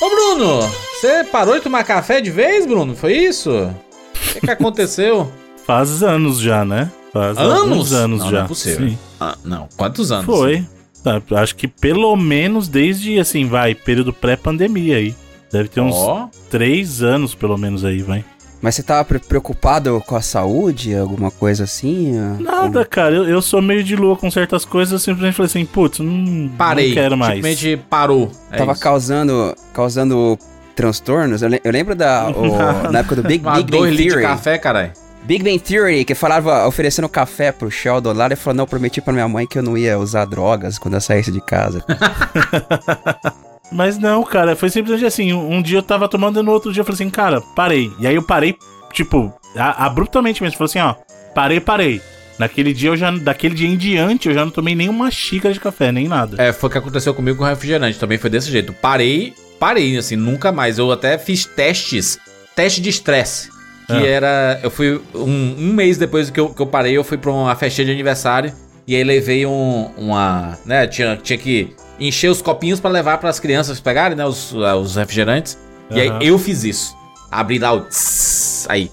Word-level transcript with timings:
Ô, 0.00 0.08
Bruno, 0.10 0.60
você 0.94 1.24
parou 1.24 1.54
de 1.56 1.60
tomar 1.60 1.82
café 1.82 2.20
de 2.20 2.30
vez, 2.30 2.64
Bruno? 2.64 2.94
Foi 2.94 3.16
isso? 3.16 3.50
O 3.50 4.32
que, 4.32 4.40
que 4.40 4.50
aconteceu? 4.50 5.30
Faz 5.66 6.02
anos 6.02 6.38
já, 6.38 6.64
né? 6.64 6.90
Faz 7.12 7.36
anos? 7.36 7.92
anos 7.92 8.20
não, 8.20 8.30
já. 8.30 8.38
Não 8.38 8.44
é 8.44 8.48
possível. 8.48 8.98
Ah, 9.20 9.36
não, 9.44 9.68
quantos 9.76 10.12
anos? 10.12 10.24
Foi. 10.24 10.64
Tá, 11.02 11.20
acho 11.40 11.56
que 11.56 11.66
pelo 11.66 12.14
menos 12.16 12.68
desde, 12.68 13.18
assim, 13.18 13.46
vai, 13.46 13.74
período 13.74 14.12
pré-pandemia 14.12 14.96
aí. 14.96 15.14
Deve 15.50 15.68
ter 15.68 15.80
uns 15.80 15.96
Ó, 15.96 16.28
três 16.48 17.02
anos, 17.02 17.34
pelo 17.34 17.56
menos, 17.58 17.84
aí, 17.84 18.00
vai. 18.02 18.24
Mas 18.60 18.74
você 18.74 18.82
tava 18.82 19.04
pre- 19.04 19.18
preocupado 19.20 20.02
com 20.06 20.16
a 20.16 20.20
saúde, 20.20 20.94
alguma 20.96 21.30
coisa 21.30 21.64
assim? 21.64 22.12
Nada, 22.40 22.84
cara. 22.84 23.14
Eu, 23.14 23.24
eu 23.28 23.40
sou 23.40 23.62
meio 23.62 23.84
de 23.84 23.94
lua 23.94 24.16
com 24.16 24.28
certas 24.30 24.64
coisas. 24.64 24.92
Eu 24.92 24.98
simplesmente 24.98 25.34
falei 25.36 25.46
assim, 25.48 25.64
putz, 25.64 26.00
não, 26.00 26.48
parei. 26.58 26.88
não 26.88 26.94
quero 26.94 27.16
mais. 27.16 27.34
Simplesmente 27.36 27.76
parou. 27.88 28.30
É 28.50 28.56
Tava 28.56 28.72
isso. 28.72 28.80
causando, 28.80 29.54
causando 29.72 30.36
transtornos. 30.74 31.40
Eu, 31.42 31.48
le- 31.50 31.60
eu 31.62 31.70
lembro 31.70 31.94
da, 31.94 32.30
o- 32.30 32.90
na 32.90 32.98
época 32.98 33.16
do 33.16 33.22
Big, 33.22 33.38
Big 33.38 33.70
Bang 33.70 33.90
litros 33.90 33.96
de 33.96 34.06
Theory. 34.08 34.22
café, 34.22 34.58
caralho. 34.58 34.92
Big 35.22 35.44
Bang 35.44 35.58
Theory, 35.60 36.04
que 36.04 36.14
falava 36.14 36.66
oferecendo 36.66 37.08
café 37.08 37.52
pro 37.52 37.70
Sheldon 37.70 38.12
lá, 38.14 38.26
ele 38.26 38.34
falou, 38.36 38.56
não, 38.56 38.62
eu 38.64 38.68
prometi 38.68 39.00
pra 39.00 39.12
minha 39.12 39.28
mãe 39.28 39.46
que 39.46 39.58
eu 39.58 39.62
não 39.62 39.76
ia 39.76 39.98
usar 39.98 40.24
drogas 40.24 40.78
quando 40.78 40.94
eu 40.94 41.00
saísse 41.00 41.30
de 41.30 41.40
casa. 41.40 41.84
Mas 43.70 43.98
não, 43.98 44.22
cara, 44.24 44.56
foi 44.56 44.70
simplesmente 44.70 45.06
assim. 45.06 45.32
Um, 45.32 45.60
dia 45.60 45.78
eu 45.78 45.82
tava 45.82 46.08
tomando 46.08 46.40
e 46.40 46.42
no 46.42 46.52
outro 46.52 46.72
dia 46.72 46.80
eu 46.80 46.84
falei 46.84 46.94
assim, 46.94 47.10
cara, 47.10 47.40
parei. 47.54 47.92
E 48.00 48.06
aí 48.06 48.14
eu 48.14 48.22
parei, 48.22 48.56
tipo, 48.92 49.32
abruptamente 49.56 50.42
mesmo. 50.42 50.56
Falei 50.58 50.70
assim, 50.70 50.78
ó, 50.80 50.94
parei, 51.34 51.60
parei. 51.60 52.00
Naquele 52.38 52.72
dia 52.72 52.90
eu 52.90 52.96
já, 52.96 53.10
daquele 53.10 53.54
dia 53.54 53.68
em 53.68 53.76
diante, 53.76 54.28
eu 54.28 54.34
já 54.34 54.44
não 54.44 54.52
tomei 54.52 54.74
nenhuma 54.74 55.10
xícara 55.10 55.52
de 55.52 55.58
café, 55.60 55.90
nem 55.90 56.06
nada. 56.06 56.40
É, 56.42 56.52
foi 56.52 56.68
o 56.68 56.72
que 56.72 56.78
aconteceu 56.78 57.12
comigo 57.12 57.36
com 57.38 57.44
o 57.44 57.46
refrigerante. 57.46 57.98
Também 57.98 58.16
foi 58.16 58.30
desse 58.30 58.50
jeito. 58.50 58.72
Parei, 58.72 59.34
parei, 59.58 59.96
assim, 59.98 60.14
nunca 60.16 60.52
mais. 60.52 60.78
Eu 60.78 60.90
até 60.92 61.18
fiz 61.18 61.44
testes, 61.44 62.18
teste 62.54 62.80
de 62.80 62.88
estresse. 62.90 63.50
Que 63.86 63.92
Ah. 63.94 64.06
era. 64.06 64.60
Eu 64.62 64.70
fui. 64.70 65.00
Um, 65.14 65.56
um 65.58 65.72
mês 65.72 65.98
depois 65.98 66.30
que 66.30 66.38
eu, 66.38 66.50
que 66.50 66.60
eu 66.62 66.66
parei, 66.66 66.96
eu 66.96 67.02
fui 67.02 67.16
pra 67.18 67.30
uma 67.32 67.54
festinha 67.56 67.86
de 67.86 67.90
aniversário. 67.92 68.52
E 68.86 68.94
aí 68.94 69.02
levei 69.02 69.44
um, 69.44 69.90
uma. 69.96 70.56
Né, 70.64 70.86
tinha, 70.86 71.16
tinha 71.16 71.38
que 71.38 71.74
encher 71.98 72.28
os 72.30 72.40
copinhos 72.42 72.80
pra 72.80 72.90
levar 72.90 73.18
pras 73.18 73.40
crianças 73.40 73.80
pegarem, 73.80 74.16
né? 74.16 74.24
Os, 74.24 74.52
os 74.52 74.96
refrigerantes. 74.96 75.58
E 75.90 76.00
Aham. 76.00 76.18
aí 76.18 76.26
eu 76.28 76.38
fiz 76.38 76.64
isso. 76.64 76.96
Abri 77.30 77.58
lá 77.58 77.72
o. 77.72 77.80
tss, 77.80 78.66
aí. 78.68 78.90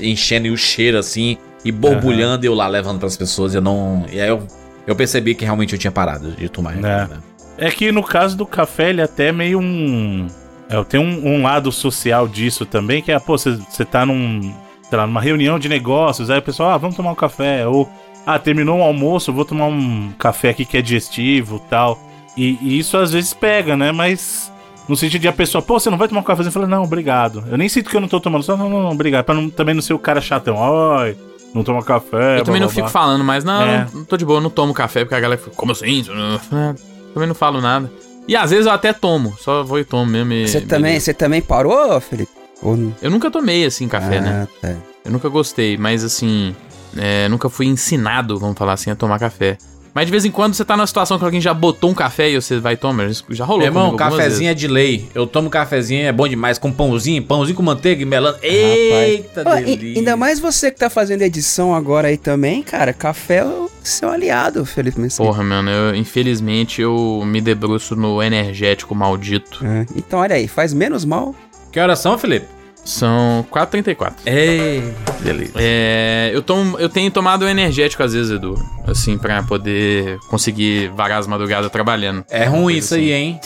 Enchendo 0.00 0.52
o 0.52 0.56
cheiro 0.56 0.98
assim. 0.98 1.36
E 1.64 1.72
borbulhando 1.72 2.46
e 2.46 2.48
eu 2.48 2.54
lá 2.54 2.68
levando 2.68 3.00
pras 3.00 3.16
pessoas. 3.16 3.52
E 3.52 3.56
eu 3.56 3.60
não. 3.62 4.06
E 4.10 4.20
aí 4.20 4.28
eu, 4.28 4.46
eu 4.86 4.94
percebi 4.94 5.34
que 5.34 5.44
realmente 5.44 5.72
eu 5.72 5.78
tinha 5.78 5.90
parado 5.90 6.32
de 6.32 6.48
tomar 6.48 6.70
refrigerante. 6.70 7.14
né? 7.14 7.20
É 7.58 7.70
que 7.70 7.90
no 7.90 8.02
caso 8.04 8.36
do 8.36 8.46
café, 8.46 8.90
ele 8.90 9.00
é 9.00 9.04
até 9.04 9.32
meio 9.32 9.58
um. 9.58 10.28
É, 10.70 10.82
tem 10.84 11.00
um, 11.00 11.26
um 11.26 11.42
lado 11.42 11.72
social 11.72 12.28
disso 12.28 12.64
também, 12.64 13.02
que 13.02 13.10
é, 13.10 13.18
pô, 13.18 13.36
você 13.36 13.84
tá 13.84 14.06
num. 14.06 14.54
Sei 14.88 14.96
lá, 14.96 15.06
numa 15.06 15.20
reunião 15.20 15.58
de 15.58 15.68
negócios, 15.68 16.30
aí 16.30 16.38
o 16.38 16.42
pessoal, 16.42 16.70
ah, 16.70 16.78
vamos 16.78 16.96
tomar 16.96 17.10
um 17.10 17.16
café. 17.16 17.66
Ou, 17.66 17.90
ah, 18.24 18.38
terminou 18.38 18.78
o 18.78 18.82
almoço, 18.82 19.32
vou 19.32 19.44
tomar 19.44 19.66
um 19.66 20.12
café 20.18 20.50
aqui 20.50 20.64
que 20.64 20.76
é 20.78 20.82
digestivo 20.82 21.60
tal. 21.68 21.98
E, 22.38 22.58
e 22.62 22.78
isso 22.78 22.96
às 22.96 23.12
vezes 23.12 23.34
pega, 23.34 23.76
né? 23.76 23.92
Mas. 23.92 24.52
No 24.88 24.96
sentido 24.96 25.20
de 25.20 25.28
a 25.28 25.32
pessoa, 25.34 25.60
pô, 25.60 25.78
você 25.78 25.90
não 25.90 25.98
vai 25.98 26.08
tomar 26.08 26.22
um 26.22 26.24
cafezinho? 26.24 26.48
Eu 26.48 26.52
falo, 26.54 26.66
não, 26.66 26.82
obrigado. 26.82 27.44
Eu 27.50 27.58
nem 27.58 27.68
sinto 27.68 27.90
que 27.90 27.96
eu 27.96 28.00
não 28.00 28.08
tô 28.08 28.18
tomando, 28.18 28.42
só 28.42 28.56
não, 28.56 28.70
não, 28.70 28.82
não, 28.84 28.90
obrigado. 28.90 29.22
Pra 29.26 29.34
não, 29.34 29.50
também 29.50 29.74
não 29.74 29.82
ser 29.82 29.92
o 29.92 29.98
cara 29.98 30.18
chatão, 30.18 30.56
ai, 30.98 31.14
não 31.52 31.62
toma 31.62 31.82
café. 31.82 32.38
Eu 32.38 32.44
também 32.44 32.60
blá, 32.60 32.60
não 32.60 32.66
blá, 32.68 32.68
fico 32.68 32.80
blá." 32.80 32.88
falando, 32.88 33.22
mas 33.22 33.44
não, 33.44 33.62
É. 33.62 33.86
não 33.92 34.02
tô 34.04 34.16
de 34.16 34.24
boa, 34.24 34.38
eu 34.38 34.42
não 34.42 34.48
tomo 34.48 34.72
café, 34.72 35.00
porque 35.04 35.14
a 35.14 35.20
galera 35.20 35.38
fica, 35.38 35.54
como 35.54 35.72
assim? 35.72 35.90
Isso 35.90 36.14
não-" 36.14 36.36
É, 36.36 36.74
Também 37.12 37.28
não 37.28 37.34
falo 37.34 37.60
nada. 37.60 37.92
E 38.26 38.34
às 38.34 38.50
vezes 38.50 38.64
eu 38.64 38.72
até 38.72 38.94
tomo, 38.94 39.34
só 39.38 39.62
vou 39.62 39.78
e 39.78 39.84
tomo 39.84 40.06
mesmo. 40.10 40.32
e- 40.32 40.48
Você 40.48 40.62
também, 40.62 40.98
você 40.98 41.12
também 41.12 41.42
parou, 41.42 42.00
Felipe? 42.00 42.32
Ou? 42.62 42.90
Eu 43.02 43.10
nunca 43.10 43.30
tomei, 43.30 43.66
assim, 43.66 43.88
café, 43.88 44.22
né? 44.22 44.46
Ah, 44.46 44.48
tá. 44.68 44.74
Eu 45.04 45.12
nunca 45.12 45.28
gostei, 45.28 45.76
mas 45.76 46.02
assim, 46.02 46.56
é, 46.96 47.28
nunca 47.28 47.50
fui 47.50 47.66
ensinado, 47.66 48.38
vamos 48.38 48.56
falar 48.56 48.72
assim, 48.72 48.90
a 48.90 48.96
tomar 48.96 49.18
café. 49.18 49.58
Mas 49.98 50.06
de 50.06 50.12
vez 50.12 50.24
em 50.24 50.30
quando 50.30 50.54
você 50.54 50.64
tá 50.64 50.76
numa 50.76 50.86
situação 50.86 51.18
que 51.18 51.24
alguém 51.24 51.40
já 51.40 51.52
botou 51.52 51.90
um 51.90 51.94
café 51.94 52.30
e 52.30 52.40
você 52.40 52.60
vai 52.60 52.76
tomar. 52.76 53.10
Isso 53.10 53.24
Já 53.30 53.44
rolou 53.44 53.62
Meu 53.62 53.66
irmão, 53.66 53.96
cafezinho 53.96 54.48
é 54.48 54.54
de 54.54 54.68
lei. 54.68 55.08
Eu 55.12 55.26
tomo 55.26 55.50
cafezinho, 55.50 56.06
é 56.06 56.12
bom 56.12 56.28
demais. 56.28 56.56
Com 56.56 56.70
pãozinho, 56.70 57.20
pãozinho 57.20 57.56
com 57.56 57.64
manteiga 57.64 58.00
e 58.00 58.04
melando. 58.04 58.38
Eita, 58.40 59.42
e- 59.62 59.64
delícia. 59.64 59.98
ainda 59.98 60.16
mais 60.16 60.38
você 60.38 60.70
que 60.70 60.78
tá 60.78 60.88
fazendo 60.88 61.22
edição 61.22 61.74
agora 61.74 62.06
aí 62.06 62.16
também, 62.16 62.62
cara. 62.62 62.92
Café 62.92 63.38
é 63.38 63.44
o 63.44 63.68
seu 63.82 64.08
aliado, 64.08 64.64
Felipe. 64.64 65.00
Porra, 65.16 65.42
mano, 65.42 65.68
eu, 65.68 65.96
infelizmente 65.96 66.80
eu 66.80 67.24
me 67.26 67.40
debruço 67.40 67.96
no 67.96 68.22
energético 68.22 68.94
maldito. 68.94 69.66
É, 69.66 69.84
Então, 69.96 70.20
olha 70.20 70.36
aí, 70.36 70.46
faz 70.46 70.72
menos 70.72 71.04
mal. 71.04 71.34
Que 71.72 71.80
horas 71.80 71.98
são, 71.98 72.16
Felipe? 72.16 72.46
São 72.88 73.46
4h34. 73.52 74.14
Ei, 74.24 74.94
delícia. 75.20 75.52
É, 75.56 76.30
eu, 76.32 76.40
tomo, 76.40 76.78
eu 76.78 76.88
tenho 76.88 77.10
tomado 77.10 77.46
energético 77.46 78.02
às 78.02 78.14
vezes, 78.14 78.32
Edu. 78.32 78.54
Assim, 78.86 79.18
pra 79.18 79.42
poder 79.42 80.18
conseguir 80.30 80.88
varar 80.96 81.18
as 81.18 81.26
madrugadas 81.26 81.70
trabalhando. 81.70 82.24
É 82.30 82.46
ruim 82.46 82.78
isso 82.78 82.94
aí, 82.94 83.12
hein? 83.12 83.38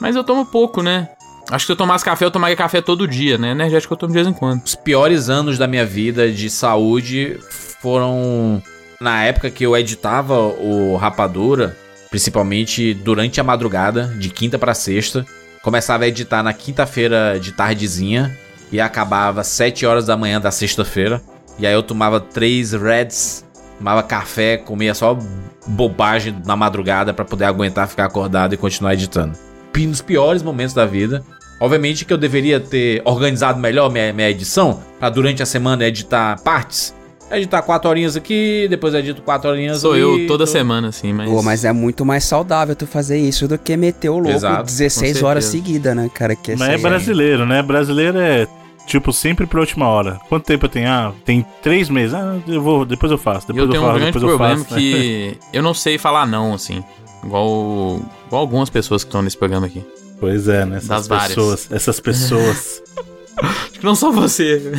Mas 0.00 0.16
eu 0.16 0.24
tomo 0.24 0.44
pouco, 0.44 0.82
né? 0.82 1.08
Acho 1.52 1.62
que 1.62 1.66
se 1.66 1.72
eu 1.72 1.76
tomasse 1.76 2.04
café, 2.04 2.24
eu 2.24 2.32
tomaria 2.32 2.56
café 2.56 2.80
todo 2.80 3.06
dia, 3.06 3.38
né? 3.38 3.52
Energético 3.52 3.94
eu 3.94 3.96
tomo 3.96 4.12
de 4.12 4.14
vez 4.14 4.26
em 4.26 4.32
quando. 4.32 4.60
Os 4.64 4.74
piores 4.74 5.28
anos 5.28 5.56
da 5.56 5.68
minha 5.68 5.86
vida 5.86 6.28
de 6.28 6.50
saúde 6.50 7.38
foram 7.80 8.60
na 9.00 9.22
época 9.22 9.52
que 9.52 9.64
eu 9.64 9.76
editava 9.76 10.36
o 10.36 10.96
Rapadura, 10.96 11.76
principalmente 12.10 12.92
durante 12.92 13.40
a 13.40 13.44
madrugada, 13.44 14.12
de 14.18 14.30
quinta 14.30 14.58
pra 14.58 14.74
sexta. 14.74 15.24
Começava 15.62 16.04
a 16.04 16.08
editar 16.08 16.42
na 16.42 16.52
quinta-feira 16.52 17.38
de 17.38 17.52
tardezinha 17.52 18.36
e 18.72 18.80
acabava 18.80 19.42
sete 19.44 19.84
horas 19.86 20.06
da 20.06 20.16
manhã 20.16 20.40
da 20.40 20.50
sexta-feira. 20.50 21.20
E 21.58 21.66
aí 21.66 21.72
eu 21.74 21.82
tomava 21.82 22.20
três 22.20 22.72
Reds, 22.72 23.44
tomava 23.78 24.02
café, 24.02 24.56
comia 24.56 24.94
só 24.94 25.18
bobagem 25.66 26.36
na 26.44 26.56
madrugada 26.56 27.12
pra 27.12 27.24
poder 27.24 27.44
aguentar 27.44 27.88
ficar 27.88 28.06
acordado 28.06 28.54
e 28.54 28.56
continuar 28.56 28.94
editando. 28.94 29.36
Nos 29.76 30.00
piores 30.02 30.42
momentos 30.42 30.74
da 30.74 30.84
vida. 30.86 31.22
Obviamente 31.60 32.06
que 32.06 32.12
eu 32.12 32.16
deveria 32.16 32.58
ter 32.58 33.02
organizado 33.04 33.58
melhor 33.60 33.90
minha, 33.90 34.12
minha 34.14 34.30
edição, 34.30 34.80
pra 34.98 35.10
durante 35.10 35.42
a 35.42 35.46
semana 35.46 35.84
editar 35.84 36.40
partes. 36.42 36.94
Editar 37.30 37.62
quatro 37.62 37.88
horinhas 37.88 38.16
aqui, 38.16 38.66
depois 38.68 38.92
edito 38.94 39.20
quatro 39.22 39.50
horinhas 39.50 39.78
Sou 39.82 39.92
ali, 39.92 40.00
eu 40.00 40.26
toda 40.26 40.46
tô- 40.46 40.50
semana, 40.50 40.88
assim, 40.88 41.12
mas. 41.12 41.30
Pô, 41.30 41.42
mas 41.42 41.64
é 41.64 41.72
muito 41.72 42.04
mais 42.04 42.24
saudável 42.24 42.74
tu 42.74 42.86
fazer 42.86 43.18
isso 43.18 43.46
do 43.46 43.56
que 43.58 43.76
meter 43.76 44.08
o 44.08 44.14
louco 44.14 44.30
Exato, 44.30 44.64
16 44.64 45.20
com 45.20 45.26
horas 45.26 45.44
seguidas, 45.44 45.94
né, 45.94 46.10
cara? 46.12 46.34
Que 46.34 46.56
Mas 46.56 46.70
é 46.70 46.78
brasileiro, 46.78 47.44
né? 47.46 47.62
Brasileiro 47.62 48.18
é, 48.18 48.48
tipo, 48.90 49.12
sempre 49.12 49.46
pra 49.46 49.60
última 49.60 49.86
hora. 49.86 50.20
Quanto 50.28 50.44
tempo 50.44 50.66
eu 50.66 50.68
tenho? 50.68 50.88
Ah, 50.88 51.12
tem 51.24 51.44
três 51.62 51.88
meses. 51.88 52.14
Ah, 52.14 52.38
eu 52.46 52.60
vou, 52.62 52.84
depois 52.84 53.10
eu 53.10 53.18
faço. 53.18 53.46
Depois 53.46 53.64
eu 53.66 53.70
tenho 53.70 53.82
um 53.82 53.86
faço, 53.86 53.98
grande 53.98 54.12
depois 54.12 54.22
eu 54.32 54.38
problema 54.38 54.64
faço. 54.64 54.74
que 54.74 55.38
eu 55.52 55.62
não 55.62 55.74
sei 55.74 55.98
falar 55.98 56.26
não, 56.26 56.54
assim. 56.54 56.82
Igual, 57.24 58.00
igual 58.26 58.40
algumas 58.40 58.70
pessoas 58.70 59.04
que 59.04 59.08
estão 59.08 59.22
nesse 59.22 59.36
programa 59.36 59.66
aqui. 59.66 59.84
Pois 60.18 60.48
é, 60.48 60.64
né? 60.64 60.76
Essas 60.76 60.88
Das 60.88 61.08
várias. 61.08 61.28
pessoas. 61.28 61.68
Essas 61.70 62.00
pessoas. 62.00 62.82
Acho 63.40 63.70
que 63.72 63.84
não 63.84 63.94
só 63.94 64.10
você. 64.10 64.72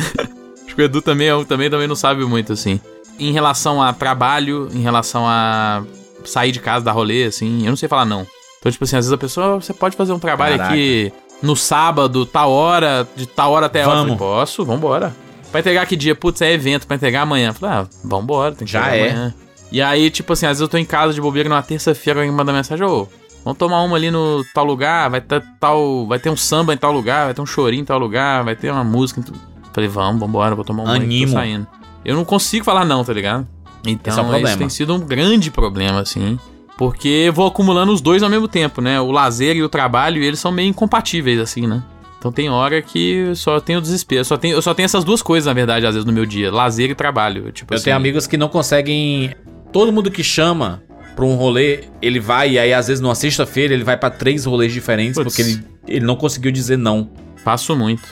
Acho 0.64 0.74
que 0.76 0.82
o 0.82 0.84
Edu 0.84 1.02
também, 1.02 1.28
também, 1.44 1.68
também 1.70 1.88
não 1.88 1.96
sabe 1.96 2.24
muito, 2.24 2.52
assim. 2.52 2.80
Em 3.18 3.32
relação 3.32 3.82
a 3.82 3.92
trabalho, 3.92 4.68
em 4.72 4.80
relação 4.80 5.24
a 5.26 5.84
sair 6.24 6.52
de 6.52 6.60
casa, 6.60 6.84
dar 6.84 6.92
rolê, 6.92 7.24
assim, 7.24 7.62
eu 7.64 7.70
não 7.70 7.76
sei 7.76 7.88
falar 7.88 8.04
não. 8.04 8.26
Então, 8.58 8.70
tipo 8.70 8.84
assim, 8.84 8.96
às 8.96 9.04
vezes 9.04 9.12
a 9.12 9.18
pessoa, 9.18 9.60
você 9.60 9.74
pode 9.74 9.96
fazer 9.96 10.12
um 10.12 10.18
trabalho 10.18 10.56
Caraca. 10.56 10.72
aqui 10.74 11.12
no 11.42 11.56
sábado, 11.56 12.24
tal 12.24 12.50
hora, 12.50 13.06
de 13.16 13.26
tal 13.26 13.52
hora 13.52 13.66
até 13.66 13.82
a 13.82 13.88
hora. 13.88 13.98
Eu 14.00 14.04
Vamos. 14.04 14.18
falei, 14.18 14.34
Posso, 14.34 14.64
vambora. 14.64 15.14
Pra 15.50 15.60
entregar 15.60 15.86
que 15.86 15.96
dia? 15.96 16.14
Putz, 16.14 16.40
é 16.40 16.52
evento 16.52 16.86
pra 16.86 16.96
entregar 16.96 17.22
amanhã. 17.22 17.52
Falei, 17.52 17.76
ah, 17.78 17.86
vambora, 18.02 18.54
tem 18.54 18.64
que 18.66 18.72
Já 18.72 18.88
é. 18.88 19.10
amanhã. 19.10 19.34
E 19.70 19.82
aí, 19.82 20.10
tipo 20.10 20.32
assim, 20.32 20.46
às 20.46 20.50
vezes 20.52 20.60
eu 20.62 20.68
tô 20.68 20.76
em 20.78 20.84
casa 20.84 21.12
de 21.12 21.20
bobeira 21.20 21.48
numa 21.48 21.62
terça-feira, 21.62 22.20
alguém 22.20 22.34
manda 22.34 22.52
mensagem, 22.52 22.84
ô, 22.86 23.08
vamos 23.44 23.58
tomar 23.58 23.82
uma 23.82 23.96
ali 23.96 24.10
no 24.10 24.44
tal 24.54 24.64
lugar, 24.64 25.10
vai 25.10 25.20
ter 25.20 25.42
tal. 25.58 26.06
Vai 26.06 26.18
ter 26.18 26.30
um 26.30 26.36
samba 26.36 26.72
em 26.74 26.76
tal 26.76 26.92
lugar, 26.92 27.26
vai 27.26 27.34
ter 27.34 27.40
um 27.40 27.46
chorinho 27.46 27.82
em 27.82 27.84
tal 27.84 27.98
lugar, 27.98 28.44
vai 28.44 28.54
ter 28.56 28.70
uma 28.70 28.84
música 28.84 29.20
em 29.20 29.22
tu... 29.22 29.32
Falei, 29.72 29.88
vamos, 29.88 30.20
vambora, 30.20 30.54
vou 30.54 30.64
tomar 30.64 30.82
um 30.84 30.86
que 30.86 30.92
Animo. 30.92 31.26
tô 31.26 31.32
saindo. 31.32 31.66
Eu 32.04 32.14
não 32.14 32.24
consigo 32.24 32.64
falar 32.64 32.84
não, 32.84 33.02
tá 33.04 33.12
ligado? 33.12 33.46
Então, 33.86 34.12
Esse 34.12 34.20
é 34.20 34.22
o 34.22 34.48
isso 34.48 34.58
tem 34.58 34.68
sido 34.68 34.94
um 34.94 35.00
grande 35.00 35.50
problema, 35.50 36.00
assim. 36.00 36.38
Porque 36.82 37.26
eu 37.28 37.32
vou 37.32 37.46
acumulando 37.46 37.92
os 37.92 38.00
dois 38.00 38.24
ao 38.24 38.28
mesmo 38.28 38.48
tempo, 38.48 38.80
né? 38.80 39.00
O 39.00 39.12
lazer 39.12 39.54
e 39.54 39.62
o 39.62 39.68
trabalho, 39.68 40.20
eles 40.20 40.40
são 40.40 40.50
meio 40.50 40.68
incompatíveis, 40.68 41.38
assim, 41.38 41.64
né? 41.64 41.80
Então 42.18 42.32
tem 42.32 42.50
hora 42.50 42.82
que 42.82 43.30
só 43.36 43.60
tenho 43.60 43.80
desespero. 43.80 44.24
Só 44.24 44.36
tenho, 44.36 44.56
eu 44.56 44.60
só 44.62 44.74
tenho 44.74 44.86
essas 44.86 45.04
duas 45.04 45.22
coisas, 45.22 45.46
na 45.46 45.52
verdade, 45.52 45.86
às 45.86 45.94
vezes, 45.94 46.04
no 46.04 46.12
meu 46.12 46.26
dia. 46.26 46.50
Lazer 46.50 46.90
e 46.90 46.94
trabalho. 46.96 47.52
Tipo 47.52 47.72
Eu 47.72 47.76
assim, 47.76 47.84
tenho 47.84 47.96
amigos 47.96 48.26
que 48.26 48.36
não 48.36 48.48
conseguem. 48.48 49.32
Todo 49.72 49.92
mundo 49.92 50.10
que 50.10 50.24
chama 50.24 50.82
pra 51.14 51.24
um 51.24 51.36
rolê, 51.36 51.84
ele 52.02 52.18
vai, 52.18 52.50
e 52.50 52.58
aí 52.58 52.74
às 52.74 52.88
vezes 52.88 53.00
numa 53.00 53.14
sexta-feira 53.14 53.72
ele 53.72 53.84
vai 53.84 53.96
pra 53.96 54.10
três 54.10 54.44
rolês 54.44 54.72
diferentes, 54.72 55.14
Putz. 55.14 55.36
porque 55.36 55.42
ele, 55.48 55.64
ele 55.86 56.04
não 56.04 56.16
conseguiu 56.16 56.50
dizer 56.50 56.76
não. 56.76 57.08
Faço 57.44 57.76
muito. 57.76 58.02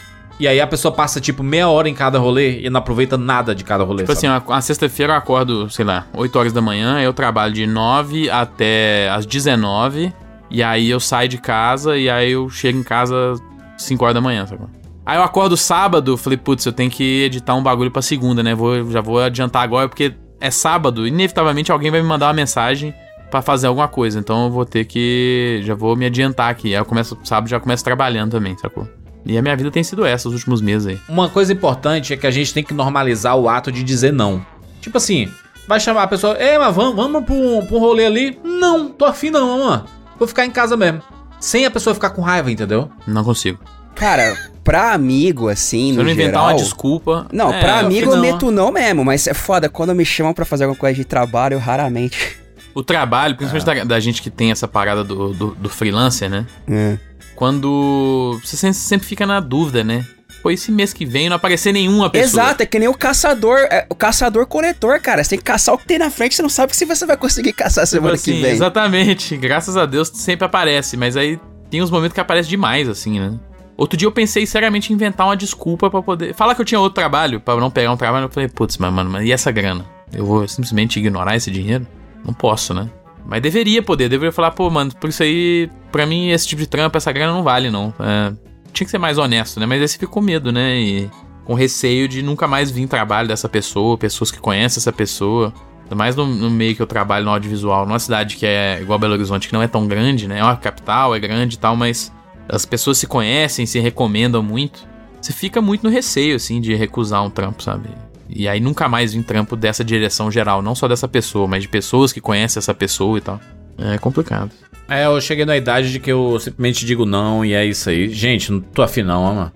E 0.41 0.49
aí 0.49 0.59
a 0.59 0.67
pessoa 0.67 0.91
passa 0.91 1.21
tipo 1.21 1.43
meia 1.43 1.69
hora 1.69 1.87
em 1.87 1.93
cada 1.93 2.19
rolê 2.19 2.63
e 2.63 2.71
não 2.71 2.79
aproveita 2.79 3.19
nada 3.19 3.55
de 3.55 3.63
cada 3.63 3.85
rolê. 3.85 4.05
Tipo 4.05 4.13
assim, 4.13 4.27
sabe? 4.27 4.47
a, 4.49 4.57
a 4.57 4.61
sexta-feira 4.63 5.13
eu 5.13 5.17
acordo, 5.19 5.69
sei 5.69 5.85
lá, 5.85 6.07
8 6.15 6.39
horas 6.39 6.53
da 6.55 6.63
manhã, 6.63 6.99
eu 6.99 7.13
trabalho 7.13 7.53
de 7.53 7.67
9 7.67 8.31
até 8.31 9.11
as 9.11 9.27
19. 9.27 10.11
E 10.51 10.63
aí 10.63 10.89
eu 10.89 10.99
saio 10.99 11.29
de 11.29 11.37
casa 11.37 11.99
e 11.99 12.09
aí 12.09 12.33
eu 12.33 12.49
chego 12.49 12.79
em 12.79 12.83
casa 12.83 13.35
5 13.77 14.03
horas 14.03 14.15
da 14.15 14.21
manhã, 14.23 14.47
sabe? 14.47 14.63
Aí 15.05 15.19
eu 15.19 15.23
acordo 15.23 15.59
sábado, 15.59 16.17
falei, 16.17 16.39
putz, 16.39 16.65
eu 16.65 16.73
tenho 16.73 16.91
que 16.91 17.25
editar 17.25 17.55
um 17.55 17.63
bagulho 17.63 17.91
pra 17.91 18.01
segunda, 18.01 18.43
né? 18.43 18.55
Vou, 18.55 18.91
já 18.91 19.03
vou 19.03 19.21
adiantar 19.21 19.63
agora, 19.63 19.91
porque 19.91 20.15
é 20.41 20.51
sábado, 20.51 21.07
inevitavelmente 21.07 21.71
alguém 21.71 21.91
vai 21.91 22.01
me 22.01 22.09
mandar 22.09 22.29
uma 22.29 22.33
mensagem 22.33 22.95
pra 23.31 23.43
fazer 23.43 23.67
alguma 23.67 23.89
coisa. 23.89 24.19
Então 24.19 24.47
eu 24.47 24.51
vou 24.51 24.65
ter 24.65 24.87
que. 24.87 25.61
Já 25.65 25.75
vou 25.75 25.95
me 25.95 26.07
adiantar 26.07 26.51
aqui. 26.51 26.69
Aí 26.69 26.81
eu 26.81 26.85
começo, 26.87 27.19
sábado 27.25 27.51
já 27.51 27.61
começo 27.61 27.85
trabalhando 27.85 28.33
também, 28.33 28.57
sacou? 28.57 28.89
E 29.25 29.37
a 29.37 29.43
minha 29.43 29.57
vida 29.57 29.71
tem 29.71 29.83
sido 29.83 30.05
essa 30.05 30.29
os 30.29 30.35
últimos 30.35 30.61
meses 30.61 30.87
aí. 30.87 30.99
Uma 31.09 31.29
coisa 31.29 31.53
importante 31.53 32.13
é 32.13 32.17
que 32.17 32.27
a 32.27 32.31
gente 32.31 32.55
tem 32.55 32.65
que 32.65 32.75
normalizar 32.75 33.37
o 33.37 33.49
ato 33.49 33.71
de 33.71 33.83
dizer 33.83 34.13
não. 34.13 34.45
Tipo 34.81 34.97
assim, 34.97 35.31
vai 35.69 35.79
chamar 35.79 36.05
a 36.05 36.09
pessoa, 36.09 36.37
ei, 36.41 36.59
mas 36.59 36.75
vamos, 36.75 36.97
vamos 36.97 37.25
pra 37.25 37.35
um, 37.35 37.65
pra 37.65 37.77
um 37.77 37.81
rolê 37.81 38.07
ali? 38.07 38.39
Não, 38.43 38.89
tô 38.89 39.05
afim 39.05 39.31
não, 39.31 39.59
mano. 39.59 39.85
Vou 40.19 40.27
ficar 40.27 40.45
em 40.45 40.51
casa 40.51 40.77
mesmo. 40.77 41.03
Sem 41.39 41.65
a 41.65 41.71
pessoa 41.71 41.95
ficar 41.95 42.11
com 42.11 42.23
raiva, 42.23 42.51
entendeu? 42.51 42.91
Não 43.07 43.25
consigo. 43.25 43.59
Cara, 43.95 44.37
pra 44.65 44.93
amigo, 44.93 45.49
assim, 45.49 45.91
Se 45.91 45.93
no 45.93 46.01
eu 46.01 46.05
não 46.05 46.13
inventar 46.13 46.41
geral... 46.43 46.47
uma 46.49 46.55
desculpa. 46.55 47.27
Não, 47.33 47.53
é, 47.53 47.61
pra 47.61 47.79
amigo 47.81 48.11
eu 48.11 48.17
não. 48.17 48.23
meto 48.23 48.51
não 48.51 48.71
mesmo, 48.73 49.05
mas 49.05 49.27
é 49.27 49.35
foda. 49.35 49.69
Quando 49.69 49.95
me 49.95 50.05
chamam 50.05 50.33
pra 50.33 50.45
fazer 50.45 50.65
alguma 50.65 50.79
coisa 50.79 50.97
de 50.97 51.05
trabalho, 51.05 51.55
eu 51.55 51.59
raramente. 51.59 52.37
O 52.75 52.83
trabalho, 52.85 53.37
principalmente 53.37 53.81
da, 53.81 53.85
da 53.95 54.01
gente 54.01 54.23
que 54.23 54.31
tem 54.31 54.53
essa 54.53 54.69
parada 54.69 55.03
do, 55.03 55.33
do, 55.33 55.55
do 55.55 55.69
freelancer, 55.69 56.31
né? 56.31 56.47
É. 56.69 56.99
Quando. 57.41 58.39
Você 58.45 58.71
sempre, 58.71 59.09
fica 59.09 59.25
na 59.25 59.41
dúvida, 59.41 59.83
né? 59.83 60.05
Pô, 60.43 60.51
esse 60.51 60.71
mês 60.71 60.93
que 60.93 61.07
vem 61.07 61.31
não 61.31 61.37
aparecer 61.37 61.73
nenhuma 61.73 62.11
pessoa. 62.11 62.43
Exato, 62.43 62.63
é 62.63 62.67
que 62.67 62.79
nem 62.79 62.87
o 62.87 62.93
caçador, 62.93 63.61
é, 63.71 63.87
o 63.89 63.95
caçador-coletor, 63.95 65.01
cara. 65.01 65.25
Você 65.25 65.31
tem 65.31 65.39
que 65.39 65.45
caçar 65.47 65.75
o 65.75 65.79
que 65.79 65.87
tem 65.87 65.99
na 65.99 66.11
frente, 66.11 66.35
você 66.35 66.43
não 66.43 66.51
sabe 66.51 66.77
se 66.77 66.85
você 66.85 67.07
vai 67.07 67.17
conseguir 67.17 67.55
caçar 67.55 67.87
semana 67.87 68.15
Tipo 68.15 68.23
assim, 68.23 68.35
que 68.35 68.43
vem. 68.43 68.53
Exatamente. 68.53 69.39
Graças 69.39 69.75
a 69.79 69.87
Deus 69.87 70.11
sempre 70.13 70.45
aparece, 70.45 70.99
mas 70.99 71.17
aí 71.17 71.41
tem 71.71 71.81
uns 71.81 71.91
momentos 71.91 72.13
que 72.13 72.21
aparece 72.21 72.47
demais, 72.47 72.87
assim, 72.91 73.19
né? 73.19 73.41
Outro 73.75 73.97
dia 73.97 74.07
eu 74.07 74.13
pensei 74.13 74.45
seriamente 74.45 74.93
em 74.93 74.95
inventar 74.95 75.27
uma 75.27 75.37
desculpa 75.37 75.89
pra 75.89 76.03
poder. 76.03 76.35
Falar 76.35 76.55
que 76.55 76.61
eu 76.61 76.67
tinha 76.67 76.79
outro 76.79 76.97
trabalho, 76.97 77.41
pra 77.41 77.57
não 77.57 77.71
pegar 77.71 77.91
um 77.91 77.97
trabalho. 77.97 78.27
Eu 78.27 78.31
falei, 78.31 78.51
putz, 78.51 78.77
mas, 78.77 78.93
mano, 78.93 79.09
mas 79.09 79.27
e 79.27 79.33
essa 79.33 79.51
grana? 79.51 79.87
Eu 80.13 80.27
vou 80.27 80.47
simplesmente 80.47 80.99
ignorar 80.99 81.37
esse 81.37 81.51
dinheiro? 81.51 81.87
Não 82.23 82.35
posso, 82.35 82.75
né? 82.75 82.91
Mas 83.25 83.41
deveria 83.41 83.83
poder, 83.83 84.09
deveria 84.09 84.33
falar, 84.33 84.51
pô, 84.51 84.69
mano, 84.71 84.93
por 85.01 85.09
isso 85.09 85.23
aí, 85.23 85.71
pra 85.93 86.07
mim, 86.07 86.31
esse 86.31 86.49
tipo 86.49 86.61
de 86.61 86.69
trampo, 86.69 86.97
essa 86.97 87.13
grana 87.13 87.33
não 87.33 87.43
vale, 87.43 87.71
não. 87.71 87.93
É, 88.01 88.33
tinha 88.73 88.85
que 88.85 88.91
ser 88.91 88.99
mais 88.99 89.19
honesto, 89.19 89.61
né? 89.61 89.67
Mas 89.67 89.81
aí 89.81 89.89
você 89.89 89.95
fica 89.95 90.07
com 90.07 90.21
medo, 90.21 90.51
né? 90.51 90.79
E 90.81 91.11
com 91.45 91.55
receio 91.55 92.07
de 92.09 92.23
nunca 92.23 92.47
mais 92.47 92.71
vir 92.71 92.87
trabalho 92.87 93.29
dessa 93.29 93.49
pessoa, 93.49 93.99
pessoas 93.99 94.31
que 94.31 94.39
conhecem 94.39 94.81
essa 94.81 94.93
pessoa. 94.93 95.53
Ainda 95.83 95.97
mais 95.97 96.15
no, 96.15 96.27
no 96.27 96.51
meio 96.51 96.77
que 96.77 96.83
eu 96.83 96.87
trabalho 96.87 97.25
no 97.25 97.31
audiovisual, 97.33 97.85
numa 97.87 97.99
cidade 97.99 98.37
que 98.37 98.47
é 98.47 98.79
igual 98.81 98.99
Belo 98.99 99.15
Horizonte, 99.15 99.49
que 99.49 99.55
não 99.55 99.63
é 99.63 99.67
tão 99.67 99.89
grande, 99.89 100.29
né? 100.29 100.39
É 100.39 100.45
uma 100.45 100.57
capital, 100.57 101.15
é 101.15 101.19
grande 101.19 101.57
e 101.57 101.59
tal, 101.59 101.75
mas 101.75 102.13
as 102.49 102.65
pessoas 102.65 102.99
se 102.99 103.07
conhecem, 103.07 103.67
se 103.67 103.79
recomendam 103.81 104.43
muito. 104.43 104.89
Você 105.21 105.33
fica 105.33 105.61
muito 105.61 105.83
no 105.83 105.91
receio, 105.91 106.37
assim, 106.37 106.61
de 106.61 106.75
recusar 106.75 107.25
um 107.25 107.31
trampo, 107.31 107.63
sabe? 107.63 107.89
E 108.35 108.49
aí 108.49 108.61
nunca 108.61 108.89
mais 108.89 109.13
vir 109.15 109.23
trampo 109.23 109.57
dessa 109.57 109.85
direção 109.85 110.31
geral, 110.31 110.63
não 110.63 110.75
só 110.75 110.87
dessa 110.89 111.09
pessoa, 111.09 111.47
mas 111.47 111.63
de 111.63 111.69
pessoas 111.69 112.13
que 112.13 112.21
conhecem 112.21 112.59
essa 112.61 112.73
pessoa 112.75 113.19
e 113.19 113.21
tal. 113.21 113.41
É 113.79 113.97
complicado. 113.99 114.51
É, 114.89 115.07
eu 115.07 115.21
cheguei 115.21 115.45
na 115.45 115.57
idade 115.57 115.91
de 115.93 115.99
que 116.01 116.11
eu 116.11 116.39
simplesmente 116.41 116.85
digo 116.85 117.07
não 117.07 117.45
e 117.45 117.53
é 117.55 117.65
isso 117.65 117.89
aí. 117.91 118.09
Gente, 118.11 118.51
não 118.53 118.61
tô 118.61 118.83
afim 118.83 119.03
não, 119.03 119.23
mano. 119.35 119.53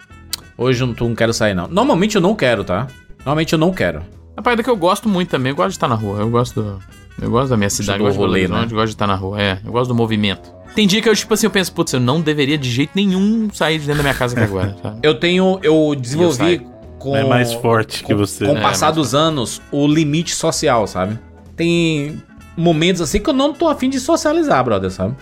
Hoje 0.56 0.82
eu 0.82 0.86
não, 0.86 0.94
tô- 0.94 1.08
não 1.08 1.14
quero 1.14 1.32
sair 1.34 1.54
não. 1.54 1.66
Normalmente 1.68 2.14
eu 2.16 2.22
não 2.22 2.34
quero, 2.34 2.62
tá? 2.64 2.86
Normalmente 3.18 3.52
eu 3.52 3.58
não 3.58 3.72
quero. 3.72 4.02
A 4.36 4.42
parada 4.42 4.62
que 4.62 4.70
eu 4.70 4.76
gosto 4.76 5.08
muito 5.08 5.28
também, 5.30 5.50
eu 5.50 5.56
gosto 5.56 5.70
de 5.70 5.76
estar 5.76 5.88
na 5.88 5.94
rua. 5.94 6.18
Eu 6.20 6.30
gosto 6.30 6.62
do, 6.62 6.78
eu 7.20 7.30
gosto 7.30 7.50
da 7.50 7.56
minha 7.56 7.70
cidade, 7.70 7.98
eu 7.98 8.04
do 8.04 8.04
gosto 8.04 8.16
do 8.18 8.24
rolê, 8.26 8.46
rolê, 8.46 8.60
né? 8.60 8.66
Eu 8.70 8.74
gosto 8.76 8.86
de 8.86 8.94
estar 8.94 9.06
na 9.06 9.14
rua, 9.16 9.40
é. 9.42 9.58
Eu 9.64 9.72
gosto 9.72 9.88
do 9.88 9.94
movimento. 9.94 10.52
Tem 10.74 10.86
dia 10.88 11.00
que 11.00 11.08
eu, 11.08 11.14
tipo 11.14 11.32
assim, 11.34 11.46
eu 11.46 11.50
penso, 11.50 11.72
putz, 11.72 11.92
eu 11.92 12.00
não 12.00 12.20
deveria 12.20 12.58
de 12.58 12.68
jeito 12.70 12.90
nenhum 12.96 13.48
sair 13.52 13.78
de 13.78 13.86
dentro 13.86 13.98
da 13.98 14.02
minha 14.02 14.14
casa 14.14 14.34
aqui 14.34 14.44
agora, 14.44 14.76
sabe? 14.82 14.98
Eu 15.02 15.14
tenho. 15.18 15.58
Eu 15.62 15.94
desenvolvi 15.96 16.36
saio. 16.36 16.73
Com. 17.04 17.14
É 17.16 17.22
mais 17.22 17.52
forte 17.52 18.02
que 18.02 18.14
você. 18.14 18.46
Com 18.46 18.52
o 18.52 18.54
né? 18.54 18.62
passar 18.62 18.90
dos 18.90 19.14
anos, 19.14 19.60
o 19.70 19.86
limite 19.86 20.34
social, 20.34 20.86
sabe? 20.86 21.18
Tem 21.54 22.20
momentos 22.56 23.02
assim 23.02 23.20
que 23.20 23.28
eu 23.28 23.34
não 23.34 23.52
tô 23.52 23.68
afim 23.68 23.90
de 23.90 24.00
socializar, 24.00 24.64
brother, 24.64 24.90
sabe? 24.90 25.14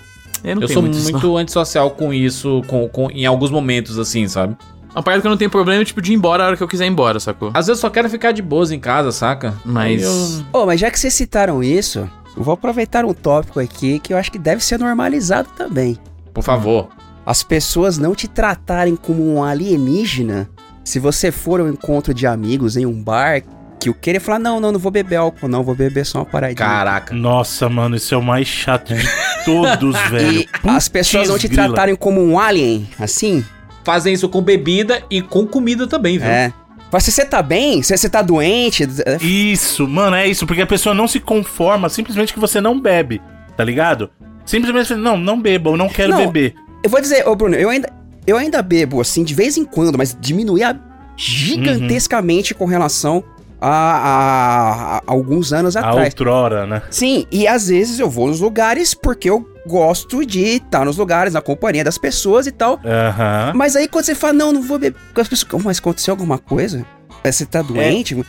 Eu, 0.44 0.54
não 0.56 0.62
eu 0.62 0.68
sou 0.68 0.82
muito 0.82 0.96
isso, 0.98 1.12
muito 1.12 1.36
antissocial 1.36 1.90
com 1.90 2.12
isso, 2.12 2.62
com, 2.66 2.88
com, 2.88 3.10
em 3.10 3.26
alguns 3.26 3.50
momentos, 3.50 3.98
assim, 3.98 4.26
sabe? 4.28 4.56
não. 4.60 4.72
Uma 4.94 5.02
parada 5.02 5.22
que 5.22 5.26
eu 5.26 5.30
não 5.30 5.38
tenho 5.38 5.50
problema 5.50 5.80
é, 5.80 5.84
tipo, 5.84 6.02
de 6.02 6.12
ir 6.12 6.14
embora 6.14 6.42
a 6.42 6.46
hora 6.48 6.56
que 6.56 6.62
eu 6.62 6.68
quiser 6.68 6.84
ir 6.84 6.90
embora, 6.90 7.18
sacou? 7.18 7.48
Às 7.54 7.66
vezes 7.66 7.68
eu 7.68 7.76
só 7.76 7.88
quero 7.88 8.10
ficar 8.10 8.32
de 8.32 8.42
boas 8.42 8.70
em 8.70 8.78
casa, 8.78 9.10
saca? 9.10 9.54
Mas- 9.64 10.02
Aí 10.04 10.42
eu- 10.52 10.60
Ô, 10.60 10.66
mas 10.66 10.78
já 10.78 10.90
que 10.90 11.00
vocês 11.00 11.14
citaram 11.14 11.62
isso, 11.62 12.00
eu 12.36 12.42
vou 12.42 12.52
aproveitar 12.52 13.02
um 13.04 13.14
tópico 13.14 13.58
aqui 13.58 13.98
que 13.98 14.12
eu 14.12 14.18
acho 14.18 14.30
que 14.30 14.38
deve 14.38 14.62
ser 14.62 14.78
normalizado 14.78 15.48
também. 15.56 15.96
Por 16.34 16.44
favor. 16.44 16.88
As 17.24 17.42
pessoas 17.42 17.96
não 17.96 18.14
te 18.14 18.28
tratarem 18.28 18.94
como 18.96 19.26
um 19.34 19.42
alienígena 19.42 20.50
se 20.84 20.98
você 20.98 21.30
for 21.30 21.60
a 21.60 21.64
um 21.64 21.68
encontro 21.68 22.12
de 22.12 22.26
amigos 22.26 22.76
em 22.76 22.86
um 22.86 23.02
bar 23.02 23.42
que 23.78 23.90
o 23.90 23.94
querer 23.94 24.20
falar, 24.20 24.38
não, 24.38 24.60
não, 24.60 24.70
não 24.72 24.78
vou 24.78 24.92
beber 24.92 25.16
álcool, 25.16 25.48
não, 25.48 25.62
vou 25.64 25.74
beber 25.74 26.06
só 26.06 26.18
uma 26.20 26.24
paradinha. 26.26 26.56
Caraca. 26.56 27.14
Nossa, 27.14 27.68
mano, 27.68 27.96
isso 27.96 28.14
é 28.14 28.16
o 28.18 28.22
mais 28.22 28.46
chato 28.46 28.94
de 28.94 29.04
todos, 29.44 29.96
velho. 30.08 30.40
E 30.40 30.48
as 30.64 30.88
pessoas 30.88 31.28
não 31.28 31.38
te 31.38 31.48
grila. 31.48 31.66
tratarem 31.68 31.96
como 31.96 32.22
um 32.22 32.38
alien, 32.38 32.88
assim, 32.98 33.44
Fazem 33.84 34.14
isso 34.14 34.28
com 34.28 34.40
bebida 34.40 35.02
e 35.10 35.20
com 35.20 35.44
comida 35.44 35.88
também, 35.88 36.16
viu? 36.18 36.28
é. 36.28 36.52
Mas 36.92 37.04
se 37.04 37.10
você 37.10 37.24
tá 37.24 37.42
bem, 37.42 37.82
se 37.82 37.96
você 37.96 38.08
tá 38.08 38.20
doente, 38.20 38.84
é 38.84 39.16
Isso, 39.24 39.88
mano, 39.88 40.14
é 40.14 40.28
isso, 40.28 40.46
porque 40.46 40.60
a 40.60 40.66
pessoa 40.66 40.94
não 40.94 41.08
se 41.08 41.18
conforma 41.18 41.88
simplesmente 41.88 42.34
que 42.34 42.38
você 42.38 42.60
não 42.60 42.78
bebe, 42.78 43.20
tá 43.56 43.64
ligado? 43.64 44.10
Simplesmente, 44.44 44.94
não, 44.94 45.16
não 45.16 45.40
bebo, 45.40 45.70
eu 45.70 45.76
não 45.76 45.88
quero 45.88 46.10
Não. 46.10 46.18
beber. 46.18 46.54
Eu 46.84 46.90
vou 46.90 47.00
dizer, 47.00 47.26
ô 47.26 47.34
Bruno, 47.34 47.56
eu 47.56 47.70
ainda, 47.70 47.90
eu 48.26 48.36
ainda 48.36 48.62
bebo, 48.62 49.00
assim, 49.00 49.22
de 49.24 49.34
vez 49.34 49.56
em 49.56 49.64
quando, 49.64 49.96
mas 49.98 50.16
diminuir 50.20 50.64
a- 50.64 50.76
gigantescamente 51.16 52.54
com 52.54 52.64
relação 52.66 53.22
a, 53.60 53.68
a- 53.68 54.96
a 54.98 55.02
alguns 55.06 55.52
anos 55.52 55.76
A 55.76 55.80
atrás. 55.80 56.06
outrora, 56.08 56.66
né? 56.66 56.82
Sim, 56.90 57.26
e 57.30 57.46
às 57.46 57.68
vezes 57.68 57.98
eu 58.00 58.10
vou 58.10 58.26
nos 58.28 58.40
lugares 58.40 58.92
porque 58.94 59.30
eu 59.30 59.46
gosto 59.66 60.26
de 60.26 60.40
estar 60.56 60.84
nos 60.84 60.96
lugares, 60.96 61.34
na 61.34 61.40
companhia 61.40 61.84
das 61.84 61.96
pessoas 61.96 62.46
e 62.48 62.50
tal. 62.52 62.80
Aham. 62.84 63.52
Mas 63.54 63.76
aí 63.76 63.86
quando 63.86 64.04
você 64.04 64.14
fala, 64.14 64.32
não, 64.32 64.52
não 64.52 64.62
vou 64.62 64.78
beber, 64.78 64.98
as 65.16 65.28
pessoas, 65.28 65.52
"Oh, 65.54 65.60
mas 65.64 65.78
aconteceu 65.78 66.12
alguma 66.12 66.38
coisa? 66.38 66.84
É, 67.22 67.30
Você 67.30 67.46
tá 67.46 67.62
doente? 67.62 68.20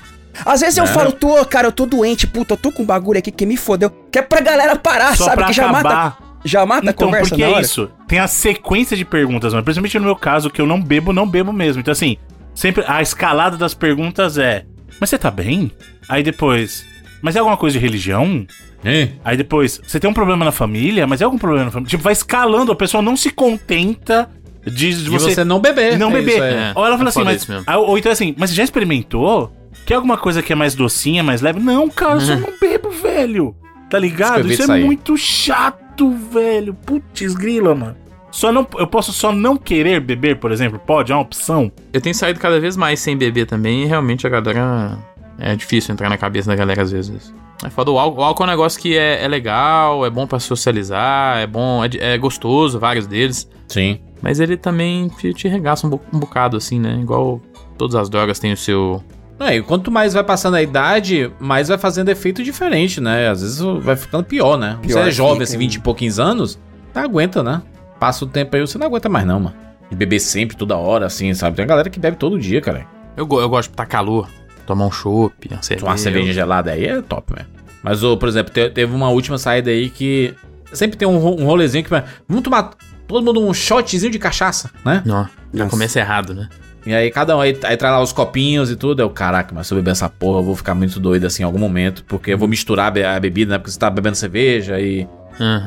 Às 0.45 0.61
vezes 0.61 0.77
eu 0.77 0.85
Não. 0.85 0.93
falo, 0.93 1.11
tô, 1.11 1.43
cara, 1.45 1.67
eu 1.67 1.71
tô 1.71 1.85
doente, 1.87 2.27
puta, 2.27 2.53
eu 2.53 2.57
tô 2.57 2.71
com 2.71 2.83
um 2.83 2.85
bagulho 2.85 3.17
aqui 3.19 3.31
que 3.31 3.45
me 3.45 3.57
fodeu. 3.57 3.89
Que 4.11 4.19
é 4.19 4.21
pra 4.21 4.39
galera 4.41 4.75
parar, 4.75 5.15
Só 5.17 5.25
sabe? 5.25 5.45
Que 5.45 5.53
já 5.53 5.67
mata, 5.71 5.87
acabar. 5.89 6.17
já 6.45 6.65
mata 6.65 6.87
a 6.87 6.91
Então, 6.91 7.07
conversa 7.07 7.29
porque 7.29 7.41
na 7.43 7.49
é 7.49 7.51
hora. 7.53 7.61
isso. 7.61 7.89
Tem 8.13 8.19
a 8.19 8.27
sequência 8.27 8.95
de 8.95 9.03
perguntas, 9.03 9.53
mano. 9.53 9.65
Principalmente 9.65 9.97
no 9.97 10.05
meu 10.05 10.15
caso, 10.15 10.51
que 10.51 10.61
eu 10.61 10.67
não 10.67 10.79
bebo, 10.79 11.11
não 11.11 11.27
bebo 11.27 11.51
mesmo. 11.51 11.79
Então, 11.79 11.91
assim, 11.91 12.15
sempre 12.53 12.83
a 12.87 13.01
escalada 13.01 13.57
das 13.57 13.73
perguntas 13.73 14.37
é: 14.37 14.65
Mas 14.99 15.09
você 15.09 15.17
tá 15.17 15.31
bem? 15.31 15.71
Aí 16.07 16.21
depois, 16.21 16.85
mas 17.23 17.35
é 17.35 17.39
alguma 17.39 17.57
coisa 17.57 17.73
de 17.73 17.83
religião? 17.83 18.45
Hein? 18.85 19.13
Aí 19.25 19.35
depois, 19.35 19.81
você 19.83 19.99
tem 19.99 20.07
um 20.07 20.13
problema 20.13 20.45
na 20.45 20.51
família? 20.51 21.07
Mas 21.07 21.21
é 21.21 21.25
algum 21.25 21.39
problema 21.39 21.65
na 21.65 21.71
família? 21.71 21.89
Tipo, 21.89 22.03
vai 22.03 22.13
escalando, 22.13 22.71
a 22.71 22.75
pessoa 22.75 23.01
não 23.01 23.17
se 23.17 23.31
contenta 23.31 24.29
de, 24.63 24.93
de 24.93 25.05
De 25.05 25.09
você, 25.09 25.33
você, 25.33 25.43
não 25.43 25.59
beber. 25.59 25.97
não 25.97 26.11
É 26.11 26.21
beber. 26.21 26.39
É. 26.39 26.71
Ou 26.75 26.85
ela 26.85 26.95
fala 26.95 27.09
é 27.09 27.09
assim, 27.09 27.23
mas. 27.23 27.47
Ou 27.79 27.97
então 27.97 28.11
assim, 28.11 28.35
mas 28.37 28.51
você 28.51 28.57
já 28.57 28.63
experimentou? 28.63 29.51
Quer 29.87 29.95
alguma 29.95 30.19
coisa 30.19 30.43
que 30.43 30.53
é 30.53 30.55
mais 30.55 30.75
docinha, 30.75 31.23
mais 31.23 31.41
leve? 31.41 31.59
Não, 31.59 31.89
cara, 31.89 32.13
eu 32.13 32.21
só 32.21 32.35
não 32.35 32.53
bebo, 32.61 32.91
velho. 32.91 33.55
Tá 33.89 33.97
ligado? 33.97 34.51
Isso 34.51 34.71
é 34.71 34.75
aí. 34.75 34.83
muito 34.83 35.17
chato, 35.17 36.11
velho. 36.31 36.75
Putz, 36.75 37.33
grila, 37.33 37.73
mano. 37.73 38.02
Só 38.33 38.51
não, 38.51 38.65
eu 38.79 38.87
posso 38.87 39.13
só 39.13 39.31
não 39.31 39.55
querer 39.55 39.99
beber, 40.01 40.37
por 40.39 40.51
exemplo? 40.51 40.79
Pode? 40.79 41.11
É 41.11 41.15
uma 41.15 41.21
opção? 41.21 41.71
Eu 41.93 42.01
tenho 42.01 42.15
saído 42.15 42.39
cada 42.39 42.59
vez 42.59 42.75
mais 42.75 42.99
sem 42.99 43.15
beber 43.15 43.45
também 43.45 43.83
e 43.83 43.85
realmente 43.85 44.25
a 44.25 44.29
galera. 44.29 44.97
É 45.37 45.55
difícil 45.55 45.93
entrar 45.93 46.09
na 46.09 46.17
cabeça 46.17 46.47
da 46.49 46.55
galera 46.55 46.81
às 46.81 46.91
vezes. 46.91 47.31
É 47.63 47.69
foda, 47.69 47.91
o 47.91 47.99
álcool, 47.99 48.21
o 48.21 48.23
álcool 48.23 48.43
é 48.43 48.47
um 48.47 48.49
negócio 48.49 48.79
que 48.81 48.97
é, 48.97 49.23
é 49.23 49.27
legal, 49.27 50.03
é 50.03 50.09
bom 50.09 50.25
pra 50.25 50.39
socializar, 50.39 51.37
é 51.37 51.45
bom, 51.47 51.83
é, 51.85 51.89
é 52.13 52.17
gostoso, 52.17 52.79
vários 52.79 53.05
deles. 53.07 53.47
Sim. 53.67 53.99
Mas 54.21 54.39
ele 54.39 54.57
também 54.57 55.07
te, 55.09 55.31
te 55.33 55.47
regaça 55.47 55.85
um, 55.85 55.91
bo- 55.91 56.01
um 56.11 56.17
bocado, 56.19 56.57
assim, 56.57 56.79
né? 56.79 56.97
Igual 57.01 57.39
todas 57.77 57.95
as 57.95 58.09
drogas 58.09 58.39
têm 58.39 58.51
o 58.53 58.57
seu. 58.57 59.03
Não, 59.39 59.47
e 59.51 59.61
quanto 59.61 59.91
mais 59.91 60.13
vai 60.13 60.23
passando 60.23 60.55
a 60.55 60.61
idade, 60.61 61.31
mais 61.39 61.67
vai 61.67 61.77
fazendo 61.77 62.09
efeito 62.09 62.43
diferente, 62.43 62.99
né? 62.99 63.29
Às 63.29 63.41
vezes 63.41 63.59
vai 63.81 63.95
ficando 63.95 64.23
pior, 64.23 64.57
né? 64.57 64.77
Pior 64.81 65.03
você 65.03 65.09
é 65.09 65.11
jovem, 65.11 65.43
assim, 65.43 65.53
né? 65.53 65.59
20 65.59 65.75
e 65.75 65.79
pouquinhos 65.79 66.19
anos, 66.19 66.59
tá 66.93 67.01
aguenta, 67.01 67.41
né? 67.43 67.61
Passa 68.03 68.25
o 68.25 68.27
tempo 68.27 68.53
aí, 68.53 68.59
você 68.61 68.77
não 68.77 68.87
aguenta 68.87 69.07
mais 69.07 69.25
não, 69.25 69.39
mano. 69.39 69.55
E 69.89 69.95
beber 69.95 70.19
sempre, 70.19 70.57
toda 70.57 70.75
hora, 70.75 71.05
assim, 71.05 71.33
sabe? 71.33 71.55
Tem 71.55 71.65
galera 71.65 71.89
que 71.89 71.97
bebe 71.97 72.17
todo 72.17 72.37
dia, 72.37 72.59
cara. 72.59 72.85
Eu, 73.15 73.25
eu 73.39 73.47
gosto 73.47 73.69
de 73.69 73.73
estar 73.75 73.85
calor, 73.85 74.27
tomar 74.67 74.85
um 74.87 74.91
chopp, 74.91 75.47
uma 75.49 75.61
cerveja. 75.63 75.79
Tomar 75.79 75.91
uma 75.93 75.97
cerveja 75.97 76.33
gelada 76.33 76.71
aí 76.71 76.83
é 76.85 77.01
top, 77.01 77.33
velho. 77.33 77.47
Mas, 77.81 78.03
ô, 78.03 78.17
por 78.17 78.27
exemplo, 78.27 78.51
te- 78.51 78.69
teve 78.71 78.93
uma 78.93 79.07
última 79.07 79.37
saída 79.37 79.69
aí 79.71 79.89
que 79.89 80.33
sempre 80.73 80.97
tem 80.97 81.07
um, 81.07 81.15
um 81.15 81.45
rolezinho 81.45 81.81
que 81.81 81.89
vai. 81.89 82.03
Vamos 82.27 82.43
tomar 82.43 82.71
todo 83.07 83.23
mundo 83.23 83.39
um 83.41 83.53
shotzinho 83.53 84.11
de 84.11 84.19
cachaça, 84.19 84.69
né? 84.83 85.01
Não, 85.05 85.25
já 85.53 85.69
começa 85.69 85.97
errado, 85.97 86.33
né? 86.33 86.49
E 86.85 86.93
aí 86.93 87.09
cada 87.09 87.37
um 87.37 87.39
aí, 87.39 87.57
aí 87.63 87.77
traz 87.77 87.95
lá 87.95 88.01
os 88.01 88.11
copinhos 88.11 88.69
e 88.69 88.75
tudo. 88.75 89.01
Eu, 89.01 89.09
caraca, 89.09 89.55
mas 89.55 89.67
se 89.67 89.73
eu 89.73 89.77
beber 89.77 89.91
essa 89.91 90.09
porra, 90.09 90.39
eu 90.39 90.43
vou 90.43 90.57
ficar 90.57 90.75
muito 90.75 90.99
doido 90.99 91.25
assim 91.25 91.43
em 91.43 91.45
algum 91.45 91.57
momento. 91.57 92.03
Porque 92.03 92.33
eu 92.33 92.37
vou 92.37 92.49
misturar 92.49 92.91
a 92.97 93.15
a 93.15 93.19
bebida, 93.21 93.51
né? 93.53 93.57
Porque 93.59 93.71
você 93.71 93.79
tá 93.79 93.89
bebendo 93.89 94.17
cerveja 94.17 94.77
e 94.77 95.07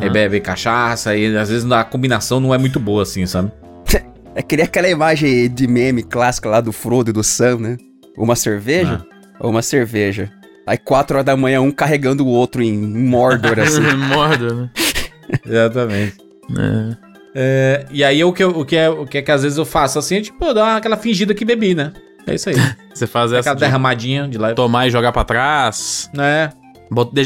Aí 0.00 0.08
bebe 0.10 0.40
cachaça, 0.40 1.16
e 1.16 1.36
às 1.36 1.48
vezes 1.48 1.70
a 1.70 1.82
combinação 1.84 2.40
não 2.40 2.54
é 2.54 2.58
muito 2.58 2.78
boa 2.80 3.02
assim, 3.02 3.26
sabe? 3.26 3.50
É 4.38 4.42
que 4.42 4.54
nem 4.54 4.66
aquela 4.66 4.86
imagem 4.86 5.48
de 5.48 5.66
meme 5.66 6.02
clássica 6.02 6.46
lá 6.50 6.60
do 6.60 6.70
Frodo 6.70 7.08
e 7.08 7.12
do 7.12 7.24
Sam, 7.24 7.56
né? 7.58 7.76
Uma 8.18 8.36
cerveja 8.36 9.02
ou 9.40 9.50
uma 9.50 9.62
cerveja. 9.62 10.30
Aí 10.66 10.76
quatro 10.76 11.16
horas 11.16 11.24
da 11.24 11.34
manhã, 11.34 11.62
um 11.62 11.70
carregando 11.70 12.22
o 12.22 12.28
outro 12.28 12.62
em 12.62 12.76
Mordor, 12.76 13.58
assim. 13.58 13.80
Morda, 13.96 14.52
né? 14.54 14.70
Exatamente. 15.46 16.16
É. 16.54 16.96
É, 17.34 17.86
e 17.90 18.04
aí 18.04 18.22
o 18.24 18.32
que, 18.32 18.44
eu- 18.44 18.50
o, 18.58 18.64
que 18.64 18.76
é, 18.76 18.88
o 18.90 19.06
que 19.06 19.18
é 19.18 19.22
que 19.22 19.30
às 19.30 19.42
vezes 19.42 19.56
eu 19.58 19.64
faço 19.64 19.98
assim, 19.98 20.16
é 20.16 20.20
tipo, 20.20 20.44
eu 20.44 20.52
dou 20.54 20.62
aquela 20.62 20.96
fingida 20.98 21.34
que 21.34 21.44
bebi, 21.44 21.74
né? 21.74 21.92
É 22.26 22.34
isso 22.34 22.48
aí. 22.50 22.56
Você 22.92 23.06
faz 23.06 23.30
essa 23.32 23.40
aquela 23.40 23.54
de 23.54 23.60
derramadinha 23.60 24.26
de 24.28 24.36
lá. 24.36 24.52
tomar 24.54 24.86
e 24.86 24.90
jogar 24.90 25.12
pra 25.12 25.22
trás. 25.24 26.10
É, 26.18 26.50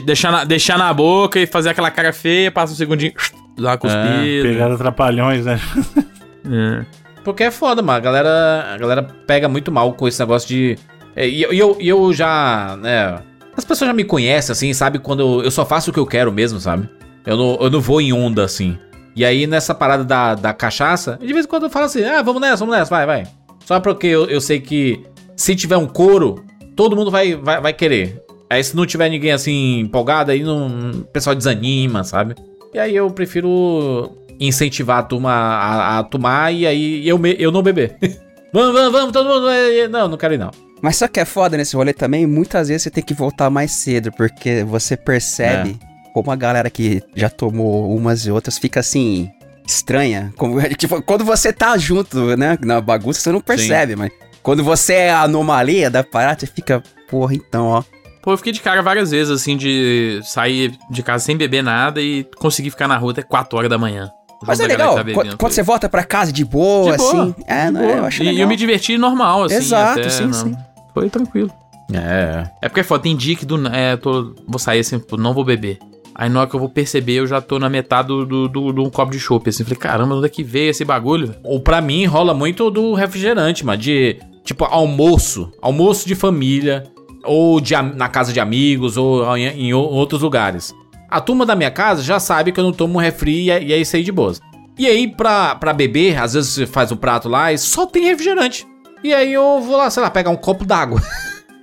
deixar, 0.04 0.32
na, 0.32 0.44
deixar 0.44 0.78
na 0.78 0.92
boca 0.92 1.38
e 1.38 1.46
fazer 1.46 1.70
aquela 1.70 1.90
cara 1.90 2.12
feia, 2.12 2.50
passa 2.50 2.72
um 2.72 2.76
segundinho, 2.76 3.12
dá 3.58 3.70
uma 3.70 3.78
cuspida. 3.78 4.42
Pegaram 4.42 4.76
trapalhões, 4.76 5.44
né? 5.44 5.60
É. 6.42 6.86
porque 7.22 7.44
é 7.44 7.50
foda, 7.50 7.82
mano. 7.82 7.98
A 7.98 8.00
galera, 8.00 8.72
a 8.74 8.78
galera 8.78 9.02
pega 9.26 9.46
muito 9.46 9.70
mal 9.70 9.92
com 9.92 10.08
esse 10.08 10.18
negócio 10.18 10.48
de. 10.48 10.78
é, 11.14 11.28
e, 11.28 11.42
eu- 11.42 11.52
eu, 11.52 11.76
eu 11.78 12.12
já, 12.14 12.78
né? 12.80 13.18
As 13.54 13.62
pessoas 13.64 13.88
já 13.88 13.92
me 13.92 14.04
conhecem, 14.04 14.52
assim, 14.52 14.72
sabe? 14.72 14.98
Quando 14.98 15.20
eu, 15.20 15.44
eu 15.44 15.50
só 15.50 15.66
faço 15.66 15.90
o 15.90 15.92
que 15.92 16.00
eu 16.00 16.06
quero 16.06 16.32
mesmo, 16.32 16.58
sabe? 16.58 16.88
Eu 17.26 17.36
não, 17.36 17.58
eu 17.60 17.70
não 17.70 17.80
vou 17.80 18.00
em 18.00 18.10
onda, 18.10 18.42
assim. 18.42 18.78
E 19.14 19.22
aí, 19.22 19.46
nessa 19.46 19.74
parada 19.74 20.02
da, 20.02 20.34
da 20.34 20.54
cachaça, 20.54 21.18
de 21.20 21.32
vez 21.32 21.44
em 21.44 21.48
quando 21.48 21.64
eu 21.64 21.70
falo 21.70 21.84
assim, 21.84 22.02
ah, 22.04 22.22
vamos 22.22 22.40
nessa, 22.40 22.56
vamos 22.56 22.74
nessa, 22.74 22.88
vai, 22.90 23.04
vai. 23.04 23.26
Só 23.66 23.78
porque 23.80 24.06
eu, 24.06 24.24
eu 24.26 24.40
sei 24.40 24.58
que 24.58 25.04
se 25.36 25.54
tiver 25.54 25.76
um 25.76 25.86
couro, 25.86 26.42
todo 26.74 26.96
mundo 26.96 27.10
vai, 27.10 27.34
vai, 27.34 27.60
vai 27.60 27.72
querer. 27.74 28.22
Aí 28.50 28.62
se 28.64 28.74
não 28.76 28.84
tiver 28.84 29.08
ninguém 29.08 29.30
assim 29.32 29.78
empolgado, 29.80 30.32
aí 30.32 30.42
não, 30.42 30.90
o 30.90 31.04
pessoal 31.04 31.36
desanima, 31.36 32.02
sabe? 32.02 32.34
E 32.74 32.78
aí 32.78 32.94
eu 32.96 33.08
prefiro 33.10 34.10
incentivar 34.40 34.98
a 34.98 35.02
turma 35.02 35.30
a, 35.32 35.98
a 35.98 36.02
tomar 36.02 36.52
e 36.52 36.66
aí 36.66 37.06
eu, 37.08 37.16
me- 37.18 37.36
eu 37.38 37.52
não 37.52 37.62
beber. 37.62 37.96
vamos, 38.52 38.72
vamos, 38.74 38.92
vamos, 38.92 39.12
todo 39.12 39.28
mundo. 39.28 39.44
vai- 39.44 39.86
Não, 39.88 40.08
não 40.08 40.16
quero 40.18 40.34
ir 40.34 40.38
não. 40.38 40.50
Mas 40.82 40.96
só 40.96 41.06
que 41.06 41.20
é 41.20 41.24
foda 41.24 41.56
nesse 41.56 41.76
rolê 41.76 41.92
também, 41.92 42.26
muitas 42.26 42.68
vezes 42.68 42.82
você 42.84 42.90
tem 42.90 43.04
que 43.04 43.12
voltar 43.14 43.50
mais 43.50 43.70
cedo, 43.70 44.10
porque 44.12 44.64
você 44.64 44.96
percebe 44.96 45.78
como 46.14 46.30
a 46.32 46.36
galera 46.36 46.70
que 46.70 47.02
já 47.14 47.28
tomou 47.30 47.94
umas 47.94 48.24
e 48.26 48.30
outras 48.30 48.56
fica 48.58 48.80
assim, 48.80 49.28
estranha. 49.66 50.32
Como, 50.36 50.60
tipo, 50.74 51.00
quando 51.02 51.24
você 51.24 51.52
tá 51.52 51.76
junto, 51.76 52.34
né, 52.36 52.58
na 52.62 52.80
bagunça, 52.80 53.20
você 53.20 53.30
não 53.30 53.40
percebe, 53.42 53.94
mas 53.94 54.10
quando 54.42 54.64
você 54.64 54.94
é 54.94 55.10
a 55.10 55.22
anomalia 55.22 55.90
da 55.90 56.02
parada, 56.02 56.40
você 56.40 56.46
fica, 56.46 56.82
porra, 57.08 57.34
então, 57.34 57.66
ó. 57.66 57.84
Pô, 58.22 58.32
eu 58.32 58.36
fiquei 58.36 58.52
de 58.52 58.60
cara 58.60 58.82
várias 58.82 59.10
vezes, 59.10 59.30
assim, 59.32 59.56
de 59.56 60.20
sair 60.22 60.78
de 60.90 61.02
casa 61.02 61.24
sem 61.24 61.36
beber 61.36 61.62
nada 61.62 62.00
e 62.02 62.24
conseguir 62.38 62.70
ficar 62.70 62.86
na 62.86 62.96
rua 62.96 63.12
até 63.12 63.22
4 63.22 63.56
horas 63.56 63.70
da 63.70 63.78
manhã. 63.78 64.10
Mas 64.46 64.58
é 64.58 64.68
galera 64.68 64.94
legal, 64.94 65.04
tá 65.04 65.12
quando, 65.12 65.36
quando 65.36 65.52
você 65.52 65.62
volta 65.62 65.88
pra 65.88 66.02
casa 66.02 66.32
de 66.32 66.44
boa, 66.44 66.92
De 66.92 66.98
boa, 66.98 67.22
assim. 67.22 67.34
É, 67.46 67.66
de 67.66 67.72
não, 67.72 67.80
boa. 67.80 67.92
eu 67.92 68.04
acho 68.04 68.22
e 68.22 68.26
legal. 68.26 68.40
eu 68.42 68.48
me 68.48 68.56
diverti 68.56 68.96
normal, 68.96 69.44
assim. 69.44 69.56
Exato, 69.56 70.00
até, 70.00 70.08
sim, 70.08 70.24
não. 70.24 70.32
sim. 70.32 70.56
Foi 70.94 71.10
tranquilo. 71.10 71.50
É. 71.92 72.46
É 72.62 72.68
porque 72.68 72.80
é 72.80 72.84
foda, 72.84 73.02
tem 73.02 73.16
dia 73.16 73.36
que 73.36 73.44
do, 73.44 73.66
é, 73.68 73.92
eu 73.94 73.98
tô, 73.98 74.34
vou 74.46 74.58
sair 74.58 74.80
assim, 74.80 74.98
pô, 74.98 75.16
não 75.16 75.34
vou 75.34 75.44
beber. 75.44 75.78
Aí 76.14 76.28
na 76.28 76.40
hora 76.40 76.48
que 76.48 76.54
eu 76.54 76.60
vou 76.60 76.68
perceber, 76.68 77.14
eu 77.14 77.26
já 77.26 77.40
tô 77.40 77.58
na 77.58 77.68
metade 77.68 78.08
do, 78.08 78.26
do, 78.26 78.48
do, 78.48 78.72
do 78.72 78.90
copo 78.90 79.12
de 79.12 79.18
chopp, 79.18 79.48
assim. 79.48 79.64
Falei, 79.64 79.78
caramba, 79.78 80.14
onde 80.14 80.26
é 80.26 80.28
que 80.28 80.42
veio 80.42 80.70
esse 80.70 80.84
bagulho? 80.84 81.34
Ou 81.42 81.60
pra 81.60 81.80
mim 81.80 82.04
rola 82.04 82.34
muito 82.34 82.70
do 82.70 82.94
refrigerante, 82.94 83.64
mano. 83.64 83.78
De 83.78 84.18
tipo 84.44 84.64
almoço. 84.64 85.50
Almoço 85.62 86.06
de 86.06 86.14
família. 86.14 86.84
Ou 87.24 87.60
de, 87.60 87.74
na 87.74 88.08
casa 88.08 88.32
de 88.32 88.40
amigos. 88.40 88.96
Ou 88.96 89.36
em, 89.36 89.46
em 89.46 89.72
outros 89.74 90.22
lugares. 90.22 90.74
A 91.08 91.20
turma 91.20 91.44
da 91.44 91.56
minha 91.56 91.70
casa 91.70 92.02
já 92.02 92.20
sabe 92.20 92.52
que 92.52 92.60
eu 92.60 92.64
não 92.64 92.72
tomo 92.72 92.98
refri 92.98 93.46
e 93.46 93.50
é, 93.50 93.62
e 93.62 93.72
é 93.72 93.78
isso 93.78 93.96
aí 93.96 94.04
de 94.04 94.12
boas. 94.12 94.40
E 94.78 94.86
aí, 94.86 95.08
pra, 95.08 95.56
pra 95.56 95.72
beber, 95.72 96.16
às 96.16 96.34
vezes 96.34 96.50
você 96.52 96.66
faz 96.66 96.90
um 96.92 96.96
prato 96.96 97.28
lá 97.28 97.52
e 97.52 97.58
só 97.58 97.84
tem 97.84 98.04
refrigerante. 98.04 98.66
E 99.02 99.12
aí 99.12 99.32
eu 99.32 99.60
vou 99.60 99.76
lá, 99.76 99.90
sei 99.90 100.02
lá, 100.02 100.10
pegar 100.10 100.30
um 100.30 100.36
copo 100.36 100.64
d'água. 100.64 101.00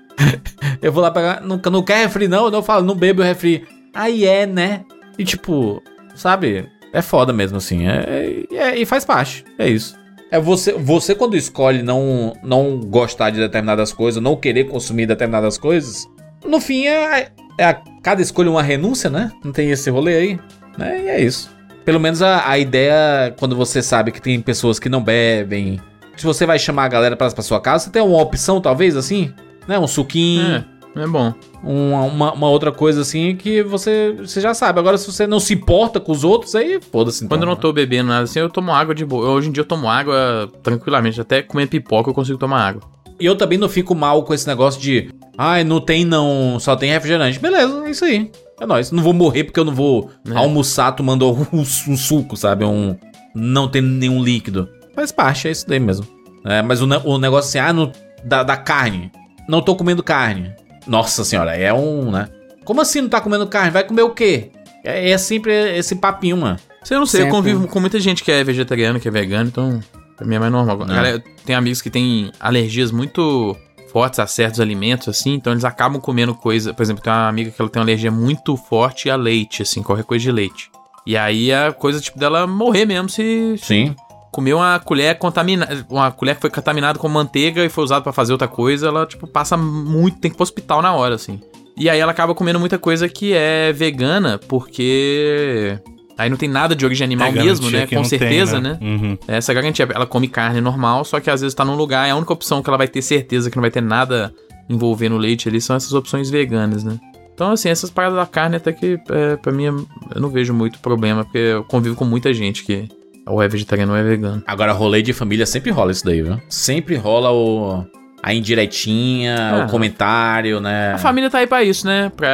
eu 0.82 0.92
vou 0.92 1.02
lá 1.02 1.12
pegar. 1.12 1.42
Não, 1.42 1.60
não 1.72 1.84
quer 1.84 2.00
refri, 2.06 2.28
não? 2.28 2.50
Eu 2.50 2.62
falo, 2.62 2.86
não 2.86 2.96
bebo 2.96 3.22
refri. 3.22 3.66
Aí 3.94 4.26
é, 4.26 4.46
né? 4.46 4.84
E 5.18 5.24
tipo, 5.24 5.82
sabe? 6.14 6.70
É 6.94 7.02
foda 7.02 7.32
mesmo, 7.32 7.58
assim. 7.58 7.88
É, 7.88 8.46
é- 8.52 8.78
e 8.78 8.86
faz 8.86 9.06
parte. 9.06 9.46
É 9.58 9.68
isso. 9.68 9.98
É 10.29 10.39
você, 10.39 10.74
você 10.74 11.15
quando 11.15 11.38
escolhe 11.38 11.81
não, 11.81 12.34
não 12.43 12.79
gostar 12.79 13.29
de 13.29 13.39
determinadas 13.39 13.93
coisas, 13.93 14.22
não 14.22 14.36
querer 14.36 14.65
consumir 14.65 15.05
determinadas 15.05 15.57
coisas, 15.57 16.05
no 16.46 16.60
fim 16.60 16.86
é, 16.86 17.29
é 17.57 17.63
a- 17.65 17.81
cada 18.03 18.22
escolha 18.22 18.50
uma 18.51 18.62
renúncia, 18.63 19.10
né? 19.10 19.31
Não 19.43 19.51
tem 19.51 19.72
esse 19.72 19.89
rolê 19.89 20.15
aí. 20.17 20.39
Né? 20.77 21.03
E 21.03 21.07
é 21.07 21.22
isso. 21.22 21.50
Pelo 21.86 22.00
menos 22.00 22.22
a, 22.22 22.50
a 22.50 22.57
ideia, 22.60 23.34
quando 23.39 23.55
você 23.55 23.81
sabe 23.81 24.12
que 24.12 24.22
tem 24.22 24.39
pessoas 24.41 24.77
que 24.79 24.89
não 24.89 25.01
bebem, 25.01 25.79
se 26.17 26.25
você 26.25 26.46
vai 26.46 26.60
chamar 26.60 26.84
a 26.84 26.89
galera 26.89 27.15
pra, 27.15 27.31
pra 27.31 27.41
sua 27.43 27.62
casa, 27.62 27.86
você 27.86 27.89
tem 27.91 28.01
uma 28.01 28.22
opção, 28.22 28.60
talvez, 28.60 28.96
assim, 28.98 29.34
né? 29.67 29.79
Um 29.79 29.88
suquinho 29.88 30.55
É, 30.57 30.65
é 31.04 31.08
bom. 31.08 31.34
uma, 31.63 32.01
uma, 32.04 32.34
uma 32.34 32.50
outra 32.50 32.72
coisa 32.72 33.01
assim 33.01 33.36
que 33.36 33.62
você, 33.63 34.16
você 34.20 34.39
já 34.42 34.54
sabe. 34.54 34.80
Agora, 34.80 34.98
se 34.98 35.12
você 35.12 35.25
não 35.27 35.39
se 35.39 35.54
importa 35.54 36.00
com 36.00 36.12
os 36.12 36.24
outros, 36.24 36.56
aí 36.56 36.80
foda-se. 36.82 37.25
então, 37.25 37.30
Quando 37.38 37.44
eu 37.44 37.48
não 37.48 37.56
né? 37.56 37.62
tô 37.62 37.72
bebendo 37.74 38.10
nada 38.10 38.24
assim, 38.24 38.39
eu 38.39 38.50
tomo 38.50 38.72
água 38.72 38.94
de 38.96 39.06
boa. 39.06 39.30
Hoje 39.30 39.50
em 39.50 39.51
dia 39.51 39.62
eu 39.62 39.66
tomo 39.68 39.89
água 39.89 40.50
tranquilamente. 40.63 41.20
Até 41.22 41.42
comendo 41.42 41.70
pipoca 41.70 42.10
eu 42.10 42.13
consigo 42.13 42.38
tomar 42.38 42.62
água. 42.68 42.82
E 43.20 43.25
eu 43.25 43.36
também 43.36 43.58
não 43.58 43.68
fico 43.68 43.96
mal 43.96 44.24
com 44.24 44.34
esse 44.34 44.48
negócio 44.48 44.80
de. 44.80 45.10
Ai, 45.38 45.63
não 45.63 45.80
tem 45.82 46.06
não, 46.06 46.58
só 46.60 46.75
tem 46.75 46.92
refrigerante. 46.92 47.39
Beleza, 47.39 47.84
é 47.86 47.89
isso 47.89 48.06
aí. 48.06 48.32
É 48.60 48.66
nóis. 48.66 48.92
Não 48.92 49.01
vou 49.04 49.13
morrer 49.13 49.44
porque 49.44 49.60
eu 49.60 49.66
não 49.66 49.74
vou 49.74 50.10
É. 50.30 50.36
almoçar 50.38 50.92
tomando 50.92 51.32
um, 51.32 51.46
um 51.62 51.66
suco, 51.98 52.36
sabe? 52.38 52.63
Um. 52.66 52.96
Não 53.36 53.68
tem 53.68 53.82
nenhum 53.82 54.24
líquido. 54.24 54.68
Faz 54.96 55.12
parte, 55.12 55.48
é 55.48 55.51
isso 55.51 55.68
daí 55.68 55.80
mesmo. 55.80 56.08
É, 56.46 56.62
mas 56.62 56.82
o, 56.82 56.86
o 57.06 57.18
negócio 57.18 57.50
assim, 57.50 57.60
ah, 57.60 57.74
no, 57.74 57.92
da, 58.24 58.42
da 58.44 58.56
carne. 58.58 59.12
Não 59.48 59.62
tô 59.62 59.75
comendo 59.75 60.01
carne. 60.04 60.51
Nossa 60.88 61.24
senhora, 61.24 61.56
é 61.56 61.74
um, 61.74 62.12
né? 62.12 62.29
Como 62.63 62.82
assim 62.82 63.01
não 63.01 63.10
tá 63.10 63.22
comendo 63.22 63.48
carne? 63.48 63.72
Vai 63.72 63.84
comer 63.84 64.03
o 64.03 64.12
quê? 64.12 64.51
É, 64.84 65.12
é 65.12 65.17
sempre 65.17 65.77
esse 65.77 65.96
papinho, 65.96 66.38
mano. 66.38 66.58
Você 66.84 66.96
não 66.96 67.06
sei, 67.06 67.22
eu 67.22 67.25
Sempre. 67.25 67.38
convivo 67.38 67.67
com 67.67 67.79
muita 67.82 68.00
gente 68.00 68.24
que 68.24 68.32
é 68.32 68.44
vegetariano, 68.44 69.00
que 69.00 69.08
é 69.08 69.12
vegano, 69.12 69.50
então 69.50 69.82
pra 70.15 70.25
mim 70.25 70.36
é 70.36 70.39
mais 70.39 70.51
normal. 70.51 70.77
Não. 70.79 70.88
Galera, 70.88 71.22
tem 71.46 71.53
amigos 71.56 71.82
que 71.82 71.89
têm 71.89 72.32
alergias 72.39 72.91
muito 72.91 73.58
fortes 73.91 74.20
a 74.20 74.27
certos 74.27 74.62
alimentos, 74.62 75.10
assim, 75.10 75.34
então 75.34 75.51
eles 75.51 75.65
acabam 75.65 76.00
comendo 76.00 76.34
coisa. 76.34 76.74
Por 76.74 76.84
exemplo, 76.84 77.03
tem 77.03 77.12
uma 77.12 77.27
amiga 77.27 77.51
que 77.51 77.62
ela 77.62 77.70
tem 77.70 77.79
uma 77.82 77.86
alergia 77.86 78.12
muito 78.12 78.56
forte 78.56 79.10
a 79.10 79.17
leite, 79.17 79.62
assim, 79.63 79.84
qualquer 79.84 80.06
coisa 80.06 80.24
de 80.24 80.32
leite. 80.32 80.72
E 81.06 81.17
aí 81.17 81.51
a 81.53 81.74
coisa, 81.74 82.00
tipo, 82.00 82.17
dela 82.17 82.48
morrer 82.48 82.86
mesmo 82.86 83.10
se 83.10 83.56
Sim. 83.58 83.96
Comer 84.38 84.53
uma 84.53 84.77
colher 84.79 85.17
contaminada. 85.17 85.84
Uma 85.89 86.12
colher 86.12 86.36
que 86.36 86.41
foi 86.41 86.51
contaminada 86.51 87.00
com 87.00 87.10
manteiga 87.10 87.65
e 87.65 87.70
foi 87.70 87.84
usada 87.84 88.03
pra 88.03 88.13
fazer 88.13 88.34
outra 88.34 88.48
coisa, 88.48 88.88
ela, 88.88 89.03
tipo, 89.03 89.25
passa 89.25 89.58
muito, 89.58 90.20
tem 90.20 90.29
que 90.29 90.36
ir 90.36 90.38
pro 90.38 90.44
hospital 90.44 90.79
na 90.79 90.94
hora, 90.94 91.15
assim. 91.15 91.41
E 91.75 91.89
aí 91.89 92.00
ela 92.00 92.12
acaba 92.12 92.36
comendo 92.36 92.60
muita 92.60 92.77
coisa 92.77 93.10
que 93.10 93.34
é 93.34 93.74
vegana, 93.74 94.39
porque. 94.48 95.79
Aí 96.15 96.29
não 96.29 96.38
tem 96.38 96.48
nada 96.48 96.75
de 96.75 96.86
origem 96.86 97.06
animal 97.06 97.29
É, 97.29 97.32
mesmo, 97.32 97.72
né? 97.72 97.88
Com 97.88 97.96
não 97.96 98.01
tem, 98.03 98.10
certeza, 98.10 98.60
né? 98.60 98.77
Uhum. 98.79 99.17
Essa 99.27 99.51
é 99.51 99.56
garantia. 99.56 99.88
Ela 99.91 100.06
come 100.06 100.27
carne 100.27 100.62
normal, 100.62 101.03
só 101.03 101.20
que 101.20 101.32
às 101.32 101.41
vezes 101.41 101.56
tá 101.56 101.65
num 101.65 101.75
lugar, 101.75 102.08
é 102.08 102.12
a 102.12 102.15
única 102.15 102.34
opção 102.34 102.62
que 102.62 102.70
ela 102.70 102.77
vai 102.77 102.88
ter 102.88 103.01
certeza 103.01 103.50
que 103.50 103.58
não 103.58 103.62
vai 103.62 103.72
ter 103.72 103.82
nada 103.82 104.32
envolvendo 104.70 105.17
leite 105.17 105.50
ali 105.50 105.60
são 105.60 105.75
essas 105.75 105.94
opções 105.94 106.29
veganas, 106.29 106.84
né? 106.84 107.00
Então, 107.34 107.51
assim, 107.51 107.70
essas 107.70 107.89
paradas 107.89 108.17
da 108.17 108.25
carne 108.25 108.58
até 108.58 108.72
que, 108.72 109.00
é, 109.10 109.36
pra 109.36 109.51
mim, 109.51 109.65
eu 109.65 110.22
não 110.22 110.29
vejo 110.29 110.53
muito 110.53 110.79
problema, 110.79 111.24
porque 111.24 111.38
eu 111.38 111.63
convivo 111.63 111.96
com 111.96 112.06
muita 112.06 112.34
gente 112.34 112.63
que 112.63 112.88
ou 113.27 113.41
é 113.41 113.48
vegetariano 113.48 113.91
ou 113.93 113.98
é 113.98 114.03
vegano. 114.03 114.43
Agora, 114.48 114.72
rolê 114.72 115.01
de 115.01 115.13
família 115.13 115.46
sempre 115.46 115.72
rola 115.72 115.91
isso 115.91 116.05
daí, 116.05 116.22
viu? 116.22 116.39
Sempre 116.50 116.96
rola 116.96 117.31
o. 117.31 117.86
A 118.24 118.34
indiretinha, 118.34 119.36
Ah. 119.62 119.65
o 119.65 119.69
comentário, 119.69 120.60
né? 120.60 120.93
A 120.93 120.98
família 120.98 121.29
tá 121.29 121.38
aí 121.38 121.48
pra 121.48 121.63
isso, 121.63 121.86
né? 121.86 122.12
Pra 122.17 122.27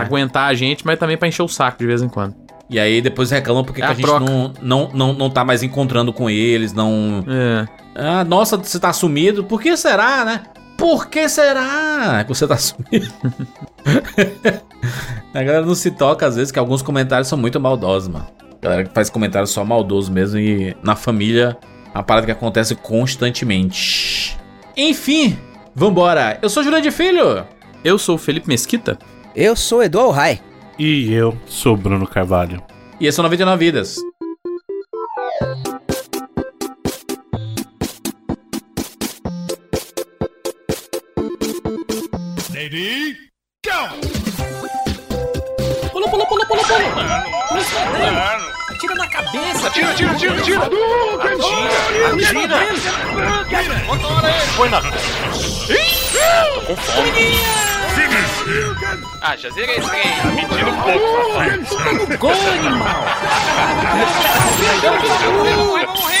É. 0.00 0.04
aguentar 0.06 0.48
a 0.48 0.54
gente, 0.54 0.86
mas 0.86 0.98
também 0.98 1.16
pra 1.16 1.26
encher 1.26 1.42
o 1.42 1.48
saco 1.48 1.76
de 1.78 1.86
vez 1.86 2.00
em 2.02 2.08
quando. 2.08 2.34
E 2.70 2.78
aí 2.78 3.00
depois 3.02 3.30
reclamam 3.30 3.64
porque 3.64 3.80
É 3.82 3.84
que 3.86 3.88
a 3.88 3.92
a 3.92 3.94
gente 3.94 4.06
não, 4.06 4.52
não, 4.62 4.90
não, 4.94 5.12
não 5.14 5.30
tá 5.30 5.44
mais 5.44 5.62
encontrando 5.62 6.12
com 6.12 6.30
eles, 6.30 6.72
não. 6.72 7.24
É. 7.26 7.66
Ah, 7.96 8.24
nossa, 8.24 8.56
você 8.56 8.78
tá 8.78 8.92
sumido. 8.92 9.42
Por 9.42 9.60
que 9.60 9.76
será, 9.76 10.24
né? 10.24 10.42
Por 10.76 11.08
que 11.08 11.28
será 11.28 12.22
que 12.24 12.28
você 12.32 12.46
tá 12.46 12.54
sumido? 12.60 13.12
a 15.34 15.42
galera 15.42 15.66
não 15.66 15.74
se 15.74 15.90
toca 15.90 16.26
às 16.26 16.36
vezes 16.36 16.52
que 16.52 16.58
alguns 16.58 16.82
comentários 16.82 17.28
são 17.28 17.36
muito 17.38 17.58
maldosos, 17.60 18.08
mano. 18.08 18.26
A 18.60 18.64
galera 18.64 18.84
que 18.84 18.94
faz 18.94 19.08
comentários 19.08 19.50
só 19.50 19.64
maldoso 19.64 20.10
mesmo 20.12 20.38
e 20.38 20.76
na 20.82 20.96
família 20.96 21.56
uma 21.94 22.02
parada 22.02 22.26
que 22.26 22.32
acontece 22.32 22.74
constantemente. 22.74 24.36
Enfim, 24.76 25.38
vambora. 25.74 26.38
Eu 26.42 26.48
sou 26.48 26.62
Jurandir 26.62 26.90
de 26.90 26.96
Filho. 26.96 27.44
Eu 27.84 27.98
sou 27.98 28.16
o 28.16 28.18
Felipe 28.18 28.48
Mesquita. 28.48 28.98
Eu 29.34 29.56
sou 29.56 29.82
Edu 29.82 30.00
Alhai. 30.00 30.40
E 30.78 31.12
eu 31.12 31.36
sou 31.46 31.76
Bruno 31.76 32.06
Carvalho. 32.06 32.62
E 33.00 33.06
esse 33.06 33.18
é 33.18 33.22
o 33.22 33.24
99 33.24 33.64
Vidas. 33.64 33.96
Na 49.62 49.70
cabeça! 49.70 49.90
Atira, 49.90 49.90
atira, 49.90 50.12
atira, 50.12 50.32
atira! 50.38 50.58
Atira! 52.12 52.56
Atira! 53.42 53.84
Motora 53.86 54.28
ele! 54.28 54.52
Põe 54.56 54.68
na... 54.68 54.80
Tô 54.80 56.60
com 56.62 56.76
fome! 56.76 57.38
Ah, 59.20 59.36
já 59.36 59.50
zerei 59.50 59.76
esse 59.76 59.88
trem! 59.88 60.02
Tá 60.22 60.28
mentindo 60.30 60.70
um 60.70 60.82
pouco, 60.82 61.28
rapaz! 61.28 62.18
Gol, 62.18 62.30
animal! 62.30 63.04
Vai 65.72 65.86
morrer! 65.86 66.18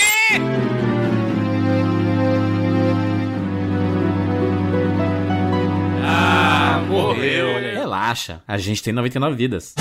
Ah, 6.04 6.82
morreu. 6.86 7.46
Relaxa, 7.74 8.42
a 8.46 8.58
gente 8.58 8.82
tem 8.82 8.92
99 8.92 9.36
vidas. 9.36 9.74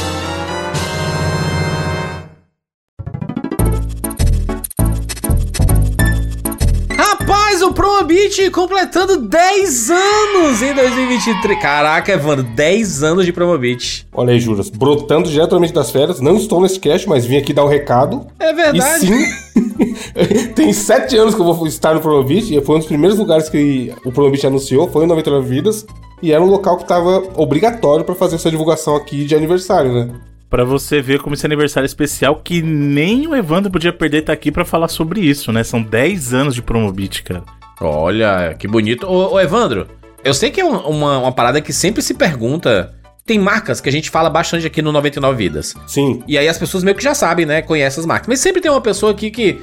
O 8.27 8.51
completando 8.51 9.21
10 9.21 9.89
anos 9.89 10.61
em 10.61 10.73
2023. 10.73 11.61
Caraca, 11.61 12.11
Evandro, 12.11 12.43
10 12.43 13.01
anos 13.01 13.25
de 13.25 13.31
Promobit. 13.31 14.05
Olha 14.11 14.33
aí, 14.33 14.39
Juras, 14.39 14.69
brotando 14.69 15.29
diretamente 15.29 15.71
das 15.71 15.89
férias. 15.89 16.19
Não 16.19 16.35
estou 16.35 16.61
nesse 16.61 16.77
cast, 16.77 17.07
mas 17.07 17.25
vim 17.25 17.37
aqui 17.37 17.53
dar 17.53 17.63
o 17.63 17.67
um 17.67 17.69
recado. 17.69 18.27
É 18.37 18.51
verdade. 18.51 19.05
E 19.05 19.07
sim, 19.07 20.51
tem 20.55 20.73
sete 20.73 21.15
anos 21.15 21.33
que 21.33 21.39
eu 21.39 21.45
vou 21.53 21.65
estar 21.67 21.93
no 21.93 22.01
Promobit. 22.01 22.53
E 22.53 22.61
foi 22.61 22.75
um 22.75 22.79
dos 22.79 22.87
primeiros 22.87 23.17
lugares 23.17 23.47
que 23.47 23.93
o 24.03 24.11
Promobit 24.11 24.45
anunciou, 24.45 24.89
foi 24.91 25.05
em 25.05 25.07
99 25.07 25.47
Vidas. 25.47 25.85
E 26.21 26.33
era 26.33 26.43
um 26.43 26.47
local 26.47 26.75
que 26.75 26.83
estava 26.83 27.23
obrigatório 27.37 28.03
para 28.03 28.13
fazer 28.13 28.35
essa 28.35 28.51
divulgação 28.51 28.97
aqui 28.97 29.23
de 29.23 29.35
aniversário, 29.35 29.93
né? 29.93 30.13
Pra 30.49 30.65
você 30.65 31.01
ver 31.01 31.21
como 31.21 31.33
esse 31.33 31.45
aniversário 31.45 31.85
especial 31.85 32.41
que 32.43 32.61
nem 32.61 33.25
o 33.25 33.35
Evandro 33.35 33.71
podia 33.71 33.93
perder 33.93 34.23
tá 34.23 34.33
aqui 34.33 34.51
pra 34.51 34.65
falar 34.65 34.89
sobre 34.89 35.21
isso, 35.21 35.53
né? 35.53 35.63
São 35.63 35.81
10 35.81 36.33
anos 36.33 36.55
de 36.55 36.61
Promobit, 36.61 37.23
cara. 37.23 37.56
Olha, 37.81 38.55
que 38.57 38.67
bonito. 38.67 39.05
Ô, 39.07 39.33
ô 39.33 39.39
Evandro, 39.39 39.87
eu 40.23 40.33
sei 40.33 40.49
que 40.49 40.59
é 40.61 40.65
um- 40.65 40.77
uma, 40.87 41.19
uma 41.19 41.31
parada 41.31 41.61
que 41.61 41.71
sempre 41.71 42.01
se 42.01 42.13
pergunta. 42.13 42.93
Tem 43.25 43.37
marcas 43.37 43.81
que 43.81 43.89
a 43.89 43.91
gente 43.91 44.09
fala 44.09 44.29
bastante 44.29 44.65
aqui 44.65 44.81
no 44.81 44.91
99 44.91 45.35
Vidas. 45.37 45.75
Sim. 45.85 46.23
E 46.27 46.37
aí 46.37 46.47
as 46.47 46.57
pessoas 46.57 46.83
meio 46.83 46.95
que 46.95 47.03
já 47.03 47.13
sabem, 47.13 47.45
né? 47.45 47.61
Conhecem 47.61 47.99
as 48.01 48.05
marcas. 48.05 48.27
Mas 48.27 48.39
sempre 48.39 48.61
tem 48.61 48.71
uma 48.71 48.81
pessoa 48.81 49.11
aqui 49.11 49.29
que. 49.29 49.61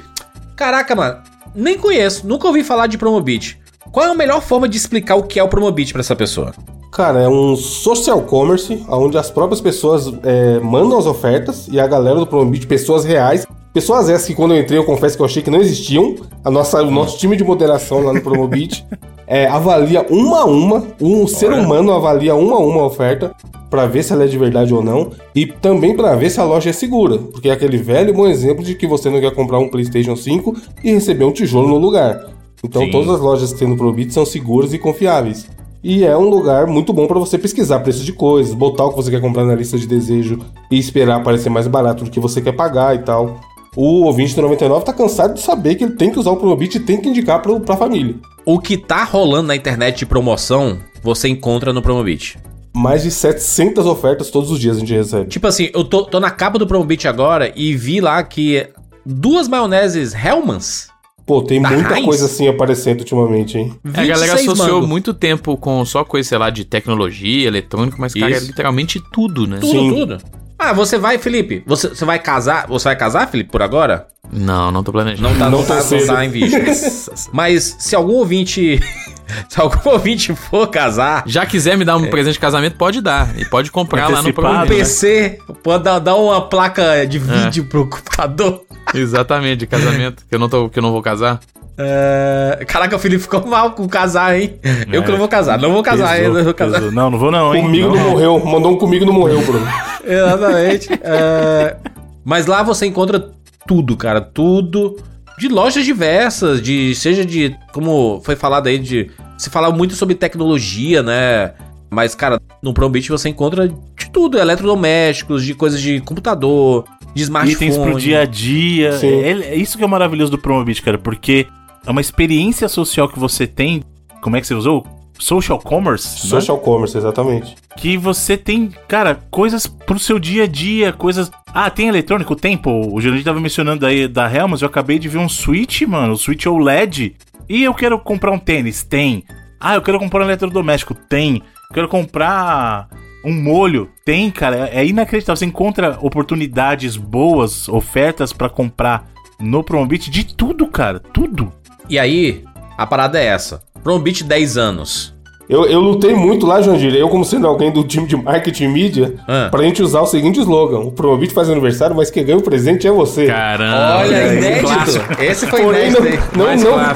Caraca, 0.55 0.95
mano, 0.95 1.17
nem 1.53 1.77
conheço, 1.77 2.27
nunca 2.27 2.47
ouvi 2.47 2.63
falar 2.63 2.87
de 2.87 2.97
Promobit. 2.97 3.59
Qual 3.91 4.05
é 4.05 4.09
a 4.09 4.15
melhor 4.15 4.41
forma 4.41 4.69
de 4.69 4.77
explicar 4.77 5.15
o 5.15 5.23
que 5.23 5.39
é 5.39 5.43
o 5.43 5.47
Promobit 5.47 5.91
pra 5.93 6.01
essa 6.01 6.15
pessoa? 6.15 6.53
Cara, 6.91 7.21
é 7.23 7.27
um 7.27 7.55
social 7.57 8.21
commerce, 8.21 8.85
onde 8.87 9.17
as 9.17 9.29
próprias 9.29 9.59
pessoas 9.59 10.07
é, 10.23 10.59
mandam 10.59 10.97
as 10.97 11.05
ofertas 11.05 11.67
e 11.69 11.77
a 11.79 11.85
galera 11.87 12.19
do 12.19 12.27
Promobit, 12.27 12.67
pessoas 12.67 13.03
reais, 13.03 13.45
pessoas 13.75 14.07
essas 14.07 14.25
que 14.25 14.33
quando 14.33 14.53
eu 14.53 14.61
entrei 14.61 14.79
eu 14.79 14.85
confesso 14.85 15.17
que 15.17 15.21
eu 15.21 15.25
achei 15.25 15.43
que 15.43 15.51
não 15.51 15.59
existiam, 15.59 16.15
a 16.45 16.49
nossa, 16.49 16.81
o 16.81 16.89
nosso 16.89 17.17
time 17.17 17.35
de 17.35 17.43
moderação 17.43 18.01
lá 18.01 18.13
no 18.13 18.21
Promobit 18.21 18.85
é, 19.27 19.47
avalia 19.47 20.05
uma 20.09 20.39
a 20.39 20.45
uma, 20.45 20.87
um 21.01 21.27
ser 21.27 21.51
humano 21.51 21.91
avalia 21.91 22.35
uma 22.35 22.55
a 22.55 22.59
uma 22.59 22.83
a 22.83 22.85
oferta 22.85 23.35
pra 23.69 23.85
ver 23.85 24.01
se 24.01 24.13
ela 24.13 24.23
é 24.23 24.27
de 24.27 24.37
verdade 24.37 24.73
ou 24.73 24.81
não 24.81 25.11
e 25.35 25.45
também 25.45 25.93
pra 25.93 26.15
ver 26.15 26.29
se 26.29 26.39
a 26.39 26.45
loja 26.45 26.69
é 26.69 26.73
segura, 26.73 27.17
porque 27.17 27.49
é 27.49 27.51
aquele 27.51 27.77
velho 27.77 28.13
bom 28.13 28.27
exemplo 28.27 28.63
de 28.63 28.75
que 28.75 28.87
você 28.87 29.09
não 29.09 29.19
quer 29.19 29.31
comprar 29.35 29.59
um 29.59 29.67
PlayStation 29.67 30.15
5 30.15 30.55
e 30.81 30.93
receber 30.93 31.25
um 31.25 31.33
tijolo 31.33 31.67
no 31.67 31.77
lugar. 31.77 32.29
Então 32.63 32.83
Sim. 32.83 32.91
todas 32.91 33.09
as 33.09 33.19
lojas 33.19 33.51
que 33.51 33.59
tem 33.59 33.67
no 33.67 33.75
Promobit 33.75 34.13
são 34.13 34.25
seguras 34.25 34.73
e 34.73 34.79
confiáveis. 34.79 35.49
E 35.83 36.05
é 36.05 36.17
um 36.17 36.29
lugar 36.29 36.65
muito 36.65 36.93
bom 36.93 37.07
para 37.07 37.19
você 37.19 37.37
pesquisar 37.37 37.81
preços 37.81 38.05
de 38.05 38.13
coisas, 38.13 38.53
botar 38.53 38.85
o 38.85 38.91
que 38.91 38.95
você 38.95 39.11
quer 39.11 39.19
comprar 39.19 39.43
na 39.43 39.53
lista 39.53 39.77
de 39.77 39.85
desejo 39.85 40.39
e 40.71 40.79
esperar 40.79 41.21
parecer 41.21 41.49
mais 41.49 41.67
barato 41.67 42.05
do 42.05 42.09
que 42.09 42.21
você 42.21 42.41
quer 42.41 42.53
pagar 42.53 42.95
e 42.95 42.99
tal. 42.99 43.37
O 43.75 44.03
ouvinte 44.03 44.35
do 44.35 44.41
99 44.41 44.85
tá 44.85 44.93
cansado 44.93 45.33
de 45.33 45.41
saber 45.41 45.75
que 45.75 45.83
ele 45.83 45.93
tem 45.95 46.09
que 46.09 46.17
usar 46.19 46.31
o 46.31 46.37
Promobit 46.37 46.75
e 46.77 46.79
tem 46.79 46.99
que 47.01 47.09
indicar 47.09 47.41
pro, 47.41 47.59
pra 47.59 47.75
família. 47.75 48.15
O 48.45 48.59
que 48.59 48.77
tá 48.77 49.03
rolando 49.03 49.47
na 49.47 49.55
internet 49.55 49.97
de 49.99 50.05
promoção, 50.05 50.77
você 51.03 51.27
encontra 51.27 51.73
no 51.73 51.81
Promobit. 51.81 52.37
Mais 52.73 53.03
de 53.03 53.11
700 53.11 53.85
ofertas 53.85 54.29
todos 54.29 54.49
os 54.51 54.59
dias 54.59 54.77
a 54.77 54.79
gente 54.79 54.93
recebe. 54.93 55.29
Tipo 55.29 55.47
assim, 55.47 55.69
eu 55.73 55.83
tô, 55.83 56.03
tô 56.05 56.19
na 56.19 56.29
capa 56.31 56.57
do 56.59 56.67
Promobit 56.67 57.07
agora 57.07 57.51
e 57.55 57.75
vi 57.75 57.99
lá 57.99 58.21
que 58.23 58.67
duas 59.05 59.47
maioneses 59.47 60.13
Hellmann's. 60.13 60.87
Pô, 61.25 61.41
tem 61.41 61.59
Da 61.61 61.71
muita 61.71 61.95
Heinz? 61.95 62.05
coisa 62.05 62.25
assim 62.27 62.47
aparecendo 62.47 62.99
ultimamente, 62.99 63.57
hein? 63.57 63.73
É, 63.93 64.01
a 64.01 64.05
galera 64.05 64.33
26 64.35 64.47
associou 64.47 64.75
mango. 64.77 64.87
muito 64.87 65.11
tempo 65.13 65.57
com 65.57 65.83
só 65.83 66.03
coisa, 66.05 66.29
sei 66.29 66.37
lá, 66.37 66.49
de 66.51 66.63
tecnologia, 66.63 67.47
eletrônico, 67.47 67.99
mas, 67.99 68.13
cara, 68.13 68.31
é 68.33 68.37
Isso. 68.37 68.47
literalmente 68.47 69.01
tudo, 69.11 69.47
né? 69.47 69.57
Tudo, 69.59 69.71
Sim. 69.71 69.89
tudo. 69.89 70.17
Ah, 70.57 70.73
você 70.73 70.97
vai, 70.97 71.17
Felipe? 71.17 71.63
Você, 71.65 71.89
você 71.89 72.05
vai 72.05 72.17
casar? 72.19 72.67
Você 72.67 72.85
vai 72.85 72.95
casar, 72.95 73.27
Felipe, 73.27 73.51
por 73.51 73.61
agora? 73.61 74.07
Não, 74.31 74.71
não 74.71 74.83
tô 74.83 74.91
planejando. 74.91 75.29
Não 75.29 75.37
tá, 75.37 75.49
Não 75.49 75.59
não 75.59 75.65
tá, 75.65 75.75
não 75.75 76.07
tá 76.07 76.25
em 76.25 76.29
vista. 76.29 77.13
Mas 77.31 77.75
se 77.79 77.95
algum 77.95 78.13
ouvinte. 78.13 78.79
se 79.49 79.59
algum 79.59 79.89
ouvinte 79.89 80.33
for 80.33 80.67
casar, 80.67 81.23
Já 81.25 81.45
quiser 81.45 81.77
me 81.77 81.85
dar 81.85 81.97
um 81.97 82.09
presente 82.09 82.33
de 82.33 82.39
casamento, 82.39 82.77
pode 82.77 83.01
dar. 83.01 83.37
E 83.37 83.45
pode 83.45 83.71
comprar 83.71 84.05
lá 84.05 84.09
no 84.09 84.17
Antecipado, 84.19 84.47
um 84.47 84.51
né? 84.51 84.57
programa. 84.59 84.79
PC, 84.83 85.39
pode 85.61 85.83
dar, 85.83 85.99
dar 85.99 86.15
uma 86.15 86.41
placa 86.41 87.05
de 87.05 87.19
vídeo 87.19 87.65
pro 87.65 87.87
computador. 87.87 88.61
Exatamente, 88.93 89.59
de 89.59 89.67
casamento. 89.67 90.23
Que 90.27 90.35
eu 90.35 90.39
não, 90.39 90.47
tô, 90.47 90.69
que 90.69 90.79
eu 90.79 90.83
não 90.83 90.91
vou 90.91 91.01
casar. 91.01 91.39
É, 91.77 92.63
Caraca, 92.65 92.95
o 92.95 92.99
Felipe 92.99 93.23
ficou 93.23 93.45
mal 93.45 93.71
com 93.71 93.87
casar, 93.87 94.39
hein? 94.39 94.55
Eu 94.91 95.03
que 95.03 95.11
não 95.11 95.17
vou 95.17 95.27
casar, 95.27 95.59
não 95.59 95.73
vou 95.73 95.83
casar 95.83 96.15
Pesou, 96.15 96.27
ainda. 96.27 96.43
Vou 96.43 96.53
casar. 96.53 96.79
pesou. 96.79 96.91
Não, 96.91 97.09
não 97.09 97.19
vou 97.19 97.31
não, 97.31 97.53
hein? 97.53 97.63
Comigo 97.63 97.89
não, 97.89 98.11
morreu, 98.11 98.45
mandou 98.45 98.71
um 98.71 98.77
comigo 98.77 99.05
não 99.05 99.13
morreu, 99.13 99.41
Bruno. 99.41 99.67
Exatamente. 100.05 100.89
É, 101.01 101.75
Mas 102.23 102.45
lá 102.45 102.63
você 102.63 102.85
encontra 102.85 103.31
tudo, 103.67 103.97
cara. 103.97 104.21
Tudo. 104.21 104.97
De 105.37 105.49
lojas 105.49 105.83
diversas, 105.83 106.61
de. 106.61 106.95
Seja 106.95 107.25
de. 107.25 107.55
Como 107.73 108.21
foi 108.23 108.35
falado 108.35 108.67
aí, 108.67 108.79
de. 108.79 109.11
Se 109.37 109.49
fala 109.49 109.69
muito 109.69 109.95
sobre 109.95 110.15
tecnologia, 110.15 111.03
né? 111.03 111.51
Mas, 111.89 112.15
cara, 112.15 112.41
no 112.61 112.73
Promobit 112.73 113.09
você 113.09 113.29
encontra 113.29 113.67
de 113.67 114.09
tudo, 114.11 114.39
eletrodomésticos, 114.39 115.43
de 115.43 115.53
coisas 115.53 115.81
de 115.81 115.99
computador, 116.01 116.85
de 117.13 117.23
smartphone. 117.23 117.53
Itens 117.53 117.77
pro 117.77 117.99
dia 117.99 118.21
a 118.21 118.25
dia. 118.25 118.91
É, 119.01 119.31
é 119.31 119.55
isso 119.55 119.77
que 119.77 119.83
é 119.83 119.87
maravilhoso 119.87 120.31
do 120.31 120.37
Promobit, 120.37 120.81
cara, 120.81 120.97
porque 120.97 121.47
é 121.85 121.91
uma 121.91 122.01
experiência 122.01 122.67
social 122.67 123.07
que 123.07 123.19
você 123.19 123.45
tem. 123.45 123.83
Como 124.21 124.35
é 124.35 124.41
que 124.41 124.47
você 124.47 124.55
usou? 124.55 124.85
Social 125.17 125.59
commerce? 125.59 126.23
né? 126.23 126.29
Social 126.29 126.57
commerce, 126.57 126.97
exatamente. 126.97 127.55
Que 127.77 127.97
você 127.97 128.35
tem, 128.35 128.69
cara, 128.87 129.15
coisas 129.31 129.65
pro 129.65 129.97
seu 129.99 130.19
dia 130.19 130.43
a 130.43 130.47
dia, 130.47 130.91
coisas. 130.91 131.31
Ah, 131.53 131.69
tem 131.69 131.87
eletrônico? 131.87 132.35
Tem, 132.35 132.57
pô. 132.57 132.93
O 132.93 132.99
Jurandir 132.99 133.23
tava 133.23 133.39
mencionando 133.39 133.85
aí 133.85 134.07
da 134.07 134.31
Helmut, 134.31 134.61
eu 134.61 134.67
acabei 134.67 134.99
de 134.99 135.07
ver 135.07 135.19
um 135.19 135.29
Switch, 135.29 135.83
mano, 135.83 136.13
o 136.13 136.17
Switch 136.17 136.45
OLED. 136.45 137.15
E 137.47 137.63
eu 137.63 137.73
quero 137.73 137.97
comprar 137.99 138.31
um 138.31 138.39
tênis? 138.39 138.83
Tem. 138.83 139.23
Ah, 139.59 139.75
eu 139.75 139.81
quero 139.81 139.99
comprar 139.99 140.21
um 140.21 140.25
eletrodoméstico? 140.25 140.93
Tem. 140.93 141.35
Eu 141.69 141.73
quero 141.73 141.87
comprar 141.87 142.89
um 143.23 143.31
molho? 143.31 143.89
Tem, 144.03 144.29
cara. 144.31 144.69
É 144.71 144.85
inacreditável. 144.85 145.37
Você 145.37 145.45
encontra 145.45 145.97
oportunidades 146.01 146.97
boas, 146.97 147.69
ofertas 147.69 148.33
pra 148.33 148.49
comprar 148.49 149.07
no 149.39 149.63
Promobit 149.63 150.09
de 150.09 150.35
tudo, 150.35 150.67
cara. 150.67 150.99
Tudo. 150.99 151.51
E 151.89 151.97
aí, 151.99 152.43
a 152.77 152.85
parada 152.85 153.19
é 153.19 153.25
essa. 153.25 153.61
Promobit 153.83 154.23
10 154.23 154.57
anos. 154.57 155.13
Eu, 155.47 155.65
eu 155.65 155.79
lutei 155.79 156.15
muito 156.15 156.43
lá, 156.47 156.59
Jandir, 156.59 156.95
eu 156.95 157.07
como 157.07 157.23
sendo 157.23 157.45
alguém 157.45 157.71
do 157.71 157.83
time 157.83 158.07
de 158.07 158.15
marketing 158.17 158.63
e 158.63 158.67
mídia, 158.67 159.13
Ah. 159.27 159.47
pra 159.51 159.61
gente 159.61 159.79
usar 159.83 160.01
o 160.01 160.07
seguinte 160.07 160.39
slogan. 160.39 160.79
O 160.79 160.91
Promobit 160.91 161.31
faz 161.35 161.47
aniversário, 161.51 161.95
mas 161.95 162.09
quem 162.09 162.25
ganha 162.25 162.39
o 162.39 162.41
presente 162.41 162.87
é 162.87 162.91
você. 162.91 163.27
Caramba. 163.27 163.97
Olha, 163.99 164.33
inédito. 164.33 164.65
clássico. 164.65 165.21
Esse 165.21 165.45
foi 165.45 165.61
Porém, 165.61 165.89
inédito 165.89 166.35
não, 166.35 166.47
aí. 166.47 166.57
não, 166.57 166.77
não, 166.77 166.95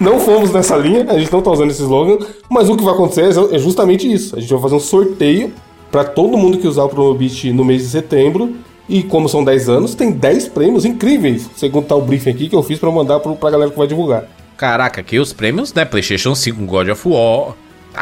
não 0.14 0.18
fomos 0.20 0.50
nessa 0.50 0.76
linha, 0.76 1.06
a 1.08 1.16
gente 1.16 1.32
não 1.32 1.40
tá 1.40 1.52
usando 1.52 1.70
esse 1.70 1.80
slogan, 1.82 2.18
mas 2.50 2.68
o 2.68 2.76
que 2.76 2.82
vai 2.82 2.92
acontecer 2.92 3.20
é 3.22 3.54
é 3.54 3.58
justamente 3.58 4.12
isso. 4.12 4.34
A 4.36 4.40
gente 4.40 4.52
vai 4.52 4.60
fazer 4.62 4.74
um 4.74 4.80
sorteio 4.80 5.52
pra 5.88 6.02
todo 6.02 6.36
mundo 6.36 6.58
que 6.58 6.66
usar 6.66 6.82
o 6.82 6.88
Promobit 6.88 7.52
no 7.52 7.64
mês 7.64 7.82
de 7.82 7.88
setembro. 7.88 8.52
E 8.88 9.02
como 9.02 9.28
são 9.28 9.42
10 9.42 9.68
anos, 9.68 9.94
tem 9.94 10.12
10 10.12 10.48
prêmios 10.48 10.84
incríveis, 10.84 11.50
segundo 11.56 11.86
tá 11.86 11.96
o 11.96 12.02
briefing 12.02 12.30
aqui 12.30 12.48
que 12.48 12.54
eu 12.54 12.62
fiz 12.62 12.78
pra 12.78 12.90
mandar 12.90 13.18
pro, 13.20 13.34
pra 13.34 13.50
galera 13.50 13.70
que 13.70 13.78
vai 13.78 13.86
divulgar. 13.86 14.24
Caraca, 14.56 15.00
aqui 15.00 15.18
os 15.18 15.32
prêmios, 15.32 15.74
né? 15.74 15.84
PlayStation 15.84 16.34
5, 16.34 16.64
God 16.64 16.88
of 16.88 17.08
War, 17.08 17.54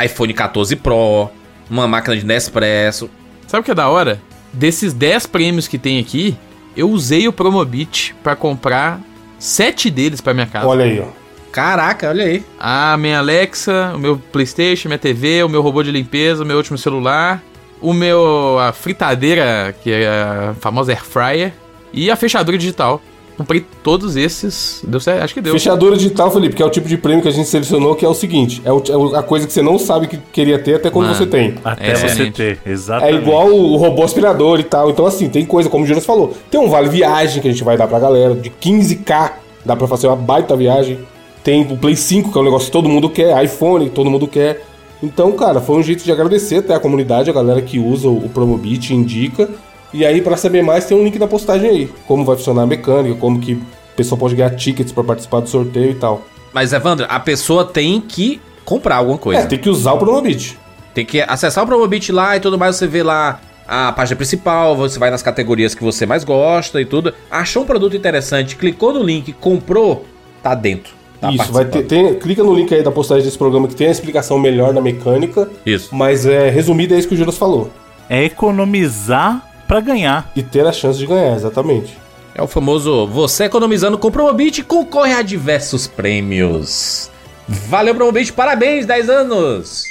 iPhone 0.04 0.32
14 0.32 0.76
Pro, 0.76 1.30
uma 1.70 1.88
máquina 1.88 2.16
de 2.16 2.24
Nespresso. 2.24 3.10
Sabe 3.46 3.62
o 3.62 3.64
que 3.64 3.70
é 3.70 3.74
da 3.74 3.88
hora? 3.88 4.20
Desses 4.52 4.92
10 4.92 5.26
prêmios 5.26 5.66
que 5.66 5.78
tem 5.78 5.98
aqui, 5.98 6.36
eu 6.76 6.90
usei 6.90 7.26
o 7.26 7.32
Promobit 7.32 8.14
pra 8.22 8.36
comprar 8.36 9.00
7 9.38 9.90
deles 9.90 10.20
pra 10.20 10.34
minha 10.34 10.46
casa. 10.46 10.66
Olha 10.66 10.84
aí, 10.84 11.00
ó. 11.00 11.06
Caraca, 11.50 12.08
olha 12.08 12.24
aí. 12.24 12.44
A 12.58 12.96
minha 12.96 13.18
Alexa, 13.18 13.92
o 13.94 13.98
meu 13.98 14.18
Playstation, 14.18 14.88
minha 14.88 14.98
TV, 14.98 15.42
o 15.44 15.48
meu 15.48 15.62
robô 15.62 15.82
de 15.82 15.90
limpeza, 15.90 16.42
o 16.42 16.46
meu 16.46 16.56
último 16.56 16.76
celular, 16.76 17.42
o 17.80 17.92
meu 17.92 18.58
a 18.58 18.72
fritadeira, 18.72 19.74
que 19.82 19.90
é 19.92 20.06
a 20.08 20.54
famosa 20.60 20.92
Air 20.92 21.04
Fryer, 21.04 21.52
e 21.92 22.10
a 22.10 22.16
fechadura 22.16 22.56
digital. 22.58 23.00
Comprei 23.36 23.66
todos 23.82 24.14
esses. 24.14 24.80
Deu 24.86 25.00
certo? 25.00 25.24
Acho 25.24 25.34
que 25.34 25.40
deu. 25.40 25.52
Fechadura 25.54 25.96
digital, 25.96 26.30
Felipe, 26.30 26.54
que 26.54 26.62
é 26.62 26.66
o 26.66 26.70
tipo 26.70 26.86
de 26.86 26.96
prêmio 26.96 27.20
que 27.20 27.26
a 27.26 27.32
gente 27.32 27.48
selecionou, 27.48 27.96
que 27.96 28.04
é 28.04 28.08
o 28.08 28.14
seguinte: 28.14 28.62
é, 28.64 28.72
o- 28.72 29.12
é 29.12 29.18
a 29.18 29.22
coisa 29.24 29.44
que 29.44 29.52
você 29.52 29.60
não 29.60 29.76
sabe 29.76 30.06
que 30.06 30.16
queria 30.32 30.56
ter 30.56 30.76
até 30.76 30.88
quando 30.88 31.06
Mano. 31.06 31.18
você 31.18 31.26
tem. 31.26 31.56
Até 31.64 31.90
É, 31.90 31.94
você 31.96 32.06
exatamente. 32.06 32.32
ter, 32.36 32.58
É 32.64 32.70
exatamente. 32.70 33.16
igual 33.18 33.48
o 33.48 33.76
robô 33.76 34.04
aspirador 34.04 34.60
e 34.60 34.62
tal. 34.62 34.88
Então, 34.88 35.04
assim, 35.04 35.28
tem 35.28 35.44
coisa, 35.44 35.68
como 35.68 35.82
o 35.82 35.86
Jonas 35.86 36.06
falou, 36.06 36.32
tem 36.48 36.60
um 36.60 36.68
vale 36.68 36.88
viagem 36.88 37.42
que 37.42 37.48
a 37.48 37.50
gente 37.50 37.64
vai 37.64 37.76
dar 37.76 37.88
pra 37.88 37.98
galera, 37.98 38.36
de 38.36 38.50
15k, 38.50 39.32
dá 39.64 39.74
pra 39.74 39.88
fazer 39.88 40.06
uma 40.06 40.14
baita 40.16 40.56
viagem. 40.56 41.00
Tem 41.42 41.62
o 41.62 41.76
Play 41.76 41.96
5, 41.96 42.30
que 42.30 42.38
é 42.38 42.40
um 42.40 42.44
negócio 42.44 42.66
que 42.66 42.72
todo 42.72 42.88
mundo 42.88 43.10
quer, 43.10 43.42
iPhone, 43.44 43.86
que 43.86 43.94
todo 43.96 44.08
mundo 44.08 44.28
quer. 44.28 44.64
Então, 45.02 45.32
cara, 45.32 45.60
foi 45.60 45.76
um 45.76 45.82
jeito 45.82 46.04
de 46.04 46.10
agradecer 46.10 46.58
até 46.58 46.74
a 46.74 46.80
comunidade, 46.80 47.28
a 47.28 47.32
galera 47.32 47.60
que 47.60 47.78
usa 47.78 48.08
o 48.08 48.28
Promobit, 48.28 48.94
indica. 48.94 49.48
E 49.92 50.04
aí, 50.04 50.20
pra 50.20 50.36
saber 50.36 50.62
mais, 50.62 50.86
tem 50.86 50.96
um 50.96 51.04
link 51.04 51.18
na 51.18 51.26
postagem 51.26 51.68
aí. 51.68 51.92
Como 52.06 52.24
vai 52.24 52.36
funcionar 52.36 52.62
a 52.62 52.66
mecânica, 52.66 53.14
como 53.16 53.38
que 53.38 53.54
o 53.54 53.62
pessoal 53.96 54.18
pode 54.18 54.34
ganhar 54.34 54.50
tickets 54.50 54.92
pra 54.92 55.04
participar 55.04 55.40
do 55.40 55.48
sorteio 55.48 55.90
e 55.90 55.94
tal. 55.94 56.22
Mas, 56.52 56.72
Evandro, 56.72 57.06
a 57.08 57.20
pessoa 57.20 57.64
tem 57.64 58.00
que 58.00 58.40
comprar 58.64 58.96
alguma 58.96 59.18
coisa. 59.18 59.42
É, 59.42 59.46
tem 59.46 59.58
que 59.58 59.68
usar 59.68 59.92
o 59.92 59.98
Promobit. 59.98 60.58
Tem 60.94 61.04
que 61.04 61.20
acessar 61.20 61.64
o 61.64 61.66
Promobit 61.66 62.10
lá 62.12 62.36
e 62.36 62.40
tudo 62.40 62.58
mais, 62.58 62.76
você 62.76 62.86
vê 62.86 63.02
lá 63.02 63.40
a 63.66 63.92
página 63.92 64.16
principal, 64.16 64.76
você 64.76 64.98
vai 64.98 65.10
nas 65.10 65.22
categorias 65.22 65.74
que 65.74 65.82
você 65.82 66.06
mais 66.06 66.24
gosta 66.24 66.80
e 66.80 66.84
tudo. 66.84 67.14
Achou 67.30 67.62
um 67.62 67.66
produto 67.66 67.96
interessante, 67.96 68.56
clicou 68.56 68.92
no 68.92 69.02
link, 69.02 69.32
comprou, 69.32 70.04
tá 70.42 70.54
dentro. 70.54 70.92
Tá 71.20 71.30
Isso, 71.30 71.52
vai 71.52 71.64
ter, 71.64 71.84
tem- 71.84 72.14
clica 72.18 72.42
no 72.42 72.54
link 72.54 72.74
aí 72.74 72.82
da 72.82 72.90
postagem 72.90 73.24
desse 73.24 73.38
programa 73.38 73.66
que 73.68 73.74
tem 73.74 73.86
a 73.88 73.90
explicação 73.90 74.38
melhor 74.38 74.72
da 74.72 74.80
mecânica. 74.80 75.48
Isso. 75.64 75.94
Mas 75.94 76.26
é 76.26 76.50
resumido 76.50 76.94
é 76.94 76.98
isso 76.98 77.08
que 77.08 77.14
o 77.14 77.16
Jonas 77.16 77.38
falou. 77.38 77.70
É 78.08 78.24
economizar 78.24 79.42
pra 79.66 79.80
ganhar. 79.80 80.30
E 80.36 80.42
ter 80.42 80.66
a 80.66 80.72
chance 80.72 80.98
de 80.98 81.06
ganhar, 81.06 81.34
exatamente. 81.34 81.96
É 82.34 82.42
o 82.42 82.46
famoso 82.46 83.06
você 83.06 83.44
economizando 83.44 83.96
com 83.96 84.10
Promobit 84.10 84.62
concorre 84.64 85.12
a 85.14 85.22
diversos 85.22 85.86
prêmios. 85.86 87.10
Valeu, 87.48 87.94
Promobit, 87.94 88.32
parabéns, 88.32 88.84
10 88.86 89.08
anos! 89.08 89.84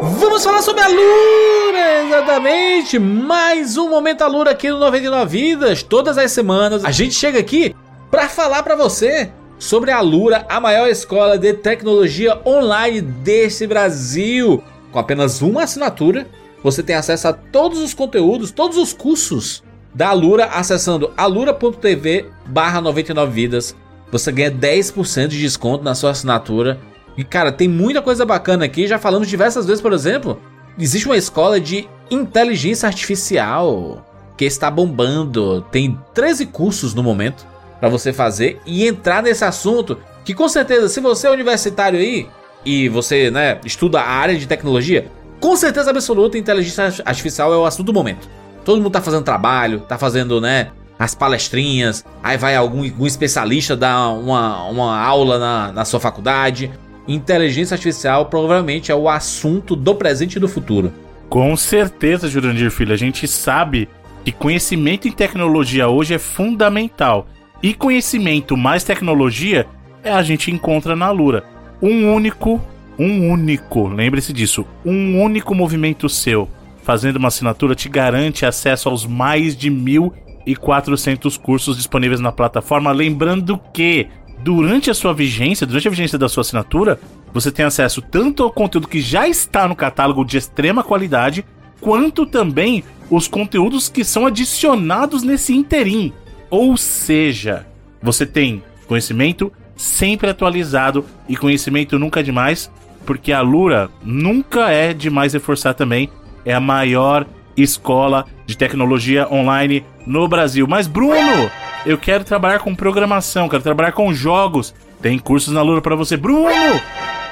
Vamos 0.00 0.44
falar 0.44 0.62
sobre 0.62 0.80
a 0.82 0.88
Lura, 0.88 2.04
exatamente! 2.06 2.98
Mais 2.98 3.76
um 3.76 3.90
Momento 3.90 4.22
Alura 4.22 4.52
aqui 4.52 4.70
no 4.70 4.78
99 4.78 5.26
Vidas. 5.38 5.82
Todas 5.82 6.16
as 6.16 6.30
semanas 6.30 6.84
a 6.84 6.90
gente 6.92 7.14
chega 7.14 7.38
aqui 7.40 7.74
para 8.10 8.28
falar 8.28 8.62
para 8.62 8.74
você 8.74 9.30
sobre 9.58 9.90
a 9.90 10.00
Lura, 10.00 10.46
a 10.48 10.60
maior 10.60 10.88
escola 10.88 11.38
de 11.38 11.52
tecnologia 11.52 12.40
online 12.46 13.00
desse 13.00 13.66
Brasil. 13.66 14.62
Com 14.92 14.98
apenas 14.98 15.42
uma 15.42 15.64
assinatura, 15.64 16.26
você 16.62 16.82
tem 16.82 16.96
acesso 16.96 17.28
a 17.28 17.32
todos 17.32 17.80
os 17.80 17.92
conteúdos, 17.92 18.50
todos 18.50 18.78
os 18.78 18.92
cursos 18.92 19.62
da 19.94 20.08
Alura 20.08 20.46
acessando 20.46 21.12
alura.tv 21.16 22.26
barra 22.46 22.80
99 22.80 23.32
vidas. 23.32 23.76
Você 24.10 24.32
ganha 24.32 24.50
10% 24.50 25.28
de 25.28 25.40
desconto 25.40 25.84
na 25.84 25.94
sua 25.94 26.10
assinatura. 26.10 26.78
E 27.16 27.24
cara, 27.24 27.52
tem 27.52 27.68
muita 27.68 28.00
coisa 28.00 28.24
bacana 28.24 28.64
aqui. 28.64 28.86
Já 28.86 28.98
falamos 28.98 29.28
diversas 29.28 29.66
vezes, 29.66 29.82
por 29.82 29.92
exemplo, 29.92 30.40
existe 30.78 31.06
uma 31.06 31.16
escola 31.16 31.60
de 31.60 31.88
inteligência 32.10 32.86
artificial 32.86 34.06
que 34.36 34.44
está 34.44 34.70
bombando. 34.70 35.62
Tem 35.70 35.98
13 36.14 36.46
cursos 36.46 36.94
no 36.94 37.02
momento 37.02 37.46
para 37.80 37.88
você 37.88 38.12
fazer 38.12 38.60
e 38.66 38.86
entrar 38.86 39.22
nesse 39.22 39.44
assunto. 39.44 39.98
Que 40.24 40.34
com 40.34 40.48
certeza, 40.48 40.88
se 40.88 41.00
você 41.00 41.26
é 41.26 41.30
universitário 41.30 41.98
aí 41.98 42.26
e 42.64 42.88
você, 42.88 43.30
né, 43.30 43.58
estuda 43.64 44.00
a 44.00 44.08
área 44.08 44.36
de 44.36 44.46
tecnologia, 44.46 45.10
com 45.40 45.56
certeza 45.56 45.90
absoluta, 45.90 46.36
inteligência 46.36 47.02
artificial 47.04 47.52
é 47.52 47.56
o 47.56 47.64
assunto 47.64 47.86
do 47.86 47.92
momento. 47.92 48.28
Todo 48.64 48.80
mundo 48.80 48.92
tá 48.92 49.00
fazendo 49.00 49.22
trabalho, 49.22 49.80
tá 49.80 49.96
fazendo, 49.96 50.40
né, 50.40 50.70
as 50.98 51.14
palestrinhas, 51.14 52.04
aí 52.22 52.36
vai 52.36 52.56
algum, 52.56 52.82
algum 52.82 53.06
especialista 53.06 53.76
dar 53.76 54.08
uma, 54.08 54.64
uma 54.64 54.98
aula 55.00 55.38
na, 55.38 55.72
na 55.72 55.84
sua 55.84 56.00
faculdade. 56.00 56.70
Inteligência 57.06 57.74
artificial 57.74 58.26
provavelmente 58.26 58.90
é 58.90 58.94
o 58.94 59.08
assunto 59.08 59.76
do 59.76 59.94
presente 59.94 60.36
e 60.36 60.40
do 60.40 60.48
futuro. 60.48 60.92
Com 61.28 61.56
certeza, 61.56 62.28
Jurandir 62.28 62.70
Filho. 62.70 62.92
A 62.92 62.96
gente 62.96 63.28
sabe 63.28 63.88
que 64.24 64.32
conhecimento 64.32 65.06
em 65.06 65.12
tecnologia 65.12 65.88
hoje 65.88 66.14
é 66.14 66.18
fundamental. 66.18 67.26
E 67.62 67.74
conhecimento 67.74 68.56
mais 68.56 68.84
tecnologia 68.84 69.66
é 70.02 70.10
a 70.10 70.22
gente 70.22 70.50
encontra 70.50 70.94
na 70.94 71.10
Lura. 71.10 71.44
Um 71.82 72.12
único, 72.12 72.60
um 72.98 73.30
único, 73.30 73.88
lembre-se 73.88 74.32
disso, 74.32 74.64
um 74.84 75.20
único 75.20 75.54
movimento 75.54 76.08
seu, 76.08 76.48
fazendo 76.84 77.16
uma 77.16 77.28
assinatura, 77.28 77.74
te 77.74 77.88
garante 77.88 78.46
acesso 78.46 78.88
aos 78.88 79.04
mais 79.04 79.56
de 79.56 79.70
1.400 79.70 81.36
cursos 81.38 81.76
disponíveis 81.76 82.20
na 82.20 82.30
plataforma. 82.30 82.92
Lembrando 82.92 83.60
que, 83.72 84.06
durante 84.38 84.88
a 84.88 84.94
sua 84.94 85.12
vigência, 85.12 85.66
durante 85.66 85.88
a 85.88 85.90
vigência 85.90 86.18
da 86.18 86.28
sua 86.28 86.42
assinatura, 86.42 87.00
você 87.34 87.50
tem 87.50 87.64
acesso 87.64 88.00
tanto 88.00 88.44
ao 88.44 88.52
conteúdo 88.52 88.86
que 88.86 89.00
já 89.00 89.28
está 89.28 89.66
no 89.66 89.74
catálogo 89.74 90.24
de 90.24 90.38
extrema 90.38 90.84
qualidade, 90.84 91.44
quanto 91.80 92.24
também 92.24 92.84
os 93.10 93.26
conteúdos 93.26 93.88
que 93.88 94.04
são 94.04 94.26
adicionados 94.26 95.24
nesse 95.24 95.54
interim. 95.54 96.12
Ou 96.50 96.76
seja, 96.76 97.66
você 98.02 98.24
tem 98.24 98.62
conhecimento 98.86 99.52
sempre 99.76 100.28
atualizado 100.28 101.04
e 101.28 101.36
conhecimento 101.36 101.98
nunca 101.98 102.22
demais, 102.22 102.70
porque 103.06 103.32
a 103.32 103.40
Lura 103.40 103.90
nunca 104.02 104.70
é 104.70 104.92
demais 104.92 105.32
reforçar 105.32 105.74
também, 105.74 106.10
é 106.44 106.52
a 106.52 106.60
maior 106.60 107.26
escola 107.56 108.26
de 108.46 108.56
tecnologia 108.56 109.28
online 109.32 109.84
no 110.06 110.26
Brasil. 110.26 110.66
Mas 110.66 110.86
Bruno, 110.86 111.50
eu 111.84 111.98
quero 111.98 112.24
trabalhar 112.24 112.58
com 112.60 112.74
programação, 112.74 113.48
quero 113.48 113.62
trabalhar 113.62 113.92
com 113.92 114.12
jogos. 114.12 114.74
Tem 115.00 115.18
cursos 115.18 115.52
na 115.54 115.62
Lura 115.62 115.80
para 115.80 115.94
você, 115.94 116.16
Bruno. 116.16 116.50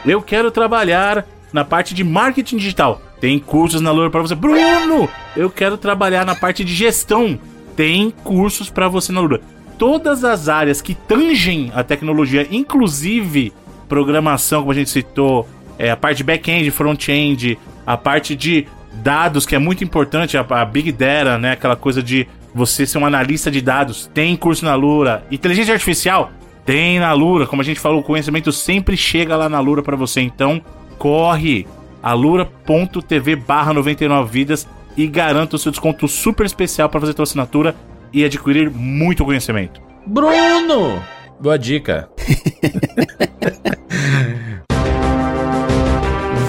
Eu 0.05 0.23
quero 0.23 0.51
trabalhar 0.51 1.27
na 1.53 1.65
parte 1.65 1.95
de 1.95 2.05
marketing 2.05 2.59
digital. 2.59 3.01
Tem 3.21 3.39
cursos 3.39 3.81
na 3.81 3.91
Lura 3.91 4.11
para 4.11 4.23
você, 4.23 4.35
Bruno. 4.35 5.09
Eu 5.37 5.51
quero 5.51 5.77
trabalhar 5.77 6.25
na 6.25 6.35
parte 6.35 6.65
de 6.65 6.75
gestão. 6.75 7.39
Tem 7.77 8.11
cursos 8.11 8.71
para 8.71 8.89
você 8.89 9.13
na 9.13 9.21
Lura. 9.21 9.41
Todas 9.79 10.25
as 10.25 10.49
áreas 10.49 10.81
que 10.81 10.95
tangem 10.95 11.71
a 11.75 11.85
tecnologia, 11.85 12.47
inclusive 12.51 13.53
programação, 13.87 14.61
como 14.61 14.73
a 14.73 14.75
gente 14.75 14.91
citou, 14.91 15.47
é, 15.79 15.91
a 15.91 15.97
parte 15.97 16.25
back-end, 16.25 16.71
front-end, 16.71 17.59
a 17.87 17.97
parte 17.97 18.35
de 18.35 18.67
dados, 18.95 19.45
que 19.45 19.55
é 19.55 19.59
muito 19.59 19.85
importante, 19.85 20.37
a, 20.39 20.47
a 20.49 20.65
Big 20.65 20.91
Data, 20.91 21.39
né? 21.39 21.53
Aquela 21.53 21.77
coisa 21.77 22.03
de 22.03 22.27
você 22.55 22.87
ser 22.87 22.97
um 22.97 23.07
analista 23.07 23.51
de 23.51 23.61
dados. 23.61 24.11
Tem 24.13 24.35
curso 24.35 24.65
na 24.65 24.75
Lura. 24.75 25.25
Inteligência 25.31 25.75
artificial? 25.75 26.33
Tem 26.65 26.99
na 26.99 27.13
Lura. 27.13 27.47
Como 27.47 27.61
a 27.61 27.65
gente 27.65 27.79
falou, 27.79 28.01
o 28.01 28.03
conhecimento 28.03 28.51
sempre 28.51 28.97
chega 28.97 29.37
lá 29.37 29.49
na 29.49 29.61
Lura 29.61 29.83
para 29.83 29.95
você. 29.95 30.23
Então, 30.23 30.63
corre 30.99 31.67
alura.tv 32.03 33.37
barra 33.37 33.75
99 33.75 34.31
vidas 34.31 34.67
e 34.97 35.07
garanta 35.07 35.57
o 35.57 35.59
seu 35.59 35.71
desconto 35.71 36.09
super 36.09 36.47
especial 36.47 36.89
para 36.89 37.01
fazer 37.01 37.15
sua 37.15 37.25
assinatura 37.25 37.75
e 38.13 38.25
adquirir 38.25 38.71
muito 38.71 39.25
conhecimento. 39.25 39.81
Bruno! 40.07 41.03
Boa 41.39 41.59
dica. 41.59 42.09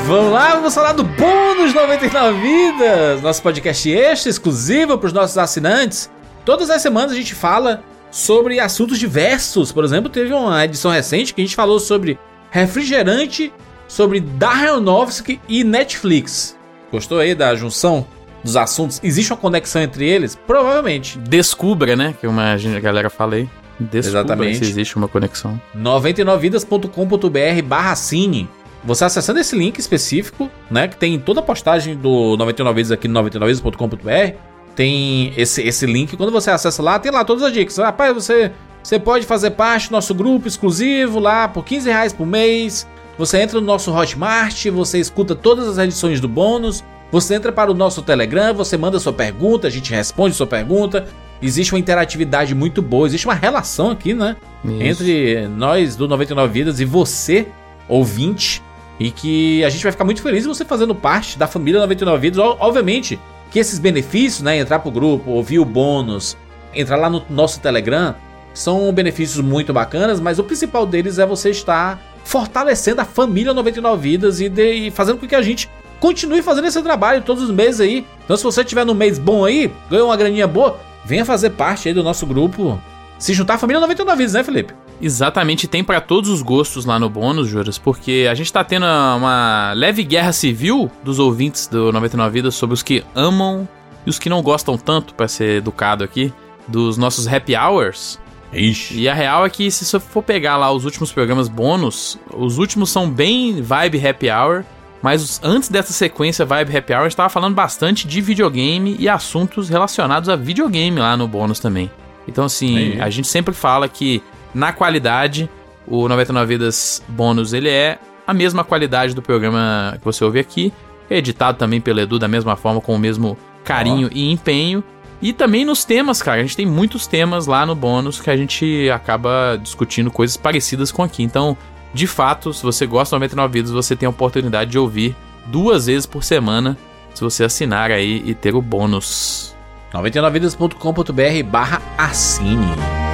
Vamos 0.07 0.31
lá, 0.31 0.55
vamos 0.55 0.73
falar 0.73 0.93
do 0.93 1.03
Bônus 1.03 1.73
99 1.73 2.39
Vidas, 2.39 3.21
nosso 3.21 3.43
podcast 3.43 3.91
extra 3.91 4.29
exclusivo 4.29 4.97
para 4.97 5.07
os 5.07 5.11
nossos 5.11 5.37
assinantes. 5.37 6.09
Todas 6.45 6.69
as 6.69 6.81
semanas 6.81 7.11
a 7.11 7.15
gente 7.15 7.35
fala 7.35 7.83
sobre 8.09 8.57
assuntos 8.57 8.97
diversos. 8.99 9.73
Por 9.73 9.83
exemplo, 9.83 10.09
teve 10.09 10.33
uma 10.33 10.63
edição 10.63 10.91
recente 10.91 11.33
que 11.33 11.41
a 11.41 11.43
gente 11.43 11.57
falou 11.57 11.77
sobre 11.77 12.17
refrigerante, 12.51 13.51
sobre 13.85 14.21
Darrenovski 14.21 15.41
e 15.45 15.65
Netflix. 15.65 16.57
Gostou 16.89 17.19
aí 17.19 17.35
da 17.35 17.53
junção 17.53 18.07
dos 18.47 18.57
assuntos? 18.57 18.99
Existe 19.03 19.31
uma 19.31 19.37
conexão 19.37 19.81
entre 19.81 20.07
eles? 20.07 20.35
Provavelmente. 20.35 21.19
Descubra, 21.19 21.95
né? 21.95 22.15
Que 22.19 22.25
uma 22.25 22.53
a 22.53 22.79
galera 22.79 23.09
fala 23.09 23.35
aí. 23.35 23.49
Descubra 23.79 24.21
Exatamente. 24.21 24.57
se 24.57 24.63
existe 24.63 24.95
uma 24.95 25.07
conexão. 25.07 25.61
99vidas.com.br 25.75 27.61
barra 27.65 27.95
cine. 27.95 28.49
Você 28.83 29.05
acessando 29.05 29.39
esse 29.39 29.55
link 29.55 29.77
específico, 29.77 30.49
né? 30.71 30.87
Que 30.87 30.97
tem 30.97 31.15
em 31.15 31.19
toda 31.19 31.41
a 31.41 31.43
postagem 31.43 31.95
do 31.95 32.35
99 32.37 32.75
Vidas 32.75 32.91
aqui 32.91 33.07
no 33.07 33.21
99vidas.com.br. 33.21 34.37
Tem 34.75 35.33
esse, 35.35 35.61
esse 35.61 35.85
link. 35.85 36.15
Quando 36.15 36.31
você 36.31 36.49
acessa 36.49 36.81
lá, 36.81 36.97
tem 36.97 37.11
lá 37.11 37.25
todas 37.25 37.43
as 37.43 37.51
dicas. 37.51 37.77
Rapaz, 37.77 38.13
você, 38.13 38.51
você 38.81 38.99
pode 38.99 39.25
fazer 39.25 39.51
parte 39.51 39.89
do 39.89 39.91
nosso 39.91 40.13
grupo 40.13 40.47
exclusivo 40.47 41.19
lá 41.19 41.47
por 41.47 41.65
15 41.65 41.89
reais 41.89 42.13
por 42.13 42.25
mês. 42.25 42.87
Você 43.17 43.41
entra 43.41 43.59
no 43.59 43.65
nosso 43.65 43.91
Hotmart, 43.91 44.67
você 44.67 44.99
escuta 44.99 45.35
todas 45.35 45.67
as 45.67 45.77
edições 45.79 46.21
do 46.21 46.27
bônus. 46.27 46.83
Você 47.11 47.35
entra 47.35 47.51
para 47.51 47.71
o 47.71 47.73
nosso 47.73 48.01
Telegram, 48.01 48.53
você 48.53 48.77
manda 48.77 48.99
sua 48.99 49.13
pergunta, 49.13 49.67
a 49.67 49.69
gente 49.69 49.91
responde 49.91 50.35
sua 50.35 50.47
pergunta. 50.47 51.05
Existe 51.41 51.73
uma 51.73 51.79
interatividade 51.79 52.53
muito 52.55 52.81
boa, 52.81 53.05
existe 53.07 53.27
uma 53.27 53.33
relação 53.35 53.91
aqui, 53.91 54.13
né? 54.13 54.35
Isso. 54.65 54.81
entre 55.03 55.47
nós 55.47 55.95
do 55.95 56.07
99 56.07 56.51
Vidas 56.51 56.79
e 56.79 56.85
você, 56.85 57.47
ouvinte, 57.87 58.61
e 58.99 59.11
que 59.11 59.63
a 59.63 59.69
gente 59.69 59.83
vai 59.83 59.91
ficar 59.91 60.03
muito 60.03 60.21
feliz 60.21 60.43
em 60.45 60.47
você 60.47 60.65
fazendo 60.65 60.93
parte 60.95 61.37
da 61.37 61.47
família 61.47 61.79
99 61.79 62.19
Vidas. 62.19 62.39
Ob- 62.39 62.57
Obviamente 62.59 63.19
que 63.51 63.59
esses 63.59 63.79
benefícios, 63.79 64.41
né, 64.41 64.57
entrar 64.57 64.79
pro 64.79 64.91
grupo, 64.91 65.29
ouvir 65.31 65.59
o 65.59 65.65
bônus, 65.65 66.35
entrar 66.73 66.97
lá 66.97 67.09
no 67.09 67.23
nosso 67.29 67.59
Telegram. 67.61 68.15
São 68.53 68.91
benefícios 68.91 69.39
muito 69.39 69.71
bacanas, 69.71 70.19
mas 70.19 70.39
o 70.39 70.43
principal 70.43 70.85
deles 70.85 71.19
é 71.19 71.25
você 71.27 71.51
estar 71.51 72.01
fortalecendo 72.25 72.99
a 73.01 73.05
família 73.05 73.53
99 73.53 74.01
Vidas 74.01 74.41
e, 74.41 74.49
de, 74.49 74.73
e 74.73 74.91
fazendo 74.91 75.19
com 75.19 75.27
que 75.27 75.35
a 75.35 75.41
gente 75.43 75.69
continue 75.99 76.41
fazendo 76.41 76.67
esse 76.67 76.81
trabalho 76.81 77.21
todos 77.21 77.43
os 77.43 77.51
meses 77.51 77.79
aí. 77.79 78.05
Então, 78.23 78.37
se 78.37 78.43
você 78.43 78.63
tiver 78.63 78.85
no 78.85 78.95
mês 78.95 79.17
bom 79.17 79.45
aí, 79.45 79.71
ganhou 79.89 80.07
uma 80.07 80.17
graninha 80.17 80.47
boa, 80.47 80.79
venha 81.05 81.25
fazer 81.25 81.51
parte 81.51 81.87
aí 81.87 81.93
do 81.93 82.03
nosso 82.03 82.25
grupo. 82.25 82.79
Se 83.17 83.33
juntar 83.33 83.55
à 83.55 83.57
família 83.57 83.79
99 83.79 84.17
Vidas, 84.17 84.33
né, 84.33 84.43
Felipe? 84.43 84.73
Exatamente, 85.01 85.67
tem 85.67 85.83
para 85.83 86.01
todos 86.01 86.29
os 86.29 86.41
gostos 86.41 86.85
lá 86.85 86.99
no 86.99 87.09
bônus, 87.09 87.47
Juras, 87.47 87.77
porque 87.77 88.27
a 88.29 88.33
gente 88.33 88.51
tá 88.51 88.63
tendo 88.63 88.85
uma 88.85 89.73
leve 89.75 90.03
guerra 90.03 90.31
civil 90.31 90.89
dos 91.03 91.17
ouvintes 91.19 91.67
do 91.67 91.91
99 91.91 92.31
Vidas 92.31 92.55
sobre 92.55 92.73
os 92.73 92.83
que 92.83 93.03
amam 93.15 93.67
e 94.05 94.09
os 94.09 94.19
que 94.19 94.29
não 94.29 94.41
gostam 94.41 94.77
tanto, 94.77 95.13
para 95.13 95.27
ser 95.27 95.57
educado 95.57 96.03
aqui, 96.03 96.33
dos 96.67 96.97
nossos 96.97 97.27
happy 97.27 97.55
hours. 97.55 98.19
Ixi. 98.53 99.01
E 99.01 99.09
a 99.09 99.13
real 99.13 99.45
é 99.45 99.49
que 99.49 99.69
se 99.69 99.83
você 99.83 99.99
for 99.99 100.23
pegar 100.23 100.57
lá 100.57 100.71
os 100.71 100.85
últimos 100.85 101.11
programas 101.11 101.47
bônus, 101.47 102.17
os 102.33 102.57
últimos 102.57 102.89
são 102.89 103.09
bem 103.09 103.61
vibe 103.61 104.07
happy 104.07 104.29
hour, 104.29 104.63
mas 105.07 105.39
antes 105.41 105.69
dessa 105.69 105.93
sequência 105.93 106.45
vibe 106.45 106.75
happy 106.75 106.91
hour, 106.91 107.03
a 107.03 107.07
gente 107.07 107.15
tava 107.15 107.29
falando 107.29 107.55
bastante 107.55 108.05
de 108.05 108.19
videogame 108.19 108.97
e 108.99 109.07
assuntos 109.07 109.69
relacionados 109.69 110.27
a 110.27 110.35
videogame 110.35 110.99
lá 110.99 111.15
no 111.15 111.29
bônus 111.29 111.61
também. 111.61 111.89
Então 112.27 112.43
assim, 112.43 112.75
Aí. 112.75 112.99
a 112.99 113.09
gente 113.09 113.25
sempre 113.25 113.53
fala 113.53 113.87
que 113.87 114.21
na 114.53 114.73
qualidade 114.73 115.49
o 115.87 116.09
99 116.09 116.45
Vidas 116.45 117.01
bônus 117.07 117.53
ele 117.53 117.69
é 117.69 117.99
a 118.27 118.33
mesma 118.33 118.65
qualidade 118.65 119.15
do 119.15 119.21
programa 119.21 119.95
que 119.97 120.03
você 120.03 120.25
ouve 120.25 120.39
aqui, 120.39 120.73
é 121.09 121.19
editado 121.19 121.57
também 121.57 121.79
pelo 121.79 122.01
Edu 122.01 122.19
da 122.19 122.27
mesma 122.27 122.57
forma 122.57 122.81
com 122.81 122.93
o 122.93 122.99
mesmo 122.99 123.37
carinho 123.63 124.09
e 124.11 124.29
empenho. 124.29 124.83
E 125.21 125.31
também 125.31 125.63
nos 125.63 125.85
temas, 125.85 126.21
cara. 126.21 126.41
A 126.41 126.43
gente 126.43 126.57
tem 126.57 126.65
muitos 126.65 127.07
temas 127.07 127.47
lá 127.47 127.65
no 127.65 127.73
bônus 127.73 128.19
que 128.19 128.29
a 128.29 128.35
gente 128.35 128.89
acaba 128.89 129.57
discutindo 129.63 130.11
coisas 130.11 130.35
parecidas 130.35 130.91
com 130.91 131.01
aqui. 131.01 131.23
Então, 131.23 131.57
de 131.93 132.07
fato, 132.07 132.53
se 132.53 132.63
você 132.63 132.85
gosta 132.85 133.15
do 133.15 133.19
99 133.19 133.53
Vidas, 133.53 133.71
você 133.71 133.95
tem 133.95 134.07
a 134.07 134.09
oportunidade 134.09 134.71
de 134.71 134.79
ouvir 134.79 135.15
duas 135.45 135.87
vezes 135.87 136.05
por 136.05 136.23
semana 136.23 136.77
se 137.13 137.23
você 137.23 137.43
assinar 137.43 137.89
aí 137.91 138.21
e 138.25 138.33
ter 138.35 138.53
o 138.55 138.61
bônus. 138.61 139.55
99vidas.com.br 139.93 141.49
barra 141.49 141.81
assine. 141.97 143.06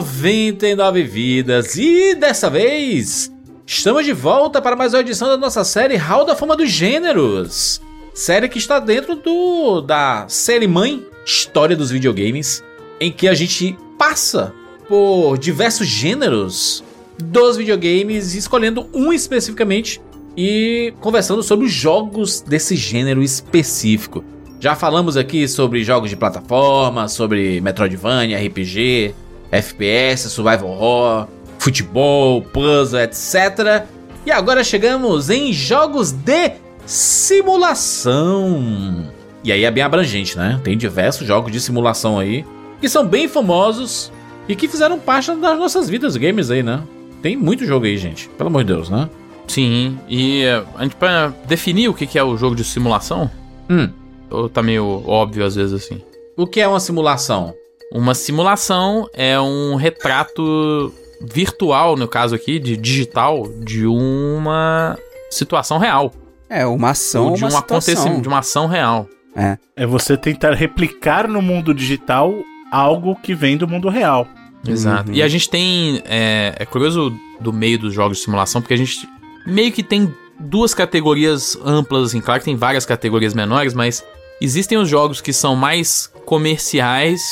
99 0.00 1.02
Vidas. 1.02 1.76
E 1.76 2.14
dessa 2.14 2.48
vez, 2.48 3.30
estamos 3.66 4.02
de 4.02 4.14
volta 4.14 4.60
para 4.62 4.74
mais 4.74 4.94
uma 4.94 5.00
edição 5.00 5.28
da 5.28 5.36
nossa 5.36 5.62
série 5.62 5.96
Hall 5.96 6.24
da 6.24 6.34
Fama 6.34 6.56
dos 6.56 6.70
Gêneros. 6.70 7.82
Série 8.14 8.48
que 8.48 8.56
está 8.56 8.78
dentro 8.78 9.14
do 9.14 9.82
da 9.82 10.24
série 10.26 10.66
mãe 10.66 11.04
História 11.26 11.76
dos 11.76 11.90
Videogames, 11.90 12.64
em 12.98 13.12
que 13.12 13.28
a 13.28 13.34
gente 13.34 13.76
passa 13.98 14.54
por 14.88 15.36
diversos 15.36 15.86
gêneros 15.86 16.82
dos 17.22 17.58
videogames, 17.58 18.34
escolhendo 18.34 18.88
um 18.94 19.12
especificamente 19.12 20.00
e 20.34 20.94
conversando 21.00 21.42
sobre 21.42 21.66
os 21.66 21.72
jogos 21.72 22.40
desse 22.40 22.74
gênero 22.74 23.22
específico. 23.22 24.24
Já 24.58 24.74
falamos 24.74 25.18
aqui 25.18 25.46
sobre 25.46 25.84
jogos 25.84 26.08
de 26.08 26.16
plataforma, 26.16 27.06
sobre 27.06 27.60
Metroidvania, 27.60 28.38
RPG, 28.38 29.14
FPS, 29.50 30.28
Survival 30.30 30.68
Horror, 30.70 31.28
futebol, 31.58 32.42
puzzle, 32.42 33.00
etc. 33.00 33.84
E 34.26 34.30
agora 34.30 34.62
chegamos 34.62 35.30
em 35.30 35.52
jogos 35.52 36.12
de 36.12 36.52
simulação. 36.86 39.10
E 39.42 39.50
aí 39.50 39.64
é 39.64 39.70
bem 39.70 39.82
abrangente, 39.82 40.36
né? 40.36 40.60
Tem 40.62 40.76
diversos 40.76 41.26
jogos 41.26 41.50
de 41.50 41.60
simulação 41.60 42.18
aí 42.18 42.44
que 42.80 42.88
são 42.88 43.06
bem 43.06 43.28
famosos 43.28 44.10
e 44.48 44.54
que 44.56 44.66
fizeram 44.68 44.98
parte 44.98 45.32
das 45.34 45.58
nossas 45.58 45.88
vidas 45.88 46.16
games 46.16 46.50
aí, 46.50 46.62
né? 46.62 46.82
Tem 47.22 47.36
muito 47.36 47.64
jogo 47.66 47.84
aí, 47.86 47.96
gente. 47.98 48.28
Pelo 48.30 48.48
amor 48.48 48.64
de 48.64 48.72
Deus, 48.72 48.88
né? 48.88 49.08
Sim, 49.46 49.98
e 50.08 50.44
eh, 50.44 50.62
a 50.76 50.82
gente 50.84 50.94
pra 50.96 51.32
definir 51.46 51.88
o 51.88 51.94
que 51.94 52.06
que 52.06 52.18
é 52.18 52.22
o 52.24 52.36
jogo 52.36 52.54
de 52.54 52.64
simulação, 52.64 53.30
Hum, 53.68 53.88
ou 54.30 54.48
tá 54.48 54.62
meio 54.62 55.02
óbvio 55.06 55.44
às 55.44 55.54
vezes 55.56 55.72
assim. 55.74 56.00
o 56.36 56.46
que 56.46 56.60
é 56.60 56.68
uma 56.68 56.78
simulação? 56.80 57.52
Uma 57.92 58.14
simulação 58.14 59.08
é 59.12 59.40
um 59.40 59.74
retrato 59.74 60.92
virtual, 61.20 61.96
no 61.96 62.06
caso 62.06 62.34
aqui, 62.34 62.58
de 62.58 62.76
digital, 62.76 63.48
de 63.64 63.86
uma 63.86 64.96
situação 65.30 65.78
real. 65.78 66.12
É, 66.48 66.66
uma 66.66 66.90
ação, 66.90 67.28
ou 67.28 67.34
de 67.34 67.42
uma 67.42 67.48
um 67.48 67.50
situação. 67.50 67.76
acontecimento, 67.76 68.22
de 68.22 68.28
uma 68.28 68.38
ação 68.38 68.66
real. 68.66 69.08
É. 69.36 69.58
É 69.76 69.86
você 69.86 70.16
tentar 70.16 70.54
replicar 70.54 71.28
no 71.28 71.40
mundo 71.40 71.72
digital 71.72 72.32
algo 72.70 73.16
que 73.16 73.34
vem 73.34 73.56
do 73.56 73.68
mundo 73.68 73.88
real. 73.88 74.26
Exato. 74.66 75.10
Uhum. 75.10 75.16
E 75.16 75.22
a 75.22 75.28
gente 75.28 75.48
tem. 75.48 76.02
É, 76.04 76.54
é 76.58 76.66
curioso 76.66 77.12
do 77.40 77.52
meio 77.52 77.78
dos 77.78 77.94
jogos 77.94 78.18
de 78.18 78.24
simulação, 78.24 78.60
porque 78.60 78.74
a 78.74 78.76
gente 78.76 79.08
meio 79.46 79.72
que 79.72 79.82
tem 79.82 80.12
duas 80.38 80.74
categorias 80.74 81.56
amplas, 81.64 82.08
assim. 82.08 82.20
Claro 82.20 82.40
que 82.40 82.44
tem 82.44 82.56
várias 82.56 82.84
categorias 82.84 83.34
menores, 83.34 83.74
mas 83.74 84.04
existem 84.40 84.76
os 84.76 84.88
jogos 84.88 85.20
que 85.20 85.32
são 85.32 85.56
mais 85.56 86.10
comerciais, 86.24 87.22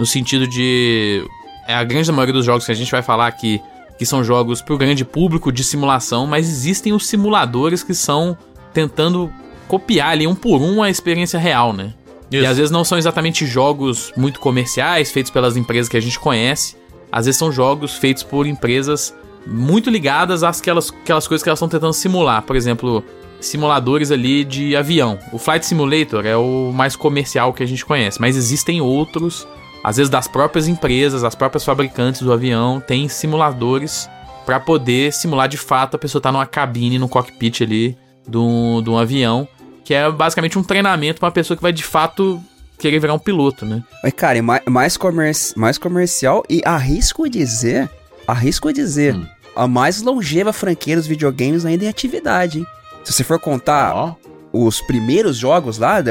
no 0.00 0.06
sentido 0.06 0.46
de. 0.46 1.22
É 1.68 1.74
a 1.74 1.84
grande 1.84 2.10
maioria 2.10 2.32
dos 2.32 2.46
jogos 2.46 2.64
que 2.64 2.72
a 2.72 2.74
gente 2.74 2.90
vai 2.90 3.02
falar 3.02 3.26
aqui, 3.26 3.60
que 3.98 4.06
são 4.06 4.24
jogos 4.24 4.62
pro 4.62 4.78
grande 4.78 5.04
público 5.04 5.52
de 5.52 5.62
simulação, 5.62 6.26
mas 6.26 6.48
existem 6.48 6.94
os 6.94 7.06
simuladores 7.06 7.82
que 7.82 7.92
são 7.92 8.34
tentando 8.72 9.30
copiar 9.68 10.12
ali 10.12 10.26
um 10.26 10.34
por 10.34 10.62
um 10.62 10.82
a 10.82 10.88
experiência 10.88 11.38
real, 11.38 11.74
né? 11.74 11.92
E 12.30 12.46
às 12.46 12.56
vezes 12.56 12.70
não 12.70 12.82
são 12.82 12.96
exatamente 12.96 13.44
jogos 13.44 14.10
muito 14.16 14.40
comerciais, 14.40 15.12
feitos 15.12 15.30
pelas 15.30 15.56
empresas 15.56 15.88
que 15.88 15.98
a 15.98 16.00
gente 16.00 16.18
conhece. 16.18 16.76
Às 17.12 17.26
vezes 17.26 17.38
são 17.38 17.52
jogos 17.52 17.96
feitos 17.96 18.22
por 18.22 18.46
empresas 18.46 19.14
muito 19.46 19.90
ligadas 19.90 20.42
às 20.42 20.60
aquelas, 20.60 20.90
aquelas 20.90 21.28
coisas 21.28 21.42
que 21.42 21.48
elas 21.50 21.58
estão 21.58 21.68
tentando 21.68 21.92
simular. 21.92 22.42
Por 22.42 22.56
exemplo, 22.56 23.04
simuladores 23.38 24.10
ali 24.10 24.44
de 24.44 24.74
avião. 24.74 25.18
O 25.30 25.38
Flight 25.38 25.66
Simulator 25.66 26.24
é 26.24 26.36
o 26.36 26.72
mais 26.72 26.96
comercial 26.96 27.52
que 27.52 27.62
a 27.62 27.66
gente 27.66 27.84
conhece, 27.84 28.20
mas 28.20 28.36
existem 28.36 28.80
outros, 28.80 29.46
às 29.82 29.96
vezes 29.96 30.10
das 30.10 30.28
próprias 30.28 30.68
empresas, 30.68 31.24
as 31.24 31.34
próprias 31.34 31.64
fabricantes 31.64 32.22
do 32.22 32.32
avião, 32.32 32.80
têm 32.80 33.08
simuladores 33.08 34.08
para 34.46 34.58
poder 34.60 35.12
simular 35.12 35.48
de 35.48 35.56
fato 35.56 35.94
a 35.94 35.98
pessoa 35.98 36.20
tá 36.20 36.30
numa 36.32 36.46
cabine, 36.46 36.98
no 36.98 37.08
cockpit 37.08 37.60
ali 37.62 37.96
de 38.28 38.36
um, 38.36 38.82
de 38.82 38.90
um 38.90 38.98
avião, 38.98 39.46
que 39.84 39.94
é 39.94 40.10
basicamente 40.10 40.58
um 40.58 40.62
treinamento 40.62 41.18
para 41.20 41.26
uma 41.26 41.32
pessoa 41.32 41.56
que 41.56 41.62
vai 41.62 41.72
de 41.72 41.82
fato 41.84 42.42
querer 42.78 42.98
virar 42.98 43.14
um 43.14 43.18
piloto, 43.18 43.64
né? 43.66 43.82
Mas, 44.02 44.12
cara, 44.14 44.38
e 44.38 44.42
mais, 44.42 44.62
mais, 44.68 44.96
comerci- 44.96 45.58
mais 45.58 45.76
comercial 45.78 46.42
e 46.48 46.62
arrisco 46.64 47.28
dizer, 47.28 47.88
arrisco 48.26 48.72
dizer, 48.72 49.14
Hum. 49.14 49.26
a 49.54 49.66
mais 49.68 50.00
longeva 50.02 50.52
franquia 50.52 50.96
dos 50.96 51.06
videogames 51.06 51.64
ainda 51.66 51.84
em 51.84 51.88
atividade, 51.88 52.60
hein? 52.60 52.66
Se 53.04 53.12
você 53.12 53.24
for 53.24 53.38
contar 53.38 53.94
Ó, 53.94 54.14
os 54.52 54.80
primeiros 54.80 55.36
jogos 55.36 55.78
lá, 55.78 56.02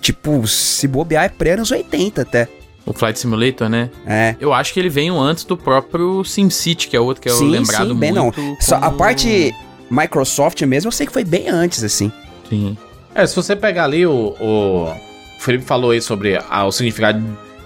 tipo, 0.00 0.46
se 0.46 0.86
bobear 0.88 1.24
é 1.24 1.28
pré-anos 1.28 1.70
80 1.70 2.22
até. 2.22 2.48
O 2.86 2.92
Flight 2.92 3.18
Simulator, 3.18 3.68
né? 3.68 3.90
É. 4.06 4.36
Eu 4.40 4.54
acho 4.54 4.72
que 4.72 4.78
ele 4.78 4.88
veio 4.88 5.18
antes 5.18 5.42
do 5.44 5.56
próprio 5.56 6.22
SimCity, 6.24 6.86
que 6.88 6.96
é 6.96 7.00
outro 7.00 7.20
que 7.20 7.28
é 7.28 7.32
o 7.32 7.36
sim, 7.36 7.50
lembrado 7.50 7.88
sim, 7.88 7.94
bem 7.96 8.12
não. 8.12 8.24
muito. 8.32 8.56
Só 8.64 8.76
a 8.76 8.90
parte 8.92 9.52
Microsoft 9.90 10.62
mesmo, 10.62 10.88
eu 10.88 10.92
sei 10.92 11.06
que 11.06 11.12
foi 11.12 11.24
bem 11.24 11.48
antes, 11.48 11.82
assim. 11.82 12.12
Sim. 12.48 12.76
É, 13.14 13.26
se 13.26 13.34
você 13.34 13.56
pegar 13.56 13.84
ali 13.84 14.06
o. 14.06 14.34
O, 14.40 14.84
o 14.84 15.40
Felipe 15.40 15.64
falou 15.64 15.90
aí 15.90 16.00
sobre 16.00 16.38
a- 16.48 16.64
o 16.64 16.70
significado 16.72 17.22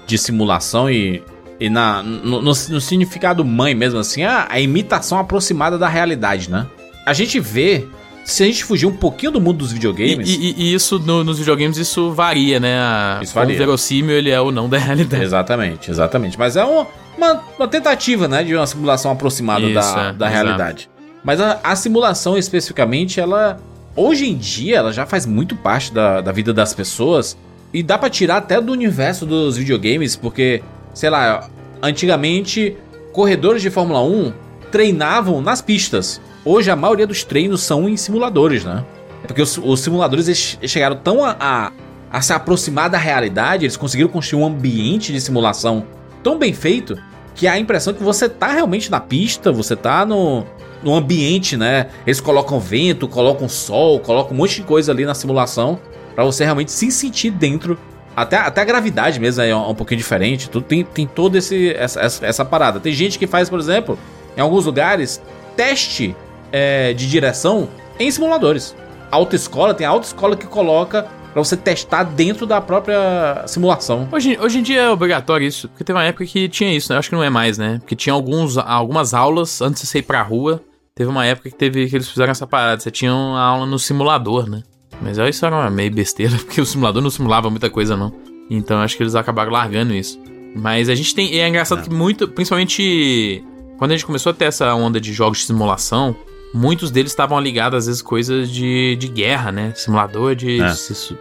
de 0.07 0.17
simulação 0.19 0.91
e. 0.91 1.23
E 1.59 1.69
na, 1.69 2.03
no, 2.03 2.41
no- 2.41 2.41
no 2.41 2.81
significado 2.81 3.45
mãe 3.45 3.75
mesmo, 3.75 3.99
assim, 3.99 4.23
a, 4.23 4.47
a 4.49 4.59
imitação 4.59 5.19
aproximada 5.19 5.77
da 5.77 5.89
realidade, 5.89 6.51
né? 6.51 6.67
A 7.05 7.13
gente 7.13 7.39
vê. 7.39 7.87
Se 8.33 8.43
a 8.43 8.47
gente 8.47 8.65
fugir 8.65 8.87
um 8.87 8.93
pouquinho 8.97 9.33
do 9.33 9.41
mundo 9.41 9.59
dos 9.59 9.71
E, 9.71 9.75
videogames. 9.75 10.29
e- 10.29 10.55
e 10.57 10.75
isso, 10.75 10.99
no- 10.99 11.23
nos 11.25 11.39
videogames, 11.39 11.77
isso 11.77 12.13
varia, 12.13 12.59
né? 12.61 12.79
A, 12.79 13.21
Isso 13.23 13.35
varia. 13.35 13.55
Quão 13.55 13.59
verossímil 13.59 14.17
ele 14.17 14.31
é 14.31 14.41
ou 14.41 14.51
não 14.53 14.69
da 14.69 14.79
realidade. 14.79 15.23
Exatamente, 15.23 15.91
exatamente. 15.91 16.39
Mas 16.39 16.57
é 16.57 16.65
uma, 16.65 16.87
uma, 17.17 17.43
uma 17.59 17.69
tentativa, 17.69 18.27
né, 18.29 18.43
de 18.43 18.55
uma 18.55 18.67
simulação 18.67 19.11
aproximada 19.13 19.65
Isso, 19.67 19.75
da, 19.75 20.03
é, 20.09 20.13
da 20.13 20.29
realidade. 20.29 20.89
Mas 21.25 21.41
a, 21.41 21.61
a 21.63 21.77
simulação 21.77 22.37
especificamente, 22.39 23.21
ela 23.21 23.59
hoje 23.97 24.27
em 24.29 24.37
dia 24.37 24.77
ela 24.79 24.93
já 24.93 25.05
faz 25.05 25.27
muito 25.27 25.55
parte 25.57 25.93
da, 25.93 26.21
da 26.21 26.33
vida 26.33 26.53
das 26.55 26.73
pessoas 26.73 27.37
e 27.75 27.83
dá 27.83 27.99
pra 27.99 28.09
tirar 28.09 28.37
até 28.39 28.61
do 28.61 28.73
universo 28.73 29.27
dos 29.27 29.57
videogames, 29.57 30.17
porque 30.17 30.63
sei 30.95 31.11
lá, 31.11 31.49
antigamente 31.83 32.77
corredores 33.13 33.61
de 33.63 33.71
Fórmula 33.71 34.03
1 34.03 34.33
treinavam 34.71 35.41
nas 35.43 35.61
pistas. 35.61 36.21
Hoje 36.45 36.71
a 36.71 36.77
maioria 36.77 37.07
dos 37.07 37.23
treinos 37.23 37.63
são 37.63 37.89
em 37.89 37.97
simuladores, 37.97 38.65
né? 38.65 38.85
É 39.23 39.27
porque 39.27 39.43
os, 39.43 39.59
os 39.59 39.81
simuladores 39.81 40.27
eles 40.27 40.59
chegaram 40.63 40.97
tão 40.97 41.25
a, 41.25 41.37
a, 41.39 41.73
a 42.11 42.23
se 42.23 42.33
aproximar 42.33 42.89
da 42.89 42.97
realidade, 42.97 43.67
eles 43.67 43.77
conseguiram 43.77 44.09
construir 44.09 44.43
um 44.43 44.47
ambiente 44.47 45.13
de 45.13 45.21
simulação 45.21 45.85
tão 46.23 46.39
bem 46.39 46.53
feito 46.53 46.97
que 47.35 47.47
a 47.47 47.59
impressão 47.59 47.93
que 47.93 48.03
você 48.03 48.29
tá 48.29 48.49
realmente 48.49 48.91
na 48.91 49.01
pista, 49.01 49.53
você 49.53 49.77
tá 49.77 50.05
no, 50.07 50.45
no 50.83 50.95
ambiente, 50.95 51.57
né? 51.57 51.89
Eles 52.07 52.21
colocam 52.21 52.59
vento, 52.59 53.07
colocam 53.07 53.49
sol, 53.49 54.01
colocam 54.01 54.33
um 54.33 54.37
monte 54.37 54.57
de 54.57 54.63
coisa 54.63 54.93
ali 54.93 55.05
na 55.05 55.15
simulação 55.15 55.79
pra 56.15 56.25
você 56.25 56.45
realmente 56.45 56.73
se 56.73 56.91
sentir 56.91 57.31
dentro. 57.31 57.79
Até, 58.17 58.37
até 58.37 58.63
a 58.63 58.65
gravidade 58.65 59.21
mesmo 59.21 59.43
é 59.43 59.55
um, 59.55 59.71
um 59.71 59.75
pouquinho 59.75 59.99
diferente. 59.99 60.51
Tudo 60.51 60.65
tem, 60.65 60.85
tem 60.85 61.07
toda 61.07 61.39
essa, 61.39 61.55
essa, 61.55 62.27
essa 62.27 62.45
parada. 62.45 62.81
Tem 62.81 62.93
gente 62.93 63.19
que 63.19 63.27
faz, 63.27 63.49
por 63.49 63.59
exemplo, 63.59 63.99
em 64.37 64.41
alguns 64.41 64.67
lugares, 64.67 65.23
teste 65.57 66.17
é, 66.53 66.93
de 66.93 67.09
direção 67.09 67.69
em 67.99 68.11
simuladores. 68.11 68.75
Autoescola, 69.11 69.75
tem 69.75 69.87
autoescola 69.87 70.37
que 70.37 70.47
coloca 70.47 71.07
pra 71.33 71.43
você 71.43 71.57
testar 71.57 72.05
dentro 72.05 72.47
da 72.47 72.61
própria 72.61 73.45
simulação. 73.47 74.09
Hoje, 74.11 74.39
hoje 74.41 74.59
em 74.59 74.63
dia 74.63 74.83
é 74.83 74.91
obrigatório 74.91 75.47
isso, 75.47 75.69
porque 75.69 75.85
teve 75.85 75.99
uma 75.99 76.05
época 76.05 76.27
que 76.27 76.49
tinha 76.49 76.75
isso, 76.75 76.93
né? 76.93 76.99
Acho 76.99 77.09
que 77.09 77.15
não 77.15 77.23
é 77.23 77.31
mais, 77.31 77.59
né? 77.59 77.79
Porque 77.81 77.97
tinha 77.97 78.13
alguns, 78.13 78.57
algumas 78.59 79.15
aulas 79.15 79.61
antes 79.61 79.83
de 79.83 79.89
você 79.89 79.99
ir 79.99 80.03
pra 80.03 80.23
rua. 80.23 80.63
Teve 80.95 81.09
uma 81.09 81.25
época 81.25 81.51
que 81.51 81.57
teve 81.57 81.89
que 81.89 81.97
eles 81.97 82.09
fizeram 82.09 82.33
essa 82.33 82.47
parada. 82.47 82.81
Você 82.81 82.91
tinha 82.91 83.15
uma 83.15 83.41
aula 83.41 83.67
no 83.67 83.79
simulador, 83.79 84.49
né? 84.49 84.63
Mas 85.01 85.19
aí 85.19 85.31
isso 85.31 85.47
era 85.47 85.57
uma 85.57 85.71
meio 85.71 85.93
besteira, 85.93 86.37
porque 86.45 86.61
o 86.61 86.67
simulador 86.67 87.03
não 87.03 87.11
simulava 87.11 87.49
muita 87.49 87.71
coisa, 87.71 87.97
não. 87.97 88.13
Então 88.51 88.81
acho 88.81 88.97
que 88.97 89.03
eles 89.03 89.15
acabaram 89.15 89.53
largando 89.53 89.95
isso. 89.95 90.21
Mas 90.55 90.89
a 90.89 90.95
gente 90.95 91.15
tem. 91.15 91.33
e 91.33 91.39
É 91.39 91.49
engraçado 91.49 91.83
que 91.83 91.95
muito. 91.95 92.27
Principalmente 92.29 93.45
quando 93.79 93.93
a 93.93 93.95
gente 93.95 94.05
começou 94.05 94.31
a 94.31 94.35
ter 94.35 94.47
essa 94.47 94.75
onda 94.75 95.01
de 95.01 95.13
jogos 95.13 95.39
de 95.39 95.45
simulação, 95.45 96.15
muitos 96.53 96.91
deles 96.91 97.13
estavam 97.13 97.39
ligados, 97.41 97.77
às 97.79 97.87
vezes, 97.87 98.03
coisas 98.03 98.51
de, 98.51 98.97
de 98.97 99.09
guerra, 99.09 99.51
né? 99.53 99.73
Simulador 99.75 100.35
de. 100.35 100.61
É. 100.61 100.73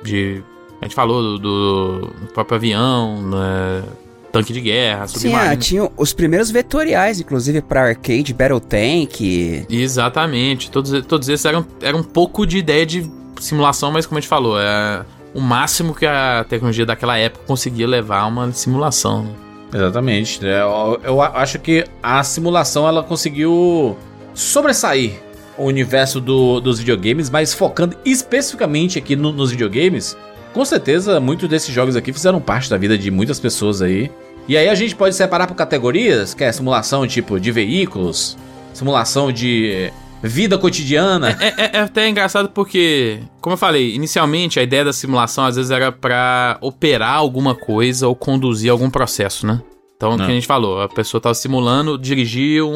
de 0.04 0.44
a 0.82 0.86
gente 0.86 0.96
falou 0.96 1.38
do, 1.38 1.40
do- 1.40 2.10
próprio 2.34 2.56
avião, 2.56 3.22
né? 3.30 3.84
tanque 4.32 4.54
de 4.54 4.62
guerra, 4.62 5.08
Sim, 5.08 5.16
ah, 5.16 5.20
submarino. 5.32 5.62
tinha 5.62 5.92
os 5.98 6.14
primeiros 6.14 6.52
vetoriais, 6.52 7.20
inclusive 7.20 7.62
pra 7.64 7.82
arcade, 7.88 8.32
Battle 8.34 8.60
Tank. 8.60 9.22
Exatamente. 9.70 10.70
Todos, 10.70 11.04
todos 11.06 11.28
esses 11.30 11.46
eram, 11.46 11.66
eram 11.82 12.00
um 12.00 12.04
pouco 12.04 12.46
de 12.46 12.58
ideia 12.60 12.86
de 12.86 13.10
simulação, 13.40 13.92
mas 13.92 14.06
como 14.06 14.18
a 14.20 14.22
gente 14.22 14.30
falou, 14.30 14.60
é 14.60 15.04
o 15.34 15.42
máximo 15.42 15.96
que 15.96 16.06
a 16.06 16.46
tecnologia 16.48 16.86
daquela 16.86 17.18
época 17.18 17.44
conseguia 17.48 17.88
levar 17.88 18.20
a 18.20 18.28
uma 18.28 18.52
simulação. 18.52 19.24
né? 19.24 19.32
Exatamente. 19.74 20.46
É, 20.46 20.62
Eu, 20.62 21.00
eu 21.04 21.22
acho 21.22 21.58
que 21.60 21.84
a 22.02 22.24
simulação 22.24 22.88
ela 22.88 23.02
conseguiu 23.04 23.98
sobressair 24.40 25.14
o 25.58 25.66
universo 25.66 26.22
do- 26.22 26.60
dos 26.62 26.80
videogames, 26.80 27.30
mas 27.30 27.54
focando 27.54 27.96
especificamente 28.06 28.98
aqui 28.98 29.16
no- 29.16 29.32
nos 29.34 29.52
videogames. 29.52 30.16
Com 30.54 30.64
certeza, 30.64 31.20
muitos 31.20 31.50
desses 31.50 31.74
jogos 31.74 31.96
aqui 31.96 32.14
fizeram 32.14 32.40
parte 32.40 32.70
da 32.70 32.78
vida 32.78 32.98
de 32.98 33.12
muitas 33.12 33.40
pessoas 33.40 33.82
aí. 33.82 34.10
E 34.48 34.58
aí 34.58 34.68
a 34.70 34.74
gente 34.76 34.96
pode 34.96 35.14
separar 35.16 35.46
por 35.48 35.56
categorias, 35.56 36.34
que 36.34 36.44
é 36.44 36.52
simulação 36.52 37.06
tipo 37.06 37.40
de 37.40 37.52
veículos, 37.52 38.38
simulação 38.74 39.32
de 39.32 39.92
vida 40.24 40.58
cotidiana. 40.58 41.38
É, 41.40 41.48
é- 41.66 41.78
é 41.78 41.80
até 41.82 42.08
engraçado 42.10 42.50
porque, 42.50 43.20
como 43.42 43.54
eu 43.54 43.58
falei, 43.58 43.94
inicialmente 43.94 44.60
a 44.60 44.64
ideia 44.64 44.86
da 44.86 44.94
simulação 44.94 45.46
às 45.46 45.56
vezes 45.58 45.70
era 45.72 45.92
pra 45.92 46.58
operar 46.62 47.14
alguma 47.16 47.54
coisa 47.54 48.08
ou 48.08 48.16
conduzir 48.16 48.72
algum 48.72 48.90
processo, 48.90 49.46
né? 49.46 49.62
Então, 50.00 50.12
o 50.12 50.16
que 50.16 50.20
Não. 50.24 50.30
a 50.30 50.34
gente 50.34 50.48
falou, 50.48 50.82
a 50.82 50.88
pessoa 50.88 51.20
tava 51.20 51.36
simulando 51.36 51.98
dirigir 51.98 52.64
um, 52.64 52.70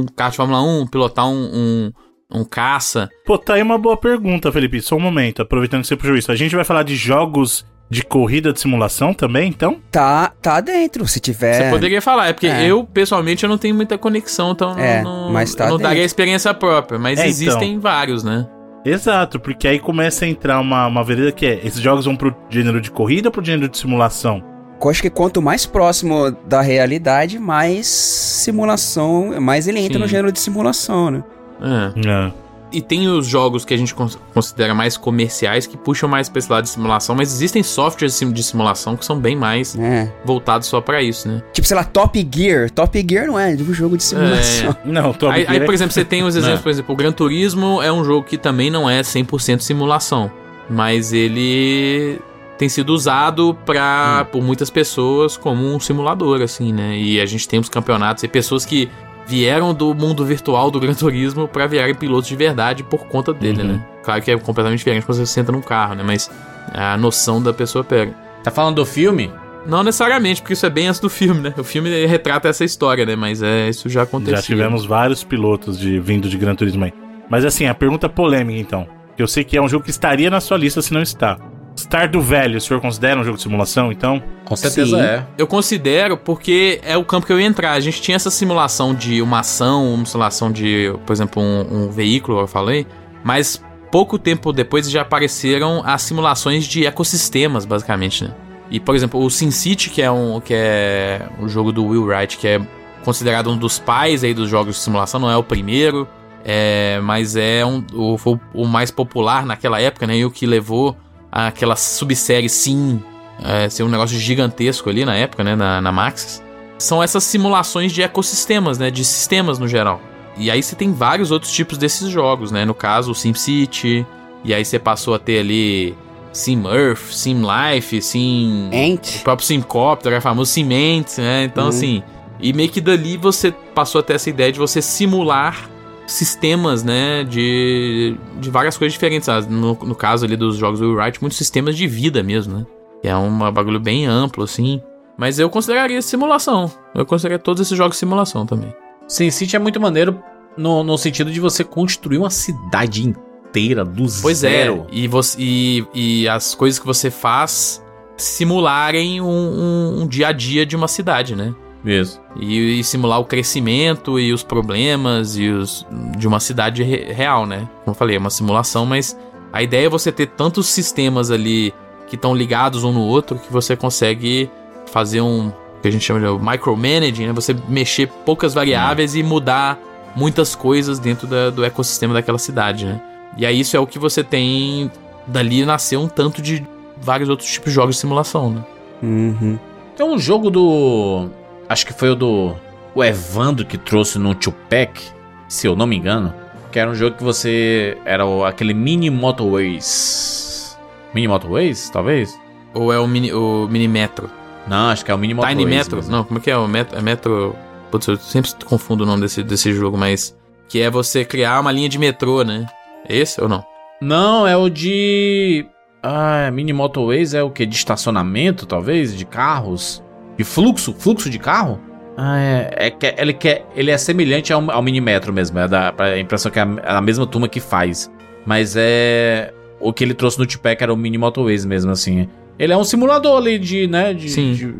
um 0.00 0.06
carro 0.16 0.32
de 0.32 0.36
Fórmula 0.38 0.60
1, 0.60 0.88
pilotar 0.88 1.24
um, 1.28 1.32
um, 1.54 1.92
um 2.40 2.44
caça. 2.44 3.08
Pô, 3.24 3.38
tá 3.38 3.54
aí 3.54 3.62
uma 3.62 3.78
boa 3.78 3.96
pergunta, 3.96 4.50
Felipe. 4.50 4.80
Só 4.82 4.96
um 4.96 5.00
momento, 5.00 5.40
aproveitando 5.40 5.82
que 5.82 5.86
você 5.86 5.94
puxou 5.94 6.16
isso. 6.16 6.32
A 6.32 6.34
gente 6.34 6.56
vai 6.56 6.64
falar 6.64 6.82
de 6.82 6.96
jogos 6.96 7.64
de 7.88 8.02
corrida 8.02 8.52
de 8.52 8.58
simulação 8.58 9.14
também, 9.14 9.48
então? 9.50 9.76
Tá, 9.88 10.32
tá 10.42 10.60
dentro, 10.60 11.06
se 11.06 11.20
tiver. 11.20 11.52
Você 11.54 11.70
poderia 11.70 12.02
falar, 12.02 12.26
é 12.26 12.32
porque 12.32 12.48
É. 12.48 12.66
eu, 12.66 12.82
pessoalmente, 12.82 13.44
eu 13.44 13.48
não 13.48 13.56
tenho 13.56 13.76
muita 13.76 13.96
conexão, 13.96 14.50
então 14.50 14.76
É, 14.76 15.00
não, 15.00 15.30
mas 15.32 15.54
tá 15.54 15.68
não 15.68 15.78
daria 15.78 16.02
a 16.02 16.04
experiência 16.06 16.52
própria. 16.54 16.98
Mas 16.98 17.20
É, 17.20 17.22
então. 17.22 17.30
existem 17.30 17.78
vários, 17.78 18.24
né? 18.24 18.48
Exato, 18.84 19.38
porque 19.38 19.68
aí 19.68 19.78
começa 19.78 20.24
a 20.24 20.28
entrar 20.28 20.58
uma, 20.60 20.88
uma 20.88 21.04
vereda 21.04 21.30
que 21.30 21.46
é: 21.46 21.60
esses 21.64 21.80
jogos 21.80 22.04
vão 22.04 22.16
pro 22.16 22.34
gênero 22.50 22.80
de 22.80 22.90
corrida 22.90 23.28
ou 23.28 23.32
pro 23.32 23.44
gênero 23.44 23.68
de 23.68 23.78
simulação? 23.78 24.42
Eu 24.84 24.90
acho 24.90 25.00
que 25.02 25.10
quanto 25.10 25.40
mais 25.40 25.64
próximo 25.66 26.30
da 26.46 26.60
realidade, 26.60 27.38
mais 27.38 27.86
simulação, 27.86 29.40
mais 29.40 29.66
ele 29.66 29.78
entra 29.80 29.94
Sim. 29.94 29.98
no 30.00 30.06
gênero 30.08 30.32
de 30.32 30.38
simulação, 30.38 31.10
né? 31.10 31.24
É. 31.60 32.08
É. 32.08 32.32
E 32.72 32.80
tem 32.82 33.06
os 33.06 33.24
jogos 33.26 33.64
que 33.64 33.72
a 33.72 33.76
gente 33.76 33.94
cons- 33.94 34.18
considera 34.32 34.74
mais 34.74 34.96
comerciais 34.96 35.64
que 35.64 35.76
puxam 35.76 36.08
mais 36.08 36.28
pra 36.28 36.40
esse 36.40 36.50
lado 36.50 36.64
de 36.64 36.70
simulação, 36.70 37.14
mas 37.14 37.32
existem 37.32 37.62
softwares 37.62 38.18
de 38.18 38.42
simulação 38.42 38.96
que 38.96 39.04
são 39.06 39.16
bem 39.16 39.36
mais 39.36 39.78
É. 39.78 40.12
voltados 40.24 40.66
só 40.66 40.80
pra 40.80 41.00
isso, 41.00 41.28
né? 41.28 41.40
Tipo, 41.52 41.68
sei 41.68 41.76
lá, 41.76 41.84
Top 41.84 42.28
Gear. 42.34 42.68
Top 42.70 43.06
Gear 43.08 43.26
não 43.28 43.38
é 43.38 43.50
um 43.54 43.72
jogo 43.72 43.96
de 43.96 44.02
simulação. 44.02 44.74
Não, 44.84 45.12
Top 45.12 45.32
Aí, 45.32 45.42
Gear 45.42 45.52
aí, 45.52 45.58
é- 45.58 45.64
por 45.64 45.72
exemplo, 45.72 45.92
você 45.94 46.04
tem 46.04 46.24
os 46.24 46.34
exemplos, 46.36 46.56
Né. 46.58 46.62
por 46.64 46.70
exemplo, 46.70 46.92
o 46.94 46.96
Gran 46.96 47.12
Turismo 47.12 47.80
é 47.80 47.92
um 47.92 48.02
jogo 48.04 48.26
que 48.26 48.36
também 48.36 48.70
não 48.70 48.90
é 48.90 49.02
100% 49.02 49.60
simulação, 49.60 50.28
mas 50.68 51.12
ele 51.12 52.18
tem 52.58 52.68
sido 52.68 52.90
usado 52.90 53.56
pra, 53.66 54.26
por 54.30 54.42
muitas 54.42 54.70
pessoas 54.70 55.36
como 55.36 55.74
um 55.74 55.80
simulador, 55.80 56.40
assim, 56.42 56.72
né? 56.72 56.96
E 56.96 57.20
a 57.20 57.26
gente 57.26 57.48
tem 57.48 57.58
os 57.58 57.68
campeonatos 57.68 58.22
e 58.24 58.28
pessoas 58.28 58.64
que 58.64 58.88
vieram 59.26 59.72
do 59.72 59.94
mundo 59.94 60.24
virtual 60.24 60.70
do 60.70 60.78
Gran 60.78 60.94
Turismo 60.94 61.48
pra 61.48 61.66
virarem 61.66 61.94
pilotos 61.94 62.28
de 62.28 62.36
verdade 62.36 62.82
por 62.84 63.06
conta 63.06 63.32
dele, 63.32 63.62
Uhum. 63.62 63.68
né? 63.68 63.86
Claro 64.04 64.20
que 64.22 64.30
é 64.30 64.36
completamente 64.38 64.78
diferente 64.78 65.04
quando 65.06 65.16
você 65.18 65.26
senta 65.26 65.50
num 65.50 65.62
carro, 65.62 65.94
né? 65.94 66.02
Mas 66.04 66.30
a 66.72 66.96
noção 66.96 67.42
da 67.42 67.52
pessoa 67.52 67.82
pega. 67.82 68.14
Tá 68.42 68.50
falando 68.50 68.76
do 68.76 68.86
filme? 68.86 69.32
Não 69.66 69.82
necessariamente, 69.82 70.42
porque 70.42 70.52
isso 70.52 70.66
é 70.66 70.70
bem 70.70 70.88
antes 70.88 71.00
do 71.00 71.08
filme, 71.08 71.40
né? 71.40 71.54
O 71.56 71.64
filme 71.64 72.04
retrata 72.04 72.48
essa 72.48 72.64
história, 72.64 73.06
né? 73.06 73.16
Mas 73.16 73.42
é, 73.42 73.70
isso 73.70 73.88
já 73.88 74.02
aconteceu. 74.02 74.36
Já 74.36 74.42
tivemos 74.42 74.84
vários 74.84 75.24
pilotos 75.24 75.78
de 75.78 75.98
vindo 75.98 76.28
de 76.28 76.36
Gran 76.36 76.54
Turismo 76.54 76.84
aí. 76.84 76.92
Mas 77.30 77.46
assim, 77.46 77.64
a 77.66 77.74
pergunta 77.74 78.06
polêmica 78.08 78.60
então. 78.60 78.86
Eu 79.16 79.26
sei 79.26 79.42
que 79.42 79.56
é 79.56 79.62
um 79.62 79.68
jogo 79.68 79.84
que 79.84 79.90
estaria 79.90 80.28
na 80.28 80.38
sua 80.40 80.58
lista 80.58 80.82
se 80.82 80.92
não 80.92 81.00
está. 81.00 81.38
Stardew 81.76 82.20
Valley, 82.20 82.56
o 82.56 82.60
senhor 82.60 82.80
considera 82.80 83.18
um 83.20 83.24
jogo 83.24 83.36
de 83.36 83.42
simulação, 83.42 83.90
então? 83.90 84.22
Com 84.44 84.56
certeza 84.56 84.96
Sim. 84.96 85.02
é. 85.02 85.26
Eu 85.36 85.46
considero 85.46 86.16
porque 86.16 86.80
é 86.84 86.96
o 86.96 87.04
campo 87.04 87.26
que 87.26 87.32
eu 87.32 87.40
ia 87.40 87.46
entrar. 87.46 87.72
A 87.72 87.80
gente 87.80 88.00
tinha 88.00 88.16
essa 88.16 88.30
simulação 88.30 88.94
de 88.94 89.20
uma 89.20 89.40
ação, 89.40 89.92
uma 89.94 90.06
simulação 90.06 90.50
de, 90.50 90.94
por 91.04 91.12
exemplo, 91.12 91.42
um, 91.42 91.84
um 91.84 91.90
veículo, 91.90 92.40
eu 92.40 92.46
falei, 92.46 92.86
mas 93.22 93.62
pouco 93.90 94.18
tempo 94.18 94.52
depois 94.52 94.90
já 94.90 95.02
apareceram 95.02 95.82
as 95.84 96.02
simulações 96.02 96.64
de 96.64 96.86
ecossistemas, 96.86 97.64
basicamente, 97.64 98.24
né? 98.24 98.34
E, 98.70 98.80
por 98.80 98.94
exemplo, 98.94 99.22
o 99.22 99.30
SimCity, 99.30 99.90
que 99.90 100.02
é 100.02 100.10
um 100.10 100.40
que 100.40 100.54
é 100.54 101.28
um 101.38 101.48
jogo 101.48 101.70
do 101.70 101.84
Will 101.84 102.04
Wright, 102.04 102.36
que 102.38 102.48
é 102.48 102.60
considerado 103.04 103.50
um 103.50 103.56
dos 103.56 103.78
pais 103.78 104.24
aí 104.24 104.32
dos 104.32 104.48
jogos 104.48 104.76
de 104.76 104.80
simulação, 104.80 105.20
não 105.20 105.30
é 105.30 105.36
o 105.36 105.44
primeiro, 105.44 106.08
é, 106.44 106.98
mas 107.02 107.36
é 107.36 107.64
um, 107.64 107.84
o, 107.92 108.16
o 108.52 108.66
mais 108.66 108.90
popular 108.90 109.46
naquela 109.46 109.80
época, 109.80 110.06
né? 110.06 110.16
E 110.16 110.24
o 110.24 110.30
que 110.30 110.46
levou 110.46 110.96
aquela 111.34 111.76
subsérie 111.76 112.48
Sim 112.48 113.02
é, 113.42 113.68
ser 113.68 113.82
um 113.82 113.88
negócio 113.88 114.16
gigantesco 114.18 114.88
ali 114.88 115.04
na 115.04 115.16
época, 115.16 115.42
né, 115.42 115.56
na, 115.56 115.80
na 115.80 115.90
Maxis, 115.90 116.42
são 116.78 117.02
essas 117.02 117.24
simulações 117.24 117.92
de 117.92 118.02
ecossistemas, 118.02 118.78
né, 118.78 118.90
de 118.90 119.04
sistemas 119.04 119.58
no 119.58 119.66
geral. 119.66 120.00
E 120.36 120.50
aí 120.50 120.62
você 120.62 120.76
tem 120.76 120.92
vários 120.92 121.30
outros 121.30 121.52
tipos 121.52 121.76
desses 121.78 122.08
jogos, 122.08 122.52
né, 122.52 122.64
no 122.64 122.74
caso 122.74 123.10
o 123.10 123.14
SimCity, 123.14 124.06
e 124.44 124.54
aí 124.54 124.64
você 124.64 124.78
passou 124.78 125.14
a 125.14 125.18
ter 125.18 125.40
ali 125.40 125.96
Sim 126.32 126.64
Earth, 126.66 127.12
Sim 127.12 127.42
Life, 127.42 128.00
Sim... 128.02 128.68
Ent. 128.72 129.16
O 129.16 129.24
próprio 129.24 129.46
Simcopter, 129.46 130.12
é 130.12 130.20
famoso 130.20 130.52
Cement, 130.52 131.04
né, 131.18 131.44
então 131.44 131.64
Uhum. 131.64 131.70
assim... 131.70 132.02
E 132.40 132.52
meio 132.52 132.68
que 132.68 132.80
dali 132.80 133.16
você 133.16 133.52
passou 133.74 134.00
a 134.00 134.02
ter 134.02 134.14
essa 134.14 134.28
ideia 134.28 134.50
de 134.52 134.58
você 134.58 134.82
simular 134.82 135.70
sistemas, 136.06 136.82
né, 136.82 137.24
de, 137.24 138.16
de 138.40 138.50
várias 138.50 138.76
coisas 138.76 138.92
diferentes. 138.92 139.28
Ah, 139.28 139.40
No, 139.40 139.74
no 139.74 139.94
caso 139.94 140.24
ali 140.24 140.36
dos 140.36 140.56
jogos 140.56 140.80
do 140.80 140.94
Wright, 140.94 141.20
muitos 141.20 141.38
sistemas 141.38 141.76
de 141.76 141.86
vida 141.86 142.22
mesmo, 142.22 142.58
né? 142.58 142.66
Que 143.02 143.08
é 143.08 143.16
um 143.16 143.50
bagulho 143.52 143.80
bem 143.80 144.06
amplo, 144.06 144.44
assim. 144.44 144.80
Mas 145.16 145.38
eu 145.38 145.48
consideraria 145.48 146.00
simulação. 146.02 146.70
Eu 146.94 147.06
consideraria 147.06 147.38
todos 147.38 147.60
esses 147.62 147.76
jogos 147.76 147.96
simulação 147.96 148.44
também. 148.46 148.74
SimCity 149.06 149.54
é 149.56 149.58
muito 149.58 149.80
maneiro 149.80 150.20
no, 150.56 150.82
no 150.82 150.96
sentido 150.98 151.30
de 151.30 151.38
você 151.40 151.62
construir 151.64 152.18
uma 152.18 152.30
cidade 152.30 153.06
inteira, 153.06 153.84
do 153.84 154.04
Pois 154.22 154.38
zero. 154.38 154.86
é, 154.90 154.94
e, 154.94 155.06
você, 155.06 155.36
e, 155.40 155.84
e 155.94 156.28
as 156.28 156.54
coisas 156.54 156.78
que 156.78 156.86
você 156.86 157.10
faz 157.10 157.82
simularem 158.16 159.20
um, 159.20 159.26
um- 159.26 160.02
um 160.02 160.06
dia 160.06 160.28
a 160.28 160.32
dia 160.32 160.64
de 160.64 160.74
uma 160.76 160.88
cidade, 160.88 161.34
né? 161.36 161.54
Isso. 161.84 162.20
E, 162.36 162.78
e 162.80 162.84
simular 162.84 163.20
o 163.20 163.24
crescimento 163.24 164.18
e 164.18 164.32
os 164.32 164.42
problemas 164.42 165.36
e 165.36 165.48
os 165.48 165.86
de 166.16 166.26
uma 166.26 166.40
cidade 166.40 166.82
re- 166.82 167.12
real, 167.12 167.44
né? 167.46 167.68
Como 167.84 167.90
eu 167.90 167.94
falei, 167.94 168.16
é 168.16 168.18
uma 168.18 168.30
simulação, 168.30 168.86
mas 168.86 169.16
a 169.52 169.62
ideia 169.62 169.86
é 169.86 169.88
você 169.88 170.10
ter 170.10 170.26
tantos 170.28 170.66
sistemas 170.68 171.30
ali 171.30 171.74
que 172.08 172.16
estão 172.16 172.34
ligados 172.34 172.84
um 172.84 172.92
no 172.92 173.02
outro 173.02 173.38
que 173.38 173.52
você 173.52 173.76
consegue 173.76 174.50
fazer 174.86 175.20
um 175.20 175.52
que 175.82 175.88
a 175.88 175.90
gente 175.90 176.02
chama 176.04 176.20
de 176.20 176.42
micromanaging, 176.44 177.26
né? 177.26 177.32
Você 177.34 177.54
mexer 177.68 178.08
poucas 178.24 178.54
variáveis 178.54 179.14
e 179.14 179.22
mudar 179.22 179.78
muitas 180.16 180.54
coisas 180.54 180.98
dentro 180.98 181.26
da- 181.26 181.50
do 181.50 181.62
ecossistema 181.64 182.14
daquela 182.14 182.38
cidade, 182.38 182.86
né? 182.86 183.00
E 183.36 183.44
aí 183.44 183.60
isso 183.60 183.76
é 183.76 183.80
o 183.80 183.86
que 183.86 183.98
você 183.98 184.24
tem 184.24 184.90
dali 185.26 185.64
nasceu 185.66 186.00
um 186.00 186.08
tanto 186.08 186.40
de 186.40 186.64
vários 186.96 187.28
outros 187.28 187.50
tipos 187.50 187.70
de 187.70 187.74
jogos 187.74 187.96
de 187.96 188.00
simulação, 188.00 188.50
né? 188.50 188.64
Uhum. 189.02 189.58
Tem 189.96 190.06
um 190.06 190.18
jogo 190.18 190.50
do. 190.50 191.28
Acho 191.68 191.86
que 191.86 191.92
foi 191.92 192.10
o 192.10 192.14
do. 192.14 192.54
O 192.94 193.02
Evandro 193.02 193.66
que 193.66 193.76
trouxe 193.76 194.18
no 194.18 194.34
Tupac, 194.34 195.00
se 195.48 195.66
eu 195.66 195.74
não 195.74 195.86
me 195.86 195.96
engano. 195.96 196.32
Que 196.70 196.78
era 196.78 196.90
um 196.90 196.94
jogo 196.94 197.16
que 197.16 197.24
você. 197.24 197.96
Era 198.04 198.24
aquele 198.48 198.74
mini 198.74 199.10
Motorways. 199.10 200.78
Mini 201.14 201.28
Motorways, 201.28 201.90
talvez? 201.90 202.38
Ou 202.74 202.92
é 202.92 202.98
o 202.98 203.06
mini, 203.06 203.32
o 203.32 203.68
mini 203.68 203.86
metro? 203.86 204.28
Não, 204.66 204.88
acho 204.88 205.04
que 205.04 205.10
é 205.10 205.14
o 205.14 205.18
mini 205.18 205.34
Motorways. 205.34 205.58
Tiny 205.58 205.70
Metro? 205.70 205.96
mesmo. 205.96 206.12
Não, 206.12 206.24
como 206.24 206.38
é 206.38 206.42
que 206.42 206.50
é? 206.50 206.56
O 206.56 206.66
metro, 206.66 206.98
é 206.98 207.02
Metro. 207.02 207.54
Putz, 207.90 208.08
eu 208.08 208.16
sempre 208.16 208.50
confundo 208.64 209.04
o 209.04 209.06
nome 209.06 209.22
desse, 209.22 209.42
desse 209.42 209.72
jogo, 209.72 209.96
mas. 209.96 210.36
Que 210.68 210.80
é 210.80 210.90
você 210.90 211.24
criar 211.24 211.60
uma 211.60 211.70
linha 211.70 211.88
de 211.88 211.98
metrô, 211.98 212.42
né? 212.42 212.66
É 213.08 213.16
esse 213.16 213.40
ou 213.40 213.48
não? 213.48 213.64
Não, 214.00 214.46
é 214.46 214.56
o 214.56 214.68
de. 214.68 215.66
Ah, 216.02 216.50
mini 216.52 216.72
Motorways 216.72 217.34
é 217.34 217.42
o 217.42 217.50
que? 217.50 217.64
De 217.64 217.76
estacionamento, 217.76 218.66
talvez? 218.66 219.16
De 219.16 219.24
carros? 219.24 220.02
De 220.36 220.44
fluxo? 220.44 220.94
Fluxo 220.98 221.28
de 221.30 221.38
carro? 221.38 221.80
Ah, 222.16 222.38
é. 222.38 222.70
é 222.86 222.90
que 222.90 223.14
ele, 223.18 223.32
quer, 223.32 223.66
ele 223.74 223.90
é 223.90 223.98
semelhante 223.98 224.52
ao, 224.52 224.70
ao 224.70 224.82
mini 224.82 225.00
metro 225.00 225.32
mesmo. 225.32 225.58
É 225.58 225.66
da, 225.66 225.92
a 225.98 226.18
impressão 226.18 226.50
que 226.50 226.58
é 226.58 226.62
a, 226.62 226.68
é 226.84 226.92
a 226.96 227.00
mesma 227.00 227.26
turma 227.26 227.48
que 227.48 227.60
faz. 227.60 228.10
Mas 228.46 228.74
é. 228.76 229.52
O 229.80 229.92
que 229.92 230.02
ele 230.04 230.14
trouxe 230.14 230.38
no 230.38 230.46
Tupac 230.46 230.80
era 230.82 230.92
o 230.92 230.96
mini 230.96 231.18
Motorways 231.18 231.64
mesmo, 231.64 231.90
assim. 231.90 232.28
Ele 232.58 232.72
é 232.72 232.76
um 232.76 232.84
simulador 232.84 233.36
ali 233.36 233.58
de, 233.58 233.86
né? 233.86 234.14
De, 234.14 234.28
Sim. 234.30 234.52
de- 234.52 234.74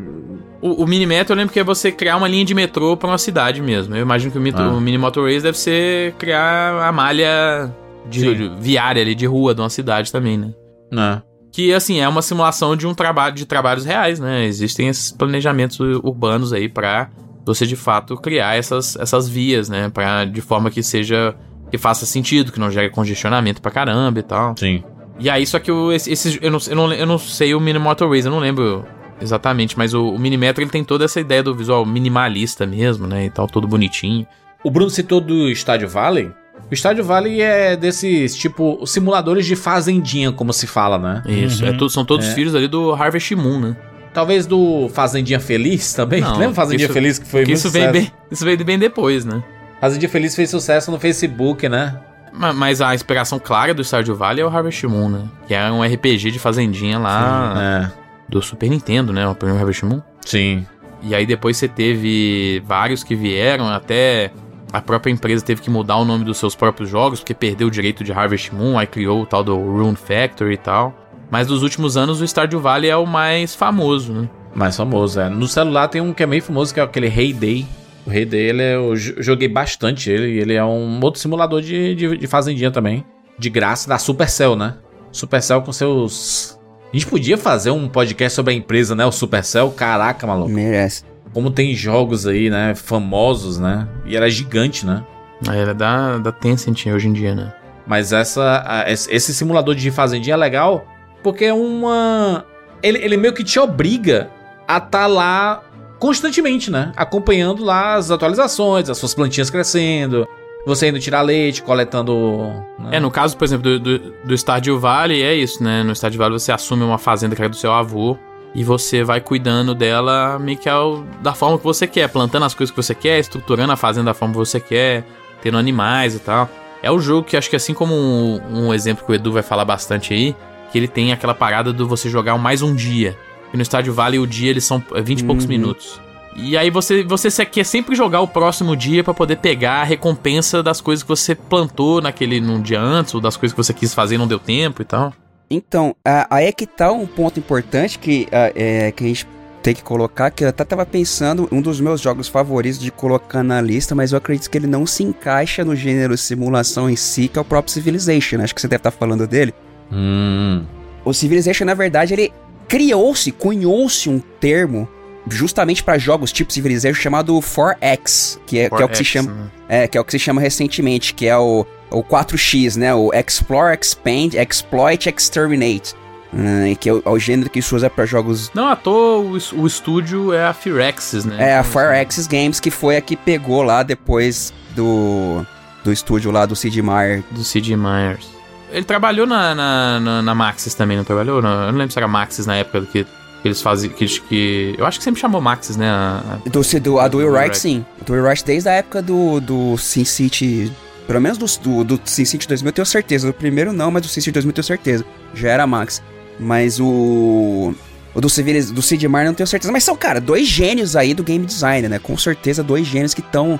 O, 0.63 0.85
o 0.85 0.87
mini 0.87 1.05
metro 1.07 1.35
eu 1.35 1.37
lembro 1.37 1.53
que 1.53 1.59
é 1.61 1.65
você 1.65 1.91
criar 1.93 2.17
uma 2.17 2.29
linha 2.29 2.45
de 2.45 2.55
metrô 2.55 2.97
pra 2.97 3.09
uma 3.09 3.19
cidade 3.19 3.61
mesmo. 3.61 3.95
Eu 3.95 4.03
imagino 4.03 4.31
que 4.33 4.39
o, 4.39 4.41
mito- 4.41 4.63
Ah. 4.63 4.69
o 4.73 4.81
mini 4.81 4.97
motorways 4.97 5.43
deve 5.43 5.59
ser 5.59 6.13
criar 6.13 6.87
a 6.89 6.93
malha 6.93 7.71
de, 8.09 8.35
de- 8.35 8.53
viária 8.61 9.03
ali 9.03 9.15
de 9.15 9.27
rua 9.27 9.55
de 9.55 9.61
uma 9.61 9.69
cidade 9.69 10.11
também, 10.13 10.39
né? 10.39 10.51
né? 10.91 11.23
Que 11.55 11.73
assim 11.73 12.01
é 12.01 12.09
uma 12.09 12.21
simulação 12.21 12.75
de 12.77 12.85
um 12.85 12.93
trabalho 12.93 13.35
de 13.35 13.47
trabalhos 13.47 13.85
reais, 13.85 14.19
né? 14.19 14.45
Existem 14.45 14.89
esses 14.89 15.13
planejamentos 15.13 15.79
ur- 15.79 16.01
urbanos 16.05 16.53
aí 16.53 16.69
pra 16.69 17.09
você 17.47 17.65
de 17.65 17.77
fato 17.77 18.17
criar 18.17 18.57
essas, 18.57 18.97
essas 18.97 19.29
vias, 19.29 19.69
né? 19.69 19.89
Para 19.89 20.25
de 20.25 20.41
forma 20.41 20.69
que 20.69 20.83
seja 20.83 21.33
que 21.71 21.79
faça 21.79 22.07
sentido, 22.07 22.51
que 22.51 22.59
não 22.59 22.71
gere 22.73 22.91
congestionamento 22.91 23.63
pra 23.63 23.71
caramba 23.71 24.19
e 24.19 24.23
tal. 24.25 24.57
Sim. 24.57 24.83
E 25.21 25.31
aí, 25.31 25.47
só 25.47 25.61
que 25.61 25.71
o, 25.71 25.93
esse, 25.93 26.11
esse- 26.11 26.41
eu, 26.43 26.51
não, 26.51 26.59
eu, 26.69 26.75
não, 26.77 26.93
eu 26.93 27.07
não 27.07 27.19
sei 27.19 27.55
o 27.55 27.61
Mini 27.61 27.79
Motorways, 27.79 28.25
eu 28.25 28.33
não 28.33 28.41
lembro 28.41 28.85
exatamente, 29.21 29.79
mas 29.79 29.95
o, 29.95 30.09
o 30.09 30.19
Minimetro 30.19 30.61
ele 30.63 30.71
tem 30.73 30.83
toda 30.83 31.05
essa 31.05 31.21
ideia 31.21 31.41
do 31.43 31.55
visual 31.55 31.87
minimalista 31.87 32.67
mesmo, 32.67 33.07
né? 33.07 33.27
E 33.27 33.31
tal, 33.31 33.47
todo 33.47 33.69
bonitinho. 33.69 34.27
O 34.65 34.71
Bruno 34.73 34.91
citou 34.91 35.21
do 35.21 35.49
Estádio 35.49 35.89
Valley. 35.89 36.33
O 36.71 36.75
Estádio 36.75 37.05
Valley 37.05 37.41
é 37.43 37.77
desses, 37.77 38.35
tipo, 38.35 38.85
simuladores 38.87 39.45
de 39.47 39.55
fazendinha, 39.55 40.33
como 40.33 40.53
se 40.53 40.67
fala, 40.67 40.99
né? 40.99 41.23
Isso, 41.27 41.65
é 41.65 41.73
tudo- 41.73 41.91
são 41.91 42.05
todos 42.05 42.27
É. 42.27 42.35
filhos 42.35 42.55
ali 42.55 42.67
do 42.69 42.93
Harvest 42.93 43.35
Moon, 43.35 43.61
né? 43.61 43.77
Talvez 44.13 44.47
do 44.47 44.89
Fazendinha 44.91 45.41
Feliz 45.41 45.93
também. 45.93 46.21
Não, 46.21 46.33
Lembra 46.39 46.55
Fazendinha 46.55 46.87
isso- 46.87 46.95
Feliz 46.95 47.19
que 47.19 47.27
foi 47.27 47.41
muito 47.41 47.53
isso 47.53 47.69
veio, 47.71 47.87
sucesso? 47.89 48.05
bem, 48.05 48.13
isso 48.31 48.45
veio 48.45 48.65
bem 48.65 48.79
depois, 48.79 49.25
né? 49.25 49.43
Fazendinha 49.81 50.09
Feliz 50.09 50.35
fez 50.37 50.49
sucesso 50.51 50.91
no 50.91 50.99
Facebook, 50.99 51.69
né? 51.69 51.99
Ma- 52.33 52.53
Mas 52.53 52.81
a 52.81 52.95
inspiração 52.95 53.39
clara 53.39 53.75
do 53.75 53.83
Stardew 53.85 54.15
Valley 54.17 54.41
é 54.43 54.47
o 54.47 54.49
Harvest 54.49 54.85
Moon, 54.87 55.09
né? 55.09 55.25
Que 55.47 55.55
é 55.55 55.71
um 55.71 55.83
RPG 55.83 56.31
de 56.31 56.39
fazendinha 56.39 56.99
lá 56.99 57.55
É. 57.91 57.93
do 58.29 58.41
Super 58.41 58.71
Nintendo, 58.71 59.13
né? 59.13 59.27
O 59.29 59.35
primeiro 59.35 59.61
Harvest 59.61 59.85
Moon. 59.85 60.01
Sim. 60.25 60.65
E 61.03 61.15
aí 61.15 61.27
depois 61.27 61.57
você 61.57 61.69
teve 61.69 62.63
vários 62.67 63.05
que 63.05 63.15
vieram, 63.15 63.69
até 63.69 64.31
a 64.77 64.81
própria 64.83 65.13
empresa 65.13 65.45
teve 65.45 65.63
que 65.63 65.71
mudar 65.71 65.97
o 65.97 66.05
nome 66.05 66.25
dos 66.25 66.37
seus 66.39 66.55
próprios 66.55 66.91
jogos, 66.91 67.21
porque 67.21 67.33
perdeu 67.33 67.69
o 67.69 67.71
direito 67.71 68.03
de 68.03 68.13
Harvest 68.13 68.53
Moon, 68.53 68.79
aí 68.79 68.87
criou 68.87 69.23
o 69.23 69.27
tal 69.27 69.45
do 69.45 69.57
Rune 69.57 69.95
Factory 69.97 70.55
e 70.55 70.57
tal. 70.59 70.93
Mas 71.31 71.47
dos 71.47 71.63
últimos 71.63 71.97
anos 71.97 72.21
o 72.21 72.27
Stardew 72.27 72.61
Valley 72.61 72.91
é 72.91 72.97
o 72.97 73.07
mais 73.07 73.55
famoso, 73.55 74.13
né? 74.13 74.29
Mais 74.55 74.77
famoso, 74.77 75.21
é. 75.21 75.29
No 75.29 75.47
celular 75.49 75.89
tem 75.89 76.01
um 76.01 76.13
que 76.13 76.23
é 76.23 76.27
meio 76.27 76.43
famoso, 76.43 76.73
que 76.75 76.81
é 76.81 76.83
aquele 76.83 77.07
Hey 77.07 77.33
Day. 77.33 77.67
O 78.07 78.13
Hey 78.13 78.25
Day, 78.25 78.41
ele 78.51 78.63
é, 78.63 78.75
eu 78.77 78.95
jo- 78.95 79.15
joguei 79.23 79.49
bastante 79.49 80.11
ele. 80.11 80.27
e 80.35 80.39
Ele 80.39 80.55
é 80.55 80.65
um 80.65 81.01
outro 81.03 81.21
simulador 81.21 81.61
de, 81.63 81.95
de, 81.95 82.17
de 82.19 82.27
fazendinha 82.27 82.71
também. 82.71 83.05
De 83.39 83.49
graça, 83.51 83.89
da 83.89 83.99
Supercell, 83.99 84.55
né? 84.55 84.75
Supercell 85.11 85.63
com 85.63 85.73
seus... 85.73 86.59
A 86.93 86.97
gente 86.97 87.07
podia 87.07 87.37
fazer 87.39 87.71
um 87.71 87.89
podcast 87.89 88.37
sobre 88.37 88.53
a 88.53 88.57
empresa, 88.57 88.95
né? 88.95 89.05
O 89.07 89.11
Supercell. 89.11 89.71
Caraca, 89.73 90.27
maluco. 90.27 90.51
Merece. 90.51 91.03
Como 91.35 91.51
tem 91.51 91.75
jogos 91.75 92.27
aí, 92.27 92.49
né? 92.49 92.75
Famosos, 92.75 93.59
né? 93.59 93.87
E 94.07 94.17
ela 94.17 94.27
é 94.27 94.31
gigante, 94.31 94.87
né? 94.87 95.05
Ela 95.47 95.73
é 95.73 95.75
da, 95.75 96.19
da 96.19 96.33
Tencent 96.33 96.87
hoje 96.87 97.09
em 97.09 97.13
dia, 97.13 97.35
né? 97.35 97.53
Mas 97.87 98.13
essa, 98.13 98.87
esse 98.89 99.35
simulador 99.35 99.75
de 99.75 99.91
fazendinha 99.91 100.35
é 100.35 100.39
legal 100.39 100.87
porque 101.23 101.47
é 101.47 101.53
uma. 101.53 102.45
Ele, 102.83 102.99
ele 102.99 103.17
meio 103.17 103.33
que 103.33 103.43
te 103.43 103.59
obriga 103.59 104.31
a 104.69 104.77
estar 104.77 105.07
lá 105.07 105.63
constantemente, 105.99 106.71
né? 106.71 106.93
Acompanhando 106.97 107.65
lá 107.65 107.95
as 107.95 108.11
atualizações, 108.11 108.89
as 108.89 108.99
suas 108.99 109.15
plantinhas 109.15 109.51
crescendo, 109.51 110.29
você 110.67 110.89
indo 110.89 111.01
tirar 111.01 111.23
leite, 111.23 111.63
coletando. 111.63 112.47
né? 112.79 112.91
É, 112.93 113.01
no 113.01 113.11
caso, 113.11 113.37
por 113.37 113.45
exemplo, 113.45 113.79
do, 113.79 113.99
do, 113.99 114.15
do 114.25 114.35
Stardew 114.35 114.79
Valley, 114.79 115.23
é 115.23 115.35
isso, 115.35 115.63
né? 115.65 115.83
No 115.83 115.95
Stardew 115.95 116.19
Valley 116.19 116.39
você 116.39 116.53
assume 116.53 116.85
uma 116.85 116.99
fazenda 116.99 117.35
que 117.35 117.41
era 117.41 117.49
do 117.49 117.57
seu 117.57 117.73
avô 117.73 118.19
e 118.55 118.63
você 118.63 119.03
vai 119.03 119.21
cuidando 119.21 119.75
dela 119.75 120.39
meio 120.39 120.57
que 120.59 120.69
ao- 120.69 121.03
da 121.23 121.35
forma 121.35 121.59
que 121.59 121.65
você 121.65 121.87
quer, 121.87 122.09
plantando 122.09 122.45
as 122.45 122.55
coisas 122.55 122.71
que 122.75 122.81
você 122.83 122.95
quer, 122.95 123.19
estruturando 123.19 123.73
a 123.73 123.77
fazenda 123.77 124.07
da 124.07 124.15
forma 124.15 124.33
que 124.35 124.39
você 124.39 124.61
quer, 124.61 125.05
tendo 125.43 125.59
animais 125.59 126.15
e 126.15 126.19
tal. 126.21 126.49
É 126.83 126.91
o 126.91 126.99
jogo 127.01 127.27
que 127.27 127.37
acho 127.37 127.51
que 127.51 127.57
assim 127.57 127.75
como 127.75 127.95
um, 127.95 128.41
um 128.69 128.75
exemplo 128.75 129.05
que 129.05 129.11
o 129.13 129.15
Edu 129.15 129.33
vai 129.33 129.43
falar 129.43 129.65
bastante 129.65 130.13
aí, 130.15 130.37
que 130.71 130.79
ele 130.79 130.87
tem 130.89 131.13
aquela 131.13 131.35
parada 131.35 131.73
do 131.73 131.89
você 131.89 132.09
jogar 132.11 132.37
mais 132.39 132.63
um 132.63 132.75
dia. 132.75 133.17
E 133.53 133.57
no 133.57 133.65
Stardew 133.65 133.95
Valley 133.95 134.19
o 134.19 134.27
dia 134.27 134.51
eles 134.51 134.65
são 134.65 134.83
é 134.95 135.01
20 135.01 135.21
e 135.21 135.25
poucos 135.25 135.45
Uhum. 135.45 135.51
minutos. 135.51 136.01
E 136.37 136.57
aí 136.57 136.69
você, 136.69 137.05
você 137.05 137.47
quer 137.47 137.65
sempre 137.65 137.95
jogar 137.95 138.21
o 138.21 138.27
próximo 138.27 138.75
dia 138.77 139.05
pra 139.05 139.15
poder 139.15 139.37
pegar 139.37 139.83
a 139.83 139.85
recompensa 139.85 140.63
das 140.65 140.81
coisas 140.81 141.03
que 141.05 141.09
você 141.09 141.33
plantou 141.35 142.01
naquele 142.03 142.41
num 142.41 142.61
dia 142.61 142.81
antes, 142.81 143.15
ou 143.15 143.21
das 143.21 143.37
coisas 143.37 143.55
que 143.55 143.63
você 143.63 143.73
quis 143.73 143.95
fazer 143.95 144.17
e 144.17 144.19
não 144.19 144.27
deu 144.27 144.39
tempo 144.41 144.83
e 144.83 144.85
tal. 144.85 145.13
Então, 145.51 145.95
aí 146.31 146.47
é 146.47 146.53
que 146.53 146.67
tá 146.67 146.91
um 146.91 147.07
ponto 147.07 147.39
importante 147.39 147.99
que, 147.99 148.27
a- 148.33 148.53
é, 148.55 148.91
que 148.93 149.05
a 149.05 149.07
gente 149.07 149.27
tem 149.63 149.75
que 149.75 149.83
colocar, 149.83 150.31
que 150.31 150.45
eu 150.45 150.49
até 150.49 150.63
tava 150.65 150.85
pensando, 150.85 151.49
um 151.51 151.63
dos 151.63 151.81
meus 151.81 152.01
jogos 152.01 152.29
favoritos 152.29 152.79
de 152.79 152.91
colocar 152.91 153.43
na 153.43 153.61
lista, 153.63 153.95
mas 153.95 154.13
eu 154.13 154.19
acredito 154.19 154.51
que 154.51 154.59
ele 154.59 154.67
não 154.67 154.85
se 154.87 155.03
encaixa 155.03 155.65
no 155.65 155.75
gênero 155.75 156.17
simulação 156.19 156.91
em 156.91 156.97
si, 156.97 157.29
que 157.29 157.39
é 157.39 157.41
o 157.41 157.45
próprio 157.45 157.73
Civilization. 157.73 158.43
Acho 158.43 158.55
que 158.55 158.61
você 158.61 158.69
deve 158.69 158.81
estar 158.81 158.91
falando 158.91 159.27
dele. 159.27 159.55
Hum. 159.91 160.65
O 161.05 161.13
Civilization, 161.15 161.65
na 161.65 161.75
verdade, 161.75 162.13
ele 162.15 162.33
criou-se, 162.69 163.31
cunhou-se 163.33 164.09
um 164.11 164.19
termo 164.19 164.89
justamente 165.31 165.83
para 165.83 165.97
jogos 165.97 166.31
tipo 166.31 166.53
Civilization 166.53 167.01
chamado 167.01 167.35
4X, 167.39 168.39
que 168.47 168.59
é, 168.59 168.69
que 168.69 168.83
é 168.83 168.85
o 168.85 168.89
que 168.89 168.97
se 168.99 169.03
4X, 169.05 169.07
chama 169.07 169.33
né? 169.33 169.51
é, 169.69 169.89
que 169.89 169.97
é 169.97 170.01
o 170.01 170.05
que 170.05 170.13
se 170.13 170.19
chama 170.19 170.41
recentemente, 170.41 171.15
que 171.15 171.27
é 171.27 171.37
o, 171.39 171.65
o 171.91 172.03
4X, 172.03 172.77
né? 172.77 172.95
O 172.95 173.11
Explore, 173.13 173.77
Expand, 173.81 174.35
Exploit, 174.35 175.09
Exterminate. 175.09 175.95
Ah, 176.37 176.75
que 176.81 176.89
é 176.89 176.93
o, 176.93 177.03
é 177.05 177.09
o 177.11 177.19
gênero 177.19 177.49
que 177.49 177.63
se 177.63 177.73
usa 177.75 177.89
para 177.89 178.05
jogos. 178.07 178.51
Não 178.55 178.67
à 178.67 178.75
toa 178.75 179.19
o, 179.21 179.33
o 179.63 179.67
estúdio 179.67 180.33
é 180.33 180.45
a 180.45 180.53
Firaxis, 180.53 181.25
né? 181.25 181.37
É, 181.39 181.57
a 181.57 181.61
Então, 181.61 181.71
Fire 181.73 182.01
Axis 182.01 182.27
Games, 182.27 182.59
que 182.59 182.71
foi 182.73 182.97
a 182.97 183.01
que 183.01 183.15
pegou 183.17 183.63
lá 183.63 183.83
depois 183.85 184.53
do, 184.75 185.47
do 185.85 185.93
estúdio 185.93 186.33
lá 186.33 186.45
do 186.45 186.57
Sid 186.57 186.83
Meier. 186.83 187.23
Do 187.31 187.45
C.J. 187.45 187.77
Myers. 187.77 188.27
Ele 188.73 188.85
trabalhou 188.85 189.25
na, 189.29 189.55
na, 189.55 190.01
na, 190.01 190.23
na 190.23 190.35
Maxis 190.35 190.75
também, 190.75 190.97
não 190.97 191.05
trabalhou? 191.05 191.41
Não, 191.41 191.67
eu 191.67 191.71
não 191.73 191.79
lembro 191.79 191.93
se 191.93 191.99
era 192.01 192.09
Maxis 192.09 192.45
na 192.47 192.57
época 192.57 192.85
que 192.91 193.07
eles 193.45 193.63
faziam. 193.63 193.93
Que, 193.93 194.05
que, 194.07 194.75
eu 194.77 194.85
acho 194.85 194.99
que 194.99 195.05
sempre 195.05 195.21
chamou 195.21 195.41
Maxis, 195.41 195.77
né? 195.77 195.89
a- 195.89 196.21
a- 196.45 196.49
Do, 196.49 196.63
do, 196.81 196.99
a 196.99 197.07
do 197.07 197.19
Will 197.19 197.31
Wright, 197.31 197.57
sim. 197.57 197.87
Do 198.05 198.13
Will 198.15 198.25
Wright 198.25 198.45
desde 198.45 198.69
a 198.69 198.73
época 198.73 199.01
do, 199.01 199.39
do 199.39 199.77
Sin 199.79 200.05
City. 200.05 200.73
Pelo 201.07 201.21
menos 201.21 201.39
do, 201.39 201.85
do, 201.85 201.99
do 201.99 202.01
Sin 202.05 202.25
City 202.25 202.49
2000 202.49 202.69
eu 202.69 202.73
tenho 202.73 202.87
certeza. 202.87 203.27
Do 203.27 203.35
primeiro 203.35 203.73
não, 203.73 203.91
mas 203.91 204.03
do 204.03 204.09
Sin 204.09 204.21
City 204.21 204.33
2000 204.33 204.51
eu 204.51 204.55
tenho 204.55 204.65
certeza. 204.65 205.05
Já 205.35 205.51
era 205.51 205.67
Max. 205.67 206.03
Mas 206.39 206.81
o. 206.81 207.75
O 208.15 208.21
do, 208.21 208.31
Civiliz, 208.31 208.71
do 208.71 208.81
Sid 208.81 209.09
Meier 209.09 209.27
não 209.27 209.35
tenho 209.35 209.47
certeza. 209.47 209.73
Mas 209.73 209.83
são, 209.83 209.97
cara, 209.97 210.21
dois 210.21 210.47
gênios 210.47 210.95
aí 210.95 211.15
do 211.15 211.25
game 211.25 211.45
design, 211.45 211.89
né? 211.89 211.99
Com 211.99 212.17
certeza, 212.17 212.63
dois 212.63 212.87
gênios 212.87 213.13
que 213.13 213.21
estão 213.21 213.59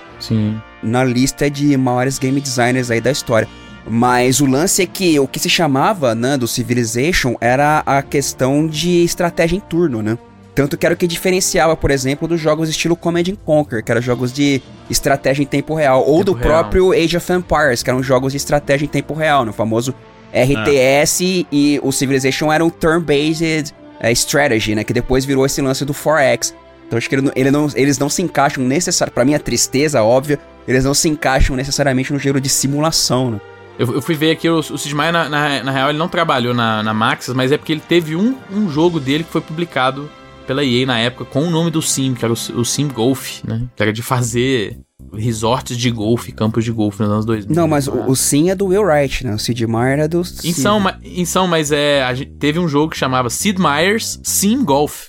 na 0.81 1.03
lista 1.03 1.51
de 1.51 1.77
maiores 1.77 2.19
game 2.21 2.41
designers 2.41 2.89
aí 2.89 3.01
da 3.01 3.11
história. 3.11 3.49
Mas 3.87 4.41
o 4.41 4.47
lance 4.47 4.83
é 4.83 4.87
que 4.87 5.19
o 5.19 5.27
que 5.27 5.39
se 5.39 5.51
chamava, 5.51 6.15
né, 6.15 6.39
do 6.39 6.49
Civilization 6.49 7.35
era 7.41 7.83
a 7.85 8.01
questão 8.01 8.67
de 8.67 9.05
estratégia 9.05 9.57
em 9.57 9.61
turno, 9.61 10.03
né? 10.03 10.17
Tanto 10.55 10.77
que 10.79 10.87
era 10.87 10.95
o 10.95 10.99
que 10.99 11.07
diferenciava, 11.09 11.77
por 11.77 11.91
exemplo, 11.91 12.29
dos 12.29 12.41
jogos 12.41 12.69
estilo 12.69 12.95
Command 12.95 13.25
and 13.29 13.37
Conquer, 13.45 13.83
que 13.83 13.91
eram 13.91 14.01
jogos 14.01 14.33
de 14.33 14.63
estratégia 14.89 15.43
em 15.43 15.47
tempo 15.47 15.75
real, 15.75 16.01
ou 16.07 16.19
Tempo 16.19 16.25
do 16.25 16.33
real. 16.35 16.43
próprio 16.61 16.93
Age 16.93 17.17
of 17.17 17.33
Empires, 17.33 17.83
que 17.83 17.91
eram 17.91 18.03
jogos 18.03 18.33
de 18.33 18.37
estratégia 18.37 18.85
em 18.85 18.89
tempo 18.89 19.15
real, 19.15 19.45
no 19.45 19.53
famoso 19.53 19.93
RTS, 20.33 21.47
e 21.51 21.81
o 21.83 21.91
Civilization 21.93 22.53
era 22.53 22.65
um 22.65 22.71
turn-based 22.71 23.73
eh, 24.01 24.13
strategy, 24.13 24.75
né, 24.75 24.85
que 24.85 24.93
depois 24.93 25.25
virou 25.25 25.47
esse 25.47 25.61
lance 25.63 25.85
do 25.85 25.93
4X. 25.95 26.55
Então 26.87 26.99
acho 26.99 27.09
que 27.09 27.15
ele 27.15 27.23
não- 27.23 27.33
ele 27.35 27.51
não- 27.51 27.69
eles 27.75 27.99
não 27.99 28.09
se 28.09 28.23
encaixam 28.23 28.63
necessariamente, 28.65 29.15
pra 29.15 29.25
minha 29.25 29.39
tristeza, 29.39 30.03
óbvia, 30.03 30.39
eles 30.69 30.85
não 30.85 30.93
se 30.95 31.09
encaixam 31.09 31.57
necessariamente 31.57 32.13
no 32.13 32.19
gênero 32.19 32.41
de 32.41 32.49
simulação, 32.49 33.31
né? 33.31 33.41
Eu, 33.79 33.93
eu 33.95 34.03
fui 34.03 34.15
ver 34.15 34.31
aqui, 34.33 34.49
o, 34.49 34.59
o 34.59 34.79
Sid 34.79 34.95
Meier, 34.95 35.13
na, 35.13 35.29
na, 35.29 35.63
na 35.65 35.73
real, 35.73 35.89
ele 35.89 35.99
não 35.99 36.09
trabalhou 36.09 36.55
na, 36.55 36.83
na 36.83 36.95
Maxis, 36.95 37.35
mas 37.35 37.51
é 37.51 37.57
porque 37.59 37.73
ele 37.73 37.83
teve 37.89 38.15
um, 38.15 38.37
um 38.53 38.69
jogo 38.71 39.01
dele 39.01 39.25
que 39.25 39.31
foi 39.33 39.41
publicado 39.41 40.09
pela 40.47 40.65
EA 40.65 40.87
na 40.87 40.99
época 40.99 41.25
com 41.25 41.43
o 41.43 41.51
nome 41.51 41.71
do 41.71 41.81
Sim, 41.83 42.15
que 42.15 42.25
era 42.25 42.33
o, 42.33 42.37
o 42.61 42.65
Sim 42.65 42.89
Golf, 42.89 43.43
né? 43.45 43.63
Que 43.77 43.83
era 43.83 43.93
de 43.93 44.03
fazer 44.03 44.79
resorts 45.13 45.77
de 45.77 45.91
golfe, 45.91 46.33
campos 46.33 46.65
de 46.65 46.73
golfe 46.73 47.03
nos 47.03 47.11
anos 47.11 47.25
2000. 47.27 47.55
Não, 47.55 47.69
mas 47.69 47.87
o, 47.87 47.93
o 48.11 48.17
Sim 48.17 48.51
é 48.51 48.55
do 48.55 48.67
Will 48.67 48.83
Wright, 48.83 49.25
né? 49.27 49.35
O 49.35 49.39
Sid 49.39 49.67
Meier 49.67 50.01
é 50.01 50.09
do... 50.09 50.21
Em 50.21 50.25
Sid. 50.25 50.53
São, 50.61 50.81
ma- 50.81 50.99
em 51.03 51.25
São, 51.25 51.47
mas 51.47 51.71
é, 51.73 52.03
a 52.03 52.15
gente 52.15 52.33
teve 52.33 52.59
um 52.59 52.67
jogo 52.69 52.91
que 52.93 52.97
chamava 52.97 53.29
Sid 53.31 53.61
Meier's 53.61 54.21
Sim 54.23 54.65
Golf. 54.65 55.09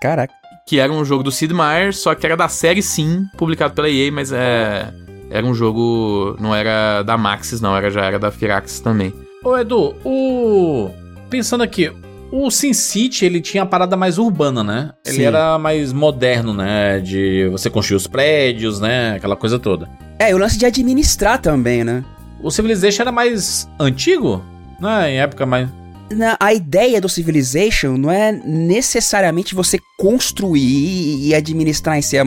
Caraca. 0.00 0.32
Que 0.68 0.78
era 0.78 0.92
um 0.92 1.04
jogo 1.04 1.22
do 1.22 1.30
Sid 1.30 1.52
Meier, 1.54 1.94
só 1.94 2.14
que 2.14 2.24
era 2.26 2.36
da 2.36 2.48
série 2.48 2.82
Sim, 2.82 3.24
publicado 3.36 3.74
pela 3.74 3.88
EA, 3.88 4.10
mas 4.12 4.30
é. 4.32 4.92
Era 5.30 5.46
um 5.46 5.54
jogo. 5.54 6.36
Não 6.38 6.54
era 6.54 7.02
da 7.02 7.16
Maxis, 7.16 7.60
não, 7.60 7.74
era, 7.74 7.90
já 7.90 8.04
era 8.04 8.18
da 8.18 8.30
Firaxis 8.30 8.80
também. 8.80 9.14
Ô, 9.42 9.56
Edu, 9.56 9.94
o. 10.04 10.90
Pensando 11.30 11.62
aqui, 11.62 11.90
o 12.32 12.50
Sin 12.50 12.72
City 12.72 13.24
ele 13.26 13.40
tinha 13.40 13.62
a 13.62 13.66
parada 13.66 13.96
mais 13.96 14.16
urbana, 14.18 14.64
né? 14.64 14.90
Ele 15.06 15.16
Sim. 15.16 15.22
era 15.24 15.58
mais 15.58 15.92
moderno, 15.92 16.54
né? 16.54 16.98
De 16.98 17.46
você 17.52 17.68
construir 17.68 17.96
os 17.96 18.06
prédios, 18.06 18.80
né? 18.80 19.14
Aquela 19.16 19.36
coisa 19.36 19.58
toda. 19.58 19.88
É, 20.18 20.30
e 20.30 20.34
o 20.34 20.38
lance 20.38 20.58
de 20.58 20.64
administrar 20.66 21.38
também, 21.40 21.84
né? 21.84 22.02
O 22.42 22.50
Civilization 22.50 23.02
era 23.02 23.12
mais 23.12 23.68
antigo, 23.78 24.42
né? 24.80 25.12
Em 25.12 25.20
época 25.20 25.44
mais. 25.46 25.68
Na- 26.10 26.36
a 26.40 26.52
ideia 26.52 27.00
do 27.00 27.08
Civilization 27.08 27.96
não 27.96 28.10
é 28.10 28.32
necessariamente 28.32 29.54
você 29.54 29.78
construir 29.98 31.18
e 31.26 31.34
administrar 31.34 31.96
em 31.98 32.02
si. 32.02 32.16
É 32.16 32.22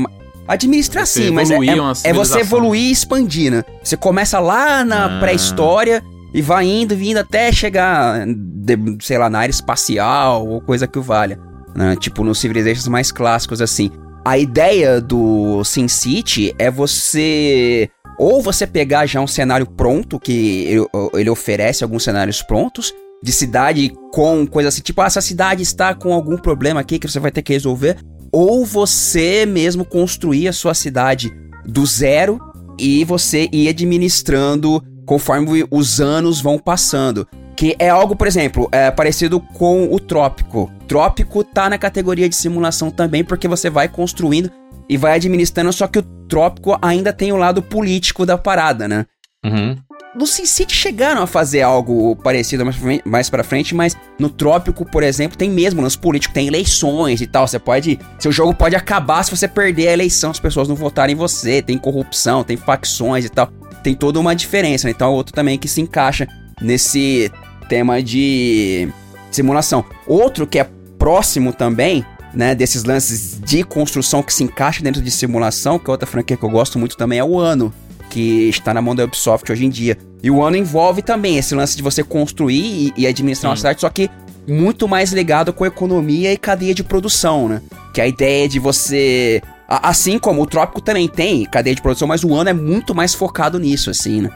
Administrar 0.48 1.08
Você 1.08 1.24
sim, 1.24 1.32
mas 1.32 1.50
é, 1.50 1.54
evoluir 1.56 1.72
é- 2.06 2.10
é 2.10 2.14
você 2.14 2.40
evoluir 2.42 2.82
e 2.84 2.92
expandir, 2.92 3.52
né? 3.52 3.64
Você 3.84 3.98
começa 3.98 4.40
lá 4.40 4.84
na 4.86 5.18
Ah. 5.18 5.20
pré-história 5.20 6.04
e 6.36 6.42
vai 6.42 6.68
indo, 6.68 6.98
vindo 6.98 7.18
até 7.18 7.50
chegar, 7.50 8.26
de- 8.28 8.98
sei 9.00 9.18
lá, 9.18 9.30
na 9.30 9.40
área 9.40 9.52
espacial 9.52 10.46
ou 10.46 10.60
coisa 10.60 10.86
que 10.86 11.00
o 11.00 11.02
valha. 11.02 11.40
Né? 11.74 11.96
Tipo 11.96 12.26
nos 12.26 12.40
Civilizations 12.40 12.90
mais 12.90 13.10
clássicos, 13.10 13.62
assim. 13.62 13.90
A 14.26 14.38
ideia 14.38 15.00
do 15.00 15.64
SimCity 15.64 16.54
é 16.60 16.70
você 16.70 17.90
ou 18.20 18.42
você 18.42 18.68
pegar 18.68 19.06
já 19.06 19.22
um 19.22 19.28
cenário 19.28 19.66
pronto, 19.66 20.20
que 20.20 20.78
ele 21.14 21.30
oferece 21.30 21.86
alguns 21.86 22.04
cenários 22.04 22.42
prontos, 22.42 22.94
de 23.24 23.32
cidade 23.32 23.94
com 24.12 24.46
coisa 24.46 24.70
assim, 24.70 24.82
tipo, 24.82 25.02
ah, 25.02 25.06
essa 25.06 25.22
cidade 25.22 25.64
está 25.64 25.94
com 25.96 26.14
algum 26.14 26.38
problema 26.38 26.82
aqui 26.82 27.00
que 27.00 27.08
você 27.08 27.20
vai 27.20 27.32
ter 27.32 27.42
que 27.42 27.54
resolver, 27.54 27.98
ou 28.32 28.66
você 28.66 29.46
mesmo 29.46 29.86
construir 29.86 30.50
a 30.50 30.54
sua 30.54 30.74
cidade 30.74 31.32
do 31.66 31.86
zero 31.86 32.40
e 32.78 33.06
você 33.06 33.48
ir 33.54 33.70
administrando 33.70 34.82
conforme 35.06 35.66
os 35.70 36.02
anos 36.02 36.42
vão 36.42 36.58
passando. 36.58 37.28
Que 37.56 37.76
é 37.80 37.90
algo, 37.90 38.16
por 38.16 38.28
exemplo, 38.28 38.68
é 38.72 38.92
parecido 38.92 39.40
com 39.40 39.94
o 39.94 40.00
Trópico. 40.00 40.72
Trópico 40.88 41.44
tá 41.44 41.70
na 41.70 41.78
categoria 41.78 42.28
de 42.28 42.36
simulação 42.36 42.92
também, 42.92 43.24
porque 43.24 43.48
você 43.48 43.70
vai 43.70 43.88
construindo 43.88 44.52
e 44.90 44.98
vai 44.98 45.16
administrando, 45.16 45.72
só 45.72 45.88
que 45.88 46.00
o 46.00 46.04
Trópico 46.28 46.78
ainda 46.82 47.14
tem 47.14 47.32
o 47.32 47.38
lado 47.38 47.62
político 47.62 48.26
da 48.26 48.38
parada, 48.38 48.88
né? 48.88 49.06
Uhum. 49.44 49.78
No 50.16 50.26
SimCity 50.26 50.74
chegaram 50.74 51.22
a 51.22 51.28
fazer 51.28 51.62
algo 51.62 52.16
parecido 52.16 52.64
mais 53.06 53.30
pra, 53.30 53.44
frente, 53.44 53.76
mas 53.76 53.98
no 54.18 54.30
Trópico, 54.30 54.86
por 54.86 55.04
exemplo, 55.04 55.38
tem 55.38 55.50
mesmo 55.50 55.82
lance 55.82 55.98
político, 55.98 56.34
tem 56.34 56.48
eleições 56.48 57.20
e 57.20 57.28
tal. 57.28 57.46
Você 57.46 57.60
pode. 57.60 58.00
Seu 58.18 58.32
jogo 58.32 58.54
pode 58.54 58.78
acabar 58.78 59.24
se 59.24 59.36
você 59.36 59.46
perder 59.46 59.90
a 59.90 59.94
eleição, 59.94 60.32
as 60.32 60.40
pessoas 60.40 60.70
não 60.70 60.76
votarem 60.76 61.14
em 61.14 61.18
você. 61.18 61.62
Tem 61.62 61.78
corrupção, 61.78 62.46
tem 62.46 62.56
facções 62.56 63.26
e 63.26 63.30
tal. 63.30 63.52
Tem 63.86 63.94
toda 63.94 64.20
uma 64.20 64.36
diferença. 64.36 64.88
né? 64.88 64.94
Então 64.96 65.12
é 65.12 65.16
outro 65.16 65.32
também 65.32 65.60
que 65.60 65.68
se 65.68 65.80
encaixa 65.80 66.28
nesse 66.60 67.32
tema 67.70 68.02
de 68.02 68.90
simulação. 69.30 69.86
Outro 70.08 70.48
que 70.48 70.58
é 70.58 70.68
próximo 70.98 71.54
também, 71.54 72.04
né, 72.34 72.56
desses 72.56 72.84
lances 72.84 73.40
de 73.40 73.64
construção 73.64 74.24
que 74.24 74.34
se 74.34 74.44
encaixa 74.44 74.82
dentro 74.82 75.04
de 75.04 75.12
simulação, 75.12 75.78
que 75.78 75.88
é 75.88 75.92
outra 75.92 76.08
franquia 76.08 76.36
que 76.36 76.44
eu 76.44 76.50
gosto 76.50 76.80
muito 76.80 76.98
também, 76.98 77.20
é 77.20 77.24
o 77.24 77.38
Ano 77.38 77.72
que 78.10 78.50
está 78.50 78.74
na 78.74 78.82
mão 78.82 78.96
da 78.96 79.04
Ubisoft 79.04 79.52
hoje 79.52 79.66
em 79.66 79.70
dia. 79.70 79.96
E 80.24 80.32
o 80.32 80.42
ano 80.42 80.58
envolve 80.58 81.04
também 81.04 81.38
esse 81.38 81.54
lance 81.54 81.78
de 81.78 81.84
você 81.84 82.04
construir 82.04 82.94
e, 82.98 83.02
e 83.04 83.06
administrar 83.06 83.52
uma 83.52 83.56
Sim. 83.56 83.60
cidade, 83.60 83.82
só 83.82 83.90
que 83.90 84.10
muito 84.48 84.88
mais 84.88 85.12
ligado 85.12 85.54
com 85.54 85.64
economia 85.64 86.34
e 86.34 86.38
cadeia 86.38 86.74
de 86.74 86.84
produção, 86.84 87.48
né? 87.48 87.62
Que 87.94 88.02
a 88.02 88.08
ideia 88.08 88.50
de 88.50 88.58
você. 88.58 89.44
Assim 89.68 90.20
como 90.20 90.42
o 90.42 90.46
Trópico 90.46 90.80
também 90.82 91.08
tem 91.08 91.44
cadeia 91.46 91.76
de 91.76 91.82
produção, 91.82 92.08
mas 92.08 92.24
o 92.24 92.34
ano 92.36 92.50
é 92.50 92.54
muito 92.54 92.94
mais 92.94 93.14
focado 93.16 93.60
nisso, 93.60 93.90
assim, 93.90 94.22
né? 94.22 94.30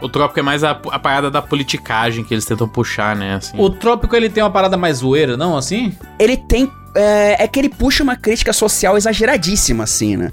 O 0.00 0.08
Trópico 0.08 0.40
é 0.40 0.42
mais 0.42 0.64
a, 0.64 0.70
a 0.70 0.98
parada 0.98 1.30
da 1.30 1.42
politicagem 1.42 2.24
que 2.24 2.32
eles 2.32 2.46
tentam 2.46 2.66
puxar, 2.66 3.14
né? 3.14 3.34
Assim. 3.34 3.52
O 3.58 3.68
Trópico 3.68 4.16
ele 4.16 4.30
tem 4.30 4.42
uma 4.42 4.50
parada 4.50 4.76
mais 4.76 4.98
zoeira, 4.98 5.36
não? 5.36 5.56
Assim? 5.56 5.94
Ele 6.18 6.36
tem. 6.38 6.70
É, 6.94 7.44
é 7.44 7.46
que 7.46 7.58
ele 7.58 7.68
puxa 7.68 8.02
uma 8.02 8.16
crítica 8.16 8.52
social 8.52 8.96
exageradíssima, 8.96 9.84
assim, 9.84 10.16
né? 10.16 10.32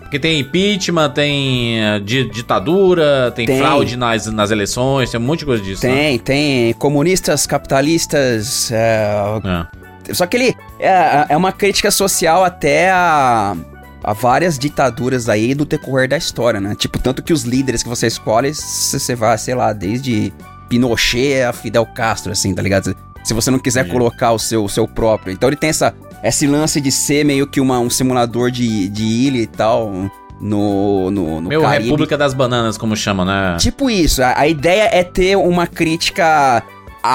Porque 0.00 0.18
tem 0.18 0.40
impeachment, 0.40 1.10
tem 1.10 1.80
eh, 1.84 2.00
di- 2.00 2.30
ditadura, 2.30 3.30
tem, 3.34 3.44
Tem. 3.44 3.58
fraude 3.58 3.94
nas, 3.96 4.26
nas 4.26 4.50
eleições, 4.50 5.10
tem 5.10 5.20
um 5.20 5.22
monte 5.22 5.40
de 5.40 5.44
coisa 5.46 5.62
disso. 5.62 5.86
né? 5.86 5.94
Tem, 5.94 6.18
tem 6.18 6.72
comunistas, 6.74 7.46
capitalistas. 7.46 8.70
é, 8.72 9.10
É. 9.44 9.87
Só 10.12 10.26
que 10.26 10.36
ele 10.36 10.56
é, 10.78 11.26
é 11.28 11.36
uma 11.36 11.52
crítica 11.52 11.90
social 11.90 12.44
até 12.44 12.90
a, 12.90 13.56
a 14.02 14.12
várias 14.12 14.58
ditaduras 14.58 15.28
aí 15.28 15.54
do 15.54 15.64
decorrer 15.64 16.08
da 16.08 16.16
história, 16.16 16.60
né? 16.60 16.74
Tipo, 16.74 16.98
tanto 16.98 17.22
que 17.22 17.32
os 17.32 17.42
líderes 17.42 17.82
que 17.82 17.88
você 17.88 18.06
escolhe, 18.06 18.52
você 18.54 19.14
vai, 19.14 19.36
sei 19.38 19.54
lá, 19.54 19.72
desde 19.72 20.32
Pinochet 20.68 21.42
a 21.42 21.52
Fidel 21.52 21.86
Castro, 21.86 22.32
assim, 22.32 22.54
tá 22.54 22.62
ligado? 22.62 22.94
Se 23.24 23.34
você 23.34 23.50
não 23.50 23.58
quiser 23.58 23.80
Entendi. 23.80 23.96
colocar 23.98 24.32
o 24.32 24.38
seu, 24.38 24.64
o 24.64 24.68
seu 24.68 24.86
próprio. 24.86 25.32
Então 25.32 25.48
ele 25.48 25.56
tem 25.56 25.70
essa, 25.70 25.94
esse 26.22 26.46
lance 26.46 26.80
de 26.80 26.90
ser 26.90 27.24
meio 27.24 27.46
que 27.46 27.60
uma, 27.60 27.78
um 27.78 27.90
simulador 27.90 28.50
de, 28.50 28.88
de 28.88 29.02
ilha 29.02 29.42
e 29.42 29.46
tal 29.46 30.10
no, 30.40 31.10
no, 31.10 31.40
no 31.40 31.48
Meu, 31.48 31.62
Caribe. 31.62 31.84
República 31.84 32.16
das 32.16 32.32
Bananas, 32.32 32.78
como 32.78 32.96
chama, 32.96 33.24
né? 33.24 33.56
Tipo 33.58 33.90
isso, 33.90 34.22
a, 34.22 34.38
a 34.38 34.48
ideia 34.48 34.88
é 34.92 35.02
ter 35.02 35.36
uma 35.36 35.66
crítica 35.66 36.62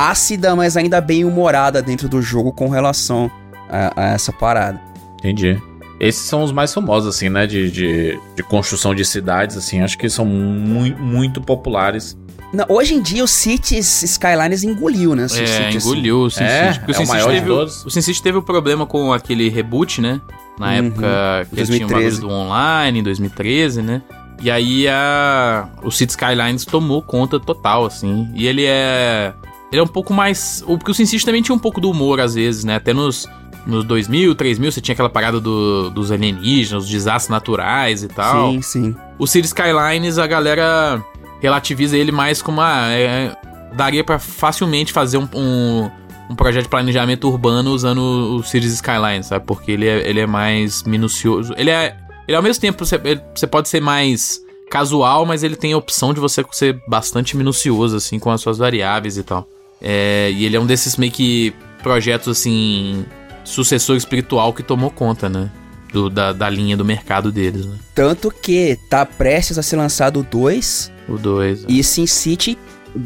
ácida, 0.10 0.56
mas 0.56 0.76
ainda 0.78 1.00
bem 1.02 1.24
humorada 1.26 1.82
dentro 1.82 2.08
do 2.10 2.22
jogo 2.22 2.52
com 2.52 2.70
relação 2.70 3.30
a, 3.70 3.94
a 3.96 4.06
essa 4.14 4.32
parada. 4.32 4.80
Entendi. 5.20 5.62
Esses 6.00 6.24
são 6.24 6.44
os 6.44 6.52
mais 6.52 6.74
famosos, 6.74 7.16
assim, 7.16 7.30
né? 7.30 7.46
De, 7.48 7.70
de, 7.72 8.20
de 8.36 8.44
construção 8.44 8.94
de 8.94 9.06
cidades, 9.06 9.56
assim. 9.56 9.82
Acho 9.82 9.98
que 9.98 10.10
são 10.10 10.26
muito, 10.26 11.02
muito 11.02 11.40
populares. 11.42 12.18
Não, 12.52 12.66
hoje 12.70 12.94
em 12.94 13.02
dia 13.02 13.24
o 13.24 13.28
Cities 13.28 14.04
Skylines 14.04 14.64
engoliu, 14.64 15.16
né? 15.16 15.24
É, 15.26 15.28
Cities, 15.30 15.52
assim. 15.78 15.78
engoliu 15.78 16.22
o 16.24 16.30
SimCity. 16.30 16.52
É, 16.52 16.74
porque 16.74 16.92
é 16.92 16.94
o 16.94 16.98
SimCity 16.98 17.08
maior 17.08 17.30
de 17.32 17.40
teve, 17.40 17.52
o- 17.52 17.56
todos. 17.56 17.86
O 17.86 17.90
SimCity 17.90 18.22
teve 18.22 18.38
o 18.38 18.42
problema 18.44 18.86
com 18.86 19.14
aquele 19.14 19.50
reboot, 19.50 20.02
né? 20.02 20.20
Na 20.60 20.68
Uhum, 20.68 20.74
época 20.74 21.48
que 21.52 21.56
eles 21.60 21.70
tinham 21.70 21.88
o 21.88 21.92
2013. 21.92 22.22
do 22.22 22.30
online, 22.30 23.00
em 23.00 23.04
2013, 23.04 23.82
né? 23.82 24.02
E 24.42 24.52
aí 24.52 24.88
a, 24.90 25.70
o 25.84 25.90
City 25.90 26.12
Skylines 26.12 26.66
tomou 26.66 27.02
conta 27.02 27.40
total, 27.40 27.86
assim. 27.86 28.30
E 28.36 28.46
ele 28.46 28.66
é. 28.66 29.34
Ele 29.74 29.80
é 29.82 29.84
um 29.84 29.88
pouco 29.88 30.14
mais. 30.14 30.64
o- 30.68 30.78
Porque 30.78 30.92
o 30.92 30.94
SimCity 30.94 31.26
também 31.26 31.42
tinha 31.42 31.56
um 31.56 31.60
pouco 31.60 31.82
do 31.82 31.90
humor, 31.90 32.20
às 32.22 32.36
vezes, 32.36 32.64
né? 32.64 32.76
Até 32.76 32.94
nos, 32.94 33.28
nos 33.66 33.84
2000, 33.84 34.36
3000, 34.36 34.72
você 34.72 34.80
tinha 34.80 34.94
aquela 34.94 35.10
parada 35.10 35.40
do- 35.42 35.90
dos 35.90 36.12
alienígenas, 36.12 36.84
os 36.84 36.90
desastres 36.90 37.30
naturais 37.32 38.04
e 38.04 38.08
tal. 38.08 38.52
Sim, 38.54 38.62
sim. 38.62 38.96
O 39.18 39.26
City 39.26 39.48
Skylines, 39.48 40.18
a 40.20 40.28
galera 40.28 41.04
relativiza 41.42 41.98
ele 41.98 42.12
mais 42.12 42.42
como 42.42 42.62
uma. 42.62 42.92
é, 42.94 43.36
daria 43.74 44.04
pra 44.04 44.20
facilmente 44.20 44.94
fazer 44.94 45.18
um, 45.18 45.28
um, 45.34 45.90
um 46.30 46.36
projeto 46.36 46.64
de 46.66 46.70
planejamento 46.70 47.28
urbano 47.28 47.72
usando 47.72 47.98
o 48.38 48.44
Cities 48.44 48.74
Skylines, 48.74 49.26
sabe? 49.26 49.44
Porque 49.46 49.72
ele 49.72 49.88
é, 49.88 50.08
ele 50.08 50.20
é 50.20 50.28
mais 50.28 50.84
minucioso. 50.84 51.54
Ele 51.58 51.72
é. 51.72 51.98
Ele 52.28 52.38
ao 52.38 52.44
mesmo 52.44 52.62
tempo, 52.62 52.86
você, 52.86 53.02
ele- 53.04 53.22
você 53.36 53.48
pode 53.48 53.68
ser 53.68 53.82
mais 53.82 54.40
casual, 54.70 55.26
mas 55.26 55.44
ele 55.44 55.56
tem 55.56 55.74
a 55.74 55.78
opção 55.78 56.14
de 56.14 56.20
você 56.20 56.44
ser 56.52 56.80
bastante 56.88 57.36
minucioso, 57.36 57.96
assim, 57.98 58.18
com 58.20 58.30
as 58.32 58.40
suas 58.40 58.58
variáveis 58.60 59.18
e 59.18 59.24
tal. 59.24 59.48
É, 59.84 60.32
e 60.32 60.46
ele 60.46 60.56
é 60.56 60.60
um 60.60 60.66
desses 60.66 60.96
meio 60.98 61.12
que 61.12 61.54
projetos, 61.84 62.30
assim, 62.30 63.06
sucessor 63.44 63.98
espiritual 63.98 64.54
que 64.54 64.64
tomou 64.64 64.90
conta, 64.90 65.28
né? 65.30 65.52
do- 65.92 66.10
da, 66.10 66.34
da 66.34 66.50
linha 66.50 66.76
do 66.76 66.84
mercado 66.84 67.32
deles, 67.32 67.68
né? 67.68 67.76
Tanto 67.94 68.32
que 68.32 68.80
tá 68.90 69.06
prestes 69.06 69.60
a 69.60 69.62
ser 69.62 69.76
lançado 69.76 70.22
o 70.22 70.24
2 70.24 70.92
O 71.08 71.20
2. 71.20 71.66
e 71.68 71.84
Sin 71.84 72.08
City, 72.08 72.58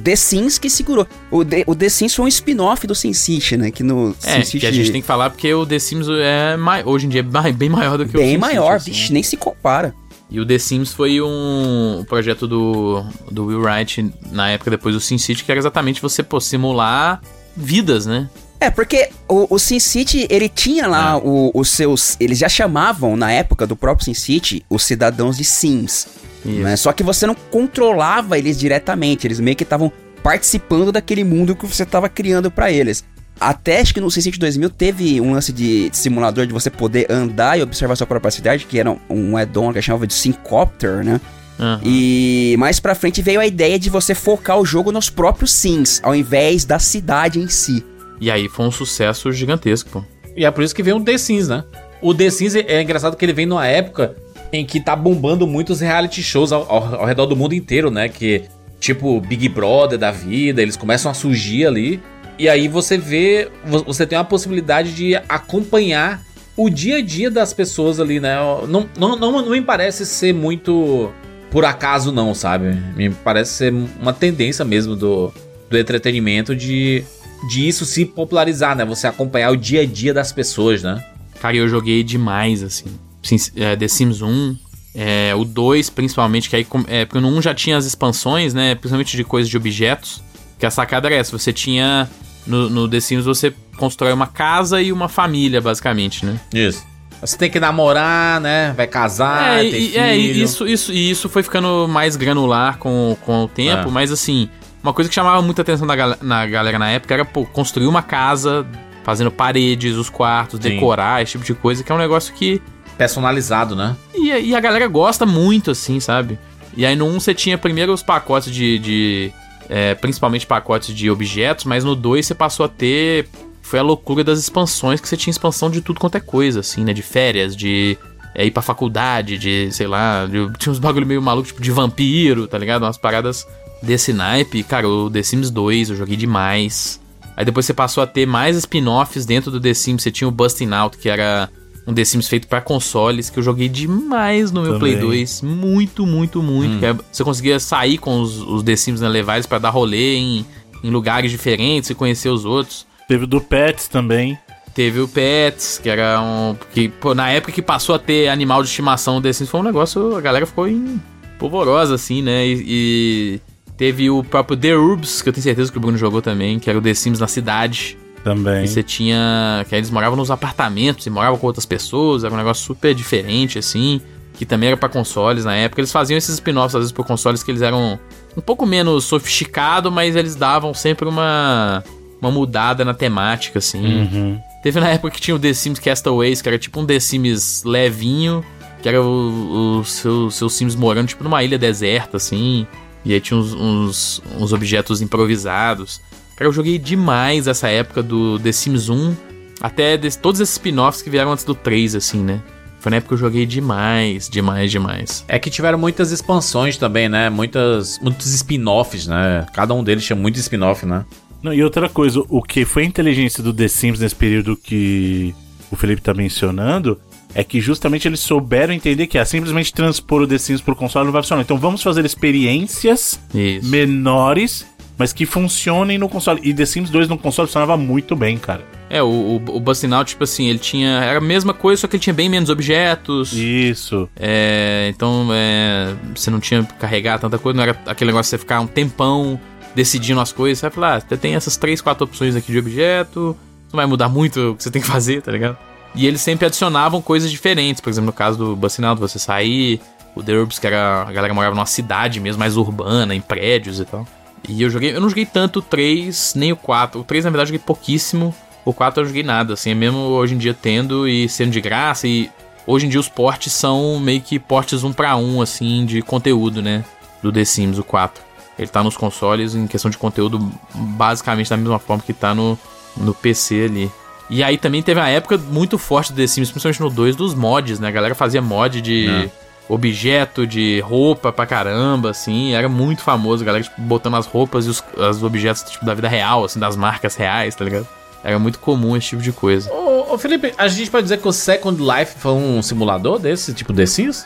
The 0.05 0.15
Sims 0.15 0.57
que 0.57 0.69
segurou. 0.69 1.05
O 1.29 1.43
The, 1.43 1.65
o 1.67 1.75
The 1.75 1.89
Sims 1.89 2.15
foi 2.15 2.23
um 2.23 2.27
spin-off 2.29 2.87
do 2.87 2.95
Sin 2.95 3.11
City, 3.11 3.57
né? 3.57 3.71
Que 3.71 3.83
no 3.83 4.15
É, 4.23 4.35
Sin 4.37 4.43
City 4.45 4.59
que 4.61 4.65
a 4.67 4.71
gente 4.71 4.89
tem 4.89 5.01
que 5.01 5.07
falar 5.07 5.29
porque 5.31 5.53
o 5.53 5.65
The 5.65 5.79
Sims 5.79 6.07
é 6.09 6.55
hoje 6.85 7.07
em 7.07 7.09
dia 7.09 7.25
é 7.45 7.51
bem 7.51 7.67
maior 7.67 7.97
do 7.97 8.05
que 8.05 8.15
o 8.15 8.19
bem 8.21 8.35
SimCity, 8.35 8.39
maior, 8.55 8.75
assim, 8.77 8.91
vixe, 8.91 9.09
né? 9.09 9.13
nem 9.15 9.23
se 9.23 9.35
compara. 9.35 9.93
E 10.29 10.39
o 10.39 10.45
The 10.45 10.59
Sims 10.59 10.91
foi 10.93 11.21
um 11.21 12.03
projeto 12.07 12.47
do, 12.47 13.01
do 13.31 13.45
Will 13.45 13.61
Wright 13.61 14.13
na 14.31 14.49
época 14.49 14.69
depois 14.71 14.93
do 14.93 14.99
SimCity, 14.99 15.43
que 15.43 15.51
era 15.51 15.59
exatamente 15.59 16.01
você 16.01 16.21
pô, 16.21 16.39
simular 16.41 17.21
vidas, 17.55 18.05
né? 18.05 18.29
É, 18.59 18.69
porque 18.69 19.09
o, 19.27 19.53
o 19.55 19.59
Sin 19.59 19.79
City, 19.79 20.27
ele 20.29 20.49
tinha 20.49 20.87
lá 20.87 21.17
o- 21.17 21.51
os 21.53 21.69
seus. 21.69 22.17
Eles 22.19 22.39
já 22.39 22.49
chamavam, 22.49 23.15
na 23.15 23.31
época 23.31 23.65
do 23.67 23.75
próprio 23.75 24.03
Sin 24.05 24.15
City, 24.15 24.65
os 24.69 24.83
cidadãos 24.83 25.37
de 25.37 25.43
Sims. 25.45 26.07
Né? 26.43 26.75
Só 26.75 26.91
que 26.91 27.03
você 27.03 27.27
não 27.27 27.35
controlava 27.35 28.37
eles 28.37 28.57
diretamente, 28.59 29.27
eles 29.27 29.39
meio 29.39 29.55
que 29.55 29.63
estavam 29.63 29.91
participando 30.23 30.91
daquele 30.91 31.23
mundo 31.23 31.55
que 31.55 31.65
você 31.67 31.83
estava 31.83 32.09
criando 32.09 32.49
pra 32.49 32.71
eles. 32.71 33.03
Até 33.39 33.79
acho 33.81 33.93
que 33.93 34.01
no 34.01 34.09
SimCity 34.09 34.39
2000 34.39 34.69
teve 34.69 35.21
um 35.21 35.33
lance 35.33 35.51
de 35.53 35.89
simulador 35.93 36.45
de 36.47 36.53
você 36.53 36.69
poder 36.69 37.05
andar 37.11 37.57
e 37.57 37.61
observar 37.61 37.95
sua 37.95 38.07
própria 38.07 38.31
cidade, 38.31 38.65
que 38.65 38.79
era 38.79 38.91
um, 38.91 38.97
um 39.09 39.37
add-on 39.37 39.71
que 39.73 39.81
chamava 39.81 40.07
de 40.07 40.13
Syncopter, 40.13 41.03
né? 41.03 41.19
Aham. 41.59 41.79
E 41.83 42.55
mais 42.59 42.79
pra 42.79 42.93
frente 42.93 43.21
veio 43.21 43.39
a 43.39 43.45
ideia 43.47 43.79
de 43.79 43.89
você 43.89 44.13
focar 44.13 44.59
o 44.59 44.65
jogo 44.65 44.91
nos 44.91 45.09
próprios 45.09 45.51
Sims, 45.53 45.99
ao 46.03 46.15
invés 46.15 46.65
da 46.65 46.77
cidade 46.79 47.39
em 47.39 47.47
si. 47.47 47.83
E 48.21 48.29
aí 48.31 48.47
foi 48.47 48.65
um 48.65 48.71
sucesso 48.71 49.31
gigantesco, 49.31 49.89
pô. 49.89 50.03
E 50.35 50.45
é 50.45 50.51
por 50.51 50.63
isso 50.63 50.75
que 50.75 50.83
vem 50.83 50.93
o 50.93 51.01
The 51.03 51.17
Sims, 51.17 51.47
né? 51.47 51.63
O 52.01 52.13
The 52.13 52.29
Sims 52.29 52.55
é 52.55 52.59
é 52.67 52.81
engraçado 52.81 53.15
que 53.17 53.25
ele 53.25 53.33
vem 53.33 53.45
numa 53.47 53.65
época 53.65 54.15
em 54.53 54.65
que 54.65 54.79
tá 54.79 54.95
bombando 54.95 55.45
muitos 55.47 55.81
reality 55.81 56.21
shows 56.21 56.51
ao, 56.51 56.61
ao- 56.71 56.95
ao 57.01 57.05
redor 57.05 57.25
do 57.25 57.35
mundo 57.35 57.53
inteiro, 57.55 57.89
né? 57.89 58.07
Que, 58.07 58.43
tipo, 58.79 59.19
Big 59.19 59.49
Brother 59.49 59.97
da 59.97 60.11
vida, 60.11 60.61
eles 60.61 60.77
começam 60.77 61.09
a 61.09 61.13
surgir 61.13 61.65
ali. 61.65 61.99
E 62.37 62.47
aí 62.47 62.67
você 62.67 62.97
vê, 62.97 63.49
vo- 63.65 63.83
você 63.83 64.05
tem 64.05 64.17
uma 64.17 64.23
possibilidade 64.25 64.93
de 64.93 65.15
acompanhar 65.27 66.21
o 66.55 66.69
dia 66.69 66.97
a 66.97 67.01
dia 67.01 67.29
das 67.31 67.53
pessoas 67.53 67.99
ali, 67.99 68.19
né? 68.19 68.35
Não, 68.67 68.87
não, 68.97 69.15
não, 69.15 69.31
não 69.41 69.49
me 69.51 69.61
parece 69.61 70.05
ser 70.05 70.33
muito 70.33 71.11
por 71.51 71.65
acaso, 71.65 72.11
não, 72.11 72.33
sabe? 72.33 72.75
Me 72.95 73.09
parece 73.09 73.53
ser 73.53 73.73
uma 74.01 74.13
tendência 74.13 74.63
mesmo 74.65 74.95
do, 74.95 75.31
do 75.69 75.77
entretenimento 75.77 76.55
de, 76.55 77.03
de 77.49 77.67
isso 77.67 77.85
se 77.85 78.05
popularizar, 78.05 78.75
né? 78.75 78.83
Você 78.85 79.07
acompanhar 79.07 79.51
o 79.51 79.57
dia 79.57 79.81
a 79.81 79.85
dia 79.85 80.13
das 80.13 80.31
pessoas, 80.31 80.83
né? 80.83 81.03
Cara, 81.39 81.55
eu 81.55 81.67
joguei 81.67 82.03
demais, 82.03 82.63
assim. 82.63 82.85
Sim, 83.23 83.37
é, 83.55 83.75
The 83.75 83.87
Sims 83.87 84.21
1, 84.21 84.57
é, 84.95 85.35
o 85.35 85.43
2 85.45 85.89
principalmente, 85.89 86.49
que 86.49 86.55
aí, 86.55 86.67
é, 86.87 87.05
porque 87.05 87.19
no 87.19 87.29
1 87.29 87.41
já 87.41 87.53
tinha 87.53 87.77
as 87.77 87.85
expansões, 87.85 88.53
né, 88.53 88.73
principalmente 88.73 89.15
de 89.15 89.23
coisas 89.23 89.49
de 89.49 89.55
objetos, 89.57 90.23
que 90.57 90.65
a 90.65 90.71
sacada 90.71 91.07
era 91.07 91.15
essa, 91.17 91.37
você 91.37 91.53
tinha, 91.53 92.09
no, 92.47 92.69
no 92.69 92.87
The 92.87 92.99
Sims 92.99 93.25
você 93.25 93.53
constrói 93.77 94.11
uma 94.13 94.25
casa 94.27 94.81
e 94.81 94.91
uma 94.91 95.07
família, 95.07 95.61
basicamente, 95.61 96.25
né. 96.25 96.39
Isso. 96.53 96.85
Você 97.21 97.37
tem 97.37 97.49
que 97.49 97.59
namorar, 97.59 98.39
né? 98.39 98.73
Vai 98.77 98.85
casar, 98.87 99.59
é, 99.65 99.69
ter 99.69 99.77
e, 99.79 99.87
filho. 99.89 99.99
é, 99.99 100.17
e 100.17 100.41
isso, 100.41 100.67
isso, 100.67 100.93
e 100.93 101.09
isso 101.09 101.27
foi 101.27 101.41
ficando 101.43 101.87
mais 101.87 102.15
granular 102.15 102.77
com, 102.77 103.17
com 103.25 103.43
o 103.43 103.47
tempo, 103.47 103.89
É. 103.89 103.91
mas 103.91 104.11
assim, 104.11 104.47
uma 104.83 104.93
coisa 104.93 105.09
que 105.09 105.15
chamava 105.15 105.41
muita 105.41 105.63
atenção 105.63 105.87
da 105.87 105.95
gal- 105.95 106.17
na 106.21 106.45
galera 106.45 106.77
na 106.77 106.89
época 106.89 107.13
era, 107.13 107.25
pô, 107.25 107.43
construir 107.45 107.87
uma 107.87 108.03
casa, 108.03 108.65
fazendo 109.03 109.31
paredes, 109.31 109.95
os 109.95 110.09
quartos, 110.11 110.59
Sim. 110.61 110.69
decorar, 110.69 111.21
esse 111.23 111.31
tipo 111.33 111.43
de 111.43 111.53
coisa, 111.55 111.83
que 111.83 111.91
é 111.91 111.95
um 111.95 111.99
negócio 111.99 112.33
que 112.33 112.61
Personalizado, 112.97 113.75
né? 113.75 113.95
E, 114.15 114.27
e 114.31 114.55
a 114.55 114.59
galera 114.59 114.87
gosta 114.87 115.23
muito, 115.25 115.69
assim, 115.71 115.99
sabe? 115.99 116.37
E 116.75 116.83
aí 116.85 116.95
no 116.95 117.05
1 117.05 117.19
você 117.19 117.31
tinha 117.33 117.55
primeiro 117.57 117.93
os 117.93 118.01
pacotes 118.03 118.51
de. 118.51 118.79
de, 118.79 119.31
é, 119.69 119.93
principalmente 119.95 120.45
pacotes 120.45 120.95
de 120.95 121.09
objetos, 121.09 121.65
mas 121.65 121.83
no 121.83 121.95
2 121.95 122.25
você 122.25 122.35
passou 122.35 122.65
a 122.65 122.69
ter. 122.69 123.27
Foi 123.61 123.79
a 123.79 123.83
loucura 123.83 124.23
das 124.23 124.39
expansões, 124.39 125.01
que 125.01 125.09
você 125.09 125.17
tinha 125.17 125.31
expansão 125.31 125.69
de 125.69 125.81
tudo 125.81 125.99
quanto 125.99 126.15
é 126.15 126.21
coisa, 126.21 126.61
assim, 126.61 126.85
né? 126.85 126.93
De 126.93 127.01
férias, 127.01 127.53
de 127.55 127.97
é, 128.33 128.45
ir 128.45 128.51
pra 128.51 128.61
faculdade, 128.61 129.37
de, 129.37 129.69
sei 129.71 129.87
lá, 129.87 130.25
de- 130.25 130.51
tinha 130.57 130.71
uns 130.71 130.79
bagulho 130.79 131.05
meio 131.05 131.21
maluco, 131.21 131.47
tipo 131.47 131.61
de 131.61 131.71
vampiro, 131.71 132.47
tá 132.47 132.57
ligado? 132.57 132.83
Umas 132.83 132.97
paradas 132.97 133.45
desse 133.83 134.13
naipe. 134.13 134.63
Cara, 134.63 134.87
o 134.87 135.09
The 135.09 135.21
Sims 135.21 135.49
2 135.51 135.89
eu 135.89 135.95
joguei 135.97 136.15
demais. 136.15 136.99
Aí 137.35 137.43
depois 137.43 137.65
você 137.65 137.73
passou 137.73 138.01
a 138.01 138.07
ter 138.07 138.25
mais 138.25 138.55
spin-offs 138.55 139.25
dentro 139.25 139.51
do 139.51 139.59
The 139.59 139.73
Sims. 139.73 140.01
Você 140.01 140.11
tinha 140.11 140.27
o 140.27 140.31
Busting 140.31 140.71
Out, 140.71 140.97
que 140.97 141.09
era 141.09 141.49
um 141.87 141.93
The 141.93 142.03
Sims 142.03 142.27
feito 142.27 142.47
pra 142.47 142.59
consoles, 142.59 143.29
que 143.29 143.39
eu 143.39 143.43
joguei 143.43 143.69
demais 143.69 144.51
no 144.51 144.61
meu 144.61 144.73
Também. 144.73 144.97
Play 144.97 145.01
2. 145.01 145.41
Muito, 145.41 146.05
muito, 146.05 146.43
muito. 146.43 146.79
Que 146.79 146.85
é- 146.87 146.95
você 147.11 147.23
conseguia 147.23 147.59
sair 147.59 147.97
com 147.97 148.19
os, 148.19 148.37
os 148.41 148.61
The 148.61 148.75
Sims, 148.75 148.99
né, 148.99 149.07
levar 149.07 149.35
eles 149.35 149.45
pra 149.47 149.57
dar 149.57 149.69
rolê 149.69 150.15
em, 150.17 150.45
em 150.83 150.89
lugares 150.89 151.31
diferentes 151.31 151.89
e 151.89 151.95
conhecer 151.95 152.29
os 152.29 152.43
outros. 152.43 152.85
Teve 153.07 153.23
o 153.23 153.27
do 153.27 153.39
Pets 153.39 153.87
também. 153.87 154.37
Teve 154.75 154.99
o 154.99 155.07
Pets, 155.07 155.79
que 155.81 155.89
era 155.89 156.21
um. 156.21 156.55
Que, 156.73 156.89
pô, 156.89 157.15
na 157.15 157.29
época 157.31 157.51
que 157.53 157.61
passou 157.61 157.95
a 157.95 157.99
ter 157.99 158.27
animal 158.27 158.61
de 158.61 158.69
estimação 158.69 159.21
The 159.21 159.31
Sims, 159.33 159.49
foi 159.49 159.61
um 159.61 159.63
negócio. 159.63 160.15
A 160.15 160.21
galera 160.21 160.45
ficou 160.45 160.67
em 160.67 161.01
polvorosa, 161.39 161.95
assim, 161.95 162.21
né? 162.21 162.45
E, 162.45 162.63
e 162.67 163.41
teve 163.77 164.09
o 164.09 164.23
próprio 164.23 164.57
The 164.57 164.75
Urbs, 164.75 165.21
que 165.21 165.29
eu 165.29 165.33
tenho 165.33 165.43
certeza 165.43 165.71
que 165.71 165.77
o 165.77 165.81
Bruno 165.81 165.97
jogou 165.97 166.21
também, 166.21 166.59
que 166.59 166.69
era 166.69 166.77
o 166.77 166.81
The 166.81 166.93
Sims 166.93 167.19
na 167.19 167.27
cidade. 167.27 167.97
Também. 168.27 168.65
E 168.65 168.67
você 168.67 168.83
tinha. 168.83 169.65
Que 169.69 169.75
aí 169.75 169.79
eles 169.79 169.89
moravam 169.89 170.17
nos 170.17 170.29
apartamentos 170.29 171.05
e 171.05 171.09
moravam 171.09 171.39
com 171.39 171.47
outras 171.47 171.65
pessoas, 171.65 172.25
era 172.25 172.33
um 172.33 172.37
negócio 172.37 172.65
super 172.65 172.93
diferente, 172.93 173.57
assim. 173.57 174.01
Que 174.33 174.45
também 174.45 174.67
era 174.67 174.75
pra 174.75 174.89
consoles 174.89 175.45
na 175.45 175.55
época. 175.55 175.79
Eles 175.79 175.93
faziam 175.93 176.17
esses 176.17 176.35
spin-offs, 176.35 176.75
às 176.75 176.79
vezes, 176.81 176.91
por 176.91 177.05
consoles 177.05 177.41
que 177.41 177.49
eles 177.49 177.61
eram 177.61 177.97
um 178.35 178.41
pouco 178.41 178.65
menos 178.65 179.05
sofisticado, 179.05 179.89
mas 179.89 180.15
eles 180.17 180.35
davam 180.35 180.73
sempre 180.73 181.07
uma. 181.07 181.83
Uma 182.19 182.31
mudada 182.31 182.83
na 182.83 182.95
temática, 182.95 183.59
assim. 183.59 183.85
Uhum. 183.85 184.39
Teve 184.63 184.79
na 184.79 184.89
época 184.89 185.11
que 185.11 185.21
tinha 185.21 185.35
o 185.35 185.39
The 185.39 185.53
Sims 185.53 185.77
Castaways, 185.77 186.41
que 186.41 186.49
era 186.49 186.57
tipo 186.57 186.81
um 186.81 186.85
The 186.85 186.99
Sims 186.99 187.63
levinho, 187.63 188.43
que 188.81 188.89
era 188.89 188.99
o, 188.99 189.79
o 189.79 189.85
seu, 189.85 190.31
seus 190.31 190.53
Sims 190.53 190.75
morando 190.75 191.09
tipo 191.09 191.23
numa 191.23 191.43
ilha 191.43 191.59
deserta, 191.59 192.17
assim. 192.17 192.65
E 193.05 193.13
aí 193.13 193.21
tinha 193.21 193.39
uns, 193.39 193.53
uns, 193.53 194.21
uns 194.35 194.51
objetos 194.51 194.99
improvisados. 194.99 196.01
Cara, 196.37 196.47
eu 196.47 196.53
joguei 196.53 196.77
demais 196.77 197.47
essa 197.47 197.67
época 197.67 198.01
do 198.03 198.37
The 198.39 198.51
Sims 198.51 198.87
1, 198.89 199.15
até 199.59 199.97
des- 199.97 200.15
todos 200.15 200.39
esses 200.39 200.53
spin-offs 200.53 201.01
que 201.01 201.09
vieram 201.09 201.31
antes 201.31 201.43
do 201.43 201.55
3, 201.55 201.95
assim, 201.95 202.19
né? 202.23 202.41
Foi 202.79 202.91
na 202.91 202.97
época 202.97 203.09
que 203.09 203.13
eu 203.15 203.17
joguei 203.17 203.45
demais, 203.45 204.29
demais, 204.29 204.69
demais. 204.71 205.25
É 205.27 205.39
que 205.39 205.49
tiveram 205.49 205.79
muitas 205.79 206.11
expansões 206.11 206.77
também, 206.77 207.09
né? 207.09 207.27
Muitas, 207.29 207.99
muitos 207.99 208.31
spin-offs, 208.33 209.07
né? 209.07 209.45
Cada 209.51 209.73
um 209.73 209.83
deles 209.83 210.05
tinha 210.05 210.15
muito 210.15 210.37
spin-off, 210.37 210.85
né? 210.85 211.03
Não, 211.41 211.51
e 211.53 211.63
outra 211.63 211.89
coisa, 211.89 212.23
o 212.29 212.41
que 212.41 212.65
foi 212.65 212.83
a 212.83 212.85
inteligência 212.85 213.41
do 213.43 213.51
The 213.53 213.67
Sims 213.67 213.99
nesse 213.99 214.15
período 214.15 214.55
que 214.55 215.33
o 215.71 215.75
Felipe 215.75 216.01
tá 216.01 216.13
mencionando 216.13 216.99
é 217.33 217.43
que 217.43 217.59
justamente 217.59 218.07
eles 218.07 218.19
souberam 218.19 218.73
entender 218.73 219.05
que 219.07 219.17
ah, 219.17 219.25
simplesmente 219.25 219.73
transpor 219.73 220.21
o 220.21 220.27
The 220.27 220.37
Sims 220.37 220.61
pro 220.61 220.75
console 220.75 221.05
não 221.05 221.11
vai 221.11 221.21
funcionar. 221.23 221.41
Então 221.41 221.57
vamos 221.57 221.81
fazer 221.83 222.05
experiências 222.05 223.19
Isso. 223.33 223.67
menores, 223.69 224.65
mas 224.97 225.13
que 225.13 225.25
funcionem 225.25 225.97
no 225.97 226.09
console. 226.09 226.39
E 226.43 226.53
The 226.53 226.65
Sims 226.65 226.89
2 226.89 227.07
no 227.07 227.17
console 227.17 227.47
funcionava 227.47 227.77
muito 227.77 228.15
bem, 228.15 228.37
cara. 228.37 228.63
É, 228.89 229.03
o, 229.03 229.07
o, 229.07 229.57
o 229.59 230.03
tipo 230.03 230.23
assim, 230.23 230.47
ele 230.47 230.59
tinha. 230.59 230.89
Era 231.03 231.19
a 231.19 231.21
mesma 231.21 231.53
coisa, 231.53 231.81
só 231.81 231.87
que 231.87 231.97
ele 231.97 232.03
tinha 232.03 232.13
bem 232.13 232.29
menos 232.29 232.49
objetos. 232.49 233.33
Isso. 233.33 234.09
É, 234.15 234.91
então, 234.93 235.27
é, 235.31 235.93
você 236.15 236.31
não 236.31 236.39
tinha 236.39 236.63
que 236.63 236.73
carregar 236.75 237.19
tanta 237.19 237.37
coisa, 237.37 237.55
não 237.55 237.63
era 237.63 237.77
aquele 237.85 238.09
negócio 238.09 238.29
de 238.29 238.31
você 238.31 238.37
ficar 238.37 238.59
um 238.59 238.67
tempão 238.67 239.39
decidindo 239.75 240.19
as 240.19 240.31
coisas. 240.31 240.59
Você 240.59 240.65
vai 240.65 240.71
falar, 240.71 240.95
ah, 240.95 240.99
você 241.01 241.17
tem 241.17 241.35
essas 241.35 241.57
três, 241.57 241.81
quatro 241.81 242.05
opções 242.05 242.35
aqui 242.35 242.51
de 242.51 242.57
objeto, 242.57 243.37
não 243.71 243.77
vai 243.77 243.85
mudar 243.85 244.09
muito 244.09 244.51
o 244.51 244.55
que 244.55 244.63
você 244.63 244.71
tem 244.71 244.81
que 244.81 244.87
fazer, 244.87 245.21
tá 245.21 245.31
ligado? 245.31 245.57
E 245.93 246.05
eles 246.07 246.21
sempre 246.21 246.45
adicionavam 246.45 247.01
coisas 247.01 247.29
diferentes, 247.29 247.81
por 247.81 247.89
exemplo, 247.89 248.07
no 248.07 248.13
caso 248.13 248.37
do 248.37 248.55
Bucinaldo, 248.55 249.01
você 249.01 249.19
sair, 249.19 249.81
o 250.15 250.23
The 250.23 250.33
Urbs, 250.33 250.59
que 250.59 250.67
era, 250.67 251.03
a 251.03 251.11
galera 251.11 251.33
morava 251.33 251.55
numa 251.55 251.65
cidade 251.65 252.19
mesmo, 252.19 252.39
mais 252.39 252.55
urbana, 252.55 253.13
em 253.13 253.21
prédios 253.21 253.79
e 253.79 253.85
tal. 253.85 254.07
E 254.47 254.61
eu 254.61 254.69
joguei, 254.69 254.95
eu 254.95 255.01
não 255.01 255.09
joguei 255.09 255.25
tanto 255.25 255.59
o 255.59 255.61
3, 255.61 256.33
nem 256.35 256.51
o 256.51 256.55
4. 256.55 256.99
O 256.99 257.03
3, 257.03 257.25
na 257.25 257.29
verdade, 257.29 257.49
eu 257.49 257.55
joguei 257.55 257.65
pouquíssimo. 257.65 258.33
O 258.63 258.73
4 258.73 258.99
eu 258.99 259.03
não 259.03 259.07
joguei 259.07 259.23
nada, 259.23 259.53
assim, 259.53 259.71
é 259.71 259.73
mesmo 259.73 259.97
hoje 259.97 260.35
em 260.35 260.37
dia 260.37 260.53
tendo 260.53 261.07
e 261.07 261.29
sendo 261.29 261.51
de 261.51 261.61
graça 261.61 262.05
e 262.05 262.29
hoje 262.65 262.85
em 262.85 262.89
dia 262.89 262.99
os 262.99 263.07
portes 263.07 263.53
são 263.53 263.97
meio 263.99 264.19
que 264.19 264.37
portes 264.37 264.83
um 264.83 264.91
para 264.91 265.15
um, 265.15 265.41
assim, 265.41 265.85
de 265.85 266.01
conteúdo, 266.01 266.61
né? 266.61 266.83
Do 267.23 267.31
The 267.31 267.45
Sims, 267.45 267.77
o 267.77 267.83
4. 267.83 268.21
Ele 268.59 268.67
tá 268.67 268.83
nos 268.83 268.97
consoles 268.97 269.55
em 269.55 269.67
questão 269.67 269.89
de 269.89 269.97
conteúdo 269.97 270.51
basicamente 270.73 271.49
da 271.49 271.55
mesma 271.55 271.79
forma 271.79 272.03
que 272.03 272.13
tá 272.13 272.35
no, 272.35 272.57
no 272.97 273.13
PC 273.13 273.65
ali. 273.65 273.91
E 274.29 274.43
aí 274.43 274.57
também 274.57 274.83
teve 274.83 274.99
uma 274.99 275.09
época 275.09 275.37
muito 275.37 275.77
forte 275.77 276.11
do 276.11 276.17
The 276.17 276.27
Sims, 276.27 276.51
principalmente 276.51 276.81
no 276.81 276.89
2, 276.89 277.15
dos 277.15 277.33
mods, 277.33 277.79
né? 277.79 277.87
A 277.87 277.91
galera 277.91 278.15
fazia 278.15 278.41
mod 278.41 278.81
de 278.81 279.07
É. 279.07 279.46
objeto, 279.69 280.45
de 280.47 280.79
roupa 280.81 281.31
pra 281.31 281.45
caramba, 281.45 282.11
assim. 282.11 282.53
Era 282.53 282.69
muito 282.69 283.01
famoso, 283.01 283.43
a 283.43 283.45
galera 283.45 283.63
tipo, 283.63 283.79
botando 283.81 284.15
as 284.15 284.25
roupas 284.25 284.65
e 284.65 284.69
os, 284.69 284.83
os 284.95 285.23
objetos 285.23 285.63
tipo, 285.63 285.85
da 285.85 285.93
vida 285.93 286.07
real, 286.07 286.43
assim, 286.45 286.59
das 286.59 286.75
marcas 286.75 287.15
reais, 287.15 287.55
tá 287.55 287.63
ligado? 287.65 287.87
Era 288.23 288.37
muito 288.39 288.59
comum 288.59 288.95
esse 288.97 289.07
tipo 289.09 289.21
de 289.21 289.31
coisa. 289.31 289.71
Ô, 289.71 290.13
ô, 290.13 290.17
Felipe, 290.17 290.53
a 290.57 290.67
gente 290.67 290.89
pode 290.89 291.03
dizer 291.03 291.17
que 291.19 291.27
o 291.27 291.31
Second 291.31 291.81
Life 291.81 292.15
foi 292.17 292.31
um 292.31 292.61
simulador 292.61 293.19
desse, 293.19 293.53
tipo 293.53 293.73
The 293.73 293.85
Sims? 293.85 294.25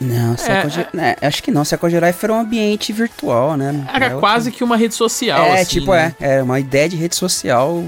Não, 0.00 0.36
Second, 0.36 0.88
é, 0.96 1.16
acho 1.26 1.42
que 1.42 1.50
não. 1.52 1.64
Second 1.64 1.94
Life 2.00 2.18
era 2.24 2.32
um 2.32 2.40
ambiente 2.40 2.92
virtual, 2.92 3.56
né? 3.56 3.84
Era 3.92 4.06
É 4.06 4.10
quase 4.10 4.50
que 4.50 4.64
uma 4.64 4.76
rede 4.76 4.94
social, 4.94 5.44
É, 5.44 5.60
assim, 5.60 5.78
tipo, 5.80 5.92
né? 5.92 6.14
é. 6.20 6.38
É 6.38 6.42
uma 6.42 6.58
ideia 6.58 6.88
de 6.88 6.96
rede 6.96 7.14
social. 7.14 7.84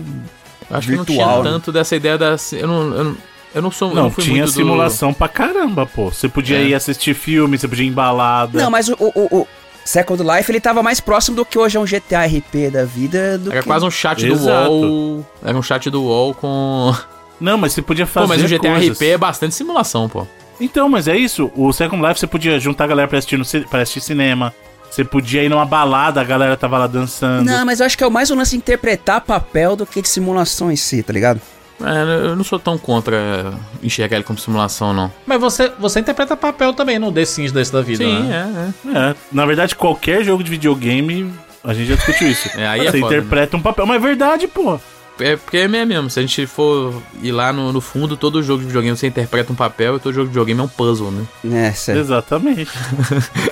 Eu 0.70 0.76
Acho 0.76 0.88
que 0.88 0.94
não 0.96 1.04
virtual, 1.04 1.28
tinha 1.40 1.44
né? 1.44 1.50
tanto 1.50 1.72
dessa 1.72 1.96
ideia 1.96 2.16
da. 2.16 2.36
Eu 2.52 2.68
não, 2.68 2.94
eu 2.94 3.04
não, 3.04 3.16
eu 3.54 3.62
não 3.62 3.70
sou. 3.70 3.94
Não, 3.94 4.10
fui 4.10 4.24
tinha 4.24 4.36
muito 4.38 4.46
do- 4.52 4.56
simulação 4.56 5.12
pra 5.12 5.28
caramba, 5.28 5.86
pô. 5.86 6.10
Você 6.10 6.28
podia 6.28 6.58
É. 6.58 6.64
ir 6.64 6.74
assistir 6.74 7.14
filme, 7.14 7.58
você 7.58 7.66
podia 7.68 7.84
ir 7.84 7.88
em 7.88 7.92
balada. 7.92 8.60
Não, 8.62 8.70
mas 8.70 8.88
o, 8.88 8.94
o, 8.98 9.38
o- 9.40 9.48
Second 9.84 10.22
Life, 10.22 10.50
ele 10.52 10.60
tava 10.60 10.82
mais 10.82 11.00
próximo 11.00 11.36
do 11.36 11.44
que 11.44 11.58
hoje 11.58 11.76
é 11.76 11.80
um 11.80 11.84
GTA 11.84 12.24
RP 12.26 12.70
da 12.70 12.84
vida. 12.84 13.38
Do 13.38 13.50
Era 13.50 13.62
que... 13.62 13.66
quase 13.66 13.84
um 13.84 13.90
chat 13.90 14.24
do 14.26 14.32
Exato. 14.32 14.70
UOL. 14.70 15.26
Era 15.42 15.56
um 15.58 15.62
chat 15.62 15.90
do 15.90 16.02
UOL 16.02 16.34
com. 16.34 16.94
Não, 17.40 17.56
mas 17.56 17.72
você 17.72 17.80
podia 17.82 18.06
fazer 18.06 18.26
Pô, 18.26 18.28
mas 18.28 18.42
o 18.44 18.46
GTA 18.46 18.72
coisas. 18.72 18.96
RP 18.96 19.02
é 19.06 19.18
bastante 19.18 19.54
simulação, 19.54 20.08
pô. 20.08 20.26
Então, 20.60 20.88
mas 20.90 21.08
é 21.08 21.16
isso. 21.16 21.50
O 21.56 21.72
Second 21.72 22.06
Life 22.06 22.20
você 22.20 22.26
podia 22.26 22.60
juntar 22.60 22.84
a 22.84 22.86
galera 22.88 23.08
pra 23.08 23.16
assistir, 23.18 23.38
no, 23.38 23.44
ci- 23.46 23.66
pra 23.70 23.80
assistir 23.80 24.02
cinema. 24.02 24.52
Você 24.90 25.02
podia 25.04 25.42
ir 25.42 25.48
numa 25.48 25.64
balada, 25.64 26.20
a 26.20 26.24
galera 26.24 26.56
tava 26.56 26.76
lá 26.76 26.86
dançando. 26.86 27.46
Não, 27.46 27.64
mas 27.64 27.80
eu 27.80 27.86
acho 27.86 27.96
que 27.96 28.04
é 28.04 28.06
o 28.06 28.10
mais 28.10 28.30
um 28.30 28.34
lance 28.36 28.50
de 28.50 28.56
interpretar 28.58 29.22
papel 29.22 29.74
do 29.74 29.86
que 29.86 30.02
de 30.02 30.08
simulação 30.08 30.70
em 30.70 30.76
si, 30.76 31.02
tá 31.02 31.12
ligado? 31.12 31.40
É, 31.82 32.28
eu 32.28 32.36
não 32.36 32.44
sou 32.44 32.58
tão 32.58 32.76
contra 32.76 33.52
enxergar 33.82 34.16
ele 34.16 34.24
como 34.24 34.38
simulação, 34.38 34.92
não. 34.92 35.12
Mas 35.26 35.40
você, 35.40 35.72
você 35.78 36.00
interpreta 36.00 36.36
papel 36.36 36.72
também 36.72 36.98
no 36.98 37.10
The 37.10 37.24
Sims 37.24 37.52
desse 37.52 37.72
da 37.72 37.80
vida, 37.80 38.04
Sim, 38.04 38.22
né? 38.22 38.72
é, 38.84 38.88
é. 38.88 39.10
É, 39.10 39.14
na 39.32 39.46
verdade, 39.46 39.74
qualquer 39.74 40.22
jogo 40.24 40.44
de 40.44 40.50
videogame, 40.50 41.32
a 41.64 41.72
gente 41.72 41.88
já 41.88 41.94
discutiu 41.96 42.28
isso. 42.28 42.50
É, 42.56 42.66
aí 42.66 42.86
é 42.86 42.90
você 42.90 43.00
foda, 43.00 43.16
interpreta 43.16 43.56
um 43.56 43.62
papel, 43.62 43.86
mas 43.86 43.96
é 43.96 44.06
verdade, 44.06 44.46
pô. 44.48 44.78
É 45.18 45.36
porque 45.36 45.58
é 45.58 45.68
mesmo. 45.68 46.08
Se 46.08 46.18
a 46.18 46.22
gente 46.22 46.46
for 46.46 46.94
ir 47.22 47.32
lá 47.32 47.52
no, 47.52 47.72
no 47.72 47.80
fundo, 47.80 48.16
todo 48.16 48.42
jogo 48.42 48.60
de 48.60 48.66
videogame 48.66 48.96
você 48.96 49.06
interpreta 49.06 49.52
um 49.52 49.56
papel 49.56 49.96
e 49.96 50.00
todo 50.00 50.14
jogo 50.14 50.26
de 50.26 50.30
videogame 50.30 50.60
é 50.60 50.62
um 50.62 50.68
puzzle, 50.68 51.10
né? 51.10 51.68
É, 51.68 51.72
sério. 51.72 52.00
Exatamente. 52.02 52.70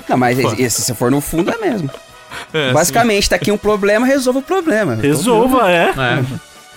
Não, 0.08 0.16
mas 0.16 0.38
esse, 0.58 0.82
se 0.82 0.94
for 0.94 1.10
no 1.10 1.20
fundo 1.20 1.50
é 1.50 1.58
mesmo. 1.58 1.90
É, 2.52 2.72
Basicamente, 2.72 3.28
tá 3.28 3.36
aqui 3.36 3.50
um 3.50 3.58
problema, 3.58 4.06
resolva 4.06 4.38
o 4.38 4.42
problema. 4.42 4.94
Resolva, 4.94 5.70
é. 5.70 5.90
É. 5.90 6.24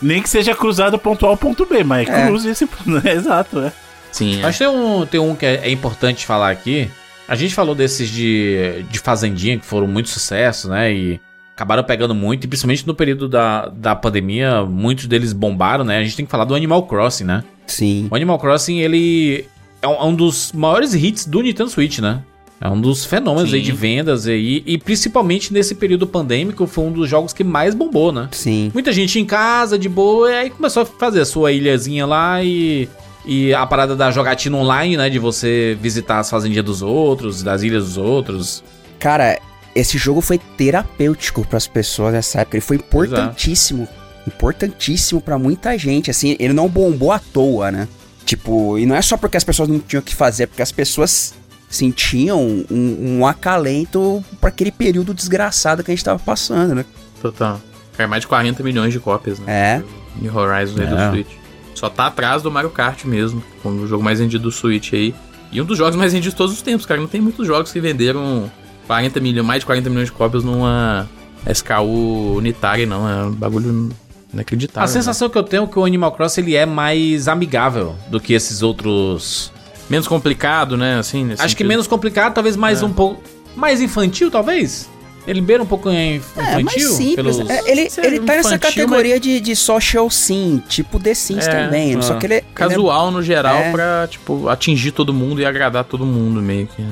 Nem 0.02 0.22
que 0.22 0.30
seja 0.30 0.56
cruzado 0.56 0.98
ponto 0.98 1.26
A 1.26 1.30
ou 1.32 1.38
ponto 1.38 1.66
B, 1.66 1.84
mas 1.84 2.08
É. 2.10 2.26
cruze 2.28 2.50
esse. 2.50 2.68
É, 3.06 3.14
exato, 3.14 3.60
é. 3.60 3.72
Sim, 4.12 4.40
é. 4.40 4.42
Mas 4.42 4.58
tem 4.58 4.68
um, 4.68 5.06
tem 5.06 5.20
um 5.20 5.36
que 5.36 5.46
é, 5.46 5.62
é 5.64 5.70
importante 5.72 6.26
falar 6.26 6.50
aqui. 6.52 6.90
A 7.28 7.36
gente 7.36 7.54
falou 7.54 7.74
desses 7.74 8.10
de, 8.10 8.84
de 8.90 9.00
Fazendinha 9.00 9.58
que 9.58 9.66
foram 9.66 9.88
muito 9.88 10.10
sucesso, 10.10 10.70
né? 10.70 10.92
E 10.94 11.20
acabaram 11.56 11.84
pegando 11.84 12.16
muito, 12.16 12.44
e 12.44 12.48
principalmente 12.48 12.86
no 12.88 12.96
período 12.96 13.30
da, 13.30 13.68
da 13.68 13.96
pandemia, 13.96 14.64
muitos 14.66 15.06
deles 15.06 15.32
bombaram, 15.32 15.84
né? 15.86 16.00
A 16.00 16.04
gente 16.04 16.16
tem 16.16 16.26
que 16.26 16.32
falar 16.32 16.44
do 16.46 16.56
Animal 16.56 16.84
Crossing, 16.88 17.24
né? 17.24 17.44
Sim. 17.68 18.08
O 18.10 18.16
Animal 18.16 18.40
Crossing, 18.40 18.80
ele 18.80 19.46
é 19.82 19.88
um, 19.88 19.94
é 19.94 20.04
um 20.04 20.16
dos 20.16 20.52
maiores 20.52 20.94
hits 20.94 21.26
do 21.26 21.42
Nintendo 21.42 21.70
Switch, 21.70 22.00
né? 22.00 22.22
É 22.64 22.70
um 22.70 22.80
dos 22.80 23.04
fenômenos 23.04 23.50
Sim. 23.50 23.56
aí 23.56 23.62
de 23.64 23.72
vendas 23.72 24.28
aí, 24.28 24.62
e 24.68 24.78
principalmente 24.78 25.52
nesse 25.52 25.74
período 25.74 26.06
pandêmico, 26.06 26.68
foi 26.68 26.84
um 26.84 26.92
dos 26.92 27.10
jogos 27.10 27.34
que 27.34 27.44
mais 27.44 27.74
bombou, 27.74 28.12
né? 28.12 28.30
Sim. 28.32 28.70
Muita 28.72 28.92
gente 28.92 29.20
em 29.20 29.26
casa, 29.26 29.80
de 29.80 29.90
boa, 29.90 30.30
e 30.32 30.36
aí 30.36 30.50
começou 30.52 30.84
a 30.84 30.86
fazer 30.86 31.22
a 31.22 31.26
sua 31.26 31.52
ilhazinha 31.52 32.06
lá 32.06 32.44
e. 32.44 32.88
E 33.24 33.54
a 33.54 33.68
parada 33.68 33.96
da 33.96 34.10
jogatina 34.10 34.58
online, 34.58 34.98
né? 34.98 35.10
De 35.10 35.20
você 35.20 35.78
visitar 35.80 36.20
as 36.20 36.30
fazendinhas 36.30 36.66
dos 36.66 36.82
outros, 36.82 37.44
das 37.44 37.62
ilhas 37.62 37.86
dos 37.86 37.98
outros. 37.98 38.64
Cara, 39.00 39.40
esse 39.76 39.98
jogo 39.98 40.22
foi 40.22 40.40
terapêutico 40.58 41.46
pras 41.48 41.68
pessoas 41.68 42.14
nessa 42.14 42.42
época. 42.42 42.58
Ele 42.58 42.66
foi 42.66 42.78
importantíssimo. 42.78 43.88
Importantíssimo 44.26 45.22
pra 45.22 45.38
muita 45.38 45.78
gente. 45.78 46.10
Assim, 46.10 46.36
ele 46.40 46.54
não 46.54 46.68
bombou 46.68 47.12
à 47.12 47.20
toa, 47.20 47.72
né? 47.72 47.88
Tipo, 48.26 48.80
e 48.80 48.88
não 48.88 48.96
é 48.96 49.02
só 49.04 49.18
porque 49.18 49.38
as 49.38 49.44
pessoas 49.44 49.70
não 49.70 49.80
tinham 49.80 50.02
o 50.02 50.04
que 50.04 50.16
fazer, 50.16 50.44
é 50.44 50.48
porque 50.48 50.62
as 50.62 50.72
pessoas 50.72 51.36
sentiam 51.76 52.40
um, 52.70 53.20
um 53.20 53.26
acalento 53.26 54.24
pra 54.40 54.50
aquele 54.50 54.72
período 54.72 55.14
desgraçado 55.14 55.84
que 55.84 55.92
a 55.92 55.96
gente 55.96 56.04
tava 56.04 56.20
passando, 56.20 56.76
né? 56.76 56.86
Total. 57.22 57.60
Cara, 57.98 58.08
mais 58.08 58.22
de 58.22 58.28
40 58.28 58.62
milhões 58.64 58.94
de 58.94 59.00
cópias, 59.00 59.40
né? 59.40 59.46
É. 59.48 59.84
New 60.22 60.36
Horizons 60.36 60.80
aí 60.80 60.86
É. 60.86 60.90
do 60.90 61.12
Switch. 61.12 61.32
Só 61.76 61.90
tá 61.90 62.08
atrás 62.08 62.42
do 62.42 62.52
Mario 62.52 62.70
Kart 62.70 63.06
mesmo, 63.06 63.42
como 63.64 63.82
o 63.82 63.88
jogo 63.88 64.04
mais 64.04 64.20
vendido 64.20 64.44
do 64.44 64.52
Switch 64.52 64.94
aí. 64.94 65.16
E 65.52 65.62
um 65.62 65.66
dos 65.66 65.78
jogos 65.78 65.96
mais 65.96 66.14
vendidos 66.14 66.34
de 66.34 66.38
todos 66.38 66.54
os 66.54 66.62
tempos, 66.62 66.86
cara. 66.86 67.00
Não 67.00 67.08
tem 67.08 67.20
muitos 67.22 67.48
jogos 67.48 67.72
que 67.72 67.80
venderam 67.80 68.52
40 68.88 69.20
milhões, 69.20 69.46
mais 69.46 69.60
de 69.62 69.66
40 69.66 69.90
milhões 69.90 70.08
de 70.08 70.12
cópias 70.12 70.44
numa 70.44 71.10
SKU 71.50 72.36
unitária, 72.38 72.86
não. 72.86 73.08
É 73.10 73.26
um 73.26 73.32
bagulho 73.32 73.90
inacreditável. 74.34 74.84
a 74.84 74.88
sensação 74.88 75.30
que 75.30 75.38
eu 75.38 75.44
tenho 75.44 75.64
é 75.64 75.68
que 75.68 75.78
o 75.80 75.84
Animal 75.86 76.12
Crossing 76.14 76.42
ele 76.42 76.56
é 76.56 76.66
mais 76.66 77.28
amigável 77.28 77.96
do 78.10 78.20
que 78.20 78.34
esses 78.34 78.62
outros. 78.62 79.52
Menos 79.92 80.08
complicado, 80.08 80.78
né? 80.78 80.98
Assim, 80.98 81.24
nesse 81.26 81.42
Acho 81.42 81.50
que 81.56 81.60
sentido. 81.60 81.68
menos 81.68 81.86
complicado, 81.88 82.34
talvez 82.34 82.56
mais 82.56 82.82
É. 82.82 82.86
um 82.86 82.92
pouco. 82.94 83.22
Mais 83.56 83.82
infantil, 83.82 84.32
talvez? 84.32 84.90
Ele 85.28 85.40
beira 85.42 85.62
um 85.62 85.66
pouco 85.68 85.88
em 85.90 86.20
É, 86.38 86.42
mais 86.42 86.60
infantil? 86.62 86.90
simples. 86.94 87.16
pelos- 87.38 87.50
É, 87.50 87.70
ele, 87.70 87.90
Sério, 87.90 88.10
ele 88.10 88.20
tá 88.26 88.34
nessa 88.34 88.56
infantil, 88.56 88.84
categoria 88.86 89.20
de, 89.20 89.40
de 89.40 89.56
social 89.56 90.10
sim, 90.10 90.64
tipo 90.68 91.00
The 91.00 91.14
Sims 91.14 91.46
É, 91.48 91.66
também. 91.66 91.96
ah. 91.96 92.02
Só 92.02 92.16
que 92.16 92.26
ele, 92.26 92.36
ele 92.36 92.44
é 92.50 92.54
Casual 92.56 93.12
no 93.12 93.22
geral 93.22 93.56
É. 93.58 93.72
pra, 93.72 94.08
tipo, 94.10 94.48
atingir 94.50 94.92
todo 94.94 95.14
mundo 95.14 95.40
e 95.42 95.46
agradar 95.46 95.84
todo 95.84 96.06
mundo, 96.06 96.42
meio 96.42 96.66
que. 96.68 96.84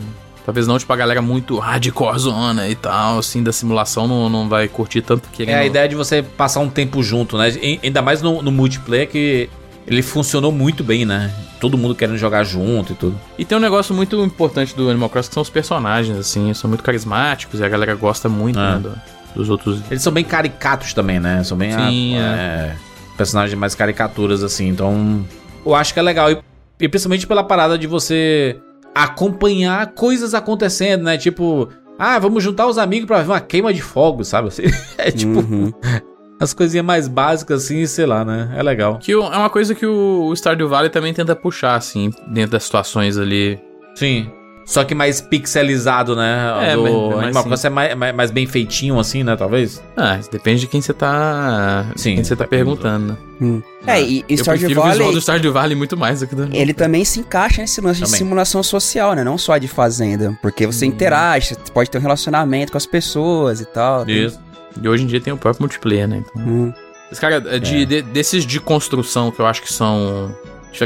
Talvez 0.45 0.67
não, 0.67 0.77
tipo, 0.77 0.91
a 0.91 0.95
galera 0.95 1.21
muito 1.21 1.57
hardcore 1.59 2.17
zona 2.19 2.67
e 2.67 2.75
tal, 2.75 3.19
assim, 3.19 3.41
da 3.43 3.51
simulação 3.53 4.07
não, 4.07 4.29
não 4.29 4.49
vai 4.49 4.67
curtir 4.67 5.01
tanto 5.01 5.29
que 5.31 5.43
É 5.43 5.53
a 5.55 5.65
ideia 5.65 5.87
de 5.87 5.95
você 5.95 6.21
passar 6.23 6.59
um 6.59 6.69
tempo 6.69 7.01
junto, 7.01 7.37
né? 7.37 7.49
E- 7.61 7.79
Ainda 7.83 8.01
mais 8.01 8.21
no, 8.21 8.41
no 8.41 8.51
multiplayer 8.51 9.07
que 9.07 9.49
ele 9.89 10.01
funcionou 10.01 10.51
muito 10.51 10.83
bem, 10.83 11.05
né? 11.05 11.31
Todo 11.59 11.77
mundo 11.77 11.95
querendo 11.95 12.17
jogar 12.17 12.43
junto 12.43 12.93
e 12.93 12.95
tudo. 12.95 13.19
E 13.37 13.43
tem 13.43 13.57
um 13.57 13.61
negócio 13.61 13.93
muito 13.95 14.15
importante 14.23 14.75
do 14.75 14.89
Animal 14.89 15.09
Crossing 15.09 15.29
que 15.29 15.33
são 15.33 15.41
os 15.43 15.49
personagens, 15.49 16.17
assim, 16.17 16.53
são 16.53 16.69
muito 16.69 16.83
carismáticos 16.83 17.59
e 17.59 17.63
a 17.63 17.67
galera 17.69 17.95
gosta 17.95 18.29
muito, 18.29 18.59
Ah. 18.59 18.75
né, 18.75 18.79
do- 18.79 18.99
dos 19.35 19.49
outros. 19.49 19.81
Eles 19.89 20.01
são 20.03 20.13
bem 20.13 20.23
caricatos 20.23 20.93
também, 20.93 21.19
né? 21.19 21.43
São 21.43 21.57
bem 21.57 21.71
Sim, 21.71 22.17
ah, 22.17 22.21
é, 22.37 22.75
personagens 23.17 23.57
mais 23.59 23.75
caricaturas, 23.75 24.43
assim. 24.43 24.67
Então, 24.69 25.25
eu 25.65 25.73
acho 25.75 25.93
que 25.93 25.99
é 25.99 26.03
legal. 26.03 26.31
E, 26.31 26.39
e 26.79 26.87
principalmente 26.87 27.27
pela 27.27 27.43
parada 27.43 27.77
de 27.77 27.85
você 27.87 28.57
acompanhar 28.93 29.87
coisas 29.93 30.33
acontecendo, 30.33 31.03
né? 31.03 31.17
Tipo, 31.17 31.69
ah, 31.97 32.17
vamos 32.19 32.43
juntar 32.43 32.67
os 32.67 32.77
amigos 32.77 33.07
pra 33.07 33.21
ver 33.21 33.29
uma 33.31 33.39
queima 33.41 33.73
de 33.73 33.81
fogo, 33.81 34.23
sabe? 34.23 34.49
É 34.97 35.11
tipo, 35.11 35.39
Uhum. 35.39 35.73
as 36.39 36.53
coisinhas 36.53 36.85
mais 36.85 37.07
básicas, 37.07 37.63
assim, 37.65 37.85
sei 37.85 38.05
lá, 38.05 38.23
né? 38.23 38.49
É 38.55 38.63
legal. 38.63 38.97
Que 38.99 39.15
o- 39.15 39.23
é 39.23 39.37
uma 39.37 39.49
coisa 39.49 39.75
que 39.75 39.85
o 39.85 40.27
o 40.29 40.33
Stardew 40.35 40.69
Valley 40.69 40.89
também 40.89 41.13
tenta 41.13 41.35
puxar, 41.35 41.75
assim, 41.75 42.11
dentro 42.27 42.51
das 42.51 42.63
situações 42.63 43.17
ali. 43.17 43.59
Sim. 43.95 44.29
Só 44.65 44.83
que 44.83 44.93
mais 44.93 45.19
pixelizado, 45.19 46.15
né? 46.15 46.71
É, 46.71 46.75
do 46.75 46.83
mas- 47.15 47.23
Animal. 47.23 47.43
Crossing 47.43 47.67
é 47.67 47.69
mais, 47.71 47.95
mais, 47.95 48.15
mais 48.15 48.31
bem 48.31 48.45
feitinho, 48.45 48.99
assim, 48.99 49.23
né? 49.23 49.35
Talvez. 49.35 49.81
Ah, 49.97 50.19
depende 50.31 50.61
de 50.61 50.67
quem 50.67 50.79
você 50.79 50.93
tá. 50.93 51.87
Sim, 51.95 52.13
quem 52.15 52.23
você 52.23 52.35
tá 52.35 52.43
tá 52.43 52.49
perguntando, 52.49 53.07
né? 53.07 53.17
Hum. 53.41 53.61
É, 53.87 53.99
e, 53.99 54.19
e 54.29 54.33
Eu 54.33 54.37
Stardew 54.37 54.67
prefiro 54.67 54.81
o 54.81 54.83
visual 54.83 54.97
Valley, 55.07 55.13
do 55.15 55.21
Stardew 55.21 55.53
Valley 55.53 55.75
muito 55.75 55.97
mais 55.97 56.19
do 56.19 56.27
que 56.27 56.35
do. 56.35 56.47
ele 56.55 56.73
também 56.73 57.03
se 57.03 57.19
encaixa 57.19 57.61
nesse 57.61 57.81
lance 57.81 57.99
de 57.99 58.05
Também. 58.05 58.17
simulação 58.19 58.61
social, 58.61 59.15
né? 59.15 59.23
Não 59.23 59.39
só 59.39 59.57
de 59.57 59.67
fazenda. 59.67 60.37
Porque 60.39 60.67
você 60.67 60.85
Hum. 60.85 60.89
interage, 60.89 61.55
você 61.55 61.71
pode 61.73 61.89
ter 61.89 61.97
um 61.97 62.01
relacionamento 62.01 62.71
com 62.71 62.77
as 62.77 62.85
pessoas 62.85 63.61
e 63.61 63.65
tal. 63.65 64.07
Isso. 64.07 64.39
E 64.81 64.87
hoje 64.87 65.03
em 65.03 65.07
dia 65.07 65.19
tem 65.21 65.31
o 65.33 65.37
próprio 65.37 65.63
multiplayer, 65.63 66.07
né? 66.07 66.23
Então... 66.25 66.41
Hum. 66.41 66.73
Esse 67.11 67.19
cara, 67.19 67.43
é 67.47 67.57
de, 67.57 67.85
de- 67.85 68.01
desses 68.03 68.45
de 68.45 68.59
construção 68.59 69.31
que 69.31 69.39
eu 69.39 69.45
acho 69.47 69.61
que 69.63 69.73
são 69.73 70.35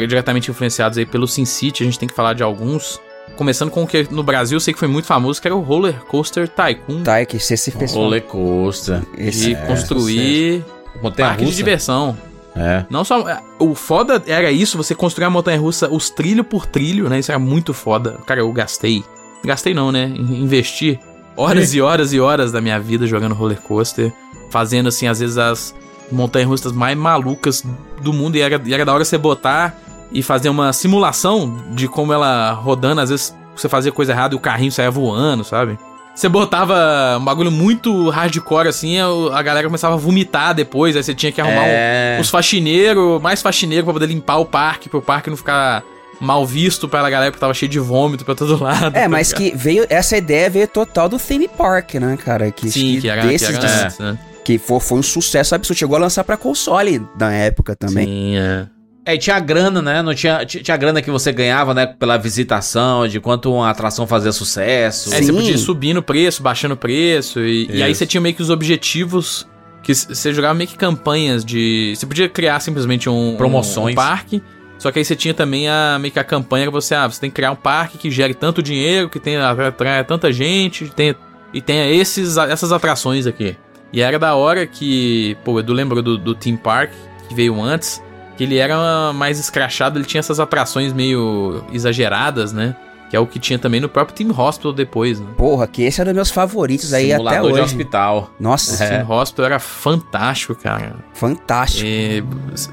diretamente 0.07 0.49
influenciados 0.49 0.97
aí 0.97 1.05
pelo 1.05 1.27
SimCity, 1.27 1.83
a 1.83 1.85
gente 1.85 1.99
tem 1.99 2.07
que 2.07 2.15
falar 2.15 2.33
de 2.33 2.41
alguns. 2.41 2.99
Começando 3.35 3.69
com 3.71 3.83
o 3.83 3.87
que 3.87 4.07
no 4.11 4.23
Brasil 4.23 4.55
eu 4.55 4.59
sei 4.59 4.73
que 4.73 4.79
foi 4.79 4.87
muito 4.87 5.05
famoso, 5.05 5.41
que 5.41 5.47
era 5.47 5.55
o 5.55 5.59
Roller 5.61 5.95
Coaster 6.05 6.47
Tycoon. 6.47 7.03
Tá, 7.03 7.19
é 7.19 7.25
que 7.25 7.39
se 7.39 7.53
esse 7.55 7.71
pessoal... 7.71 8.03
Roller 8.05 8.21
coaster. 8.21 9.01
Esse, 9.17 9.47
de 9.47 9.53
é, 9.55 9.65
construir 9.65 10.63
Montanha 11.01 11.27
parque 11.29 11.39
de 11.39 11.45
russa. 11.45 11.57
diversão. 11.57 12.17
É. 12.55 12.85
Não 12.89 13.03
só. 13.03 13.25
O 13.59 13.73
foda 13.73 14.21
era 14.27 14.51
isso, 14.51 14.77
você 14.77 14.93
construir 14.93 15.25
a 15.25 15.29
montanha 15.29 15.59
russa, 15.59 15.89
os 15.89 16.09
trilho 16.09 16.43
por 16.43 16.65
trilho, 16.65 17.09
né? 17.09 17.17
Isso 17.19 17.31
era 17.31 17.39
muito 17.39 17.73
foda. 17.73 18.17
Cara, 18.27 18.39
eu 18.41 18.51
gastei. 18.53 19.03
Gastei 19.43 19.73
não, 19.73 19.91
né? 19.91 20.05
In- 20.15 20.43
Investi 20.43 20.99
horas 21.37 21.73
e 21.73 21.81
horas 21.81 22.13
e 22.13 22.19
horas 22.19 22.51
da 22.51 22.61
minha 22.61 22.79
vida 22.79 23.05
jogando 23.07 23.35
roller 23.35 23.59
coaster. 23.61 24.11
Fazendo, 24.49 24.89
assim, 24.89 25.07
às 25.07 25.19
vezes 25.19 25.37
as 25.37 25.75
montanhas 26.11 26.47
russas 26.47 26.71
mais 26.71 26.97
malucas 26.97 27.63
do 28.01 28.13
mundo. 28.13 28.35
E 28.35 28.41
era, 28.41 28.61
e 28.63 28.73
era 28.73 28.85
da 28.85 28.93
hora 28.93 29.03
você 29.03 29.17
botar 29.17 29.75
e 30.11 30.21
fazer 30.21 30.49
uma 30.49 30.71
simulação 30.73 31.57
de 31.71 31.87
como 31.87 32.13
ela 32.13 32.51
rodando. 32.51 33.01
Às 33.01 33.09
vezes 33.09 33.35
você 33.55 33.67
fazia 33.67 33.91
coisa 33.91 34.11
errada 34.11 34.33
e 34.35 34.37
o 34.37 34.39
carrinho 34.39 34.71
saia 34.71 34.91
voando, 34.91 35.43
sabe? 35.43 35.77
Você 36.15 36.29
botava 36.29 37.17
um 37.19 37.25
bagulho 37.25 37.49
muito 37.51 38.09
hardcore 38.09 38.67
assim, 38.67 38.97
a 38.99 39.41
galera 39.41 39.65
começava 39.65 39.95
a 39.95 39.97
vomitar 39.97 40.53
depois, 40.53 40.95
aí 40.95 41.01
você 41.01 41.15
tinha 41.15 41.31
que 41.31 41.41
arrumar 41.41 41.61
um, 41.61 41.65
É. 41.67 42.19
os 42.21 42.29
faxineiros, 42.29 43.19
mais 43.19 43.41
faxineiro 43.41 43.83
pra 43.83 43.93
poder 43.93 44.05
limpar 44.05 44.37
o 44.37 44.45
parque, 44.45 44.87
pro 44.89 45.01
parque 45.01 45.31
não 45.31 45.37
ficar 45.37 45.83
mal 46.23 46.45
visto 46.45 46.87
pela 46.87 47.09
galera 47.09 47.31
porque 47.31 47.39
tava 47.41 47.53
cheio 47.53 47.69
de 47.69 47.79
vômito 47.79 48.23
pra 48.25 48.33
todo 48.35 48.61
lado. 48.63 48.95
É, 48.95 49.03
tá 49.03 49.09
mas 49.09 49.31
ligado? 49.33 49.51
que 49.51 49.57
veio... 49.57 49.85
Essa 49.89 50.17
ideia 50.17 50.49
veio 50.49 50.67
total 50.67 51.07
do 51.09 51.19
theme 51.19 51.47
park, 51.47 51.95
né, 51.95 52.17
cara? 52.23 52.49
Que, 52.51 52.69
Sim, 52.71 52.95
que 52.95 53.01
que 53.01 53.09
era, 53.09 53.21
que 53.21 53.27
desses 53.27 53.49
era 53.49 53.57
de- 53.59 53.65
antes, 53.65 53.99
né? 53.99 54.17
Que 54.43 54.57
foi, 54.57 54.79
foi 54.79 54.99
um 54.99 55.03
sucesso 55.03 55.53
absurdo. 55.55 55.77
Chegou 55.79 55.95
a 55.95 55.99
lançar 55.99 56.23
pra 56.23 56.35
console 56.35 57.01
na 57.19 57.33
época 57.33 57.75
também. 57.75 58.05
Sim, 58.07 58.37
é. 58.37 58.67
É, 59.05 59.15
e 59.15 59.17
tinha 59.17 59.35
a 59.35 59.39
grana, 59.39 59.81
né? 59.81 60.01
Não 60.01 60.15
tinha, 60.15 60.45
tinha 60.45 60.77
grana 60.77 61.01
que 61.01 61.11
você 61.11 61.31
ganhava, 61.33 61.73
né? 61.73 61.85
Pela 61.85 62.17
visitação, 62.17 63.05
de 63.07 63.19
quanto 63.19 63.53
uma 63.53 63.69
atração 63.69 64.07
fazia 64.07 64.31
sucesso. 64.31 65.13
É, 65.13 65.17
você 65.17 65.23
Sim. 65.25 65.33
podia 65.33 65.51
ir 65.51 65.57
subindo 65.57 65.97
o 65.97 66.03
preço, 66.03 66.41
baixando 66.41 66.73
o 66.73 66.77
preço, 66.77 67.41
e, 67.41 67.67
e 67.69 67.83
aí 67.83 67.93
você 67.93 68.05
tinha 68.05 68.21
meio 68.21 68.33
que 68.33 68.41
os 68.41 68.49
objetivos 68.49 69.45
que 69.81 69.93
você 69.93 70.33
jogava 70.33 70.53
meio 70.53 70.69
que 70.69 70.77
campanhas 70.77 71.43
de. 71.43 71.93
Você 71.97 72.05
podia 72.05 72.29
criar 72.29 72.59
simplesmente 72.61 73.09
um, 73.09 73.35
Promoções. 73.37 73.91
um 73.93 73.95
parque. 73.95 74.41
Só 74.83 74.91
que 74.91 74.99
aí 74.99 75.05
você 75.05 75.15
tinha 75.15 75.33
também 75.33 75.69
a 75.69 75.97
meio 75.97 76.11
que 76.11 76.19
a 76.19 76.25
campanha 76.25 76.65
que 76.65 76.71
você, 76.73 76.93
ah, 76.93 77.07
você 77.07 77.17
tem 77.17 77.29
que 77.29 77.35
criar 77.37 77.53
um 77.53 77.55
parque 77.55 77.97
que 77.97 78.11
gere 78.11 78.33
tanto 78.33 78.61
dinheiro, 78.61 79.09
que 79.09 79.17
tenha 79.17 79.49
atrai 79.49 80.03
tanta 80.03 80.29
gente, 80.29 80.89
tenha, 80.89 81.15
e 81.53 81.61
tenha 81.61 81.89
esses, 81.89 82.35
essas 82.35 82.69
atrações 82.73 83.25
aqui. 83.25 83.55
E 83.93 84.01
era 84.01 84.19
da 84.19 84.35
hora 84.35 84.67
que, 84.67 85.37
pô, 85.45 85.57
Edu 85.57 85.71
lembrou 85.71 86.03
do, 86.03 86.17
do 86.17 86.35
Theme 86.35 86.57
Park, 86.57 86.91
que 87.29 87.33
veio 87.33 87.61
antes, 87.61 88.03
que 88.35 88.43
ele 88.43 88.57
era 88.57 89.13
mais 89.13 89.39
escrachado, 89.39 89.97
ele 89.97 90.05
tinha 90.05 90.19
essas 90.19 90.37
atrações 90.37 90.91
meio 90.91 91.63
exageradas, 91.71 92.51
né? 92.51 92.75
Que 93.13 93.17
é 93.17 93.19
o 93.19 93.27
que 93.27 93.37
tinha 93.37 93.59
também 93.59 93.79
no 93.79 93.87
próprio 93.87 94.15
Team 94.17 94.31
Hospital 94.35 94.73
depois, 94.73 95.19
né? 95.19 95.27
Porra, 95.37 95.67
que 95.67 95.83
esse 95.83 96.01
é 96.01 96.03
um 96.03 96.05
dos 96.05 96.15
meus 96.15 96.31
favoritos 96.31 96.95
aí 96.95 97.13
até 97.13 97.17
Simulador 97.19 97.43
de 97.43 97.51
hoje. 97.53 97.61
hospital. 97.61 98.31
Nossa, 98.39 98.83
É. 98.83 98.89
Team 98.89 99.11
Hospital 99.11 99.45
era 99.45 99.59
fantástico, 99.59 100.55
cara. 100.55 100.95
fantástico. 101.13 101.85
E 101.87 102.23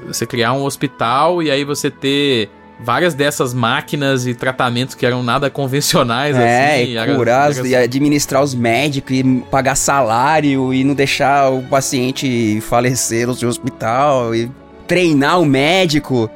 você 0.07 0.25
criar 0.25 0.53
um 0.53 0.63
hospital 0.63 1.43
e 1.43 1.51
aí 1.51 1.63
você 1.63 1.91
ter 1.91 2.49
várias 2.83 3.13
dessas 3.13 3.53
máquinas 3.53 4.25
e 4.25 4.33
tratamentos 4.33 4.95
que 4.95 5.05
eram 5.05 5.21
nada 5.21 5.47
convencionais, 5.51 6.35
É, 6.35 6.73
assim. 6.81 6.91
e 6.93 6.97
era- 6.97 7.15
curar, 7.15 7.51
era- 7.51 7.67
e 7.67 7.75
administrar 7.75 8.41
os 8.41 8.55
médicos, 8.55 9.11
e 9.15 9.23
pagar 9.51 9.75
salário, 9.75 10.73
e 10.73 10.83
não 10.83 10.95
deixar 10.95 11.51
o 11.51 11.61
paciente 11.61 12.59
falecer 12.61 13.27
no 13.27 13.35
seu 13.35 13.47
hospital, 13.47 14.33
e 14.33 14.49
treinar 14.87 15.39
o 15.39 15.45
médico. 15.45 16.27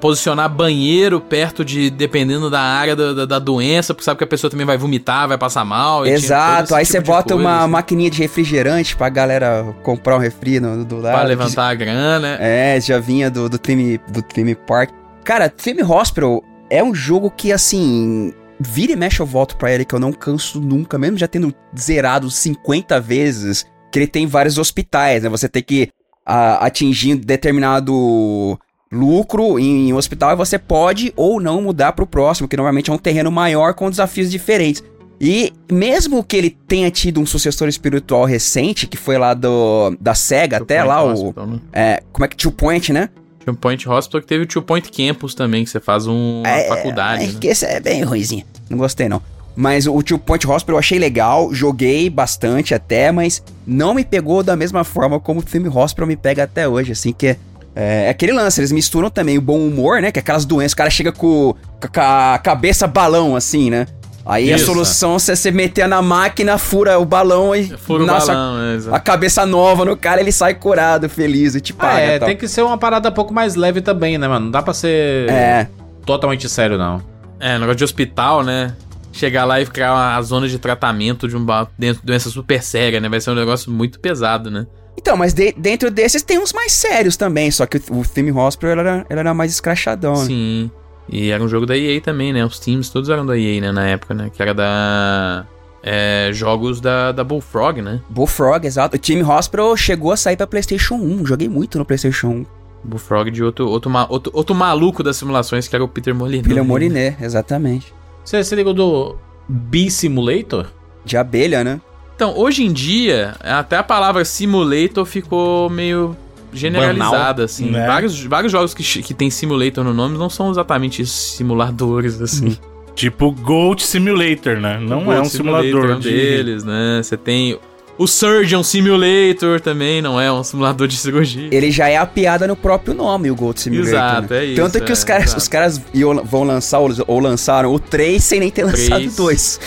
Posicionar 0.00 0.48
banheiro 0.48 1.20
perto 1.20 1.64
de, 1.64 1.90
dependendo 1.90 2.50
da 2.50 2.60
área 2.60 2.94
da, 2.94 3.12
da, 3.12 3.24
da 3.26 3.38
doença, 3.38 3.94
porque 3.94 4.04
sabe 4.04 4.18
que 4.18 4.24
a 4.24 4.26
pessoa 4.26 4.50
também 4.50 4.66
vai 4.66 4.76
vomitar, 4.76 5.28
vai 5.28 5.38
passar 5.38 5.64
mal. 5.64 6.06
Exato, 6.06 6.74
aí 6.74 6.84
tipo 6.84 6.98
você 6.98 7.00
bota 7.00 7.34
coisa, 7.34 7.48
uma 7.48 7.60
assim, 7.60 7.70
maquininha 7.70 8.10
de 8.10 8.18
refrigerante 8.18 8.96
pra 8.96 9.08
galera 9.08 9.74
comprar 9.82 10.16
um 10.16 10.18
refri 10.18 10.60
no, 10.60 10.84
do 10.84 11.00
lado. 11.00 11.14
Pra 11.14 11.22
levantar 11.22 11.68
a 11.68 11.74
grana. 11.74 12.36
É, 12.40 12.80
já 12.80 12.98
vinha 12.98 13.30
do, 13.30 13.48
do, 13.48 13.58
Theme, 13.58 13.98
do 14.08 14.22
Theme 14.22 14.54
Park. 14.54 14.90
Cara, 15.24 15.48
Theme 15.48 15.82
Hospital 15.82 16.42
é 16.70 16.82
um 16.82 16.94
jogo 16.94 17.30
que, 17.30 17.52
assim, 17.52 18.32
vira 18.58 18.92
e 18.92 18.96
mexe 18.96 19.20
eu 19.20 19.26
volto 19.26 19.56
pra 19.56 19.72
ele, 19.72 19.84
que 19.84 19.94
eu 19.94 20.00
não 20.00 20.12
canso 20.12 20.60
nunca, 20.60 20.98
mesmo 20.98 21.18
já 21.18 21.28
tendo 21.28 21.54
zerado 21.78 22.30
50 22.30 23.00
vezes, 23.00 23.66
que 23.90 23.98
ele 23.98 24.06
tem 24.06 24.26
vários 24.26 24.58
hospitais, 24.58 25.22
né? 25.22 25.28
Você 25.28 25.48
tem 25.48 25.62
que 25.62 25.90
a, 26.24 26.66
atingir 26.66 27.16
determinado 27.16 28.58
lucro 28.94 29.58
em, 29.58 29.88
em 29.88 29.92
um 29.92 29.96
hospital 29.96 30.32
e 30.32 30.36
você 30.36 30.58
pode 30.58 31.12
ou 31.16 31.40
não 31.40 31.60
mudar 31.60 31.92
pro 31.92 32.06
próximo, 32.06 32.48
que 32.48 32.56
normalmente 32.56 32.90
é 32.90 32.92
um 32.92 32.98
terreno 32.98 33.30
maior 33.30 33.74
com 33.74 33.90
desafios 33.90 34.30
diferentes. 34.30 34.82
E 35.20 35.52
mesmo 35.70 36.22
que 36.24 36.36
ele 36.36 36.50
tenha 36.50 36.90
tido 36.90 37.20
um 37.20 37.26
sucessor 37.26 37.68
espiritual 37.68 38.24
recente, 38.24 38.86
que 38.86 38.96
foi 38.96 39.16
lá 39.16 39.32
do 39.32 39.96
da 40.00 40.14
SEGA, 40.14 40.58
Two 40.58 40.64
até 40.64 40.76
Point 40.76 40.88
lá 40.88 41.04
o... 41.04 41.12
Hospital, 41.12 41.46
né? 41.46 41.60
É, 41.72 42.02
como 42.12 42.24
é 42.24 42.28
que 42.28 42.36
Two 42.36 42.52
Point, 42.52 42.92
né? 42.92 43.08
Two 43.44 43.54
Point 43.54 43.88
Hospital 43.88 44.20
que 44.20 44.26
teve 44.26 44.44
o 44.44 44.46
Two 44.46 44.62
Point 44.62 44.90
Campus 44.90 45.34
também, 45.34 45.64
que 45.64 45.70
você 45.70 45.80
faz 45.80 46.06
um, 46.06 46.40
uma 46.40 46.48
é, 46.48 46.68
faculdade. 46.68 47.24
É, 47.24 47.26
né? 47.28 47.38
esse 47.42 47.64
é 47.64 47.80
bem 47.80 48.02
ruimzinho. 48.02 48.44
Não 48.68 48.78
gostei, 48.78 49.08
não. 49.08 49.22
Mas 49.56 49.86
o 49.86 50.02
Two 50.02 50.18
Point 50.18 50.46
Hospital 50.48 50.74
eu 50.74 50.78
achei 50.78 50.98
legal, 50.98 51.54
joguei 51.54 52.10
bastante 52.10 52.74
até, 52.74 53.12
mas 53.12 53.42
não 53.66 53.94
me 53.94 54.04
pegou 54.04 54.42
da 54.42 54.56
mesma 54.56 54.82
forma 54.82 55.20
como 55.20 55.40
o 55.40 55.42
Theme 55.42 55.68
Hospital 55.68 56.08
me 56.08 56.16
pega 56.16 56.42
até 56.42 56.68
hoje, 56.68 56.90
assim, 56.92 57.12
que 57.12 57.28
é, 57.28 57.36
é 57.74 58.08
aquele 58.08 58.32
lance, 58.32 58.60
eles 58.60 58.70
misturam 58.72 59.10
também 59.10 59.36
o 59.38 59.40
bom 59.40 59.58
humor, 59.58 60.00
né, 60.00 60.12
que 60.12 60.18
é 60.18 60.22
aquelas 60.22 60.44
doenças, 60.44 60.72
o 60.72 60.76
cara 60.76 60.90
chega 60.90 61.10
com, 61.12 61.54
com 61.80 62.00
a 62.00 62.38
cabeça 62.42 62.86
balão, 62.86 63.34
assim, 63.36 63.70
né. 63.70 63.86
Aí 64.26 64.50
a 64.50 64.56
Isso. 64.56 64.64
solução 64.66 65.16
é 65.16 65.18
você 65.18 65.50
meter 65.50 65.86
na 65.86 66.00
máquina, 66.00 66.56
fura 66.56 66.98
o 66.98 67.04
balão 67.04 67.54
e 67.54 67.64
Fura 67.76 68.04
o 68.04 68.06
nasce 68.06 68.30
a- 68.30 68.34
balão, 68.34 68.62
é, 68.62 68.74
exato. 68.76 68.96
a 68.96 68.98
cabeça 68.98 69.44
nova 69.44 69.84
no 69.84 69.94
cara, 69.98 70.18
ele 70.20 70.32
sai 70.32 70.54
curado, 70.54 71.10
feliz 71.10 71.54
e 71.54 71.60
te 71.60 71.74
Ah, 71.78 71.82
paga. 71.82 72.00
é, 72.00 72.18
tal. 72.18 72.28
tem 72.28 72.36
que 72.36 72.48
ser 72.48 72.62
uma 72.62 72.78
parada 72.78 73.10
um 73.10 73.12
pouco 73.12 73.34
mais 73.34 73.54
leve 73.54 73.82
também, 73.82 74.16
né, 74.16 74.26
mano? 74.26 74.46
Não 74.46 74.50
dá 74.50 74.62
pra 74.62 74.72
ser 74.72 75.28
É, 75.28 75.66
totalmente 76.06 76.48
sério, 76.48 76.78
não. 76.78 77.02
É, 77.38 77.54
negócio 77.58 77.76
de 77.76 77.84
hospital, 77.84 78.42
né? 78.42 78.72
Chegar 79.12 79.44
lá 79.44 79.60
e 79.60 79.66
criar 79.66 79.92
uma 79.92 80.22
zona 80.22 80.48
de 80.48 80.58
tratamento 80.58 81.28
de 81.28 81.36
um 81.36 81.44
de 81.78 81.92
doença 82.02 82.30
super 82.30 82.62
séria, 82.62 82.98
né? 83.00 83.08
Vai 83.10 83.20
ser 83.20 83.30
um 83.30 83.34
negócio 83.34 83.70
muito 83.70 84.00
pesado, 84.00 84.50
né? 84.50 84.66
Então, 84.96 85.16
mas 85.16 85.34
de- 85.34 85.52
dentro 85.56 85.90
desses 85.90 86.22
tem 86.22 86.38
uns 86.38 86.52
mais 86.52 86.72
sérios 86.72 87.16
também, 87.16 87.50
só 87.50 87.66
que 87.66 87.78
o, 87.90 87.98
o 88.00 88.04
Theme 88.04 88.32
Hospital 88.32 88.70
ele 88.72 88.80
era, 88.80 89.06
ele 89.10 89.20
era 89.20 89.34
mais 89.34 89.52
escrachadão, 89.52 90.14
né? 90.14 90.24
Sim. 90.26 90.70
E 91.08 91.30
era 91.30 91.42
um 91.42 91.48
jogo 91.48 91.66
da 91.66 91.76
EA 91.76 92.00
também, 92.00 92.32
né? 92.32 92.44
Os 92.44 92.58
teams 92.58 92.88
todos 92.88 93.10
eram 93.10 93.26
da 93.26 93.36
EA, 93.38 93.60
né? 93.60 93.72
Na 93.72 93.86
época, 93.86 94.14
né? 94.14 94.30
Que 94.32 94.40
era 94.40 94.54
da. 94.54 95.46
É, 95.82 96.30
jogos 96.32 96.80
da, 96.80 97.12
da 97.12 97.22
Bullfrog, 97.22 97.82
né? 97.82 98.00
Bullfrog, 98.08 98.66
exato. 98.66 98.96
O 98.96 98.98
Team 98.98 99.28
Hospital 99.28 99.76
chegou 99.76 100.12
a 100.12 100.16
sair 100.16 100.34
pra 100.36 100.46
PlayStation 100.46 100.94
1. 100.94 101.26
Joguei 101.26 101.46
muito 101.46 101.78
no 101.78 101.84
PlayStation 101.84 102.28
1. 102.28 102.46
Bullfrog 102.82 103.30
de 103.30 103.44
outro, 103.44 103.68
outro, 103.68 103.90
outro, 104.08 104.32
outro 104.34 104.54
maluco 104.54 105.02
das 105.02 105.18
simulações, 105.18 105.68
que 105.68 105.74
era 105.76 105.84
o 105.84 105.88
Peter 105.88 106.14
Molyneux. 106.14 106.46
Filho 106.46 106.64
Moriné, 106.64 107.16
exatamente. 107.20 107.92
Você 108.24 108.42
se 108.42 108.54
ligou 108.54 108.72
do 108.72 109.16
B-Simulator? 109.46 110.66
De 111.04 111.16
abelha, 111.18 111.62
né? 111.62 111.80
Então, 112.14 112.36
hoje 112.36 112.64
em 112.64 112.72
dia, 112.72 113.34
até 113.40 113.76
a 113.76 113.82
palavra 113.82 114.24
simulator 114.24 115.04
ficou 115.04 115.68
meio 115.68 116.16
generalizada, 116.52 117.44
assim. 117.44 117.70
Né? 117.70 117.86
Vários, 117.86 118.22
vários 118.24 118.52
jogos 118.52 118.72
que, 118.72 119.02
que 119.02 119.12
tem 119.12 119.28
simulator 119.30 119.82
no 119.84 119.92
nome 119.92 120.16
não 120.16 120.30
são 120.30 120.50
exatamente 120.50 121.04
simuladores, 121.04 122.20
assim. 122.20 122.56
Tipo 122.94 123.32
Goat 123.32 123.84
Simulator, 123.84 124.60
né? 124.60 124.78
Não 124.78 125.12
é 125.12 125.20
um 125.20 125.24
simulador 125.24 125.90
é 125.90 125.96
um 125.96 125.98
de... 125.98 126.10
deles, 126.10 126.62
né? 126.62 127.00
Você 127.02 127.16
tem 127.16 127.58
o 127.98 128.06
Surgeon 128.06 128.62
Simulator 128.62 129.60
também, 129.60 130.00
não 130.00 130.20
é 130.20 130.32
um 130.32 130.44
simulador 130.44 130.86
de 130.86 130.96
cirurgia. 130.96 131.48
Ele 131.50 131.72
já 131.72 131.88
é 131.88 131.96
a 131.96 132.06
piada 132.06 132.46
no 132.46 132.54
próprio 132.54 132.94
nome, 132.94 133.32
o 133.32 133.34
Gold 133.34 133.60
Simulator. 133.60 133.88
Exato, 133.92 134.32
né? 134.34 134.38
é 134.38 134.44
isso, 134.44 134.62
Tanto 134.62 134.80
que 134.80 134.90
é, 134.90 134.92
os 134.92 135.02
caras, 135.02 135.24
exato. 135.24 135.38
os 135.38 135.48
caras 135.48 135.82
iam- 135.92 136.24
vão 136.24 136.44
lançar 136.44 136.78
ou, 136.78 137.18
lançaram 137.18 137.74
o 137.74 137.80
3 137.80 138.22
sem 138.22 138.38
nem 138.38 138.50
ter 138.50 138.62
lançado 138.62 138.98
Três. 138.98 139.14
o 139.14 139.16
2. 139.16 139.60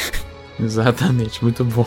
Exatamente, 0.64 1.44
muito 1.44 1.66
bom. 1.66 1.86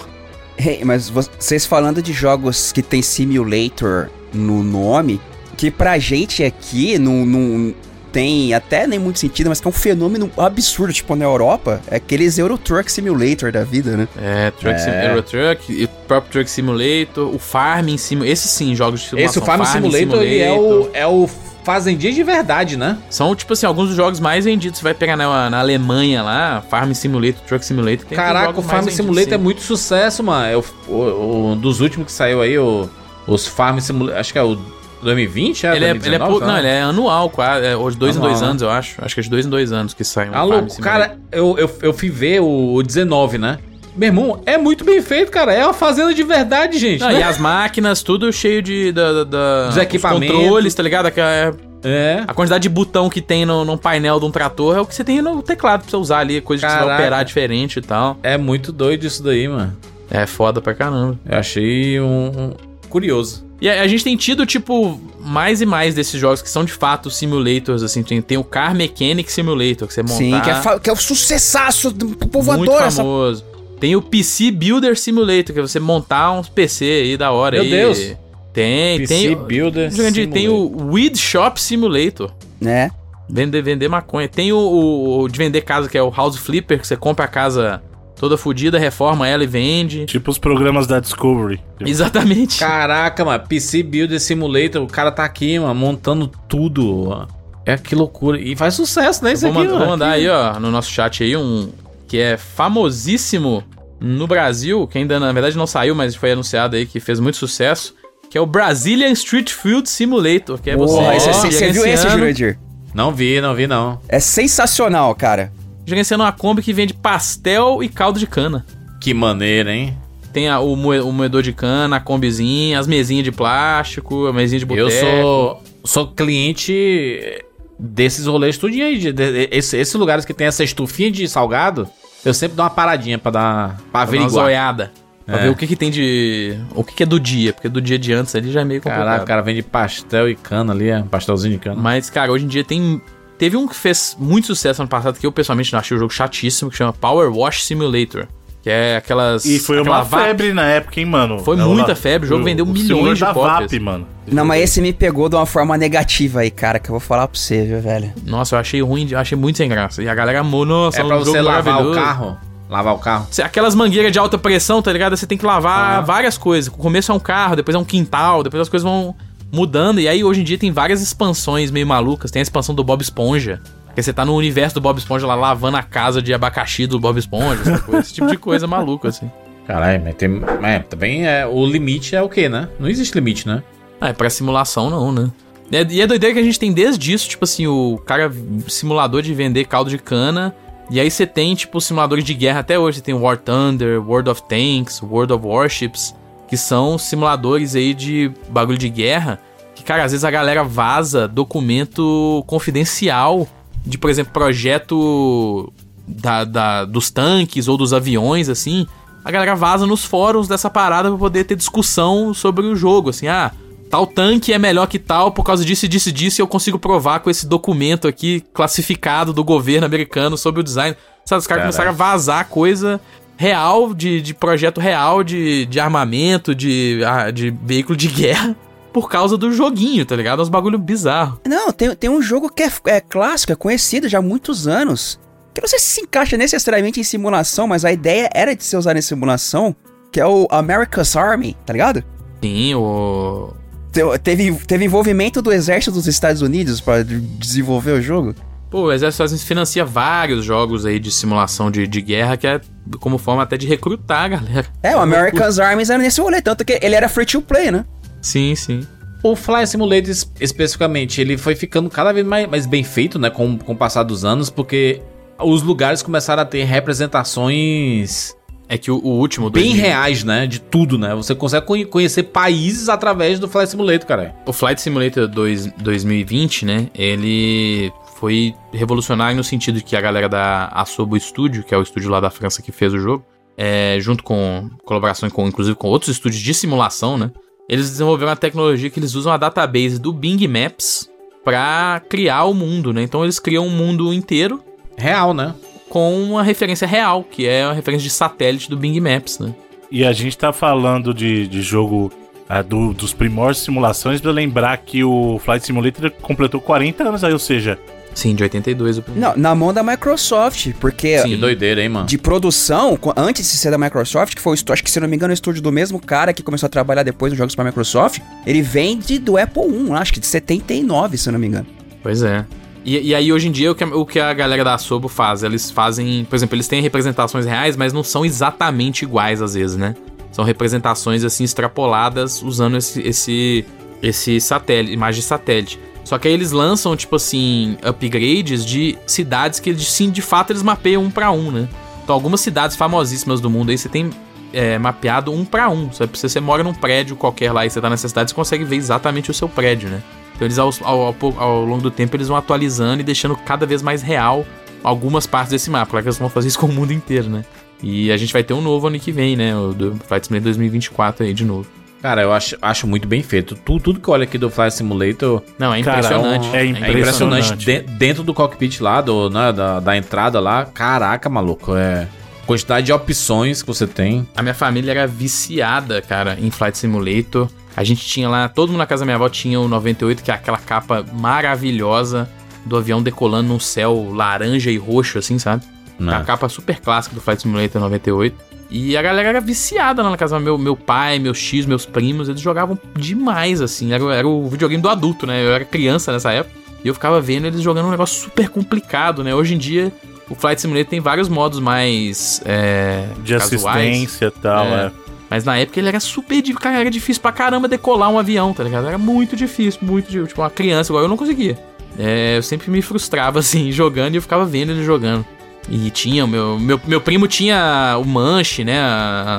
Hey, 0.62 0.84
mas 0.84 1.08
vocês 1.08 1.64
falando 1.64 2.02
de 2.02 2.12
jogos 2.12 2.70
que 2.70 2.82
tem 2.82 3.00
simulator 3.00 4.10
no 4.32 4.62
nome, 4.62 5.18
que 5.56 5.70
pra 5.70 5.98
gente 5.98 6.44
aqui 6.44 6.98
não, 6.98 7.24
não 7.24 7.74
tem 8.12 8.52
até 8.52 8.86
nem 8.86 8.98
muito 8.98 9.18
sentido, 9.18 9.48
mas 9.48 9.60
que 9.60 9.66
é 9.66 9.70
um 9.70 9.72
fenômeno 9.72 10.30
absurdo, 10.36 10.92
tipo 10.92 11.14
na 11.16 11.24
Europa, 11.24 11.80
é 11.88 11.96
aqueles 11.96 12.38
Euro 12.38 12.58
Truck 12.58 12.90
Simulator 12.90 13.50
da 13.50 13.64
vida, 13.64 13.96
né? 13.96 14.08
É, 14.20 14.50
Truck 14.50 14.80
É. 14.80 15.10
Euro 15.10 15.22
Truck, 15.22 15.84
o 15.84 15.88
próprio 16.06 16.32
Truck 16.32 16.50
Simulator, 16.50 17.34
o 17.34 17.38
Farming 17.38 17.96
Simulator, 17.96 18.32
esses 18.32 18.50
sim, 18.50 18.74
jogos 18.74 19.00
de 19.00 19.08
simulação. 19.08 19.30
Esse, 19.30 19.38
o 19.38 19.42
Farm 19.42 19.64
Simulator, 19.64 20.22
ele 20.22 20.40
é 20.40 20.52
o, 20.52 20.90
é 20.92 21.06
o 21.06 21.28
fazendinha 21.64 22.12
de 22.12 22.22
verdade, 22.22 22.76
né? 22.76 22.98
São, 23.10 23.34
tipo 23.34 23.52
assim, 23.52 23.66
alguns 23.66 23.88
dos 23.88 23.96
jogos 23.96 24.20
mais 24.20 24.44
vendidos. 24.44 24.78
Você 24.78 24.84
vai 24.84 24.94
pegar 24.94 25.16
na, 25.16 25.50
na 25.50 25.58
Alemanha 25.60 26.22
lá, 26.22 26.62
Farm 26.68 26.92
Simulator, 26.92 27.40
Truck 27.46 27.64
Simulator. 27.64 28.06
Caraca, 28.06 28.58
o 28.58 28.62
Farm 28.62 28.88
Simulator 28.88 29.34
é 29.34 29.38
muito 29.38 29.60
sucesso, 29.62 30.22
mano. 30.22 30.46
É 30.46 30.56
o, 30.56 30.64
o- 30.88 31.52
o- 31.52 31.56
dos 31.56 31.80
últimos 31.80 32.06
que 32.06 32.12
saiu 32.12 32.40
aí, 32.42 32.58
o, 32.58 32.88
os 33.26 33.46
Farm 33.46 33.78
Simulator. 33.78 34.18
Acho 34.20 34.32
que 34.32 34.38
é 34.38 34.42
o 34.42 34.56
2020, 35.02 35.66
é? 35.66 35.76
Ele 35.76 35.84
é, 35.84 35.88
ele 35.90 35.98
é 36.14 36.18
2019, 36.18 36.38
sei 36.38 36.46
não, 36.46 36.58
ele 36.58 36.68
é 36.68 36.82
anual, 36.82 37.30
quase. 37.30 37.64
É, 37.66 37.70
de 37.74 37.96
dois 37.96 38.16
em 38.16 38.18
Anual, 38.18 38.30
dois 38.32 38.40
né? 38.42 38.48
anos, 38.48 38.62
eu 38.62 38.70
acho. 38.70 38.96
Acho 39.02 39.14
que 39.14 39.20
é 39.20 39.22
de 39.24 39.30
dois 39.30 39.46
em 39.46 39.50
dois 39.50 39.72
anos 39.72 39.94
que 39.94 40.04
sai 40.04 40.28
um. 40.28 40.32
Simulator. 40.34 40.78
Cara, 40.80 41.18
eu, 41.32 41.56
eu, 41.58 41.70
eu 41.82 41.92
fui 41.94 42.10
ver 42.10 42.40
o, 42.40 42.74
o 42.74 42.82
19, 42.82 43.38
né? 43.38 43.58
Meu 44.00 44.06
irmão, 44.08 44.42
é 44.46 44.56
muito 44.56 44.82
bem 44.82 45.02
feito, 45.02 45.30
cara. 45.30 45.52
É 45.52 45.62
uma 45.62 45.74
fazenda 45.74 46.14
de 46.14 46.22
verdade, 46.22 46.78
gente. 46.78 47.00
Não, 47.00 47.08
né? 47.08 47.20
E 47.20 47.22
as 47.22 47.36
máquinas, 47.36 48.02
tudo 48.02 48.32
cheio 48.32 48.62
de. 48.62 48.90
Da, 48.92 49.12
da- 49.12 49.24
da- 49.24 49.66
Os 49.68 49.76
os 49.76 49.82
equipamentos. 49.82 50.34
controles, 50.34 50.74
tá 50.74 50.82
ligado? 50.82 51.10
Que 51.10 51.20
é- 51.20 51.52
É. 51.84 52.24
A 52.26 52.32
quantidade 52.34 52.62
de 52.62 52.68
botão 52.70 53.08
que 53.10 53.20
tem 53.22 53.44
no, 53.46 53.62
no 53.64 53.76
painel 53.76 54.18
de 54.18 54.24
um 54.26 54.30
trator 54.30 54.76
é 54.76 54.80
o 54.80 54.86
que 54.86 54.94
você 54.94 55.02
tem 55.04 55.20
no 55.22 55.42
teclado 55.42 55.80
pra 55.82 55.90
você 55.90 55.96
usar 55.96 56.18
ali, 56.20 56.40
coisa 56.40 56.62
que 56.66 56.70
você 56.70 56.76
vai 56.76 56.84
Caraca. 56.86 57.02
operar 57.02 57.24
diferente 57.26 57.78
e 57.78 57.82
tal. 57.82 58.18
É 58.22 58.36
muito 58.38 58.70
doido 58.72 59.06
isso 59.06 59.22
daí, 59.22 59.46
mano. 59.48 59.76
É 60.10 60.26
foda 60.26 60.60
pra 60.62 60.74
caramba. 60.74 61.18
Eu 61.28 61.38
achei 61.38 62.00
um, 62.00 62.06
um- 62.28 62.52
curioso. 62.88 63.44
E 63.62 63.68
a, 63.68 63.82
a 63.82 63.86
gente 63.86 64.02
tem 64.02 64.16
tido, 64.16 64.44
tipo, 64.46 64.98
mais 65.20 65.60
e 65.60 65.66
mais 65.66 65.94
desses 65.94 66.18
jogos 66.18 66.40
que 66.42 66.48
são 66.50 66.64
de 66.64 66.72
fato 66.72 67.10
simulators, 67.10 67.82
assim. 67.82 68.02
Tem, 68.02 68.20
tem 68.22 68.38
o 68.38 68.44
Car 68.44 68.74
Mechanic 68.74 69.30
Simulator, 69.30 69.86
que 69.86 69.92
você 69.94 70.02
montar. 70.02 70.14
Sim, 70.16 70.40
que 70.40 70.50
é, 70.50 70.78
que 70.80 70.90
é 70.90 70.92
o 70.92 70.96
sucessaço 70.96 71.90
do 71.90 72.08
povo 72.26 72.52
muito 72.56 72.70
adora 72.72 72.86
essa 72.86 72.96
famoso. 73.02 73.44
Tem 73.80 73.96
o 73.96 74.02
PC 74.02 74.50
Builder 74.50 74.98
Simulator, 74.98 75.54
que 75.54 75.58
é 75.58 75.62
você 75.62 75.80
montar 75.80 76.30
uns 76.32 76.48
PC 76.48 76.84
aí 76.84 77.16
da 77.16 77.32
hora. 77.32 77.56
Meu 77.56 77.64
aí. 77.64 77.70
Deus. 77.70 78.16
Tem, 78.52 78.98
PC 78.98 79.14
tem. 79.14 79.36
Builder 79.36 79.94
Grande, 79.94 80.26
tem 80.26 80.42
Simulator. 80.48 80.86
o 80.86 80.92
Weed 80.92 81.16
Shop 81.16 81.60
Simulator. 81.60 82.30
né? 82.60 82.90
Vender, 83.28 83.62
vender 83.62 83.88
maconha. 83.88 84.28
Tem 84.28 84.52
o, 84.52 84.58
o- 84.58 85.20
o 85.20 85.28
de 85.28 85.38
vender 85.38 85.60
casa, 85.60 85.88
que 85.88 85.96
é 85.96 86.02
o 86.02 86.10
House 86.10 86.36
Flipper, 86.36 86.80
que 86.80 86.86
você 86.86 86.96
compra 86.96 87.24
a 87.26 87.28
casa 87.28 87.80
toda 88.18 88.36
fodida, 88.36 88.76
reforma 88.76 89.26
ela 89.28 89.44
e 89.44 89.46
vende. 89.46 90.04
Tipo 90.04 90.30
os 90.32 90.36
programas 90.36 90.86
da 90.88 90.98
Discovery. 91.00 91.60
Exatamente. 91.80 92.58
Caraca, 92.58 93.24
mano, 93.24 93.44
PC 93.48 93.82
Builder 93.84 94.20
Simulator, 94.20 94.82
o 94.82 94.86
cara 94.88 95.10
tá 95.12 95.24
aqui, 95.24 95.58
mano, 95.60 95.74
montando 95.76 96.26
tudo. 96.48 97.26
É 97.64 97.76
que 97.78 97.94
loucura. 97.94 98.38
E 98.40 98.56
faz 98.56 98.74
sucesso, 98.74 99.22
né? 99.22 99.30
Eu 99.30 99.34
Isso 99.34 99.42
vou, 99.42 99.50
aqui, 99.52 99.58
mand- 99.60 99.68
vou 99.70 99.78
mano. 99.78 99.90
mandar 99.92 100.10
aí, 100.10 100.28
ó, 100.28 100.58
no 100.58 100.70
nosso 100.72 100.90
chat 100.90 101.22
aí 101.22 101.36
um 101.36 101.70
que 102.10 102.18
é 102.18 102.36
famosíssimo 102.36 103.62
no 104.00 104.26
Brasil, 104.26 104.84
que 104.88 104.98
ainda 104.98 105.20
na 105.20 105.30
verdade 105.30 105.56
não 105.56 105.66
saiu, 105.66 105.94
mas 105.94 106.16
foi 106.16 106.32
anunciado 106.32 106.74
aí 106.74 106.84
que 106.84 106.98
fez 106.98 107.20
muito 107.20 107.36
sucesso, 107.36 107.94
que 108.28 108.36
é 108.36 108.40
o 108.40 108.46
Brazilian 108.46 109.10
Street 109.12 109.52
Food 109.52 109.88
Simulator, 109.88 110.58
que 110.60 110.70
é 110.70 110.76
você 110.76 110.94
Porra, 110.96 111.14
esse- 111.14 111.32
você 111.32 111.52
você 111.52 111.70
viu 111.70 111.86
esse, 111.86 112.08
Jurandir? 112.08 112.58
Não 112.92 113.12
vi, 113.14 113.40
não 113.40 113.54
vi, 113.54 113.68
não. 113.68 114.00
É 114.08 114.18
sensacional, 114.18 115.14
cara. 115.14 115.52
gerenciando 115.86 116.22
uma 116.24 116.30
Kombi 116.32 116.62
que 116.62 116.72
vende 116.72 116.94
pastel 116.94 117.80
e 117.82 117.88
caldo 117.88 118.18
de 118.18 118.26
cana. 118.26 118.64
Que 119.00 119.12
maneira, 119.14 119.72
hein? 119.74 119.96
Tem 120.32 120.48
a- 120.48 120.58
o, 120.60 120.74
moe- 120.76 121.00
o 121.00 121.10
moedor 121.12 121.42
de 121.42 121.52
cana, 121.52 121.96
a 121.96 122.00
combizinha, 122.00 122.78
as 122.78 122.86
mesinhas 122.88 123.24
de 123.24 123.32
plástico, 123.32 124.26
a 124.26 124.32
mesinha 124.32 124.58
de 124.60 124.66
boteco. 124.66 124.88
Eu 124.88 124.90
sou, 124.90 125.62
sou 125.84 126.06
cliente 126.08 127.42
desses 127.78 128.26
rolês 128.26 128.56
tudinho 128.58 128.86
aí. 128.86 128.98
De, 128.98 129.12
de- 129.12 129.48
esse- 129.50 129.76
esses 129.76 129.94
lugares 129.94 130.24
que 130.24 130.34
tem 130.34 130.46
essa 130.46 130.62
estufinha 130.62 131.10
de 131.10 131.26
salgado, 131.28 131.88
eu 132.24 132.34
sempre 132.34 132.56
dou 132.56 132.64
uma 132.64 132.70
paradinha 132.70 133.18
pra 133.18 133.30
dar. 133.30 133.68
pra 133.68 133.76
dar 133.76 133.82
uma 133.94 134.02
averiguar. 134.02 134.30
zoiada. 134.30 134.92
Pra 135.26 135.36
É. 135.38 135.42
ver 135.42 135.48
o 135.50 135.54
que, 135.56 135.66
que 135.66 135.76
tem 135.76 135.90
de. 135.90 136.56
O 136.74 136.82
que, 136.82 136.94
que 136.94 137.02
é 137.02 137.06
do 137.06 137.20
dia, 137.20 137.52
porque 137.52 137.68
do 137.68 137.80
dia 137.80 137.98
de 137.98 138.12
antes 138.12 138.34
ali 138.34 138.50
já 138.50 138.62
é 138.62 138.64
meio 138.64 138.80
complicado. 138.80 139.04
Caraca, 139.04 139.24
o 139.24 139.26
cara 139.26 139.42
vende 139.42 139.62
pastel 139.62 140.28
e 140.28 140.34
cana 140.34 140.72
ali, 140.72 140.88
é, 140.90 141.00
pastelzinho 141.02 141.54
de 141.54 141.60
cana. 141.60 141.80
Mas, 141.80 142.10
cara, 142.10 142.32
hoje 142.32 142.44
em 142.44 142.48
dia 142.48 142.64
tem. 142.64 143.00
Teve 143.38 143.56
um 143.56 143.66
que 143.66 143.74
fez 143.74 144.16
muito 144.18 144.48
sucesso 144.48 144.82
ano 144.82 144.88
passado, 144.88 145.18
que 145.18 145.26
eu 145.26 145.32
pessoalmente 145.32 145.74
achei 145.74 145.96
o 145.96 146.00
jogo 146.00 146.12
chatíssimo, 146.12 146.70
que 146.70 146.76
chama 146.76 146.92
Power 146.92 147.30
Wash 147.34 147.64
Simulator. 147.64 148.26
Que 148.62 148.68
é 148.68 148.96
aquelas. 148.96 149.44
E 149.46 149.58
foi 149.58 149.80
uma 149.80 150.02
VAP. 150.02 150.22
febre 150.22 150.52
na 150.52 150.66
época, 150.66 151.00
hein, 151.00 151.06
mano? 151.06 151.38
Foi 151.38 151.58
É, 151.58 151.64
muita 151.64 151.96
febre, 151.96 152.26
o 152.26 152.28
jogo 152.28 152.44
vendeu 152.44 152.66
milhões 152.66 152.86
simulador 152.86 153.14
de 153.14 153.20
da 153.20 153.32
cópias. 153.32 153.70
VAP, 153.72 153.80
mano. 153.80 154.06
Não, 154.30 154.44
mas 154.44 154.62
esse 154.62 154.82
me 154.82 154.92
pegou 154.92 155.28
de 155.30 155.36
uma 155.36 155.46
forma 155.46 155.78
negativa 155.78 156.40
aí, 156.40 156.50
cara, 156.50 156.78
que 156.78 156.90
eu 156.90 156.92
vou 156.92 157.00
falar 157.00 157.26
pra 157.26 157.38
você, 157.38 157.64
viu, 157.64 157.80
velho? 157.80 158.12
Nossa, 158.24 158.54
eu 158.56 158.60
achei 158.60 158.82
ruim, 158.82 159.08
eu 159.10 159.18
achei 159.18 159.36
muito 159.36 159.56
sem 159.56 159.68
graça. 159.68 160.02
E 160.02 160.08
a 160.08 160.14
galera 160.14 160.40
amou, 160.40 160.66
nossa, 160.66 161.00
é 161.00 161.04
um 161.04 161.08
pra 161.08 161.18
jogo 161.18 161.30
você 161.30 161.40
lavar 161.40 161.86
o 161.86 161.92
carro. 161.94 162.36
Lavar 162.68 162.94
o 162.94 162.98
carro. 162.98 163.26
Aquelas 163.42 163.74
mangueiras 163.74 164.12
de 164.12 164.18
alta 164.18 164.36
pressão, 164.36 164.80
tá 164.82 164.92
ligado? 164.92 165.16
Você 165.16 165.26
tem 165.26 165.38
que 165.38 165.44
lavar 165.46 166.04
várias 166.04 166.36
coisas. 166.38 166.68
O 166.72 166.76
começo 166.76 167.10
é 167.10 167.14
um 167.14 167.18
carro, 167.18 167.56
depois 167.56 167.74
é 167.74 167.78
um 167.78 167.84
quintal, 167.84 168.42
depois 168.44 168.60
as 168.60 168.68
coisas 168.68 168.84
vão 168.88 169.16
mudando. 169.50 169.98
E 170.00 170.06
aí, 170.06 170.22
hoje 170.22 170.42
em 170.42 170.44
dia, 170.44 170.56
tem 170.58 170.70
várias 170.70 171.00
expansões 171.02 171.70
meio 171.72 171.86
malucas. 171.86 172.30
Tem 172.30 172.38
a 172.40 172.42
expansão 172.42 172.72
do 172.74 172.84
Bob 172.84 173.00
Esponja. 173.02 173.60
Que 173.94 174.02
você 174.02 174.12
tá 174.12 174.24
no 174.24 174.34
universo 174.34 174.74
do 174.76 174.80
Bob 174.80 174.98
Esponja 174.98 175.26
lá 175.26 175.34
lavando 175.34 175.76
a 175.76 175.82
casa 175.82 176.22
de 176.22 176.32
abacaxi 176.32 176.86
do 176.86 176.98
Bob 177.00 177.18
Esponja, 177.18 177.78
coisa, 177.80 177.98
esse 178.00 178.14
tipo 178.14 178.28
de 178.28 178.36
coisa 178.36 178.66
maluca, 178.66 179.08
assim. 179.08 179.30
Caralho, 179.66 180.02
mas 180.04 180.14
tem. 180.14 180.40
É, 180.62 180.78
também 180.80 181.26
é. 181.26 181.46
O 181.46 181.64
limite 181.66 182.14
é 182.16 182.22
o 182.22 182.28
quê, 182.28 182.48
né? 182.48 182.68
Não 182.78 182.88
existe 182.88 183.14
limite, 183.14 183.46
né? 183.46 183.62
Ah, 184.00 184.08
é 184.08 184.12
pra 184.12 184.30
simulação 184.30 184.88
não, 184.90 185.12
né? 185.12 185.30
E 185.70 185.76
é- 185.76 185.86
E 185.90 186.00
é 186.00 186.06
doideira 186.06 186.34
que 186.34 186.40
a 186.40 186.44
gente 186.44 186.58
tem 186.58 186.72
desde 186.72 187.12
isso, 187.12 187.28
tipo 187.28 187.44
assim, 187.44 187.66
o 187.66 188.00
cara 188.04 188.32
simulador 188.68 189.22
de 189.22 189.34
vender 189.34 189.66
caldo 189.66 189.90
de 189.90 189.98
cana. 189.98 190.54
E 190.90 190.98
aí 190.98 191.08
você 191.10 191.24
tem, 191.26 191.54
tipo, 191.54 191.80
simuladores 191.80 192.24
de 192.24 192.34
guerra 192.34 192.60
até 192.60 192.76
hoje. 192.78 192.98
Você 192.98 193.04
tem 193.04 193.14
War 193.14 193.36
Thunder, 193.36 194.00
World 194.04 194.30
of 194.30 194.42
Tanks, 194.48 195.00
World 195.02 195.32
of 195.32 195.46
Warships, 195.46 196.14
que 196.48 196.56
são 196.56 196.98
simuladores 196.98 197.76
aí 197.76 197.94
de 197.94 198.32
bagulho 198.48 198.78
de 198.78 198.88
guerra. 198.88 199.38
Que, 199.74 199.84
cara, 199.84 200.02
às 200.02 200.10
vezes 200.10 200.24
a 200.24 200.30
galera 200.32 200.64
vaza 200.64 201.28
documento 201.28 202.42
confidencial 202.48 203.46
de, 203.84 203.96
por 203.98 204.10
exemplo, 204.10 204.32
projeto 204.32 205.72
da, 206.06 206.44
da- 206.44 206.84
dos 206.84 207.10
tanques 207.10 207.68
ou 207.68 207.76
dos 207.76 207.92
aviões, 207.92 208.48
assim. 208.48 208.86
A 209.24 209.30
galera 209.30 209.54
vaza 209.54 209.86
nos 209.86 210.04
fóruns 210.04 210.48
dessa 210.48 210.70
parada 210.70 211.08
pra 211.10 211.18
poder 211.18 211.44
ter 211.44 211.56
discussão 211.56 212.32
sobre 212.32 212.66
o 212.66 212.74
jogo, 212.74 213.10
assim, 213.10 213.28
ah, 213.28 213.52
tal 213.90 214.06
tanque 214.06 214.52
é 214.52 214.58
melhor 214.58 214.86
que 214.86 214.98
tal 214.98 215.30
por 215.32 215.44
causa 215.44 215.64
disso, 215.64 215.86
disso 215.86 216.08
e 216.08 216.12
disso, 216.12 216.40
e 216.40 216.42
eu 216.42 216.46
consigo 216.48 216.78
provar 216.78 217.20
com 217.20 217.28
esse 217.28 217.46
documento 217.46 218.08
aqui 218.08 218.42
classificado 218.54 219.32
do 219.32 219.44
governo 219.44 219.84
americano 219.86 220.36
sobre 220.38 220.60
o 220.60 220.64
design. 220.64 220.96
Sabe, 221.26 221.40
os 221.40 221.46
caras 221.46 221.62
começaram 221.64 221.90
a 221.90 221.94
vazar 221.94 222.48
coisa 222.48 222.98
real, 223.36 223.92
de, 223.94 224.20
de 224.22 224.32
projeto 224.34 224.80
real, 224.80 225.22
de, 225.22 225.66
de 225.66 225.78
armamento, 225.78 226.54
de, 226.54 227.02
ah, 227.06 227.30
de 227.30 227.50
veículo 227.62 227.96
de 227.96 228.08
guerra, 228.08 228.56
por 228.92 229.08
causa 229.08 229.36
do 229.36 229.52
joguinho, 229.52 230.04
tá 230.04 230.16
ligado? 230.16 230.42
Uns 230.42 230.48
bagulho 230.48 230.78
bizarro. 230.78 231.40
Não, 231.46 231.72
tem, 231.72 231.94
tem 231.94 232.10
um 232.10 232.20
jogo 232.22 232.48
que 232.52 232.62
é, 232.62 232.70
é 232.86 233.00
clássico, 233.00 233.52
é 233.52 233.56
conhecido 233.56 234.08
já 234.08 234.18
há 234.18 234.22
muitos 234.22 234.66
anos. 234.66 235.18
Que 235.54 235.60
eu 235.60 235.62
não 235.62 235.68
sei 235.68 235.78
se 235.78 235.86
se 235.86 236.00
encaixa 236.00 236.36
necessariamente 236.36 237.00
em 237.00 237.04
simulação, 237.04 237.66
mas 237.66 237.84
a 237.84 237.92
ideia 237.92 238.28
era 238.34 238.54
de 238.54 238.62
ser 238.64 238.76
usado 238.76 238.96
em 238.98 239.02
simulação, 239.02 239.74
que 240.12 240.20
é 240.20 240.26
o 240.26 240.46
America's 240.50 241.16
Army, 241.16 241.56
tá 241.66 241.72
ligado? 241.72 242.04
Sim, 242.42 242.74
o. 242.74 243.52
Te- 243.92 244.18
Teve, 244.22 244.52
teve 244.66 244.84
envolvimento 244.84 245.42
do 245.42 245.52
exército 245.52 245.90
dos 245.92 246.06
Estados 246.06 246.42
Unidos 246.42 246.80
pra 246.80 247.02
de- 247.02 247.20
desenvolver 247.20 247.92
o 247.92 248.00
jogo. 248.02 248.34
Pô, 248.70 248.82
o 248.82 248.92
Exército 248.92 249.06
dos 249.08 249.14
Estados 249.14 249.32
Unidos 249.32 249.48
financia 249.48 249.84
vários 249.84 250.44
jogos 250.44 250.86
aí 250.86 251.00
de 251.00 251.10
simulação 251.10 251.72
de, 251.72 251.88
de 251.88 252.00
guerra, 252.00 252.36
que 252.36 252.46
é 252.46 252.60
como 253.00 253.18
forma 253.18 253.42
até 253.42 253.56
de 253.56 253.66
recrutar 253.66 254.26
a 254.26 254.28
galera. 254.28 254.66
É, 254.80 254.94
o 254.94 255.00
America's 255.00 255.58
Army 255.58 255.82
era 255.82 255.98
nesse 255.98 256.20
rolê, 256.20 256.40
tanto 256.40 256.64
que 256.64 256.78
ele 256.80 256.94
era 256.94 257.08
free 257.08 257.26
to 257.26 257.42
play, 257.42 257.72
né? 257.72 257.84
Sim, 258.20 258.54
sim. 258.54 258.86
O 259.22 259.36
Fly 259.36 259.66
Simulator 259.66 260.10
es- 260.10 260.30
especificamente, 260.40 261.20
ele 261.20 261.36
foi 261.36 261.54
ficando 261.54 261.90
cada 261.90 262.12
vez 262.12 262.26
mais, 262.26 262.48
mais 262.48 262.66
bem 262.66 262.82
feito, 262.82 263.18
né, 263.18 263.28
com, 263.30 263.58
com 263.58 263.72
o 263.72 263.76
passar 263.76 264.02
dos 264.02 264.24
anos, 264.24 264.48
porque 264.48 265.02
os 265.38 265.62
lugares 265.62 266.02
começaram 266.02 266.42
a 266.42 266.46
ter 266.46 266.64
representações 266.64 268.34
É 268.68 268.78
que 268.78 268.90
o, 268.90 268.96
o 268.98 269.18
último. 269.18 269.50
bem 269.50 269.64
2000 269.64 269.82
reais, 269.84 270.22
né, 270.24 270.46
de 270.46 270.60
tudo, 270.60 270.96
né? 270.96 271.12
Você 271.14 271.34
consegue 271.34 271.66
conhe- 271.66 271.84
conhecer 271.84 272.22
países 272.24 272.88
através 272.88 273.38
do 273.40 273.48
Fly 273.48 273.66
Simulator, 273.66 274.06
cara. 274.06 274.34
O 274.46 274.52
Flight 274.52 274.80
Simulator 274.80 275.26
2, 275.26 275.66
2020, 275.78 276.64
né? 276.64 276.86
Ele 276.94 277.92
foi 278.16 278.54
revolucionário 278.72 279.36
no 279.36 279.42
sentido 279.42 279.78
de 279.78 279.84
que 279.84 279.96
a 279.96 280.00
galera 280.00 280.28
da 280.28 280.68
Asobo 280.68 281.18
Studio, 281.18 281.64
que 281.64 281.74
é 281.74 281.78
o 281.78 281.82
estúdio 281.82 282.10
lá 282.10 282.20
da 282.20 282.30
França 282.30 282.62
que 282.62 282.70
fez 282.70 282.94
o 282.94 282.98
jogo, 282.98 283.24
é, 283.58 283.98
junto 284.00 284.22
com 284.22 284.70
colaborações 284.84 285.32
com, 285.32 285.48
inclusive 285.48 285.74
com 285.76 285.88
outros 285.88 286.10
estúdios 286.12 286.40
de 286.40 286.54
simulação, 286.54 287.18
né? 287.18 287.30
Eles 287.70 287.88
desenvolveram 287.88 288.30
uma 288.30 288.36
tecnologia 288.36 288.90
que 288.90 288.98
eles 288.98 289.14
usam 289.14 289.32
a 289.32 289.36
database 289.36 289.98
do 289.98 290.12
Bing 290.12 290.46
Maps 290.48 291.08
para 291.44 292.02
criar 292.08 292.44
o 292.44 292.52
mundo, 292.52 292.92
né? 292.92 293.02
Então 293.02 293.22
eles 293.22 293.38
criam 293.38 293.66
um 293.66 293.70
mundo 293.70 294.12
inteiro 294.12 294.60
Real, 294.98 295.32
né? 295.32 295.54
com 295.88 296.20
uma 296.22 296.42
referência 296.42 296.86
real, 296.86 297.24
que 297.24 297.46
é 297.46 297.62
a 297.64 297.72
referência 297.72 298.04
de 298.04 298.10
satélite 298.10 298.68
do 298.68 298.76
Bing 298.76 298.98
Maps, 299.00 299.38
né? 299.38 299.54
E 299.90 300.04
a 300.04 300.12
gente 300.12 300.36
tá 300.36 300.52
falando 300.52 301.14
de, 301.14 301.46
de 301.48 301.62
jogo 301.62 302.12
ah, 302.48 302.60
do- 302.62 302.92
dos 302.92 303.12
primórdios 303.12 303.58
de 303.58 303.64
simulações, 303.64 304.20
pra 304.20 304.30
lembrar 304.30 304.76
que 304.78 305.02
o 305.02 305.38
Flight 305.38 305.64
Simulator 305.66 306.10
completou 306.22 306.60
40 306.60 307.02
anos 307.08 307.24
aí, 307.24 307.32
ou 307.32 307.38
seja, 307.40 307.76
Sim, 308.14 308.34
de 308.34 308.42
82 308.42 308.98
o 308.98 309.02
primeiro. 309.02 309.28
Não, 309.28 309.36
na 309.36 309.54
mão 309.54 309.72
da 309.72 309.82
Microsoft, 309.82 310.72
porque 310.80 311.22
Que 311.22 311.36
doideira, 311.36 311.82
hein, 311.82 311.88
mano? 311.88 312.06
de 312.06 312.18
produção, 312.18 312.98
antes 313.16 313.50
de 313.50 313.56
ser 313.56 313.70
da 313.70 313.78
Microsoft, 313.78 314.34
que 314.34 314.40
foi 314.42 314.56
acho 314.70 314.82
que 314.84 314.90
se 314.90 314.98
não 315.00 315.06
me 315.08 315.16
engano, 315.16 315.30
o 315.30 315.34
estúdio 315.34 315.62
do 315.62 315.70
mesmo 315.72 316.00
cara 316.00 316.32
que 316.32 316.42
começou 316.42 316.66
a 316.66 316.70
trabalhar 316.70 317.02
depois 317.02 317.32
nos 317.32 317.38
jogos 317.38 317.54
pra 317.54 317.64
Microsoft, 317.64 318.20
ele 318.46 318.62
vem 318.62 318.98
de, 318.98 319.18
do 319.18 319.36
Apple 319.38 319.62
I, 319.62 319.92
acho 319.92 320.12
que 320.12 320.20
de 320.20 320.26
79, 320.26 321.16
se 321.16 321.30
não 321.30 321.38
me 321.38 321.46
engano. 321.46 321.66
Pois 322.02 322.22
é. 322.22 322.44
E, 322.84 323.08
e 323.10 323.14
aí, 323.14 323.30
hoje 323.32 323.46
em 323.48 323.52
dia, 323.52 323.70
o 323.70 323.74
que, 323.74 323.84
a- 323.84 323.86
o 323.94 324.06
que 324.06 324.18
a 324.18 324.32
galera 324.32 324.64
da 324.64 324.78
Sobo 324.78 325.06
faz? 325.06 325.42
Eles 325.42 325.70
fazem, 325.70 326.24
por 326.24 326.34
exemplo, 326.36 326.56
eles 326.56 326.66
têm 326.66 326.80
representações 326.80 327.44
reais, 327.44 327.76
mas 327.76 327.92
não 327.92 328.02
são 328.02 328.24
exatamente 328.24 329.02
iguais 329.04 329.42
às 329.42 329.52
vezes, 329.54 329.76
né? 329.76 329.94
São 330.32 330.44
representações, 330.44 331.22
assim, 331.22 331.44
extrapoladas 331.44 332.42
usando 332.42 332.76
esse, 332.76 333.00
esse, 333.02 333.64
esse 334.02 334.40
satélite, 334.40 334.94
imagem 334.94 335.20
de 335.20 335.26
satélite. 335.26 335.78
Só 336.04 336.18
que 336.18 336.28
aí 336.28 336.34
eles 336.34 336.50
lançam, 336.52 336.96
tipo 336.96 337.16
assim, 337.16 337.76
upgrades 337.82 338.64
de 338.64 338.98
cidades 339.06 339.60
que, 339.60 339.74
sim, 339.78 340.10
de 340.10 340.22
fato, 340.22 340.50
eles 340.50 340.62
mapeiam 340.62 341.02
um 341.02 341.10
pra 341.10 341.30
um, 341.30 341.50
né? 341.50 341.68
Então, 342.02 342.14
algumas 342.14 342.40
cidades 342.40 342.76
famosíssimas 342.76 343.40
do 343.40 343.48
mundo 343.48 343.70
aí, 343.70 343.78
você 343.78 343.88
tem 343.88 344.10
é, 344.52 344.78
mapeado 344.78 345.32
um 345.32 345.44
pra 345.44 345.68
um. 345.68 345.92
Sabe? 345.92 346.18
Se 346.18 346.28
você 346.28 346.40
mora 346.40 346.62
num 346.62 346.74
prédio 346.74 347.16
qualquer 347.16 347.52
lá 347.52 347.64
e 347.64 347.70
você 347.70 347.80
tá 347.80 347.88
nessa 347.88 348.08
cidade, 348.08 348.30
você 348.30 348.34
consegue 348.34 348.64
ver 348.64 348.76
exatamente 348.76 349.30
o 349.30 349.34
seu 349.34 349.48
prédio, 349.48 349.88
né? 349.88 350.02
Então 350.34 350.46
eles 350.46 350.58
ao, 350.58 350.70
ao, 350.82 351.00
ao, 351.02 351.38
ao 351.38 351.64
longo 351.64 351.82
do 351.82 351.90
tempo 351.90 352.16
eles 352.16 352.28
vão 352.28 352.36
atualizando 352.36 353.00
e 353.00 353.04
deixando 353.04 353.36
cada 353.36 353.66
vez 353.66 353.82
mais 353.82 354.00
real 354.00 354.46
algumas 354.82 355.26
partes 355.26 355.50
desse 355.50 355.70
mapa. 355.70 355.90
Claro 355.90 356.02
que 356.02 356.08
eles 356.08 356.18
vão 356.18 356.30
fazer 356.30 356.48
isso 356.48 356.58
com 356.58 356.66
o 356.66 356.72
mundo 356.72 356.92
inteiro, 356.92 357.28
né? 357.28 357.44
E 357.82 358.10
a 358.10 358.16
gente 358.16 358.32
vai 358.32 358.42
ter 358.42 358.54
um 358.54 358.60
novo 358.60 358.86
ano 358.86 358.98
que 358.98 359.12
vem, 359.12 359.36
né? 359.36 359.56
O 359.56 359.72
do 359.72 359.96
Flight 360.06 360.26
Simulator 360.26 360.44
2024 360.44 361.26
aí 361.26 361.34
de 361.34 361.44
novo. 361.44 361.66
Cara, 362.02 362.22
eu 362.22 362.32
acho, 362.32 362.56
acho 362.62 362.86
muito 362.86 363.06
bem 363.06 363.22
feito. 363.22 363.54
Tudo, 363.54 363.80
tudo 363.82 364.00
que 364.00 364.08
eu 364.08 364.14
olho 364.14 364.22
aqui 364.22 364.38
do 364.38 364.48
Fly 364.48 364.70
Simulator 364.70 365.42
Não, 365.58 365.72
é 365.74 365.82
Cara, 365.82 365.98
impressionante. 365.98 366.48
é 366.56 366.60
é 366.60 366.64
impressionante. 366.66 367.52
Impressionante. 367.52 367.56
De- 367.66 367.80
dentro 367.98 368.22
do 368.22 368.32
cockpit 368.32 368.80
lá, 368.80 369.00
do, 369.02 369.28
né, 369.28 369.52
da, 369.52 369.80
da 369.80 369.96
entrada 369.96 370.40
lá, 370.40 370.64
caraca, 370.64 371.28
maluco. 371.28 371.76
É. 371.76 372.08
Quantidade 372.46 372.86
de 372.86 372.92
opções 372.92 373.62
que 373.62 373.68
você 373.68 373.86
tem. 373.86 374.26
A 374.34 374.42
minha 374.42 374.54
família 374.54 374.90
era 374.92 375.06
viciada, 375.06 376.00
cara, 376.00 376.36
em 376.40 376.50
Flight 376.50 376.78
Simulator. 376.78 377.48
A 377.76 377.84
gente 377.84 378.04
tinha 378.04 378.28
lá, 378.28 378.48
todo 378.48 378.70
mundo 378.70 378.78
na 378.78 378.86
casa 378.86 379.00
da 379.00 379.04
minha 379.06 379.16
avó 379.16 379.28
tinha 379.28 379.60
o 379.60 379.68
98, 379.68 380.22
que 380.22 380.30
é 380.30 380.34
aquela 380.34 380.58
capa 380.58 381.04
maravilhosa 381.12 382.28
do 382.64 382.76
avião 382.76 383.02
decolando 383.02 383.48
num 383.48 383.60
céu 383.60 384.10
laranja 384.12 384.70
e 384.70 384.76
roxo, 384.76 385.18
assim, 385.18 385.38
sabe? 385.38 385.62
Não. 385.98 386.14
A 386.14 386.20
capa 386.24 386.48
super 386.48 386.80
clássica 386.80 387.14
do 387.14 387.20
Flight 387.20 387.42
Simulator 387.42 387.80
98. 387.80 388.34
E 388.70 388.96
a 388.96 389.02
galera 389.02 389.28
era 389.30 389.40
viciada 389.40 390.02
lá 390.02 390.10
na 390.10 390.16
casa. 390.16 390.38
Meu, 390.38 390.56
meu 390.56 390.76
pai, 390.76 391.18
meus 391.18 391.38
X, 391.38 391.66
meus 391.66 391.84
primos, 391.84 392.28
eles 392.28 392.40
jogavam 392.40 392.78
demais, 392.96 393.60
assim. 393.60 393.92
Era, 393.92 394.04
era 394.14 394.28
o 394.28 394.48
videogame 394.48 394.80
do 394.82 394.88
adulto, 394.88 395.26
né? 395.26 395.44
Eu 395.44 395.52
era 395.52 395.64
criança 395.64 396.12
nessa 396.12 396.32
época. 396.32 396.54
E 396.84 396.88
eu 396.88 396.94
ficava 396.94 397.20
vendo 397.20 397.46
eles 397.46 397.60
jogando 397.60 397.86
um 397.86 397.90
negócio 397.90 398.20
super 398.22 398.48
complicado, 398.48 399.24
né? 399.24 399.34
Hoje 399.34 399.54
em 399.54 399.58
dia, 399.58 399.92
o 400.30 400.34
Flight 400.34 400.60
Simulator 400.60 400.88
tem 400.88 401.00
vários 401.00 401.28
modos 401.28 401.58
mais. 401.58 402.40
É, 402.44 403.08
De 403.24 403.36
casuais. 403.36 403.58
assistência 403.66 404.26
e 404.26 404.40
tal, 404.40 404.66
É. 404.66 404.86
é. 404.86 404.92
Mas 405.28 405.44
na 405.44 405.56
época 405.58 405.78
ele 405.78 405.88
era 405.88 406.00
super 406.00 406.36
difícil. 406.36 406.58
Cara, 406.60 406.80
era 406.80 406.90
difícil 406.90 407.22
pra 407.22 407.30
caramba 407.32 407.68
decolar 407.68 408.08
um 408.10 408.18
avião, 408.18 408.52
tá 408.52 408.64
ligado? 408.64 408.86
Era 408.88 408.98
muito 408.98 409.36
difícil, 409.36 409.80
muito 409.82 410.06
difícil. 410.06 410.26
Tipo, 410.28 410.42
uma 410.42 410.50
criança, 410.50 410.90
igual 410.90 411.04
eu 411.04 411.08
não 411.08 411.16
conseguia. 411.16 411.56
É, 411.98 412.36
eu 412.36 412.42
sempre 412.42 412.70
me 412.70 412.80
frustrava, 412.82 413.38
assim, 413.40 413.70
jogando 413.70 414.14
e 414.14 414.16
eu 414.18 414.22
ficava 414.22 414.44
vendo 414.44 414.70
ele 414.70 414.84
jogando. 414.84 415.24
E 415.70 415.88
tinha, 415.90 416.24
o 416.24 416.28
meu, 416.28 416.58
meu, 416.58 416.80
meu 416.84 417.00
primo 417.00 417.28
tinha 417.28 417.96
o 418.00 418.04
manche, 418.04 418.64
né? 418.64 418.80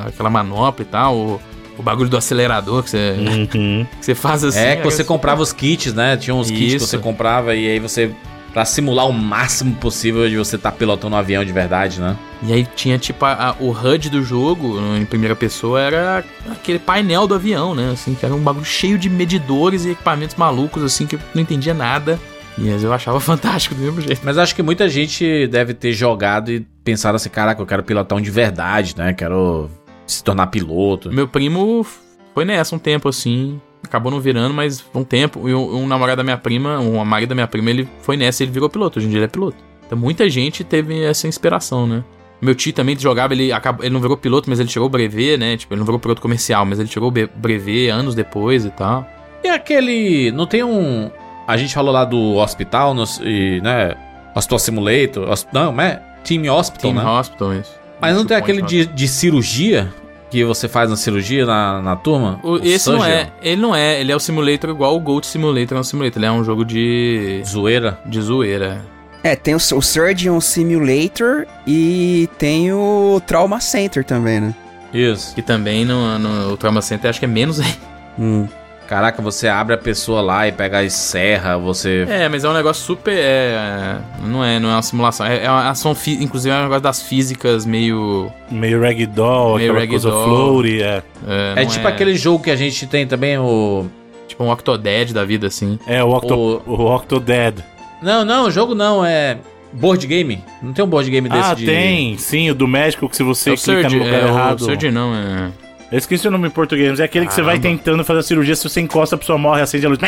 aquela 0.08 0.30
manopla 0.30 0.84
e 0.84 0.88
tal, 0.88 1.16
o, 1.16 1.42
o 1.78 1.84
bagulho 1.84 2.10
do 2.10 2.16
acelerador 2.18 2.84
que 2.84 2.90
você, 2.92 3.16
Uhum. 3.20 3.86
que 4.00 4.06
você 4.06 4.16
faz 4.16 4.44
assim. 4.44 4.60
É, 4.60 4.76
que 4.76 4.82
era 4.82 4.90
você 4.92 5.04
comprava 5.04 5.42
os 5.42 5.52
kits, 5.52 5.94
né? 5.94 6.16
Tinha 6.16 6.34
uns 6.34 6.50
kits 6.50 6.60
que 6.72 6.76
Isso. 6.78 6.88
você 6.88 6.98
comprava 6.98 7.54
e 7.56 7.68
aí 7.70 7.80
você. 7.80 8.12
Pra 8.54 8.66
simular 8.66 9.08
o 9.08 9.14
máximo 9.14 9.74
possível 9.76 10.28
de 10.28 10.36
você 10.36 10.58
estar 10.58 10.74
pilotando 10.74 11.16
um 11.16 11.18
avião 11.18 11.46
de 11.46 11.54
verdade, 11.54 12.02
né? 12.02 12.18
E 12.44 12.52
aí 12.52 12.68
tinha 12.76 12.98
tipo 12.98 13.24
a- 13.24 13.32
a- 13.52 13.56
o 13.64 13.72
HUD 13.72 14.10
do 14.10 14.22
jogo, 14.22 14.78
em 15.00 15.06
primeira 15.06 15.34
pessoa, 15.38 15.80
era 15.80 16.22
aquele 16.52 16.78
painel 16.78 17.26
do 17.28 17.34
avião, 17.34 17.74
né? 17.74 17.92
Assim, 17.94 18.14
que 18.14 18.26
era 18.26 18.36
um 18.36 18.40
bagulho 18.42 18.66
cheio 18.66 18.98
de 18.98 19.10
medidores 19.10 19.86
e 19.86 19.92
equipamentos 19.92 20.36
malucos, 20.36 20.84
assim, 20.84 21.08
que 21.08 21.16
eu 21.16 21.20
não 21.34 21.42
entendia 21.42 21.74
nada. 21.74 22.20
E 22.58 22.62
mas 22.62 22.84
eu 22.84 22.91
achava 22.93 23.20
fantástico 23.22 23.76
do 23.76 23.82
mesmo 23.82 24.02
jeito. 24.02 24.22
Mas 24.24 24.38
acho 24.38 24.56
que 24.56 24.62
muita 24.62 24.89
gente 24.89 25.47
deve 25.47 25.74
ter 25.74 25.93
jogado 25.93 26.52
e 26.52 26.66
pensado 26.84 27.16
assim: 27.16 27.30
caraca, 27.30 27.62
eu 27.62 27.66
quero 27.66 27.84
pilotar 27.84 28.18
um 28.18 28.22
de 28.22 28.32
verdade, 28.32 28.95
né? 28.97 29.14
Quero 29.14 29.70
se 30.06 30.24
tornar 30.24 30.47
piloto. 30.47 31.12
Meu 31.12 31.28
primo 31.28 31.86
foi 32.34 32.45
nessa 32.45 32.76
um 32.76 32.80
tempo 32.80 33.10
assim. 33.10 33.60
Acabou 33.84 34.12
não 34.12 34.20
virando, 34.20 34.54
mas 34.54 34.84
um 34.93 35.04
tempo. 35.04 35.49
E 35.49 35.56
um, 35.56 35.84
um 35.84 35.88
namorado 35.88 36.18
da 36.18 36.24
minha 36.24 36.38
prima, 36.38 36.80
um 36.80 37.04
marido 37.04 37.30
da 37.30 37.36
minha 37.36 37.47
prima, 37.47 37.70
ele 37.70 37.88
foi 38.02 38.16
nessa 38.16 38.43
e 38.43 38.45
ele 38.45 38.52
virou 38.52 38.70
piloto. 38.70 38.99
Hoje 38.99 39.08
em 39.08 39.10
dia 39.10 39.20
ele 39.20 39.26
é 39.26 39.30
piloto. 39.30 39.58
Então 39.86 39.97
muita 39.97 40.30
gente 40.30 40.64
teve 40.64 41.04
essa 41.04 41.28
inspiração, 41.28 41.88
né? 41.88 42.04
Meu 42.41 42.56
tio 42.56 42.74
também 42.74 42.97
jogava, 42.97 43.34
ele, 43.34 43.52
acabou, 43.52 43.86
ele 43.86 43.93
não 43.93 44.02
virou 44.02 44.18
piloto, 44.18 44.49
mas 44.49 44.60
ele 44.60 44.68
tirou 44.68 44.88
o 44.88 44.89
brevet, 44.89 45.38
né? 45.38 45.58
Tipo, 45.58 45.74
ele 45.74 45.80
não 45.80 45.86
virou 45.86 45.99
piloto 45.99 46.22
comercial, 46.22 46.66
mas 46.66 46.80
ele 46.80 46.89
tirou 46.89 47.10
o 47.10 47.12
brevet 47.12 47.89
anos 47.89 48.16
depois 48.16 48.66
e 48.66 48.72
tal. 48.72 49.08
E 49.43 49.47
aquele. 49.47 50.32
Não 50.32 50.47
tem 50.47 50.64
um. 50.64 51.12
A 51.52 51.58
gente 51.58 51.74
falou 51.74 51.91
lá 51.93 52.06
do 52.06 52.36
hospital, 52.36 52.93
no, 52.93 53.04
e, 53.24 53.60
né? 53.62 53.93
Hospital 54.34 54.60
Simulator. 54.60 55.30
hos- 55.30 55.47
Não, 55.52 55.80
é? 55.82 56.02
Team 56.24 56.43
Hospital, 56.54 56.93
Team 56.93 57.04
né? 57.04 57.10
Hospital, 57.20 57.54
isso. 57.56 57.72
Mas 57.99 58.16
não 58.16 58.26
tem 58.26 58.38
aquele 58.38 58.62
de, 58.62 58.86
de 58.86 59.08
cirurgia 59.08 59.91
que 60.30 60.43
você 60.45 60.68
faz 60.70 60.89
na 60.89 60.95
cirurgia 60.95 61.45
na, 61.45 61.82
na 61.82 61.95
turma? 61.95 62.39
O- 62.41 62.54
O 62.54 62.64
esse 62.66 62.89
não 62.89 63.04
é, 63.04 63.28
ele 63.41 63.62
não 63.62 63.76
é, 63.76 63.99
ele 63.99 64.12
é 64.12 64.16
o 64.16 64.20
simulator 64.20 64.70
igual 64.70 64.95
o 64.95 64.99
Gold 64.99 65.26
Simulator 65.28 65.78
é 65.78 65.82
um 65.82 65.84
simulator, 65.84 66.18
ele 66.20 66.26
é 66.26 66.32
um 66.32 66.43
jogo 66.43 66.64
de 66.64 67.41
Zoeira. 67.45 67.99
de 68.06 68.22
zoeira. 68.22 68.82
É, 69.24 69.36
tem 69.36 69.54
o, 69.54 69.58
o 69.58 69.82
Surgeon 69.82 70.39
Simulator 70.39 71.45
e 71.68 72.30
tem 72.38 72.72
o 72.72 73.22
Trauma 73.28 73.60
Center 73.60 74.04
também, 74.06 74.39
né? 74.39 74.56
Isso. 74.93 75.36
Que 75.36 75.41
também 75.41 75.84
no, 75.86 76.18
no 76.18 76.54
o 76.54 76.58
Trauma 76.58 76.82
Center 76.82 77.10
acho 77.10 77.20
que 77.20 77.26
é 77.26 77.28
menos 77.28 77.60
Hum. 78.18 78.47
Caraca, 78.92 79.22
você 79.22 79.48
abre 79.48 79.74
a 79.74 79.78
pessoa 79.78 80.20
lá 80.20 80.50
e 80.50 80.52
pega 80.52 80.80
as 80.82 80.92
serra, 80.92 81.58
você. 81.58 82.06
É, 82.10 82.28
mas 82.28 82.44
é 82.44 82.50
um 82.50 82.54
negócio 82.54 82.84
super. 82.84 83.14
É, 83.18 83.98
não 84.22 84.44
é, 84.44 84.60
não 84.60 84.70
é 84.70 84.74
uma 84.74 84.82
simulação. 84.82 85.26
É, 85.26 85.46
é 85.46 85.50
uma 85.50 85.70
ação. 85.70 85.96
fi- 85.96 86.22
Inclusive 86.22 86.54
é 86.54 86.60
um 86.60 86.64
negócio 86.64 86.82
das 86.84 87.02
físicas 87.02 87.66
meio. 87.66 88.30
Meio 88.52 88.82
ragdoll, 88.82 89.56
Meio 89.56 89.72
aquela 89.72 89.88
coisa 89.88 90.10
ragdoll. 90.10 90.50
floaty, 90.62 90.84
é. 90.84 91.04
É, 91.26 91.64
É 91.64 91.66
tipo 91.66 91.88
aquele 91.88 92.16
jogo 92.18 92.44
que 92.44 92.52
a 92.52 92.56
gente 92.58 92.86
tem 92.86 93.08
também, 93.08 93.38
o. 93.38 93.86
Tipo 94.28 94.44
um 94.44 94.52
Octodad 94.52 95.14
da 95.14 95.24
vida, 95.24 95.48
assim. 95.48 95.80
É, 95.88 96.04
o, 96.04 96.10
Octo, 96.10 96.34
O- 96.36 96.62
o 96.74 96.94
Octodad. 96.94 97.64
Não, 98.02 98.26
não, 98.26 98.48
o 98.48 98.52
jogo 98.52 98.76
não, 98.76 99.06
é. 99.06 99.38
Board 99.72 100.06
game? 100.06 100.44
Não 100.62 100.74
tem 100.74 100.84
um 100.84 100.88
board 100.89 101.10
game 101.10 101.30
desse 101.30 101.50
Ah, 101.52 101.54
de. 101.54 101.66
tem, 101.66 102.18
sim, 102.18 102.50
o 102.50 102.54
do 102.54 102.68
médico 102.68 103.08
que 103.08 103.16
se 103.16 103.24
você 103.24 103.52
É 103.52 103.56
clica 103.56 103.84
Surge, 103.84 103.96
no 104.00 104.04
lugar 104.04 104.22
é, 104.22 104.28
errado. 104.28 104.60
O 104.60 104.66
Surge 104.66 104.92
não, 104.92 105.16
é. 105.16 105.50
Eu 105.92 105.98
esqueci 105.98 106.28
o 106.28 106.32
nome 106.32 106.48
em 106.48 106.52
português, 106.52 106.89
mas 106.92 107.00
é 107.00 107.04
aquele 107.04 107.28
que 107.28 107.34
você 107.34 107.42
vai 107.42 107.60
Caramba. 107.60 107.78
tentando 107.78 108.06
fazer 108.06 108.20
a 108.20 108.24
cirurgia, 108.24 108.56
se 108.56 108.68
você 108.68 108.80
encosta, 108.80 109.16
a 109.16 109.18
pessoa 109.20 109.38
morre, 109.38 109.62
acende 109.62 109.86
a 109.86 109.89
luz. 109.89 110.00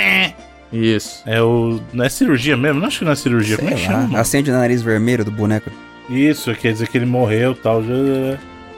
Isso. 0.72 1.22
É 1.26 1.42
o. 1.42 1.80
Não 1.94 2.06
é 2.06 2.10
cirurgia 2.10 2.56
mesmo? 2.58 2.80
Não 2.80 2.88
acho 2.88 3.00
que 3.00 3.06
não 3.06 3.12
é 3.12 3.16
cirurgia. 3.16 3.58
Como 3.58 3.70
é 3.70 3.74
que 3.74 3.80
Sei 3.80 3.88
chama? 3.88 4.20
acende 4.20 4.50
o 4.50 4.54
nariz 4.54 4.82
vermelho 4.82 5.24
do 5.26 5.32
boneco. 5.32 5.70
Isso, 6.10 6.54
quer 6.56 6.72
dizer 6.74 6.88
que 6.88 6.98
ele 6.98 7.06
morreu 7.06 7.52
e 7.52 7.56
tal. 7.56 7.82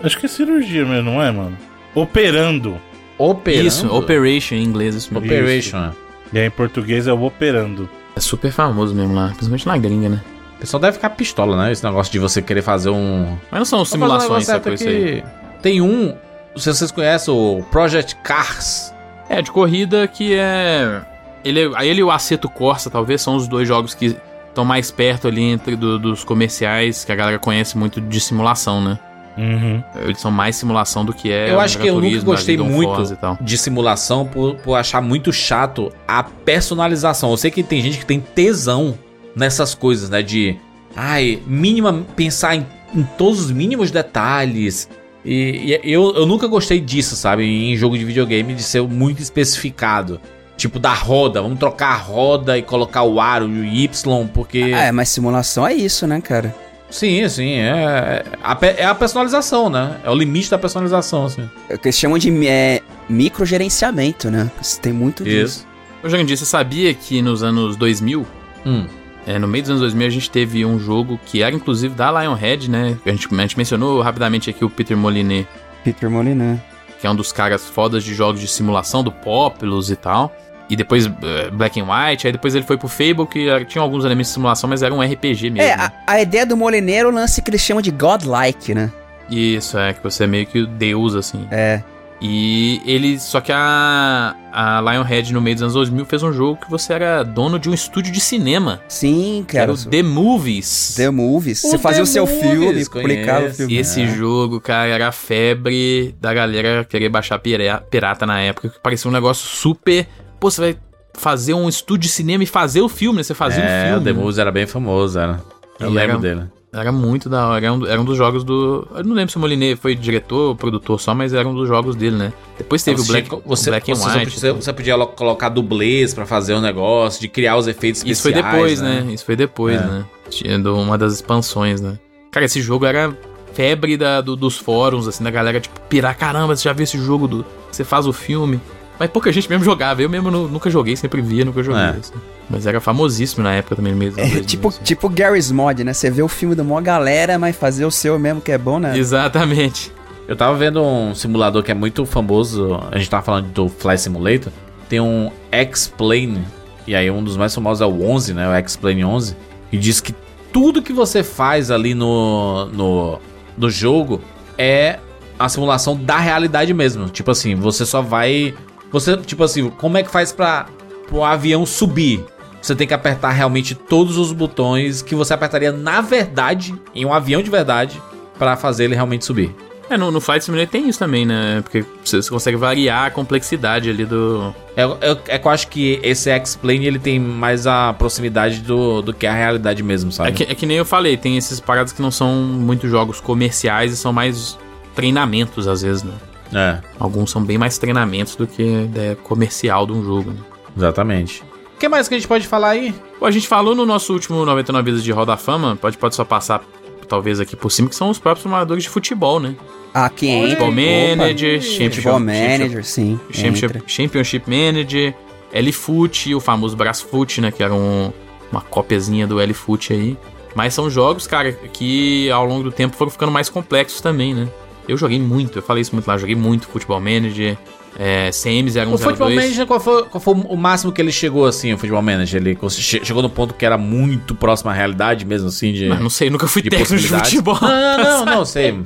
Acho 0.04 0.18
que 0.20 0.26
é 0.26 0.30
cirurgia 0.30 0.86
mesmo, 0.86 1.12
não 1.12 1.22
é, 1.22 1.32
mano? 1.32 1.58
Operando. 1.94 2.78
Operando? 3.18 3.68
Isso, 3.68 3.88
Operation 3.96 4.56
em 4.56 4.64
inglês, 4.64 4.94
isso 4.96 5.14
mesmo. 5.14 5.26
Operation. 5.26 5.92
E 6.34 6.40
aí 6.40 6.48
em 6.48 6.52
português 6.52 7.08
é 7.08 7.14
o 7.14 7.24
operando. 7.24 7.90
É 8.16 8.20
super 8.20 8.52
famoso 8.52 8.94
mesmo 8.94 9.14
lá, 9.14 9.28
principalmente 9.28 9.66
na 9.68 9.78
gringa, 9.78 10.10
né? 10.10 10.22
O 10.58 10.60
pessoal 10.60 10.82
deve 10.82 10.94
ficar 10.94 11.12
pistola, 11.12 11.56
né? 11.58 11.72
Esse 11.72 11.84
negócio 11.84 12.12
de 12.12 12.20
você 12.20 12.42
querer 12.42 12.62
fazer 12.62 12.90
um. 12.90 13.38
Mas 13.50 13.60
não 13.60 13.66
são 13.66 13.82
um 13.82 13.86
simulações, 13.86 14.48
negócio 14.48 14.52
essa 14.52 14.60
coisa 14.60 14.90
aí. 14.90 15.22
que 15.22 15.62
Tem 15.62 15.82
um. 15.82 16.14
Se 16.56 16.74
vocês 16.74 16.92
conhecem 16.92 17.34
o 17.34 17.64
Project 17.72 18.16
Cars. 18.18 18.94
É, 19.30 19.42
de 19.42 19.52
corrida 19.52 20.08
que 20.08 20.34
é. 20.36 21.02
Ele, 21.44 21.60
ele 21.82 22.00
e 22.00 22.04
o 22.04 22.12
Aceto 22.12 22.48
Corsa, 22.50 22.90
talvez, 22.90 23.22
são 23.22 23.36
os 23.36 23.48
dois 23.48 23.68
jogos 23.68 23.94
que 23.94 24.16
estão 24.48 24.64
mais 24.66 24.90
perto 24.92 25.28
ali 25.28 25.44
entre 25.44 25.76
do- 25.76 26.00
dos 26.00 26.24
comerciais 26.24 27.04
que 27.04 27.12
a 27.12 27.16
galera 27.16 27.38
conhece 27.40 27.78
muito 27.78 28.00
de 28.00 28.20
simulação, 28.20 28.82
né? 28.84 28.98
Uhum. 29.38 29.84
Eles 29.96 30.20
são 30.22 30.32
mais 30.32 30.56
simulação 30.56 31.04
do 31.04 31.12
que 31.14 31.30
é. 31.30 31.52
eu 31.52 31.58
o 31.58 31.60
acho 31.60 31.78
que 31.78 31.88
eu 31.88 32.00
nunca 32.00 32.22
gostei 32.22 32.56
muito 32.58 33.18
de 33.42 33.58
simulação 33.58 34.26
por, 34.26 34.56
por 34.56 34.76
achar 34.76 35.02
muito 35.02 35.34
chato 35.34 35.92
a 36.08 36.24
personalização. 36.24 37.32
Eu 37.32 37.38
sei 37.38 37.52
que 37.52 37.62
tem 37.62 37.82
gente 37.82 37.98
que 37.98 38.06
tem 38.06 38.20
tesão 38.22 38.98
nessas 39.36 39.76
coisas, 39.76 40.10
né? 40.10 40.22
De. 40.22 40.56
Ai, 40.96 41.42
mínima. 41.46 42.06
Pensar 42.16 42.56
em, 42.56 42.66
em 42.94 43.04
todos 43.18 43.42
os 43.42 43.52
mínimos 43.52 43.92
detalhes. 43.92 44.88
E, 45.26 45.80
e 45.84 45.92
eu, 45.92 46.14
eu 46.16 46.26
nunca 46.26 46.48
gostei 46.48 46.80
disso, 46.80 47.16
sabe? 47.16 47.44
Em 47.44 47.76
jogo 47.76 47.98
de 47.98 48.06
videogame, 48.06 48.54
de 48.54 48.64
ser 48.64 48.82
muito 48.84 49.22
especificado. 49.22 50.22
Tipo, 50.56 50.80
da 50.80 50.94
roda. 50.94 51.42
Vamos 51.42 51.60
trocar 51.60 51.94
a 51.94 51.98
roda 51.98 52.58
e 52.58 52.62
colocar 52.62 53.04
o 53.04 53.20
aro 53.20 53.50
e 53.50 53.60
o 53.60 53.66
Y, 53.66 54.28
porque. 54.34 54.60
É, 54.60 54.92
mas 54.92 55.10
simulação 55.10 55.68
é 55.68 55.74
isso, 55.74 56.08
né, 56.08 56.22
cara? 56.22 56.56
Sim, 56.90 57.28
sim. 57.28 57.56
É, 57.56 57.68
é, 57.68 58.24
a, 58.42 58.58
é 58.78 58.86
a 58.86 58.96
personalização, 58.96 59.70
né? 59.70 59.98
É 60.04 60.10
o 60.10 60.16
limite 60.16 60.50
da 60.50 60.58
personalização, 60.58 61.26
assim. 61.26 61.50
É 61.68 61.76
o 61.76 61.80
que 61.80 61.88
eles 61.88 61.98
chamam 61.98 62.18
de 62.18 62.48
é, 62.48 62.82
microgerenciamento, 63.10 64.32
né? 64.32 64.50
Isso 64.62 64.80
Tem 64.80 64.94
muito 64.94 65.24
disso. 65.24 65.66
Isso. 65.66 65.68
Ô, 66.04 66.10
Jandir, 66.10 66.38
você 66.38 66.46
sabia 66.46 66.94
que 66.94 67.22
nos 67.22 67.44
anos 67.44 67.76
2000, 67.76 68.26
Hum. 68.66 68.86
É, 69.28 69.40
no 69.40 69.48
meio 69.48 69.64
dos 69.64 69.70
anos 69.72 69.82
2000, 69.82 70.08
a 70.08 70.10
gente 70.10 70.30
teve 70.30 70.66
um 70.66 70.78
jogo 70.80 71.20
que 71.26 71.42
era 71.42 71.56
inclusive 71.56 71.96
da 71.96 72.12
Lionhead, 72.22 72.70
né? 72.70 72.98
A 73.06 73.10
gente, 73.10 73.28
a 73.34 73.42
gente 73.42 73.58
mencionou 73.58 74.02
rapidamente 74.02 74.50
aqui 74.50 74.64
o 74.64 74.70
Peter 74.70 74.96
Molyneux, 74.96 75.48
Peter 75.84 76.10
Molyneux. 76.10 76.60
que 77.00 77.08
é 77.08 77.10
um 77.10 77.16
dos 77.16 77.32
caras 77.32 77.66
fodas 77.68 78.04
de 78.04 78.14
jogos 78.14 78.40
de 78.42 78.48
simulação 78.48 79.04
do 79.04 79.12
Populous 79.12 79.90
e 79.90 79.96
tal. 79.96 80.36
E 80.68 80.76
depois 80.76 81.06
eh, 81.06 81.52
Black 81.52 81.80
and 81.80 81.86
White, 81.86 82.26
aí 82.26 82.34
depois 82.34 82.56
ele 82.56 82.66
foi 82.66 82.76
pro 82.76 82.88
Fable, 82.88 83.28
que 83.28 83.48
era- 83.48 83.64
tinha 83.64 83.82
alguns 83.84 84.04
elementos 84.04 84.30
de 84.30 84.34
simulação, 84.34 84.68
mas 84.68 84.82
era 84.82 84.92
um 84.92 85.00
RPG 85.00 85.52
mesmo. 85.52 85.62
É, 85.62 85.78
né? 85.78 85.92
a, 86.08 86.14
a 86.14 86.22
ideia 86.22 86.44
do 86.44 86.58
Molyneux 86.58 86.98
é 87.02 87.06
o 87.06 87.12
lance 87.12 87.40
que 87.42 87.52
eles 87.52 87.62
chamam 87.62 87.84
de 87.84 87.92
godlike, 87.92 88.74
né? 88.74 88.92
Isso, 89.30 89.78
é, 89.78 89.94
que 89.94 90.02
você 90.04 90.24
é 90.24 90.28
meio 90.28 90.46
que 90.48 90.60
o 90.60 90.66
deus, 90.68 91.14
assim. 91.16 91.48
É. 91.52 91.84
E 92.22 92.82
ele. 92.86 93.20
Só 93.20 93.42
que 93.42 93.52
a, 93.52 94.36
a 94.52 94.80
Lionhead, 94.82 95.34
no 95.34 95.42
meio 95.42 95.56
dos 95.56 95.64
anos 95.64 95.74
2000, 95.74 96.06
fez 96.06 96.24
um 96.24 96.32
jogo 96.32 96.60
que 96.62 96.70
você 96.72 96.94
era 96.94 97.24
dono 97.24 97.60
de 97.60 97.70
um 97.70 97.74
estúdio 97.74 98.12
de 98.12 98.20
cinema. 98.22 98.82
Sim, 98.88 99.46
Que 99.48 99.58
era 99.58 99.68
cara. 99.74 99.78
o 99.88 99.90
The 99.90 100.02
Movies. 100.02 100.94
The 100.96 101.10
Movies. 101.10 101.64
O 101.64 101.70
Você 101.72 101.78
fazia 101.78 101.98
The 101.98 102.04
o 102.04 102.06
seu 102.06 102.26
Movies, 102.26 102.42
filme, 102.42 102.86
publicava 102.90 103.48
o 103.48 103.54
filme. 103.54 103.76
Esse 103.76 104.02
É. 104.02 104.08
jogo, 104.08 104.62
cara, 104.62 104.88
era 104.88 105.08
a 105.10 105.12
febre 105.12 106.16
da 106.20 106.34
galera 106.34 106.86
querer 106.86 107.10
baixar 107.10 107.38
pira- 107.40 107.84
pirata 107.90 108.26
na 108.26 108.40
época. 108.40 108.70
Que 108.70 108.80
parecia 108.80 109.10
um 109.10 109.14
negócio 109.14 109.46
super. 109.48 110.08
Pô, 110.40 110.50
você 110.50 110.62
vai 110.62 110.78
fazer 111.18 111.54
um 111.54 111.68
estúdio 111.70 112.04
de 112.08 112.10
cinema 112.10 112.44
e 112.44 112.48
fazer 112.48 112.82
o 112.82 112.90
filme, 112.90 113.18
né? 113.18 113.24
Você 113.24 113.34
fazia 113.34 113.64
é, 113.64 113.66
um 113.66 113.88
filme. 113.96 114.02
o 114.02 114.04
The 114.04 114.14
Moves 114.20 114.38
era 114.38 114.52
bem 114.52 114.66
famoso, 114.66 115.20
era. 115.20 115.42
Eu 115.80 115.90
E 115.90 115.94
lembro 115.94 116.12
era- 116.12 116.20
dele. 116.20 116.44
Era 116.78 116.92
muito 116.92 117.30
da 117.30 117.48
hora. 117.48 117.66
Era 117.66 117.74
um, 117.74 117.86
era 117.86 118.02
um 118.02 118.04
dos 118.06 118.18
jogos 118.18 118.44
do. 118.44 118.86
Eu 118.96 119.04
não 119.06 119.16
lembro 119.16 119.32
se 119.32 119.38
o 119.38 119.40
Moliné 119.40 119.76
foi 119.76 119.96
diretor 119.96 120.50
ou 120.50 120.56
produtor 120.56 121.00
só, 121.00 121.16
mas 121.16 121.34
era 121.34 121.48
um 121.48 121.54
dos 121.56 121.68
jogos 121.68 121.96
dele, 121.96 122.18
né? 122.18 122.34
Depois 122.58 122.84
teve 122.84 122.96
Então, 123.02 123.06
o 123.06 123.08
Black, 123.08 123.30
tinha- 123.30 123.42
você, 123.46 123.70
Black 123.70 123.92
and 123.92 123.96
você, 123.96 124.10
White. 124.10 124.26
precisa- 124.26 124.54
você 124.54 124.74
podia 124.74 124.96
lo- 124.96 125.08
colocar 125.08 125.48
dublês 125.50 126.14
pra 126.14 126.26
fazer 126.26 126.54
o 126.54 126.60
negócio, 126.60 127.22
de 127.22 127.28
criar 127.30 127.56
os 127.56 127.68
efeitos 127.68 128.02
especiais. 128.04 128.18
Isso 128.18 128.22
foi 128.24 128.34
depois, 128.34 128.82
né? 128.82 129.06
Isso 129.14 129.24
foi 129.26 129.36
depois, 129.36 129.80
É. 129.80 129.86
né? 129.86 130.06
Tinha 130.30 130.60
do- 130.60 130.76
uma 130.78 130.98
das 130.98 131.14
expansões, 131.14 131.80
né? 131.80 131.98
Cara, 132.32 132.46
esse 132.46 132.62
jogo 132.62 132.86
era 132.86 133.18
febre 133.54 133.96
da, 133.96 134.20
do- 134.20 134.36
dos 134.36 134.58
fóruns, 134.58 135.08
assim, 135.08 135.24
da 135.24 135.32
galera, 135.32 135.62
tipo, 135.62 135.80
pirar, 135.88 136.18
caramba, 136.18 136.56
você 136.56 136.64
já 136.64 136.74
viu 136.74 136.84
esse 136.84 136.98
jogo 136.98 137.26
do. 137.28 137.46
Você 137.72 137.86
faz 137.86 138.06
o 138.06 138.12
filme. 138.12 138.60
Mas 139.00 139.10
pouca 139.10 139.32
gente 139.32 139.50
mesmo 139.50 139.64
jogava. 139.66 140.02
Eu 140.02 140.10
mesmo 140.10 140.32
nu- 140.32 140.48
nunca 140.48 140.70
joguei, 140.70 140.96
sempre 140.96 141.22
via, 141.22 141.44
nunca 141.44 141.62
joguei. 141.62 141.82
É. 141.82 141.90
assim. 141.90 142.14
Mas 142.50 142.66
era 142.68 142.80
famosíssimo 142.80 143.44
na 143.44 143.54
época 143.54 143.76
também 143.76 143.94
mesmo. 143.94 144.20
É, 144.20 144.42
tipo, 144.42 144.72
tipo 144.84 145.10
Gary's 145.10 145.52
Mod, 145.52 145.84
né? 145.84 145.94
Você 145.94 146.10
vê 146.12 146.22
o 146.22 146.28
filme 146.28 146.56
da 146.56 146.64
maior 146.64 146.82
galera, 146.82 147.38
mas 147.40 147.56
fazer 147.56 147.86
o 147.86 147.92
seu 147.92 148.18
mesmo 148.20 148.40
que 148.42 148.52
é 148.52 148.58
bom, 148.58 148.80
né? 148.80 148.98
Exatamente. 148.98 149.92
Eu 150.28 150.36
tava 150.36 150.56
vendo 150.58 150.82
um 150.82 151.14
simulador 151.14 151.62
que 151.64 151.72
é 151.72 151.76
muito 151.76 152.06
famoso. 152.06 152.80
A 152.92 152.98
gente 152.98 153.10
tava 153.10 153.24
falando 153.24 153.48
do 153.48 153.68
Fly 153.70 153.98
Simulator. 153.98 154.52
Tem 154.88 155.00
um 155.00 155.32
X-Plane. 155.52 156.44
E 156.88 156.96
aí 156.96 157.10
um 157.10 157.24
dos 157.24 157.36
mais 157.36 157.54
famosos 157.54 157.82
é 157.82 157.86
o 157.86 158.04
11, 158.08 158.34
né? 158.34 158.48
O 158.48 158.54
X-Plane 158.54 159.04
11. 159.04 159.36
E 159.72 159.78
diz 159.78 160.00
que 160.00 160.14
tudo 160.54 160.82
que 160.82 160.94
você 160.94 161.24
faz 161.24 161.70
ali 161.72 161.94
no, 161.94 162.66
no, 162.68 163.20
no 163.58 163.70
jogo 163.70 164.22
é 164.58 165.00
a 165.38 165.50
simulação 165.50 165.96
da 165.98 166.18
realidade 166.18 166.74
mesmo. 166.74 167.10
Tipo 167.10 167.32
assim, 167.32 167.56
você 167.56 167.86
só 167.86 168.02
vai. 168.02 168.54
Você, 168.96 169.18
tipo 169.18 169.44
assim, 169.44 169.70
como 169.72 169.98
é 169.98 170.04
que 170.04 170.10
faz 170.10 170.32
pra 170.32 170.68
o 171.12 171.22
avião 171.22 171.66
subir? 171.66 172.24
Você 172.62 172.74
tem 172.74 172.88
que 172.88 172.94
apertar 172.94 173.32
realmente 173.32 173.76
todos 173.76 174.18
os 174.18 174.32
botões 174.32 175.02
que 175.02 175.14
você 175.14 175.34
apertaria 175.34 175.70
na 175.74 176.00
verdade, 176.00 176.74
em 176.96 177.06
um 177.06 177.14
avião 177.14 177.44
de 177.44 177.50
verdade, 177.50 178.02
pra 178.40 178.56
fazer 178.56 178.86
ele 178.86 178.96
realmente 178.96 179.26
subir. 179.26 179.54
É, 179.90 179.98
no, 179.98 180.12
no 180.12 180.22
Flight 180.22 180.46
Simulator 180.46 180.72
tem 180.72 180.88
isso 180.88 180.98
também, 180.98 181.26
né? 181.26 181.60
Porque 181.62 181.84
você, 182.06 182.22
você 182.22 182.30
consegue 182.30 182.56
variar 182.56 183.08
a 183.08 183.12
complexidade 183.12 183.90
ali 183.90 184.06
do. 184.06 184.56
É, 184.78 184.84
é, 184.84 185.18
é 185.28 185.40
que 185.40 185.46
eu 185.46 185.52
acho 185.52 185.68
que 185.68 186.00
esse 186.02 186.30
X-Plane 186.30 186.88
ele 186.88 186.98
tem 186.98 187.20
mais 187.20 187.68
a 187.68 187.92
proximidade 187.92 188.62
do, 188.62 189.02
do 189.02 189.14
que 189.14 189.28
a 189.28 189.34
realidade 189.34 189.84
mesmo, 189.84 190.10
sabe? 190.10 190.30
É 190.30 190.32
que, 190.32 190.44
é 190.44 190.56
que 190.56 190.66
nem 190.66 190.78
eu 190.78 190.86
falei, 190.86 191.18
tem 191.18 191.36
esses 191.36 191.60
paradas 191.60 191.92
que 191.92 192.02
não 192.02 192.12
são 192.12 192.34
muito 192.34 192.88
jogos 192.88 193.20
comerciais 193.20 193.92
e 193.92 193.98
são 193.98 194.14
mais 194.14 194.58
treinamentos 194.96 195.68
às 195.68 195.82
vezes, 195.82 196.02
né? 196.02 196.14
É, 196.54 196.80
Alguns 197.00 197.32
são 197.32 197.44
bem 197.44 197.58
mais 197.58 197.78
treinamentos 197.78 198.36
do 198.36 198.46
que 198.48 198.62
a 198.64 198.82
ideia 198.84 199.16
comercial 199.16 199.86
de 199.86 199.92
um 199.94 200.04
jogo, 200.04 200.32
né? 200.32 200.38
exatamente. 200.78 201.44
O 201.76 201.78
que 201.78 201.90
mais 201.90 202.08
que 202.08 202.16
a 202.16 202.18
gente 202.18 202.28
pode 202.28 202.48
falar 202.48 202.70
aí? 202.70 202.94
Pô, 203.20 203.26
a 203.26 203.32
gente 203.32 203.48
falou 203.48 203.76
no 203.76 203.86
nosso 203.86 204.14
último 204.14 204.46
99 204.46 204.86
Vidas 204.86 205.04
de 205.04 205.12
Roda 205.12 205.34
da 205.34 205.38
Fama, 205.38 205.76
pode, 205.76 205.98
pode 205.98 206.16
só 206.16 206.24
passar 206.24 206.64
talvez 207.08 207.40
aqui 207.40 207.56
por 207.56 207.70
cima, 207.72 207.90
que 207.90 207.96
são 207.96 208.10
os 208.10 208.18
próprios 208.18 208.44
simuladores 208.44 208.84
de 208.84 208.90
futebol, 208.90 209.40
né? 209.40 209.56
Aqui 209.94 210.28
entra. 210.28 210.50
Futebol 210.50 210.68
opa. 210.70 210.76
Manager, 211.18 211.62
Championship, 211.62 211.96
Futebol 211.96 212.20
Manager, 212.20 212.86
sim. 212.86 213.20
Championship. 213.32 213.84
Championship 213.88 214.50
Manager, 214.50 215.14
L-Foot, 215.54 216.36
o 216.36 216.40
famoso 216.40 216.76
Brasfoot, 216.76 217.42
né? 217.42 217.52
Que 217.52 217.64
era 217.64 217.74
um- 217.74 218.12
uma 218.52 218.62
cópiazinha 218.62 219.26
do 219.28 219.40
L-Foot 219.40 219.94
aí. 219.94 220.18
Mas 220.56 220.74
são 220.74 220.90
jogos, 220.90 221.28
cara, 221.28 221.52
que 221.52 222.30
ao 222.32 222.46
longo 222.46 222.64
do 222.64 222.72
tempo 222.72 222.96
foram 222.96 223.12
ficando 223.12 223.32
mais 223.32 223.50
complexos 223.50 224.02
também, 224.02 224.34
né? 224.34 224.48
Eu 224.88 224.98
joguei 224.98 225.20
muito, 225.20 225.58
eu 225.60 225.64
falei 225.64 225.82
isso 225.82 225.94
muito 225.94 226.08
lá, 226.08 226.18
joguei 226.18 226.36
muito 226.36 226.68
Futebol 226.68 227.00
Manager, 227.00 227.58
é, 227.98 228.30
CMs 228.32 228.76
era 228.78 228.90
um 228.90 228.94
O 228.94 228.98
Futebol 228.98 229.30
Manager, 229.30 229.66
qual 229.66 229.80
foi, 229.80 230.04
qual 230.04 230.22
foi 230.22 230.34
o 230.34 230.58
máximo 230.58 230.92
que 230.92 231.02
ele 231.02 231.12
chegou 231.12 231.46
assim, 231.46 231.74
o 231.74 231.78
Futebol 231.78 232.02
Manager? 232.02 232.42
Ele 232.42 232.58
chegou 232.70 233.22
no 233.22 233.30
ponto 233.30 233.54
que 233.54 233.66
era 233.66 233.78
muito 233.78 234.36
próximo 234.36 234.70
à 234.70 234.74
realidade 234.74 235.26
mesmo, 235.26 235.48
assim, 235.48 235.72
de... 235.72 235.88
Mas 235.88 236.00
não 236.02 236.10
sei, 236.10 236.30
nunca 236.30 236.46
fui 236.48 236.62
de 236.62 236.70
técnico 236.70 236.98
de 236.98 237.08
futebol. 237.08 237.58
Não, 237.62 237.98
não, 238.04 238.26
não, 238.26 238.46
sei. 238.46 238.78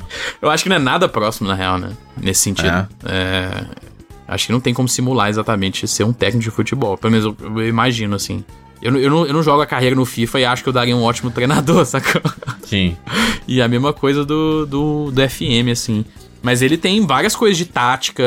Eu 0.42 0.50
acho 0.50 0.64
que 0.64 0.70
não 0.70 0.76
é 0.76 0.80
nada 0.80 1.10
próximo, 1.10 1.48
na 1.48 1.56
real, 1.56 1.80
né? 1.80 1.92
Nesse 2.16 2.42
sentido. 2.42 2.88
É, 3.06 3.66
acho 4.28 4.46
que 4.46 4.52
não 4.52 4.60
tem 4.60 4.74
como 4.74 4.88
simular 4.88 5.30
exatamente 5.30 5.88
ser 5.88 6.04
um 6.04 6.14
técnico 6.14 6.44
de 6.44 6.52
futebol. 6.52 6.96
Pelo 6.96 7.12
menos 7.12 7.26
eu, 7.26 7.36
eu 7.58 7.68
imagino, 7.68 8.16
assim. 8.16 8.44
Eu, 8.82 8.92
não- 8.94 9.00
eu, 9.00 9.10
não, 9.10 9.26
eu 9.26 9.34
não 9.34 9.44
jogo 9.44 9.62
a 9.62 9.66
carreira 9.66 9.96
no 9.96 10.06
FIFA 10.06 10.40
e 10.40 10.46
acho 10.46 10.64
que 10.64 10.70
eu 10.70 10.74
daria 10.74 10.96
um 10.96 11.04
ótimo 11.04 11.30
treinador, 11.32 11.84
sacou? 11.86 12.22
Sim. 12.64 12.96
E 13.48 13.62
a 13.62 13.68
mesma 13.68 13.92
coisa 13.94 14.24
do, 14.26 14.66
do, 14.66 15.12
do 15.12 15.30
FM, 15.30 15.70
assim. 15.72 16.06
Mas 16.42 16.62
ele 16.62 16.78
tem 16.78 17.06
várias 17.06 17.36
coisas 17.36 17.58
de 17.58 17.66
tática 17.66 18.24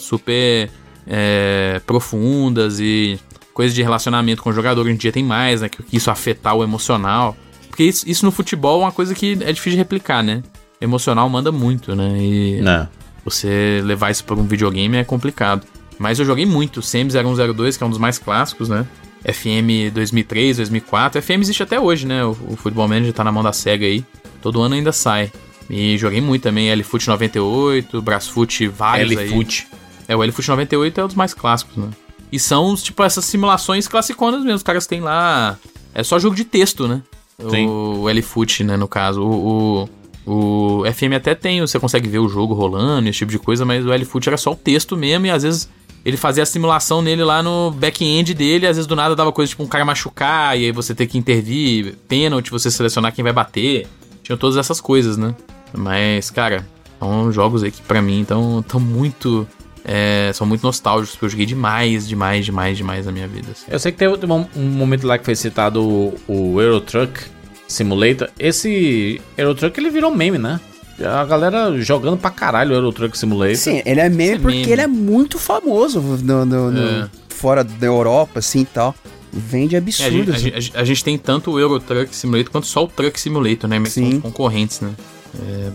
super 0.00 0.68
é, 1.06 1.80
profundas 1.86 2.80
e 2.80 3.18
coisas 3.54 3.74
de 3.74 3.82
relacionamento 3.82 4.42
com 4.42 4.50
o 4.50 4.52
jogador. 4.52 4.82
Hoje 4.82 4.92
em 4.92 4.96
dia 4.96 5.12
tem 5.12 5.22
mais, 5.24 5.60
né? 5.60 5.68
Que 5.68 5.96
isso 5.96 6.10
afetar 6.10 6.54
o 6.56 6.64
emocional. 6.64 7.36
Porque 7.68 7.84
isso, 7.84 8.08
isso 8.08 8.24
no 8.26 8.32
futebol 8.32 8.80
é 8.82 8.84
uma 8.86 8.92
coisa 8.92 9.14
que 9.14 9.32
é 9.40 9.52
difícil 9.52 9.72
de 9.72 9.76
replicar, 9.78 10.22
né? 10.22 10.42
Emocional 10.80 11.28
manda 11.28 11.52
muito, 11.52 11.94
né? 11.94 12.16
E 12.18 12.60
Não. 12.60 12.88
você 13.24 13.80
levar 13.84 14.10
isso 14.10 14.24
para 14.24 14.34
um 14.34 14.44
videogame 14.46 14.96
é 14.96 15.04
complicado. 15.04 15.64
Mas 15.98 16.18
eu 16.18 16.24
joguei 16.24 16.44
muito. 16.44 16.82
SEMS 16.82 17.14
0102, 17.14 17.76
que 17.76 17.84
é 17.84 17.86
um 17.86 17.90
dos 17.90 17.98
mais 17.98 18.18
clássicos, 18.18 18.68
né? 18.68 18.84
FM 19.24 19.92
2003, 19.92 20.56
2004. 20.58 21.22
FM 21.22 21.40
existe 21.40 21.62
até 21.62 21.78
hoje, 21.78 22.06
né? 22.06 22.24
O, 22.24 22.30
o 22.48 22.56
Football 22.56 22.88
Manager 22.88 23.12
tá 23.12 23.24
na 23.24 23.32
mão 23.32 23.42
da 23.42 23.52
SEGA 23.52 23.86
aí. 23.86 24.04
Todo 24.40 24.60
ano 24.60 24.74
ainda 24.74 24.92
sai. 24.92 25.30
E 25.70 25.96
joguei 25.96 26.20
muito 26.20 26.42
também. 26.42 26.70
L-Foot 26.70 27.08
98, 27.08 28.02
Brasfoot, 28.02 28.68
vários 28.68 29.16
aí. 29.16 29.26
L-Foot. 29.26 29.68
É, 30.08 30.16
o 30.16 30.22
L-Foot 30.22 30.48
98 30.48 31.00
é 31.00 31.04
um 31.04 31.06
dos 31.06 31.16
mais 31.16 31.32
clássicos, 31.32 31.76
né? 31.76 31.88
E 32.30 32.38
são, 32.38 32.74
tipo, 32.74 33.02
essas 33.02 33.24
simulações 33.24 33.86
classiconas 33.86 34.42
mesmo. 34.42 34.56
Os 34.56 34.62
caras 34.62 34.86
têm 34.86 35.00
lá... 35.00 35.58
É 35.94 36.02
só 36.02 36.18
jogo 36.18 36.34
de 36.34 36.44
texto, 36.44 36.88
né? 36.88 37.02
Sim. 37.50 37.66
O, 37.66 38.00
o 38.02 38.08
L-Foot, 38.08 38.64
né, 38.64 38.76
no 38.76 38.88
caso. 38.88 39.22
O, 39.22 39.88
o, 40.26 40.80
o 40.80 40.92
FM 40.92 41.14
até 41.16 41.34
tem, 41.34 41.60
você 41.60 41.78
consegue 41.78 42.08
ver 42.08 42.18
o 42.18 42.28
jogo 42.28 42.54
rolando, 42.54 43.08
esse 43.08 43.18
tipo 43.18 43.30
de 43.30 43.38
coisa, 43.38 43.64
mas 43.64 43.84
o 43.84 43.92
L-Foot 43.92 44.28
era 44.28 44.36
só 44.36 44.52
o 44.52 44.56
texto 44.56 44.96
mesmo 44.96 45.26
e 45.26 45.30
às 45.30 45.42
vezes 45.42 45.68
ele 46.04 46.16
fazia 46.16 46.42
a 46.42 46.46
simulação 46.46 47.00
nele 47.00 47.22
lá 47.22 47.42
no 47.42 47.70
back-end 47.70 48.34
dele, 48.34 48.66
às 48.66 48.76
vezes 48.76 48.86
do 48.86 48.96
nada 48.96 49.14
dava 49.14 49.32
coisa 49.32 49.50
tipo 49.50 49.62
um 49.62 49.68
cara 49.68 49.84
machucar, 49.84 50.58
e 50.58 50.64
aí 50.64 50.72
você 50.72 50.94
ter 50.94 51.06
que 51.06 51.16
intervir, 51.16 51.94
pênalti, 52.08 52.50
você 52.50 52.70
selecionar 52.70 53.12
quem 53.12 53.22
vai 53.22 53.32
bater. 53.32 53.86
Tinha 54.22 54.36
todas 54.36 54.56
essas 54.56 54.80
coisas, 54.80 55.16
né? 55.16 55.34
Mas, 55.72 56.30
cara, 56.30 56.66
são 56.98 57.32
jogos 57.32 57.62
aí 57.62 57.70
que 57.70 57.82
pra 57.82 58.00
mim 58.00 58.22
estão 58.22 58.62
tão 58.66 58.78
muito. 58.78 59.46
é, 59.84 60.30
são 60.32 60.46
muito 60.46 60.62
nostálgicos, 60.62 61.12
porque 61.12 61.24
eu 61.24 61.30
joguei 61.30 61.46
demais, 61.46 62.06
demais, 62.06 62.44
demais, 62.46 62.76
demais 62.76 63.06
na 63.06 63.12
minha 63.12 63.26
vida. 63.26 63.48
assim. 63.50 63.66
Eu 63.68 63.78
sei 63.78 63.90
que 63.90 63.98
teve 63.98 64.14
um, 64.26 64.46
um 64.56 64.62
momento 64.62 65.06
lá 65.06 65.18
que 65.18 65.24
foi 65.24 65.34
citado 65.34 65.82
o, 65.82 66.14
o 66.28 66.60
Euro 66.60 66.80
Truck 66.80 67.20
Simulator. 67.66 68.28
Esse 68.38 69.20
Euro 69.36 69.54
Truck 69.54 69.78
ele 69.80 69.90
virou 69.90 70.14
meme, 70.14 70.38
né? 70.38 70.60
A 71.04 71.24
galera 71.24 71.80
jogando 71.80 72.16
pra 72.18 72.30
caralho 72.30 72.72
o 72.72 72.74
Euro 72.74 72.92
Truck 72.92 73.16
Simulator. 73.18 73.56
Sim, 73.56 73.82
ele 73.84 74.00
é 74.00 74.08
meme 74.08 74.24
Esse 74.24 74.32
é 74.34 74.38
porque 74.38 74.56
meme. 74.58 74.72
ele 74.72 74.80
é 74.82 74.86
muito 74.86 75.38
famoso 75.38 76.00
no, 76.00 76.44
no- 76.44 76.70
no- 76.70 76.88
É. 77.04 77.08
fora 77.28 77.62
da 77.64 77.86
Europa, 77.86 78.38
assim 78.38 78.60
e 78.60 78.64
tal. 78.66 78.94
Vende 79.32 79.74
É, 79.74 79.78
a, 79.78 79.82
absurdo. 79.82 80.10
gente, 80.12 80.30
a 80.30 80.34
assim. 80.34 80.42
gente- 80.44 80.54
a 80.56 80.60
gente- 80.60 80.76
a 80.78 80.84
gente 80.84 81.04
tem 81.04 81.16
tanto 81.18 81.52
o 81.52 81.58
Euro 81.60 81.80
Truck 81.80 82.14
Simulator 82.14 82.50
quanto 82.52 82.66
só 82.66 82.84
o 82.84 82.86
Truck 82.88 83.18
Simulator, 83.18 83.68
né? 83.68 83.78
Mas 83.78 83.92
são 83.94 84.04
Sim. 84.04 84.16
os 84.16 84.22
concorrentes, 84.22 84.80
né? 84.80 84.90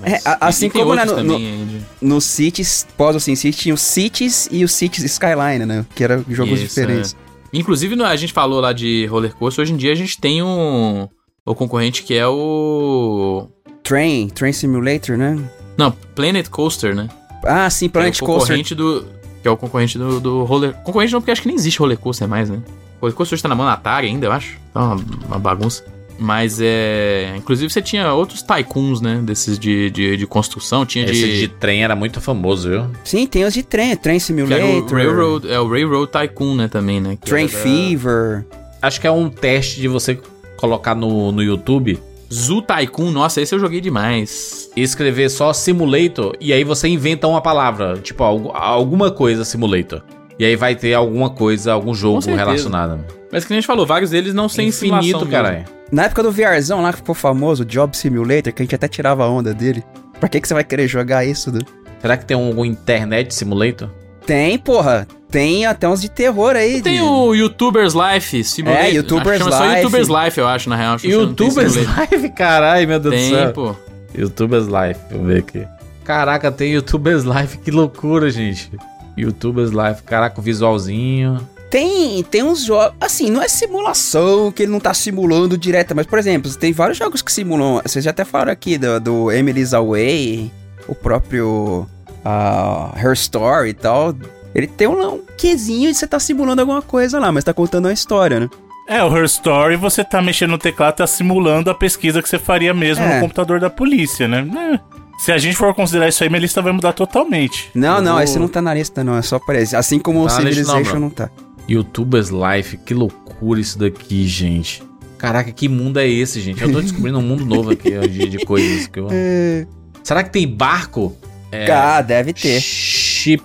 É, 0.04 0.12
É, 0.14 0.22
assim 0.40 0.70
como 0.70 0.94
né, 0.94 1.04
no- 1.04 1.16
também 1.16 1.66
de- 1.66 1.82
No 1.99 2.22
Cities, 2.22 2.86
pós 2.95 3.22
Sin 3.24 3.36
City, 3.36 3.58
tinha 3.58 3.74
o 3.74 3.78
Cities 3.78 4.48
e 4.52 4.64
o 4.64 4.68
Cities 4.68 5.04
Skyline, 5.06 5.66
né? 5.66 5.84
Que 5.95 6.04
eram 6.04 6.24
jogos 6.30 6.60
Isso, 6.60 6.68
diferentes. 6.76 7.16
é. 7.16 7.58
Inclusive, 7.58 7.95
no- 7.95 8.06
a 8.06 8.16
gente 8.16 8.32
falou 8.32 8.60
lá 8.62 8.72
de 8.72 9.08
roller 9.08 9.34
coaster, 9.34 9.64
hoje 9.64 9.74
em 9.74 9.78
dia 9.78 9.91
a 9.91 9.95
gente 9.95 10.20
tem 10.22 10.44
um, 10.44 11.08
o 11.44 11.56
concorrente 11.56 12.04
que 12.04 12.14
é 12.14 12.28
o... 12.28 13.48
Train, 13.88 14.27
Train 14.30 14.51
Simulator, 14.51 15.18
né? 15.18 15.39
Não, 15.77 15.91
Planet 16.14 16.49
Coaster, 16.49 16.93
né? 16.93 17.07
Ah, 17.45 17.69
sim, 17.69 17.88
Planet 17.88 18.18
que 18.18 18.22
é 18.22 18.26
o 18.26 18.27
Coaster. 18.27 18.47
concorrente 18.47 18.76
do... 18.76 19.05
Que 19.41 19.47
é 19.47 19.51
o 19.51 19.55
concorrente 19.55 19.97
do, 19.97 20.19
do 20.19 20.43
roller... 20.43 20.73
Concorrente 20.84 21.14
não, 21.14 21.22
porque 21.22 21.31
acho 21.31 21.41
que 21.41 21.47
nem 21.47 21.55
existe 21.55 21.80
roller 21.80 21.97
coaster 21.97 22.27
mais, 22.27 22.49
né? 22.49 22.61
Roller 22.99 23.15
coaster 23.15 23.35
hoje 23.35 23.43
tá 23.43 23.47
na 23.47 23.55
mão 23.55 23.65
da 23.65 23.73
Atari 23.73 24.07
ainda, 24.07 24.26
eu 24.26 24.31
acho. 24.31 24.57
Tá 24.73 24.81
uma, 24.81 24.95
uma 25.27 25.39
bagunça. 25.39 25.85
Mas 26.19 26.59
é... 26.59 27.34
Inclusive 27.38 27.72
você 27.72 27.81
tinha 27.81 28.11
outros 28.11 28.41
tycoons, 28.41 28.99
né? 28.99 29.22
Desses 29.23 29.57
de, 29.57 29.89
de, 29.91 30.18
de 30.18 30.27
construção. 30.27 30.85
Tinha 30.85 31.05
Esse 31.05 31.22
de... 31.22 31.39
de 31.41 31.47
trem 31.47 31.84
era 31.84 31.95
muito 31.95 32.19
famoso, 32.19 32.69
viu? 32.69 32.88
Sim, 33.05 33.26
tem 33.26 33.45
os 33.45 33.53
de 33.53 33.64
trem, 33.64 33.95
Train 33.95 34.15
era 34.15 34.18
o 34.18 34.26
Simulator, 34.26 34.97
Railroad, 34.97 35.49
é 35.49 35.59
o 35.59 35.69
Railroad 35.69 36.11
Tycoon, 36.11 36.55
né, 36.55 36.68
também, 36.68 36.99
né? 36.99 37.15
que 37.15 37.27
Train 37.30 37.43
era 37.45 37.53
Fever. 37.53 38.45
Acho 38.81 38.99
que 38.99 39.07
é 39.07 39.11
um 39.11 39.30
teste 39.30 39.80
de 39.80 39.88
você 39.88 40.19
colocar 40.57 40.95
no, 40.95 41.31
no 41.31 41.41
YouTube 41.41 41.97
Zoo 42.34 42.62
Tycoon, 42.62 43.12
nossa, 43.12 43.41
esse 43.41 43.54
eu 43.56 43.60
joguei 43.60 43.80
demais. 43.82 44.70
escrever 44.76 45.30
só 45.30 45.54
Simulator 45.54 46.36
e 46.40 46.52
aí 46.52 46.64
você 46.64 46.88
inventa 46.88 47.28
uma 47.28 47.41
palavra, 47.41 47.98
tipo 47.98 48.24
algu- 48.24 48.52
alguma 48.54 49.10
coisa 49.12 49.45
Simulator. 49.45 50.02
E 50.40 50.45
aí 50.45 50.56
vai 50.56 50.76
ter 50.76 50.94
alguma 50.94 51.30
coisa, 51.30 51.74
algum 51.74 51.94
jogo 51.95 52.20
relacionado. 52.36 53.04
Mas 53.32 53.44
que 53.44 53.54
a 53.54 53.56
gente 53.56 53.66
falou, 53.66 53.86
vários 53.86 54.12
deles 54.12 54.34
não 54.34 54.48
sem 54.48 54.68
Infinito, 54.68 55.02
simulação 55.02 55.28
caralho. 55.32 55.66
Na 55.91 56.04
época 56.04 56.22
do 56.22 56.32
VRzão 56.32 56.82
lá 56.82 56.91
que 56.91 56.98
ficou 56.98 57.16
famoso, 57.16 57.64
o 57.64 57.66
Job 57.66 57.95
Simulator, 57.98 58.54
que 58.54 58.62
a 58.62 58.66
gente 58.66 58.76
até 58.76 58.88
tirava 58.88 59.24
a 59.24 59.30
onda 59.30 59.54
dele. 59.54 59.84
Pra 60.20 60.28
que, 60.30 60.40
que 60.41 60.48
você 60.48 60.54
vai 60.54 60.64
querer 60.64 60.88
jogar 60.88 61.26
isso, 61.26 61.52
Du? 61.52 61.60
Será 62.02 62.16
que 62.18 62.26
tem 62.26 62.36
algum 62.38 62.64
internet 62.64 63.34
simulator? 63.34 63.90
Tem, 64.28 64.60
porra. 64.60 65.08
Tem 65.32 65.66
até 65.66 65.88
uns 65.88 66.02
de 66.02 66.10
terror 66.10 66.56
aí. 66.56 66.82
Tem 66.82 66.98
de... 66.98 67.02
o 67.02 67.34
YouTuber's 67.34 67.94
Life 67.94 68.44
Simulator. 68.44 68.86
É, 68.86 68.91
YouTuber's 68.91 69.28
Acho 69.28 69.32
que 69.32 69.38
chama 69.40 69.52
só 69.52 69.64
Life. 69.64 69.82
YouTuber's 69.82 70.08
Life, 70.10 70.40
eu 70.40 70.48
acho, 70.48 70.70
na 70.70 70.76
real. 70.76 70.95
Acho 70.95 71.02
tem 71.04 71.12
YouTubers. 71.12 71.76
Live, 71.76 72.30
caralho, 72.32 72.88
meu 72.88 72.99
Deus 72.99 73.16
do 73.16 73.18
Tem, 73.18 73.34
céu. 73.34 73.54
pô. 73.54 73.76
YouTubers 74.14 74.68
deixa 74.68 74.99
eu 75.12 75.24
ver 75.24 75.40
aqui. 75.40 75.66
Caraca, 76.04 76.52
tem 76.52 76.74
YouTubers 76.74 77.24
Live, 77.24 77.58
que 77.60 77.72
loucura, 77.72 78.30
gente. 78.30 78.70
YouTubers 79.18 79.72
Live, 79.72 80.04
caraca, 80.04 80.40
o 80.40 80.44
visualzinho. 80.44 81.40
Tem, 81.70 82.22
tem 82.24 82.44
uns 82.44 82.64
jogos. 82.64 82.95
Assim, 82.99 83.30
não 83.30 83.41
é 83.41 83.48
simulação, 83.48 84.52
que 84.52 84.64
ele 84.64 84.72
não 84.72 84.80
tá 84.80 84.94
simulando 84.94 85.58
direto, 85.58 85.95
mas, 85.95 86.06
por 86.06 86.20
exemplo, 86.20 86.54
tem 86.56 86.74
vários 86.74 86.98
jogos 86.98 87.22
que 87.22 87.32
simulam. 87.32 87.82
Vocês 87.82 88.04
já 88.04 88.12
até 88.12 88.26
falaram 88.26 88.52
aqui 88.52 88.78
do, 88.78 88.99
do 88.99 89.32
Emily's 89.32 89.74
Away, 89.74 90.52
o 90.88 90.95
próprio 90.95 91.88
ah, 92.30 92.91
Her 92.98 93.14
Story 93.14 93.70
e 93.70 93.74
tal. 93.74 94.14
Ele 94.54 94.68
tem 94.68 94.88
um, 94.88 95.22
quesinho 95.38 95.91
de 95.91 95.98
você 95.98 96.08
tá 96.08 96.20
simulando 96.20 96.62
alguma 96.62 96.82
coisa 96.82 97.20
lá, 97.20 97.32
mas 97.32 97.44
tá 97.44 97.54
contando 97.54 97.86
uma 97.86 97.94
história, 97.94 98.40
né? 98.40 98.49
É, 98.90 99.04
o 99.04 99.16
Her 99.16 99.26
Story 99.26 99.76
você 99.76 100.04
tá 100.04 100.22
mexendo 100.22 100.52
no 100.52 100.58
teclado, 100.58 100.95
tá 100.95 101.08
simulando 101.08 101.70
a 101.70 101.76
pesquisa 101.76 102.22
que 102.22 102.28
você 102.30 102.40
faria 102.40 102.74
mesmo 102.74 103.04
É. 103.04 103.16
no 103.16 103.22
computador 103.22 103.60
da 103.60 103.70
polícia, 103.70 104.28
né? 104.28 104.48
É. 104.74 104.98
Se 105.20 105.32
a 105.32 105.38
gente 105.38 105.56
for 105.58 105.74
considerar 105.74 106.08
isso 106.10 106.24
aí, 106.24 106.30
minha 106.30 106.40
lista 106.41 106.62
vai 106.62 106.72
mudar 106.72 106.94
totalmente. 106.94 107.70
Não, 107.74 107.98
Eu 107.98 108.02
não, 108.04 108.14
vou- 108.14 108.22
esse 108.22 108.38
não 108.40 108.48
tá 108.48 108.62
na 108.62 108.74
lista, 108.74 109.04
não. 109.04 109.16
É 109.18 109.22
só 109.22 109.40
pra 109.40 109.60
esse. 109.60 109.76
Assim 109.76 109.99
como 109.99 110.24
o 110.24 110.28
Tá 110.28 110.34
não, 110.36 110.40
Civilization 110.41 110.84
bro. 110.91 110.99
não 110.99 111.10
tá. 111.10 111.30
YouTubers 111.68 112.30
Life, 112.30 112.78
que 112.78 112.94
loucura 112.94 113.60
isso 113.60 113.78
daqui, 113.80 114.26
gente. 114.28 114.82
Caraca, 115.18 115.52
que 115.52 115.68
mundo 115.68 115.99
é 115.99 116.08
esse, 116.08 116.40
gente? 116.40 116.62
Eu 116.62 116.72
tô 116.72 116.80
descobrindo 116.82 117.18
um 117.18 117.24
mundo 117.24 117.44
novo 117.45 117.72
aqui 117.72 117.98
ó, 117.98 118.06
de, 118.06 118.30
de 118.30 118.45
coisas 118.45 118.86
que 118.88 118.99
eu... 118.99 119.08
Será 120.04 120.24
que 120.24 120.30
tem 120.30 120.48
barco? 120.48 121.16
É, 121.65 121.71
Ah, 121.71 122.01
deve 122.01 122.34
ter. 122.34 122.59
Ship, 122.61 123.41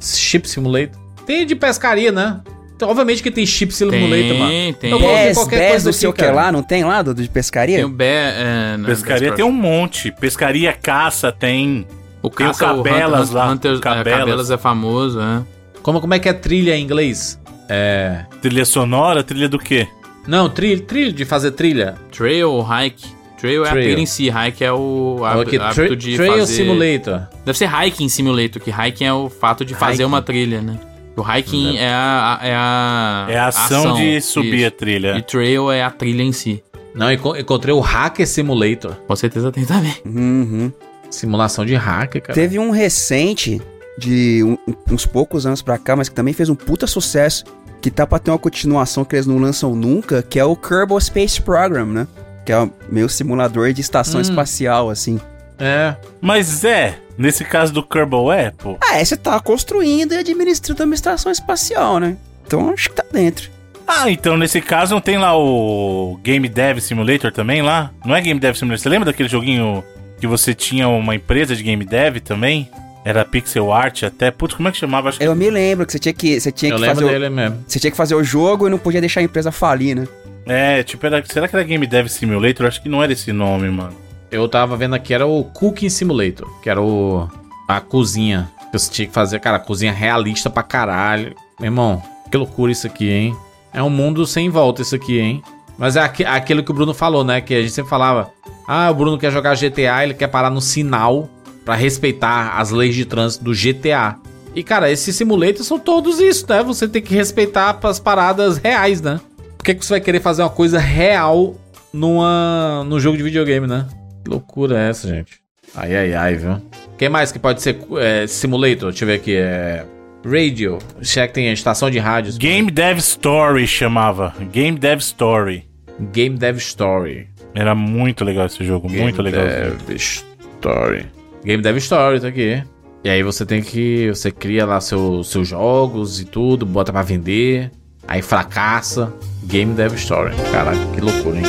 Ship 0.00 0.48
Simulator? 0.48 0.96
Tem 1.26 1.44
de 1.46 1.54
pescaria, 1.56 2.12
né? 2.12 2.40
Então, 2.74 2.88
obviamente 2.90 3.22
que 3.22 3.30
tem 3.30 3.46
Ship 3.46 3.70
Simulator, 3.72 4.36
mano. 4.36 4.50
Tem, 4.50 4.72
tem. 4.74 4.90
Eu 4.90 4.98
gosto 4.98 5.28
de 5.28 5.34
qualquer 5.34 5.70
coisa 5.70 5.90
do 5.90 6.12
que 6.12 6.22
cara. 6.22 6.32
lá, 6.34 6.52
não 6.52 6.62
tem 6.62 6.84
lá, 6.84 7.00
do 7.02 7.14
de 7.14 7.28
pescaria? 7.28 7.76
Tem 7.76 7.84
o 7.84 7.88
Bé. 7.88 8.34
É, 8.36 8.76
não, 8.76 8.84
Pescaria 8.86 9.28
das 9.28 9.36
tem 9.36 9.44
um 9.44 9.50
monte. 9.52 10.10
Pescaria, 10.12 10.72
caça 10.74 11.32
tem. 11.32 11.86
O 12.22 12.28
tem 12.28 12.46
o 12.46 12.50
caça, 12.50 12.66
Cabelas 12.66 13.30
Hunter- 13.30 13.34
lá, 13.36 13.50
Hunter, 13.50 13.76
é, 13.76 13.80
Cabelas. 13.80 14.18
Cabelas 14.20 14.50
é 14.50 14.58
famoso, 14.58 15.20
é. 15.20 15.42
Como, 15.82 16.00
como 16.00 16.12
é 16.14 16.18
que 16.18 16.28
é 16.28 16.32
trilha 16.32 16.76
em 16.76 16.82
inglês? 16.82 17.40
É... 17.68 18.24
Trilha 18.42 18.64
sonora, 18.64 19.22
trilha 19.22 19.48
do 19.48 19.58
quê? 19.58 19.88
Não, 20.26 20.48
trilha, 20.50 20.82
trilha, 20.82 21.12
de 21.12 21.24
fazer 21.24 21.52
trilha. 21.52 21.94
Trail 22.12 22.50
ou 22.50 22.62
hike? 22.62 23.06
Trail 23.36 23.64
é 23.64 23.68
a 23.68 23.70
Trail. 23.70 23.86
trilha 23.86 24.00
em 24.00 24.06
si, 24.06 24.28
hike 24.30 24.64
é 24.64 24.72
o 24.72 25.20
hábito 25.24 25.50
tra 25.58 25.96
de 25.96 26.16
Trail 26.16 26.32
fazer... 26.38 26.54
Simulator. 26.54 27.22
Deve 27.44 27.58
ser 27.58 27.68
hiking 27.70 28.08
simulator, 28.08 28.62
que 28.62 28.70
hiking 28.70 29.04
é 29.04 29.12
o 29.12 29.28
fato 29.28 29.64
de 29.64 29.74
fazer 29.74 29.94
Hiking. 30.02 30.04
uma 30.04 30.22
trilha, 30.22 30.60
né? 30.62 30.78
O 31.16 31.22
hiking 31.22 31.76
é 31.78 31.88
a, 31.88 32.38
é 32.42 32.54
a... 32.54 33.26
É 33.28 33.38
a 33.38 33.46
ação, 33.48 33.94
de 33.96 34.20
subir 34.20 34.64
a 34.64 34.68
isso. 34.68 34.70
trilha. 34.76 35.16
E 35.18 35.22
trail 35.22 35.70
é 35.70 35.82
a 35.82 35.90
trilha 35.90 36.22
em 36.22 36.32
si. 36.32 36.62
Não, 36.94 37.12
enco- 37.12 37.36
encontrei 37.36 37.74
o 37.74 37.80
Hacker 37.80 38.26
Simulator. 38.26 38.94
Com 39.06 39.16
certeza 39.16 39.52
tem 39.52 39.64
também. 39.64 39.94
Uhum. 40.04 40.72
Simulação 41.10 41.64
de 41.64 41.74
hacker, 41.74 42.22
cara. 42.22 42.34
Teve 42.34 42.58
um 42.58 42.70
recente, 42.70 43.60
de 43.98 44.42
um- 44.44 44.58
uns 44.92 45.04
poucos 45.06 45.46
anos 45.46 45.60
pra 45.62 45.78
cá, 45.78 45.94
mas 45.94 46.08
que 46.08 46.14
também 46.14 46.32
fez 46.34 46.48
um 46.48 46.54
puta 46.54 46.86
sucesso, 46.86 47.44
que 47.80 47.90
tá 47.90 48.06
pra 48.06 48.18
ter 48.18 48.30
uma 48.30 48.38
continuação 48.38 49.04
que 49.04 49.14
eles 49.14 49.26
não 49.26 49.38
lançam 49.38 49.74
nunca, 49.76 50.22
que 50.22 50.38
é 50.38 50.44
o 50.44 50.56
Kerbal 50.56 50.98
Space 51.00 51.40
Program, 51.40 51.86
né? 51.86 52.06
Que 52.46 52.52
é 52.52 52.58
o 52.58 52.70
meu 52.88 53.08
simulador 53.08 53.72
de 53.74 53.80
estação 53.82 54.18
Hum. 54.18 54.22
espacial, 54.22 54.88
assim. 54.88 55.20
É. 55.58 55.94
Mas 56.20 56.64
é, 56.64 56.98
nesse 57.18 57.44
caso 57.44 57.72
do 57.72 57.82
Kerbal 57.82 58.32
é, 58.32 58.50
pô. 58.50 58.76
Ah, 58.80 58.98
é, 58.98 59.04
você 59.04 59.16
tá 59.16 59.38
construindo 59.40 60.12
e 60.12 60.16
administrando 60.18 60.84
uma 60.84 60.94
estação 60.94 61.30
espacial, 61.32 61.98
né? 61.98 62.16
Então 62.46 62.70
acho 62.70 62.88
que 62.90 62.94
tá 62.96 63.04
dentro. 63.12 63.50
Ah, 63.88 64.10
então 64.10 64.36
nesse 64.36 64.60
caso 64.60 64.94
não 64.94 65.00
tem 65.00 65.16
lá 65.18 65.36
o 65.36 66.18
Game 66.22 66.48
Dev 66.48 66.78
Simulator 66.78 67.32
também 67.32 67.62
lá? 67.62 67.90
Não 68.04 68.14
é 68.14 68.20
Game 68.20 68.38
Dev 68.38 68.54
Simulator? 68.54 68.82
Você 68.82 68.88
lembra 68.88 69.06
daquele 69.06 69.28
joguinho 69.28 69.82
que 70.20 70.26
você 70.26 70.54
tinha 70.54 70.88
uma 70.88 71.14
empresa 71.14 71.56
de 71.56 71.62
Game 71.62 71.84
Dev 71.84 72.18
também? 72.18 72.68
Era 73.04 73.24
pixel 73.24 73.72
art 73.72 74.02
até. 74.02 74.30
Putz, 74.32 74.54
como 74.56 74.68
é 74.68 74.72
que 74.72 74.78
chamava? 74.78 75.08
Acho 75.08 75.18
que 75.18 75.24
Eu 75.24 75.34
me 75.36 75.48
lembro 75.48 75.86
que 75.86 75.92
você 75.92 75.98
tinha 75.98 76.12
que, 76.12 76.38
você 76.40 76.50
tinha 76.52 76.72
Eu 76.72 76.76
que 76.76 76.82
lembro 76.82 76.96
fazer 76.96 77.06
o, 77.06 77.08
dele 77.12 77.28
mesmo. 77.30 77.64
você 77.66 77.78
tinha 77.78 77.90
que 77.90 77.96
fazer 77.96 78.14
o 78.16 78.22
jogo 78.24 78.66
e 78.66 78.70
não 78.70 78.78
podia 78.78 79.00
deixar 79.00 79.20
a 79.20 79.22
empresa 79.22 79.50
falir, 79.52 79.94
né? 79.96 80.06
É, 80.46 80.82
tipo, 80.82 81.04
era, 81.06 81.22
será 81.26 81.48
que 81.48 81.56
era 81.56 81.64
Game 81.64 81.86
Dev 81.86 82.06
Simulator? 82.08 82.66
Acho 82.66 82.80
que 82.82 82.88
não 82.88 83.02
era 83.02 83.12
esse 83.12 83.32
nome, 83.32 83.68
mano. 83.68 83.94
Eu 84.30 84.48
tava 84.48 84.76
vendo 84.76 84.94
aqui, 84.94 85.12
era 85.12 85.26
o 85.26 85.44
Cooking 85.44 85.88
Simulator, 85.88 86.48
que 86.62 86.70
era 86.70 86.80
o. 86.80 87.28
a 87.68 87.80
cozinha. 87.80 88.50
Que 88.70 88.78
você 88.78 88.90
tinha 88.90 89.08
que 89.08 89.14
fazer, 89.14 89.40
cara, 89.40 89.58
cozinha 89.58 89.92
realista 89.92 90.48
pra 90.50 90.62
caralho. 90.62 91.34
Meu 91.58 91.68
irmão, 91.68 92.02
que 92.30 92.36
loucura 92.36 92.70
isso 92.72 92.86
aqui, 92.86 93.08
hein? 93.10 93.36
É 93.72 93.82
um 93.82 93.90
mundo 93.90 94.26
sem 94.26 94.48
volta 94.50 94.82
isso 94.82 94.94
aqui, 94.94 95.18
hein? 95.18 95.42
Mas 95.78 95.96
é 95.96 96.00
aqui- 96.00 96.24
aquilo 96.24 96.62
que 96.62 96.70
o 96.70 96.74
Bruno 96.74 96.94
falou, 96.94 97.22
né? 97.24 97.40
Que 97.40 97.54
a 97.54 97.60
gente 97.60 97.72
sempre 97.72 97.90
falava. 97.90 98.30
Ah, 98.66 98.90
o 98.90 98.94
Bruno 98.94 99.18
quer 99.18 99.30
jogar 99.30 99.54
GTA, 99.56 100.02
ele 100.02 100.14
quer 100.14 100.26
parar 100.28 100.50
no 100.50 100.60
sinal 100.60 101.28
pra 101.64 101.74
respeitar 101.74 102.56
as 102.58 102.70
leis 102.70 102.94
de 102.94 103.04
trânsito 103.04 103.44
do 103.44 103.52
GTA. 103.54 104.16
E, 104.54 104.62
cara, 104.62 104.90
esses 104.90 105.14
simulators 105.14 105.66
são 105.66 105.78
todos 105.78 106.18
isso, 106.18 106.46
né? 106.48 106.62
Você 106.62 106.88
tem 106.88 107.02
que 107.02 107.14
respeitar 107.14 107.78
as 107.82 108.00
paradas 108.00 108.56
reais, 108.58 109.00
né? 109.02 109.20
Por 109.66 109.72
que, 109.72 109.80
que 109.80 109.84
você 109.84 109.94
vai 109.94 110.00
querer 110.00 110.20
fazer 110.20 110.42
uma 110.42 110.48
coisa 110.48 110.78
real 110.78 111.56
numa, 111.92 112.84
num 112.84 113.00
jogo 113.00 113.16
de 113.16 113.24
videogame, 113.24 113.66
né? 113.66 113.84
Que 114.22 114.30
loucura 114.30 114.78
é 114.78 114.90
essa, 114.90 115.08
gente? 115.08 115.40
Ai, 115.74 115.96
ai, 115.96 116.14
ai, 116.14 116.36
viu? 116.36 116.62
Quem 116.96 117.08
mais 117.08 117.32
que 117.32 117.38
pode 117.40 117.60
ser 117.60 117.76
é, 117.98 118.28
simulator? 118.28 118.90
Deixa 118.90 119.02
eu 119.02 119.08
ver 119.08 119.14
aqui. 119.14 119.34
É. 119.34 119.84
Radio. 120.24 120.78
Será 121.02 121.26
que 121.26 121.34
tem 121.34 121.48
a 121.48 121.52
estação 121.52 121.90
de 121.90 121.98
rádios? 121.98 122.38
Game 122.38 122.70
Dev 122.70 122.98
Story 122.98 123.66
chamava. 123.66 124.32
Game 124.52 124.78
Dev 124.78 125.00
Story. 125.00 125.68
Game 126.12 126.38
Dev 126.38 126.58
Story. 126.58 127.26
Era 127.52 127.74
muito 127.74 128.24
legal 128.24 128.46
esse 128.46 128.64
jogo, 128.64 128.88
muito 128.88 129.20
Game 129.20 129.36
legal. 129.36 129.46
Dev 129.84 129.96
Story. 129.96 131.06
Game 131.44 131.60
Dev 131.60 131.76
Story, 131.78 132.20
tá 132.20 132.28
aqui. 132.28 132.62
E 133.02 133.10
aí 133.10 133.20
você 133.24 133.44
tem 133.44 133.60
que. 133.60 134.10
Você 134.10 134.30
cria 134.30 134.64
lá 134.64 134.80
seu, 134.80 135.24
seus 135.24 135.48
jogos 135.48 136.20
e 136.20 136.24
tudo, 136.24 136.64
bota 136.64 136.92
pra 136.92 137.02
vender. 137.02 137.72
Aí 138.08 138.22
fracassa. 138.22 139.12
Game 139.42 139.74
Dev 139.74 139.94
Story. 139.94 140.34
Caraca, 140.52 140.78
que 140.94 141.00
loucura, 141.00 141.38
hein? 141.38 141.44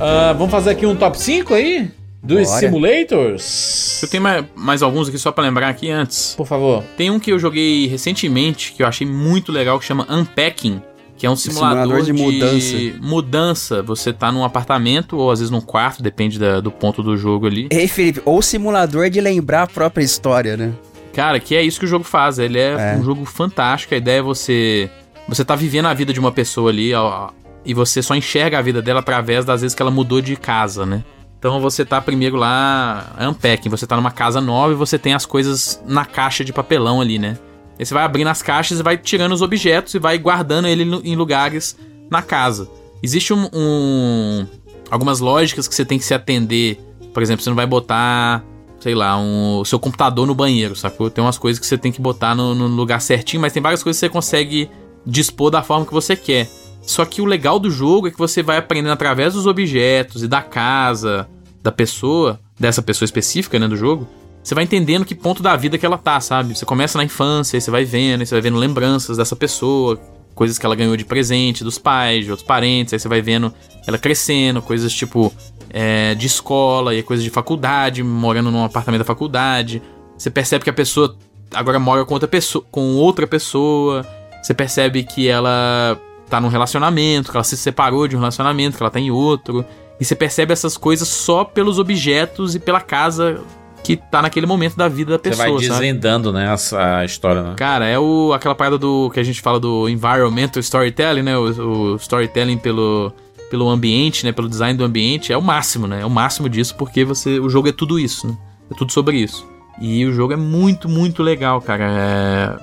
Ah, 0.00 0.32
vamos 0.32 0.50
fazer 0.50 0.70
aqui 0.70 0.86
um 0.86 0.96
top 0.96 1.18
5 1.18 1.54
aí? 1.54 1.90
Dos 2.22 2.46
Bora. 2.48 2.60
simulators? 2.60 3.83
Eu 4.04 4.08
tenho 4.08 4.22
mais, 4.22 4.44
mais 4.54 4.82
alguns 4.82 5.08
aqui 5.08 5.18
só 5.18 5.32
pra 5.32 5.42
lembrar 5.44 5.68
aqui 5.68 5.90
antes. 5.90 6.34
Por 6.36 6.46
favor. 6.46 6.82
Tem 6.96 7.10
um 7.10 7.18
que 7.18 7.32
eu 7.32 7.38
joguei 7.38 7.86
recentemente, 7.86 8.72
que 8.72 8.82
eu 8.82 8.86
achei 8.86 9.06
muito 9.06 9.50
legal, 9.50 9.78
que 9.78 9.84
chama 9.84 10.06
Unpacking. 10.10 10.80
Que 11.16 11.26
é 11.26 11.30
um 11.30 11.36
simulador, 11.36 12.02
simulador 12.02 12.02
de 12.04 12.12
mudança. 12.12 12.98
mudança. 13.00 13.82
Você 13.84 14.12
tá 14.12 14.32
num 14.32 14.44
apartamento 14.44 15.16
ou 15.16 15.30
às 15.30 15.38
vezes 15.38 15.50
num 15.50 15.60
quarto, 15.60 16.02
depende 16.02 16.38
da- 16.40 16.60
do 16.60 16.70
ponto 16.72 17.02
do 17.04 17.16
jogo 17.16 17.46
ali. 17.46 17.68
Ei, 17.70 17.86
Felipe, 17.86 18.20
ou 18.24 18.42
simulador 18.42 19.08
de 19.08 19.20
lembrar 19.20 19.62
a 19.62 19.66
própria 19.66 20.02
história, 20.02 20.56
né? 20.56 20.72
Cara, 21.14 21.38
que 21.38 21.54
é 21.54 21.62
isso 21.62 21.78
que 21.78 21.86
o 21.86 21.88
jogo 21.88 22.04
faz. 22.04 22.40
Ele 22.40 22.58
é, 22.58 22.94
É. 22.94 22.98
um 22.98 23.04
jogo 23.04 23.24
fantástico. 23.24 23.94
A 23.94 23.96
ideia 23.96 24.18
é 24.18 24.22
você. 24.22 24.90
Você 25.28 25.44
tá 25.44 25.54
vivendo 25.54 25.86
a 25.86 25.94
vida 25.94 26.12
de 26.12 26.18
uma 26.18 26.32
pessoa 26.32 26.70
ali 26.70 26.92
ó, 26.92 27.28
e 27.64 27.72
você 27.72 28.02
só 28.02 28.14
enxerga 28.16 28.58
a 28.58 28.62
vida 28.62 28.82
dela 28.82 28.98
através 29.00 29.44
das 29.44 29.62
vezes 29.62 29.74
que 29.74 29.80
ela 29.80 29.92
mudou 29.92 30.20
de 30.20 30.34
casa, 30.36 30.84
né? 30.84 31.04
Então 31.44 31.60
você 31.60 31.84
tá 31.84 32.00
primeiro 32.00 32.36
lá, 32.36 33.14
unpacking, 33.20 33.68
você 33.68 33.86
tá 33.86 33.96
numa 33.96 34.10
casa 34.10 34.40
nova 34.40 34.72
e 34.72 34.76
você 34.76 34.98
tem 34.98 35.12
as 35.12 35.26
coisas 35.26 35.78
na 35.86 36.06
caixa 36.06 36.42
de 36.42 36.54
papelão 36.54 37.02
ali, 37.02 37.18
né? 37.18 37.36
Aí 37.78 37.84
você 37.84 37.92
vai 37.92 38.02
abrindo 38.02 38.28
as 38.28 38.40
caixas 38.40 38.80
e 38.80 38.82
vai 38.82 38.96
tirando 38.96 39.32
os 39.32 39.42
objetos 39.42 39.92
e 39.92 39.98
vai 39.98 40.16
guardando 40.16 40.66
ele 40.66 40.84
em 41.04 41.14
lugares 41.14 41.76
na 42.10 42.22
casa. 42.22 42.66
Existe 43.02 43.34
um, 43.34 43.46
um- 43.52 44.46
algumas 44.90 45.20
lógicas 45.20 45.68
que 45.68 45.74
você 45.74 45.84
tem 45.84 45.98
que 45.98 46.04
se 46.06 46.14
atender. 46.14 46.80
Por 47.12 47.22
exemplo, 47.22 47.44
você 47.44 47.50
não 47.50 47.56
vai 47.56 47.66
botar, 47.66 48.42
sei 48.80 48.94
lá, 48.94 49.18
um, 49.18 49.58
o 49.58 49.66
seu 49.66 49.78
computador 49.78 50.26
no 50.26 50.34
banheiro, 50.34 50.74
sacou? 50.74 51.10
Tem 51.10 51.22
umas 51.22 51.36
coisas 51.36 51.60
que 51.60 51.66
você 51.66 51.76
tem 51.76 51.92
que 51.92 52.00
botar 52.00 52.34
no, 52.34 52.54
no 52.54 52.68
lugar 52.68 53.02
certinho, 53.02 53.42
mas 53.42 53.52
tem 53.52 53.62
várias 53.62 53.82
coisas 53.82 54.00
que 54.00 54.06
você 54.06 54.10
consegue 54.10 54.70
dispor 55.04 55.50
da 55.50 55.62
forma 55.62 55.84
que 55.84 55.92
você 55.92 56.16
quer. 56.16 56.48
Só 56.80 57.04
que 57.04 57.20
o 57.20 57.26
legal 57.26 57.58
do 57.58 57.70
jogo 57.70 58.08
é 58.08 58.10
que 58.10 58.18
você 58.18 58.42
vai 58.42 58.56
aprendendo 58.56 58.92
através 58.92 59.34
dos 59.34 59.46
objetos 59.46 60.22
e 60.22 60.28
da 60.28 60.40
casa 60.40 61.28
da 61.64 61.72
pessoa, 61.72 62.38
dessa 62.60 62.82
pessoa 62.82 63.06
específica, 63.06 63.58
né, 63.58 63.66
do 63.66 63.76
jogo. 63.76 64.06
Você 64.42 64.54
vai 64.54 64.64
entendendo 64.64 65.06
que 65.06 65.14
ponto 65.14 65.42
da 65.42 65.56
vida 65.56 65.78
que 65.78 65.86
ela 65.86 65.96
tá, 65.96 66.20
sabe? 66.20 66.54
Você 66.54 66.66
começa 66.66 66.98
na 66.98 67.04
infância, 67.04 67.56
aí 67.56 67.60
você 67.62 67.70
vai 67.70 67.86
vendo, 67.86 68.20
aí 68.20 68.26
você 68.26 68.34
vai 68.34 68.42
vendo 68.42 68.58
lembranças 68.58 69.16
dessa 69.16 69.34
pessoa, 69.34 69.98
coisas 70.34 70.58
que 70.58 70.66
ela 70.66 70.76
ganhou 70.76 70.94
de 70.94 71.04
presente 71.06 71.64
dos 71.64 71.78
pais, 71.78 72.26
de 72.26 72.30
outros 72.30 72.46
parentes, 72.46 72.92
aí 72.92 73.00
você 73.00 73.08
vai 73.08 73.22
vendo 73.22 73.50
ela 73.86 73.96
crescendo, 73.96 74.60
coisas 74.60 74.92
tipo 74.92 75.32
é, 75.70 76.14
de 76.14 76.26
escola 76.26 76.94
e 76.94 77.02
coisas 77.02 77.24
de 77.24 77.30
faculdade, 77.30 78.02
morando 78.02 78.50
num 78.50 78.62
apartamento 78.62 78.98
da 78.98 79.06
faculdade. 79.06 79.80
Você 80.18 80.30
percebe 80.30 80.64
que 80.64 80.70
a 80.70 80.74
pessoa 80.74 81.16
agora 81.54 81.78
mora 81.78 82.04
com 82.04 82.12
outra 82.12 82.28
pessoa, 82.28 82.62
com 82.70 82.96
outra 82.96 83.26
pessoa. 83.26 84.06
Você 84.42 84.52
percebe 84.52 85.04
que 85.04 85.26
ela 85.26 85.98
tá 86.28 86.38
num 86.38 86.48
relacionamento, 86.48 87.30
que 87.30 87.36
ela 87.36 87.44
se 87.44 87.56
separou 87.56 88.06
de 88.06 88.14
um 88.14 88.18
relacionamento, 88.18 88.76
que 88.76 88.82
ela 88.82 88.90
tá 88.90 89.00
em 89.00 89.10
outro. 89.10 89.64
E 89.98 90.04
você 90.04 90.14
percebe 90.14 90.52
essas 90.52 90.76
coisas 90.76 91.08
só 91.08 91.44
pelos 91.44 91.78
objetos 91.78 92.54
e 92.54 92.58
pela 92.60 92.80
casa 92.80 93.40
que 93.84 93.96
tá 93.96 94.22
naquele 94.22 94.46
momento 94.46 94.76
da 94.76 94.88
vida 94.88 95.12
da 95.12 95.18
Você 95.18 95.30
pessoa, 95.30 95.46
vai 95.46 95.62
sabe? 95.62 95.68
desvendando, 95.68 96.32
né, 96.32 96.52
essa 96.52 96.98
a 96.98 97.04
história, 97.04 97.42
né? 97.42 97.54
Cara, 97.54 97.86
é 97.86 97.98
o, 97.98 98.32
aquela 98.32 98.54
parada 98.54 98.78
do 98.78 99.10
que 99.10 99.20
a 99.20 99.22
gente 99.22 99.42
fala 99.42 99.60
do 99.60 99.88
environmental 99.88 100.58
storytelling, 100.60 101.22
né? 101.22 101.36
O, 101.36 101.92
o 101.92 101.96
storytelling 101.96 102.56
pelo, 102.56 103.12
pelo 103.50 103.68
ambiente, 103.68 104.24
né? 104.24 104.32
Pelo 104.32 104.48
design 104.48 104.76
do 104.76 104.84
ambiente 104.84 105.32
é 105.32 105.36
o 105.36 105.42
máximo, 105.42 105.86
né? 105.86 106.00
É 106.00 106.06
o 106.06 106.10
máximo 106.10 106.48
disso 106.48 106.74
porque 106.76 107.04
você 107.04 107.38
o 107.38 107.50
jogo 107.50 107.68
é 107.68 107.72
tudo 107.72 107.98
isso, 107.98 108.26
né? 108.26 108.36
É 108.70 108.74
tudo 108.74 108.90
sobre 108.90 109.18
isso. 109.18 109.46
E 109.80 110.06
o 110.06 110.12
jogo 110.12 110.32
é 110.32 110.36
muito, 110.36 110.88
muito 110.88 111.22
legal, 111.22 111.60
cara. 111.60 111.84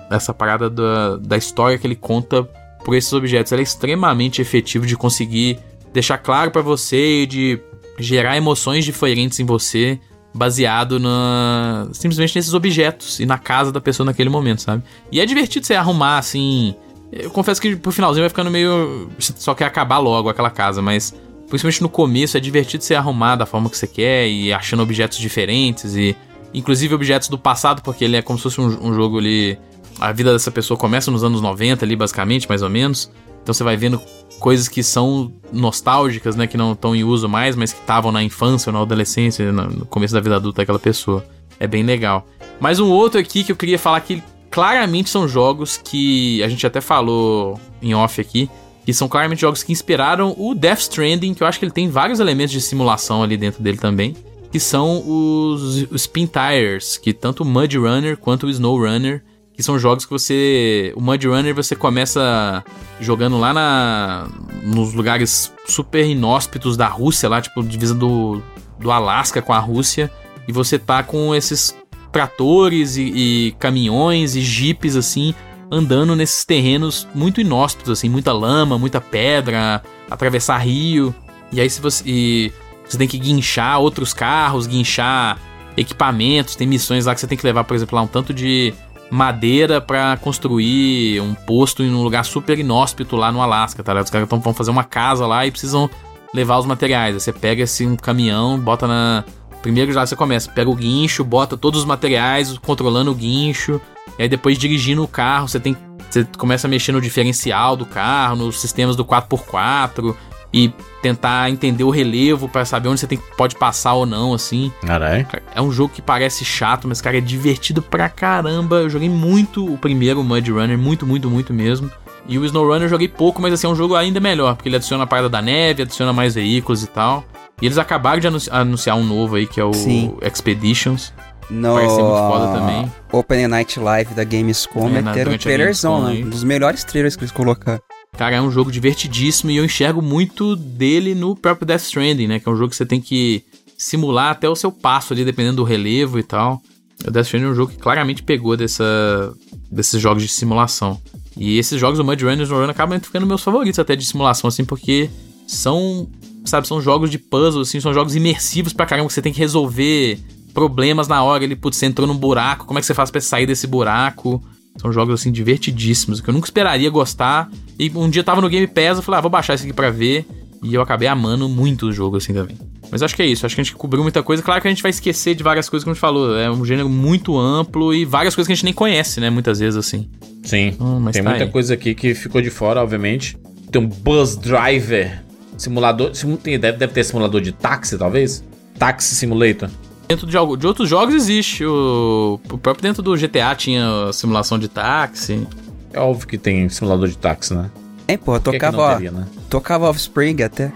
É... 0.10 0.16
Essa 0.16 0.34
parada 0.34 0.70
da, 0.70 1.18
da 1.18 1.38
história 1.38 1.78
que 1.78 1.86
ele 1.86 1.96
conta 1.96 2.44
por 2.84 2.96
esses 2.96 3.14
objetos. 3.14 3.52
Ele 3.52 3.62
é 3.62 3.64
extremamente 3.64 4.42
efetivo 4.42 4.88
de 4.88 4.98
conseguir 4.98 5.60
deixar 5.94 6.18
claro 6.18 6.52
para 6.52 6.62
você 6.62 7.24
e 7.24 7.26
de 7.26 7.60
gerar 8.00 8.38
emoções 8.38 8.86
diferentes 8.86 9.40
em 9.40 9.46
você 9.46 10.00
baseado 10.34 11.00
na 11.00 11.90
simplesmente 11.92 12.36
nesses 12.36 12.54
objetos 12.54 13.20
e 13.20 13.26
na 13.26 13.38
casa 13.38 13.72
da 13.72 13.82
pessoa 13.82 14.06
naquele 14.06 14.30
momento, 14.30 14.62
sabe? 14.62 14.84
E 15.12 15.20
é 15.20 15.26
divertido 15.26 15.66
você 15.66 15.76
arrumar 15.76 16.18
assim. 16.18 16.74
Eu 17.12 17.30
confesso 17.30 17.62
que 17.62 17.76
pro 17.76 17.92
finalzinho 17.92 18.24
vai 18.24 18.30
ficando 18.30 18.50
meio 18.50 19.10
só 19.20 19.54
quer 19.54 19.66
acabar 19.66 19.98
logo 19.98 20.30
aquela 20.30 20.50
casa, 20.50 20.82
mas 20.82 21.14
principalmente 21.50 21.82
no 21.82 21.90
começo 21.90 22.38
é 22.38 22.40
divertido 22.40 22.84
você 22.84 22.96
arrumar 22.96 23.36
da 23.36 23.46
forma 23.46 23.70
que 23.70 23.78
você 23.78 23.88
quer 23.88 24.30
e 24.30 24.54
achando 24.54 24.82
objetos 24.82 25.18
diferentes 25.18 25.96
e 25.96 26.16
inclusive 26.54 26.96
objetos 26.96 27.28
do 27.28 27.38
passado, 27.38 27.82
porque 27.82 28.06
ele 28.06 28.16
é 28.16 28.22
como 28.22 28.40
se 28.40 28.44
fosse 28.44 28.62
um, 28.62 28.88
um 28.88 28.94
jogo 28.94 29.18
ali 29.18 29.58
a 30.00 30.12
vida 30.14 30.32
dessa 30.32 30.50
pessoa 30.50 30.78
começa 30.78 31.12
nos 31.12 31.24
anos 31.24 31.42
90 31.42 31.84
ali 31.84 31.96
basicamente, 31.96 32.48
mais 32.48 32.62
ou 32.62 32.70
menos. 32.70 33.12
Então 33.44 33.54
você 33.54 33.64
vai 33.64 33.76
vendo 33.76 34.02
coisas 34.42 34.68
que 34.68 34.82
são 34.82 35.32
nostálgicas, 35.54 36.36
né? 36.36 36.48
Que 36.48 36.58
não 36.58 36.74
estão 36.74 36.94
em 36.94 37.04
uso 37.04 37.30
mais, 37.30 37.56
mas 37.56 37.72
que 37.72 37.80
estavam 37.80 38.12
na 38.12 38.22
infância 38.24 38.70
ou 38.70 38.74
na 38.74 38.82
adolescência, 38.82 39.50
no 39.54 39.86
começo 39.86 40.14
da 40.14 40.20
vida 40.20 40.36
adulta 40.36 40.64
daquela 40.64 40.80
pessoa. 40.80 41.24
É 41.60 41.68
bem 41.68 41.84
legal. 41.84 42.28
Mas 42.60 42.80
um 42.80 42.90
outro 42.90 43.20
aqui 43.20 43.44
que 43.44 43.52
eu 43.52 43.56
queria 43.56 43.78
falar 43.80 44.02
que 44.02 44.22
claramente 44.50 45.10
são 45.10 45.28
jogos 45.28 45.78
que 45.78 46.44
a 46.44 46.50
gente 46.50 46.66
até 46.66 46.82
falou 46.82 47.60
em 47.82 47.94
off 47.94 48.20
aqui, 48.20 48.50
que 48.84 48.94
são 48.94 49.08
claramente 49.08 49.42
jogos 49.42 49.62
que 49.62 49.72
inspiraram 49.72 50.36
o 50.38 50.56
Death 50.56 50.80
Stranding, 50.80 51.36
que 51.36 51.44
eu 51.44 51.48
acho 51.48 51.60
que 51.60 51.66
ele 51.66 51.72
tem 51.72 51.88
vários 51.88 52.20
elementos 52.20 52.52
de 52.52 52.60
simulação 52.60 53.22
ali 53.22 53.38
dentro 53.38 53.62
dele 53.62 53.78
também, 53.78 54.16
que 54.52 54.60
são 54.60 55.04
os, 55.08 55.84
os 55.84 56.02
Spin 56.02 56.28
Tires, 56.28 56.98
que 56.98 57.14
tanto 57.14 57.44
o 57.44 57.46
Mud 57.46 57.78
Runner 57.78 58.18
quanto 58.18 58.48
o 58.48 58.50
Snow 58.50 58.78
Runner 58.78 59.24
que 59.54 59.64
são 59.64 59.78
jogos 59.78 60.06
que 60.06 60.12
você. 60.12 60.94
O 60.96 61.02
Mud 61.02 61.28
Runner 61.28 61.54
você 61.54 61.76
começa 61.76 62.64
jogando 63.00 63.38
lá 63.38 63.54
na, 63.54 64.28
nos 64.64 64.94
lugares 64.94 65.54
super 65.66 66.06
inóspitos 66.06 66.78
da 66.78 66.88
Rússia, 66.88 67.30
lá, 67.30 67.42
tipo, 67.42 67.64
divisa 67.64 67.94
do, 67.94 68.42
do 68.80 68.92
Alasca 68.92 69.42
com 69.42 69.54
a 69.54 69.60
Rússia, 69.60 70.12
e 70.48 70.52
você 70.52 70.80
tá 70.80 71.04
com 71.04 71.34
esses 71.36 71.76
tratores 72.12 72.98
e, 72.98 73.04
e 73.04 73.52
caminhões 73.58 74.36
e 74.36 74.42
jipes 74.42 74.96
assim, 74.96 75.34
andando 75.72 76.16
nesses 76.16 76.44
terrenos 76.44 77.08
muito 77.16 77.40
inóspitos, 77.40 77.92
assim, 77.92 78.10
muita 78.10 78.34
lama, 78.34 78.78
muita 78.78 79.00
pedra, 79.00 79.82
atravessar 80.10 80.58
rio. 80.58 81.14
E 81.52 81.62
aí 81.62 81.70
se 81.70 81.82
você. 81.82 82.04
E 82.06 82.52
você 82.88 82.98
tem 82.98 83.08
que 83.08 83.18
guinchar 83.18 83.80
outros 83.80 84.14
carros, 84.14 84.68
guinchar 84.68 85.40
equipamentos, 85.78 86.56
tem 86.56 86.68
missões 86.68 87.06
lá 87.06 87.14
que 87.14 87.22
você 87.22 87.28
tem 87.28 87.38
que 87.38 87.46
levar, 87.46 87.64
por 87.64 87.76
exemplo, 87.76 87.96
lá 87.96 88.02
um 88.02 88.08
tanto 88.08 88.34
de 88.34 88.74
madeira 89.12 89.82
para 89.82 90.16
construir 90.16 91.20
um 91.20 91.34
posto 91.34 91.84
em 91.84 91.94
um 91.94 92.02
lugar 92.02 92.24
super 92.24 92.58
inóspito 92.58 93.18
lá 93.18 93.30
no 93.30 93.42
Alasca, 93.42 93.84
tá 93.84 93.92
ligado? 93.92 94.06
Os 94.06 94.10
caras 94.10 94.30
vão 94.30 94.54
fazer 94.54 94.72
uma 94.72 94.86
casa 94.86 95.28
lá 95.28 95.46
e 95.46 95.52
precisam 95.52 95.90
levar 96.34 96.58
os 96.58 96.66
materiais. 96.66 97.14
Aí 97.14 97.20
você 97.20 97.34
pega 97.34 97.64
esse 97.64 97.86
um 97.86 97.98
caminhão, 97.98 98.58
bota 98.58 98.88
na. 98.88 99.26
Primeiro 99.62 99.92
já 99.92 100.06
você 100.06 100.16
começa, 100.16 100.50
pega 100.50 100.70
o 100.70 100.76
guincho, 100.76 101.24
bota 101.24 101.56
todos 101.56 101.82
os 101.82 101.86
materiais, 101.86 102.58
controlando 102.58 103.12
o 103.12 103.16
guincho, 103.16 103.80
e 104.18 104.24
aí 104.24 104.30
depois 104.30 104.58
dirigindo 104.58 105.04
o 105.04 105.08
carro, 105.08 105.48
você 105.50 105.60
tem. 105.60 105.76
Você 106.10 106.26
começa 106.38 106.68
a 106.68 106.70
mexer 106.70 106.92
no 106.92 107.00
diferencial 107.00 107.76
do 107.76 107.86
carro, 107.86 108.38
nos 108.38 108.60
sistemas 108.60 108.96
do 108.96 109.06
4x4, 109.06 110.16
e 110.54 110.74
tentar 111.02 111.50
entender 111.50 111.84
o 111.84 111.90
relevo 111.90 112.50
para 112.50 112.66
saber 112.66 112.90
onde 112.90 113.00
você 113.00 113.08
tem, 113.08 113.18
pode 113.38 113.56
passar 113.56 113.94
ou 113.94 114.06
não, 114.06 114.34
assim. 114.34 114.72
Caralho. 114.86 115.26
É 115.56 115.62
um 115.62 115.72
jogo 115.72 115.94
que 115.94 116.02
parece 116.02 116.44
chato, 116.44 116.88
mas, 116.88 117.02
cara, 117.02 117.18
é 117.18 117.22
divertido 117.22 117.82
pra 117.82 118.10
caramba. 118.10 118.78
Eu 118.78 118.90
joguei 118.90 119.10
muito 119.10 119.66
o 119.66 119.78
primeiro 119.78 120.24
Mud 120.24 120.52
Runner, 120.52 120.78
muito, 120.78 121.06
muito, 121.06 121.30
muito 121.30 121.54
mesmo. 121.54 121.90
E 122.28 122.38
o 122.38 122.46
Snow 122.46 122.68
Runner 122.68 122.84
eu 122.84 122.90
joguei 122.90 123.08
pouco, 123.08 123.42
mas 123.42 123.54
assim, 123.54 123.66
é 123.66 123.70
um 123.70 123.76
jogo 123.76 123.96
ainda 123.96 124.20
melhor, 124.20 124.56
porque 124.56 124.70
ele 124.70 124.76
adiciona 124.76 125.06
a 125.06 125.08
parada 125.08 125.30
da 125.30 125.42
neve, 125.42 125.84
adiciona 125.84 126.14
mais 126.14 126.36
veículos 126.36 126.84
e 126.84 126.88
tal. 126.88 127.24
E 127.62 127.66
eles 127.66 127.78
acabaram 127.78 128.20
de 128.20 128.28
anunciar 128.50 128.98
um 128.98 129.04
novo 129.04 129.36
aí, 129.36 129.48
que 129.48 129.60
é 129.60 129.64
o 129.64 129.74
Sim. 129.74 130.16
Expeditions. 130.22 131.14
No 131.50 131.74
Parece 131.74 131.96
ser 131.96 132.02
muito 132.02 132.18
foda 132.18 132.60
também. 132.60 132.92
Open 133.12 133.48
Night 133.48 133.80
Live 133.80 134.14
da 134.14 134.24
Gamescom 134.24 134.88
é, 134.88 135.02
meteram 135.02 135.34
um 135.34 135.38
trailerzão, 135.38 136.06
né? 136.06 136.22
Um 136.24 136.30
dos 136.30 136.44
melhores 136.44 136.84
trailers 136.84 137.16
que 137.16 137.24
eles 137.24 137.32
colocaram. 137.32 137.82
Cara, 138.18 138.36
é 138.36 138.42
um 138.42 138.52
jogo 138.52 138.72
divertidíssimo 138.72 139.52
e 139.52 139.58
eu 139.58 139.66
enxergo 139.66 140.02
muito 140.02 140.56
dele 140.56 141.16
no 141.16 141.36
próprio 141.36 141.66
Death 141.66 141.84
Stranding, 141.84 142.28
né? 142.28 142.40
Que 142.40 142.48
é 142.48 142.52
um 142.52 142.56
jogo 142.56 142.70
que 142.70 142.76
você 142.76 142.86
tem 142.86 143.02
que 143.02 143.44
simular 143.78 144.32
até 144.32 144.48
o 144.48 144.56
seu 144.56 144.72
passo 144.72 145.14
ali, 145.14 145.26
dependendo 145.26 145.58
do 145.58 145.64
relevo 145.64 146.20
e 146.20 146.24
tal. 146.24 146.62
O 147.08 147.10
Death 147.10 147.26
Stranding 147.26 147.48
é 147.48 147.50
um 147.50 147.56
jogo 147.56 147.72
que 147.72 147.80
claramente 147.80 148.22
pegou 148.22 148.56
dessa, 148.56 149.34
desses 149.72 150.00
jogos 150.00 150.22
de 150.22 150.30
simulação. 150.30 151.02
E 151.36 151.58
esses 151.58 151.80
jogos, 151.80 152.00
o 152.00 152.04
Mud 152.04 152.24
Runner 152.24 152.52
o 152.52 152.56
Run, 152.56 152.70
acabam 152.70 153.00
ficando 153.00 153.26
meus 153.26 153.42
favoritos 153.42 153.80
até 153.80 153.96
de 153.96 154.06
simulação, 154.06 154.50
assim, 154.50 154.66
porque 154.66 155.10
são, 155.48 156.08
sabe, 156.46 156.68
são 156.68 156.82
jogos 156.82 157.10
de 157.10 157.18
puzzle, 157.18 157.62
assim, 157.62 157.80
são 157.80 157.94
jogos 157.94 158.16
imersivos 158.16 158.74
pra 158.74 158.86
caramba, 158.86 159.08
que 159.08 159.14
você 159.14 159.22
tem 159.22 159.34
que 159.34 159.40
resolver 159.40 160.20
problemas 160.54 161.08
na 161.08 161.24
hora. 161.24 161.44
Ele, 161.44 161.56
putz, 161.56 161.78
você 161.78 161.86
entrou 161.86 162.06
num 162.06 162.18
buraco, 162.18 162.66
como 162.66 162.78
é 162.78 162.82
que 162.82 162.86
você 162.86 162.94
faz 162.94 163.10
pra 163.10 163.22
sair 163.22 163.46
desse 163.46 163.66
buraco? 163.66 164.44
São 164.78 164.92
jogos 164.92 165.20
assim 165.20 165.32
divertidíssimos 165.32 166.22
que 166.22 166.30
eu 166.30 166.34
nunca 166.34 166.48
esperaria 166.48 166.90
gostar. 166.90 167.50
E 167.78 167.92
um 167.96 168.10
dia 168.10 168.24
tava 168.24 168.42
no 168.42 168.50
Game 168.50 168.68
Pass, 168.68 168.98
eu 168.98 169.02
falei, 169.02 169.20
ah, 169.20 169.22
vou 169.22 169.32
baixar 169.32 169.54
esse 169.54 169.64
aqui 169.64 169.74
pra 169.74 169.90
ver. 169.90 170.26
E 170.64 170.74
eu 170.74 170.82
acabei 170.82 171.08
amando 171.08 171.50
muito 171.50 171.88
o 171.88 171.92
jogo 171.92 172.18
assim 172.18 172.34
também. 172.34 172.58
Mas 172.92 173.02
acho 173.02 173.16
que 173.16 173.22
é 173.22 173.26
isso, 173.26 173.46
acho 173.46 173.56
que 173.56 173.62
a 173.62 173.64
gente 173.64 173.76
cobriu 173.76 174.04
muita 174.04 174.22
coisa. 174.22 174.44
Claro 174.44 174.62
que 174.62 174.68
a 174.68 174.72
gente 174.72 174.84
vai 174.84 174.90
esquecer 174.90 175.34
de 175.34 175.42
várias 175.42 175.70
coisas, 175.70 175.84
como 175.84 175.92
a 175.92 175.96
gente 175.96 176.02
falou. 176.02 176.38
É 176.38 176.52
um 176.52 176.66
gênero 176.66 176.90
muito 176.90 177.38
amplo 177.38 177.94
e 177.94 178.04
várias 178.04 178.36
coisas 178.36 178.48
que 178.48 178.52
a 178.52 178.56
gente 178.56 178.66
nem 178.66 178.74
conhece, 178.74 179.20
né? 179.20 179.30
Muitas 179.30 179.60
vezes 179.60 179.78
assim. 179.78 180.10
Sim. 180.44 180.76
Hum, 180.80 181.04
tem 181.12 181.24
tá 181.24 181.30
muita 181.30 181.46
aí. 181.46 181.52
coisa 181.52 181.74
aqui 181.74 181.96
que 181.96 182.14
ficou 182.14 182.42
de 182.42 182.50
fora, 182.50 182.82
obviamente. 182.82 183.38
Tem 183.72 183.82
um 183.82 183.88
Bus 183.88 184.36
Driver. 184.36 185.24
Simulador. 185.58 186.12
Deve, 186.44 186.72
deve 186.74 186.88
ter 186.88 187.04
simulador 187.04 187.40
de 187.40 187.52
táxi, 187.52 187.98
talvez? 187.98 188.44
Taxi 188.78 189.16
Simulator. 189.16 189.70
Dentro 190.12 190.28
de, 190.28 190.34
de 190.58 190.68
outros 190.68 190.90
jogos 190.90 191.16
existe. 191.16 191.64
O, 191.66 192.38
o 192.52 192.58
próprio 192.58 192.84
dentro 192.84 193.02
do 193.02 193.16
GTA 193.16 193.56
tinha 193.56 194.12
simulação 194.12 194.60
de 194.60 194.68
táxi. 194.68 195.48
É 195.94 196.02
óbvio 196.02 196.28
que 196.28 196.38
tem 196.38 196.68
simulador 196.68 197.08
de 197.08 197.18
táxi, 197.18 197.54
né? 197.54 197.72
É, 198.10 198.18
pô, 198.18 198.38
tocava, 198.38 198.96
teria, 198.96 199.10
né? 199.10 199.26
tocava 199.50 199.90
Offspring 199.90 200.44
até. 200.44 200.70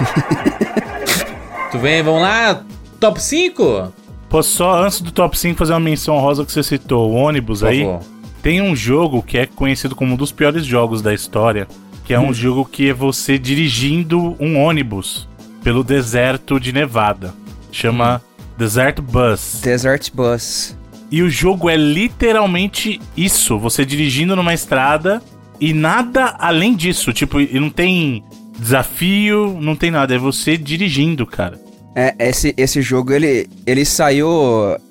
tu 1.72 1.78
vem, 1.78 2.02
vamos 2.02 2.20
lá, 2.20 2.62
top 3.00 3.22
5? 3.22 3.90
Pô, 4.28 4.42
só 4.42 4.84
antes 4.84 5.00
do 5.00 5.10
top 5.10 5.38
5 5.38 5.56
fazer 5.56 5.72
uma 5.72 5.80
menção 5.80 6.18
rosa 6.18 6.44
que 6.44 6.52
você 6.52 6.62
citou, 6.62 7.10
o 7.10 7.14
ônibus 7.14 7.60
Por 7.60 7.68
aí. 7.68 7.84
Favor. 7.84 8.00
Tem 8.42 8.60
um 8.60 8.76
jogo 8.76 9.22
que 9.22 9.38
é 9.38 9.46
conhecido 9.46 9.96
como 9.96 10.12
um 10.12 10.16
dos 10.16 10.30
piores 10.30 10.66
jogos 10.66 11.00
da 11.00 11.14
história, 11.14 11.66
que 12.04 12.12
é 12.12 12.20
hum. 12.20 12.28
um 12.28 12.34
jogo 12.34 12.66
que 12.66 12.90
é 12.90 12.92
você 12.92 13.38
dirigindo 13.38 14.36
um 14.38 14.58
ônibus 14.58 15.26
pelo 15.64 15.82
deserto 15.82 16.60
de 16.60 16.70
Nevada. 16.70 17.32
Chama. 17.70 18.22
Desert 18.56 19.00
Bus. 19.00 19.60
Desert 19.62 20.10
Bus. 20.14 20.76
E 21.10 21.22
o 21.22 21.30
jogo 21.30 21.68
é 21.68 21.76
literalmente 21.76 23.00
isso: 23.16 23.58
você 23.58 23.84
dirigindo 23.84 24.34
numa 24.34 24.54
estrada 24.54 25.22
e 25.60 25.72
nada 25.72 26.34
além 26.38 26.74
disso. 26.74 27.12
Tipo, 27.12 27.38
não 27.58 27.70
tem 27.70 28.24
desafio, 28.58 29.56
não 29.60 29.76
tem 29.76 29.90
nada. 29.90 30.14
É 30.14 30.18
você 30.18 30.56
dirigindo, 30.56 31.26
cara. 31.26 31.60
É, 31.94 32.14
esse, 32.18 32.54
esse 32.58 32.82
jogo 32.82 33.12
ele, 33.12 33.48
ele 33.66 33.84
saiu, 33.84 34.28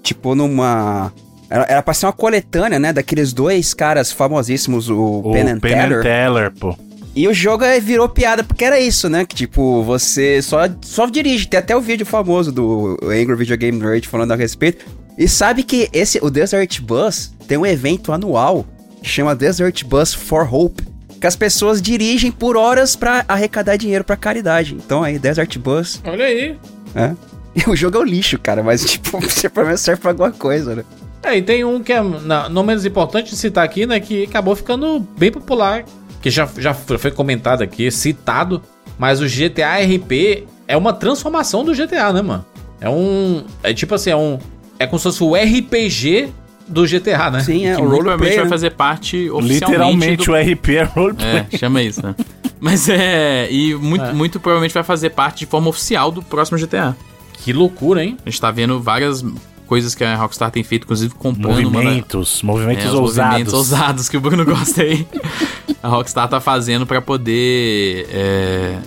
tipo, 0.02 0.34
numa. 0.34 1.12
Era, 1.50 1.64
era 1.66 1.84
pra 1.84 1.94
ser 1.94 2.08
uma 2.08 2.14
coletânea, 2.14 2.80
né? 2.80 2.92
Daqueles 2.92 3.32
dois 3.32 3.74
caras 3.74 4.12
famosíssimos, 4.12 4.90
o, 4.90 5.22
o 5.24 5.32
Penn 5.32 5.50
and. 5.50 5.60
Teller, 6.02 6.52
pô. 6.52 6.76
E 7.16 7.30
o 7.30 7.34
jogo 7.34 7.64
virou 7.82 8.10
piada 8.10 8.44
porque 8.44 8.66
era 8.66 8.78
isso, 8.78 9.08
né? 9.08 9.26
Que 9.26 9.34
tipo, 9.34 9.82
você 9.84 10.42
só, 10.42 10.60
só 10.82 11.06
dirige. 11.06 11.48
Tem 11.48 11.58
até 11.58 11.76
o 11.76 11.80
vídeo 11.80 12.06
famoso 12.06 12.52
do 12.52 12.98
Angry 13.04 13.36
Video 13.36 13.58
Game 13.58 13.80
Nerd 13.80 14.06
falando 14.06 14.34
a 14.34 14.36
respeito. 14.36 14.86
E 15.18 15.26
sabe 15.26 15.64
que 15.64 15.90
esse, 15.94 16.20
o 16.22 16.30
Desert 16.30 16.82
Bus 16.82 17.34
tem 17.48 17.58
um 17.58 17.66
evento 17.66 18.12
anual 18.12 18.66
que 19.02 19.08
chama 19.08 19.34
Desert 19.34 19.86
Bus 19.86 20.14
for 20.14 20.54
Hope. 20.54 20.84
Que 21.22 21.26
as 21.26 21.38
pessoas 21.38 21.82
dirigem 21.82 22.30
por 22.30 22.58
horas 22.58 22.98
para 22.98 23.24
arrecadar 23.30 23.78
dinheiro 23.78 24.04
para 24.04 24.18
caridade. 24.18 24.76
Então 24.76 25.02
aí, 25.02 25.18
Desert 25.18 25.58
Bus. 25.58 26.02
Olha 26.04 26.26
aí. 26.26 26.58
É. 26.94 27.16
E 27.56 27.64
o 27.72 27.76
jogo 27.78 27.98
é 27.98 28.02
um 28.02 28.04
lixo, 28.04 28.38
cara, 28.38 28.62
mas 28.62 28.84
tipo, 28.84 29.22
você 29.24 29.48
pelo 29.48 29.68
menos 29.68 29.80
serve 29.80 30.02
pra 30.02 30.12
alguma 30.12 30.32
coisa, 30.32 30.76
né? 30.76 30.84
É, 31.24 31.38
e 31.38 31.42
tem 31.42 31.64
um 31.64 31.82
que 31.82 31.94
é 31.94 32.04
não, 32.04 32.50
não 32.50 32.64
menos 32.64 32.86
importante 32.86 33.30
de 33.30 33.38
citar 33.38 33.64
aqui, 33.64 33.86
né? 33.86 34.02
Que 34.02 34.26
acabou 34.26 34.54
ficando 34.54 35.00
bem 35.18 35.32
popular 35.32 35.86
que 36.26 36.32
já, 36.32 36.50
já 36.58 36.74
foi 36.74 37.12
comentado 37.12 37.62
aqui, 37.62 37.92
citado, 37.92 38.60
mas 38.98 39.22
o 39.22 39.26
GTA 39.26 39.76
RP 39.78 40.48
é 40.68 40.76
uma 40.76 40.92
transformação 40.92 41.64
do 41.64 41.72
GTA, 41.72 42.12
né, 42.12 42.24
mano? 42.24 42.44
É 42.82 42.90
um. 42.90 43.44
É 43.62 43.72
tipo 43.76 43.94
assim, 43.94 44.10
é 44.10 44.16
um. 44.16 44.40
É 44.80 44.88
como 44.88 44.98
se 44.98 45.04
fosse 45.04 45.24
o 45.24 45.36
RPG 45.36 46.34
do 46.68 46.84
GTA, 46.84 47.30
né? 47.30 47.42
Sim, 47.42 47.68
é. 47.68 47.76
Que 47.76 47.82
o 47.84 47.88
roleplay 47.88 48.38
vai 48.38 48.44
né? 48.46 48.50
fazer 48.50 48.72
parte 48.72 49.30
oficialmente. 49.30 49.54
Literalmente 49.54 50.26
do... 50.26 50.32
o 50.32 50.36
RP 50.36 50.70
é 50.70 50.84
roleplay. 50.84 51.46
É, 51.52 51.58
chama 51.60 51.84
isso, 51.84 52.04
né? 52.04 52.16
Mas 52.60 52.90
é. 52.90 53.48
E 53.52 53.76
muito, 53.76 54.06
é. 54.06 54.12
muito 54.12 54.40
provavelmente 54.40 54.74
vai 54.74 54.84
fazer 54.84 55.12
parte 55.12 55.42
de 55.42 55.46
forma 55.46 55.70
oficial 55.70 56.10
do 56.12 56.24
próximo 56.24 56.58
GTA. 56.58 56.98
Que 57.44 57.54
loucura, 57.54 58.04
hein? 58.04 58.18
A 58.26 58.30
gente 58.32 58.42
tá 58.42 58.50
vendo 58.50 58.82
várias 58.82 59.24
coisas 59.66 59.94
que 59.96 60.04
a 60.04 60.16
Rockstar 60.16 60.50
tem 60.52 60.64
feito, 60.64 60.84
inclusive 60.84 61.14
comprando 61.16 61.58
uma 61.68 61.72
da- 61.72 61.84
Movimentos, 61.86 62.42
movimentos 62.44 62.86
é, 62.86 62.88
os 62.90 62.94
ousados. 62.96 63.30
movimentos 63.32 63.54
ousados 63.54 64.10
que 64.10 64.18
o 64.18 64.22
Bruno 64.22 64.44
gosta 64.46 64.82
aí. 64.84 65.08
a 65.84 65.88
Rockstar 65.90 66.28
tá 66.30 66.40
fazendo 66.40 66.86
pra 66.86 67.02
poder 67.02 68.08
é, 68.12 68.78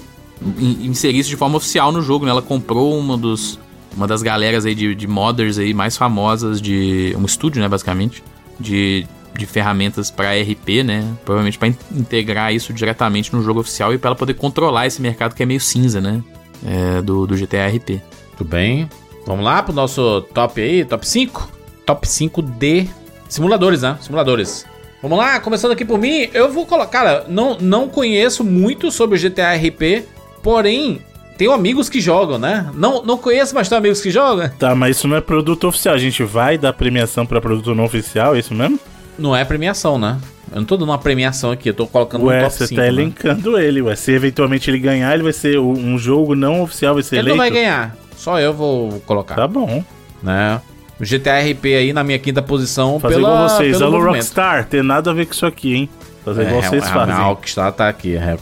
in- 0.59 0.87
inserir 0.87 1.19
isso 1.19 1.29
de 1.31 1.37
forma 1.37 1.57
oficial 1.57 1.93
no 1.93 2.01
jogo, 2.03 2.25
né? 2.25 2.31
Ela 2.31 2.43
comprou 2.43 2.99
uma 2.99 3.17
dos 3.17 3.59
uma 3.97 4.07
das 4.07 4.23
galeras 4.23 4.65
aí 4.65 4.75
de, 4.77 4.95
de 4.95 5.07
modders 5.09 5.59
aí 5.59 5.75
mais 5.75 5.97
famosas 5.97 6.61
de 6.61 7.13
um 7.19 7.25
estúdio, 7.25 7.61
né, 7.61 7.67
basicamente, 7.69 8.23
de, 8.61 9.05
de 9.37 9.45
ferramentas 9.45 10.09
pra 10.09 10.35
RP, 10.41 10.85
né? 10.85 11.05
Provavelmente 11.25 11.59
pra 11.59 11.67
in- 11.69 11.77
integrar 11.91 12.55
isso 12.55 12.73
diretamente 12.73 13.35
no 13.35 13.43
jogo 13.43 13.59
oficial 13.61 13.93
e 13.93 13.99
pra 13.99 14.09
ela 14.11 14.17
poder 14.17 14.35
controlar 14.35 14.87
esse 14.87 15.03
mercado 15.03 15.35
que 15.35 15.43
é 15.43 15.47
meio 15.47 15.61
cinza, 15.61 16.01
né? 16.01 16.23
É, 16.65 17.03
do, 17.03 17.27
do 17.27 17.37
GTA 17.37 17.67
RP. 17.69 18.01
Tudo 18.37 18.49
bem. 18.51 18.89
Vamos 19.29 19.45
lá 19.45 19.63
pro 19.63 19.75
nosso 19.75 20.23
top 20.33 20.59
aí, 20.59 20.87
top 20.87 21.07
5? 21.07 21.51
Top 21.85 22.09
5 22.09 22.41
de 22.41 22.87
simuladores, 23.29 23.83
né? 23.83 23.99
Simuladores. 24.01 24.65
Vamos 25.03 25.19
lá, 25.19 25.39
começando 25.39 25.73
aqui 25.73 25.85
por 25.85 25.99
mim, 25.99 26.31
eu 26.33 26.51
vou 26.51 26.65
colocar, 26.65 27.05
cara, 27.05 27.25
não, 27.29 27.59
não 27.61 27.91
conheço 27.91 28.43
muito 28.43 28.91
sobre 28.91 29.19
o 29.19 29.21
GTA 29.21 29.55
RP, 29.55 30.07
porém, 30.43 31.03
tenho 31.37 31.53
amigos 31.53 31.91
que 31.91 32.01
jogam, 32.01 32.39
né? 32.39 32.71
Não, 32.73 33.03
não 33.05 33.19
conheço, 33.19 33.55
mas 33.55 33.69
tenho 33.69 33.79
amigos 33.79 34.01
que 34.01 34.11
jogam. 34.11 34.49
Tá, 34.59 34.75
mas 34.75 34.97
isso 34.97 35.07
não 35.07 35.17
é 35.17 35.21
produto 35.21 35.69
oficial. 35.69 35.95
A 35.95 35.99
gente 35.99 36.25
vai 36.25 36.57
dar 36.57 36.73
premiação 36.73 37.27
pra 37.27 37.39
produto 37.39 37.75
não 37.75 37.85
oficial, 37.85 38.35
é 38.35 38.39
isso 38.39 38.55
mesmo? 38.55 38.81
Não 39.19 39.37
é 39.37 39.45
premiação, 39.45 39.99
né? 39.99 40.19
Eu 40.51 40.61
não 40.61 40.65
tô 40.65 40.79
dando 40.79 40.89
uma 40.89 40.99
premiação 40.99 41.51
aqui, 41.51 41.69
eu 41.69 41.75
tô 41.75 41.87
colocando 41.87 42.25
Ué, 42.25 42.39
um 42.39 42.43
top 42.45 42.55
você 42.55 42.67
5. 42.69 42.77
tá 42.77 42.83
né? 42.83 42.89
elencando 42.89 43.59
ele, 43.59 43.83
ué. 43.83 43.95
Se 43.95 44.11
eventualmente 44.11 44.71
ele 44.71 44.79
ganhar, 44.79 45.13
ele 45.13 45.23
vai 45.23 45.35
ser 45.35 45.59
um 45.59 45.99
jogo 45.99 46.35
não 46.35 46.63
oficial, 46.63 46.95
vai 46.95 47.03
ser 47.03 47.17
Ele 47.17 47.29
eleito. 47.31 47.37
não 47.37 47.45
vai 47.45 47.51
ganhar, 47.51 47.95
só 48.19 48.39
eu 48.41 48.53
vou 48.53 49.01
colocar, 49.07 49.35
Tá 49.37 49.47
bom. 49.49 49.83
né? 50.23 50.61
O 51.01 51.05
GTA 51.05 51.39
RP 51.41 51.65
aí 51.77 51.93
na 51.93 52.03
minha 52.03 52.19
quinta 52.19 52.43
posição 52.43 52.99
Fazer 52.99 53.15
pela, 53.15 53.29
igual 53.29 53.49
vocês. 53.49 53.73
pelo 53.73 53.85
Alô, 53.85 53.99
movimento. 53.99 54.17
Rockstar, 54.23 54.67
tem 54.67 54.83
nada 54.83 55.11
a 55.11 55.15
ver 55.15 55.27
com 55.27 55.33
isso 55.33 55.47
aqui, 55.47 55.75
hein? 55.75 55.89
Fazer 56.25 56.43
igual 56.43 56.61
É, 56.61 56.69
vocês 56.69 56.85
a- 56.85 56.93
fazem. 56.93 57.15
A 57.15 57.19
Rockstar 57.23 57.73
tá 57.73 57.89
aqui, 57.89 58.17
é, 58.17 58.37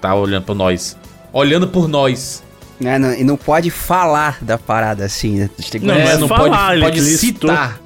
tá 0.00 0.14
olhando 0.14 0.44
por 0.44 0.54
nós. 0.54 0.96
Olhando 1.32 1.66
por 1.66 1.88
nós. 1.88 2.44
Né, 2.78 2.98
não- 2.98 3.12
e 3.14 3.24
não 3.24 3.36
pode 3.36 3.70
falar 3.70 4.38
da 4.40 4.56
parada 4.56 5.04
assim, 5.04 5.38
né? 5.40 5.50
Que- 5.58 5.78
Não, 5.80 5.94
é, 5.94 6.16
não 6.16 6.28
falar, 6.28 6.68
pode, 6.68 6.80
pode 6.82 7.00
citar. 7.02 7.80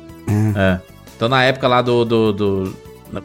É. 0.56 0.78
Então 1.16 1.28
na 1.28 1.42
época 1.44 1.66
lá 1.68 1.80
do. 1.80 2.04
do, 2.04 2.32
do- 2.32 2.76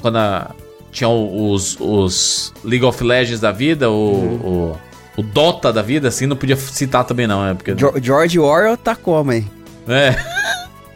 quando 0.01 0.17
a- 0.17 0.51
tinha 0.91 1.09
os, 1.09 1.75
os 1.79 2.53
League 2.63 2.85
of 2.85 3.03
Legends 3.03 3.41
da 3.41 3.51
vida, 3.51 3.89
o, 3.91 3.93
o, 3.93 4.77
o 5.17 5.23
Dota 5.23 5.71
da 5.71 5.81
vida, 5.81 6.07
assim, 6.07 6.25
não 6.25 6.35
podia 6.35 6.55
citar 6.55 7.03
também, 7.03 7.27
não, 7.27 7.45
é 7.45 7.53
porque. 7.53 7.73
George 8.01 8.39
Orwell 8.39 8.77
tá 8.77 8.95
como 8.95 9.31
aí? 9.31 9.45
É. 9.87 10.15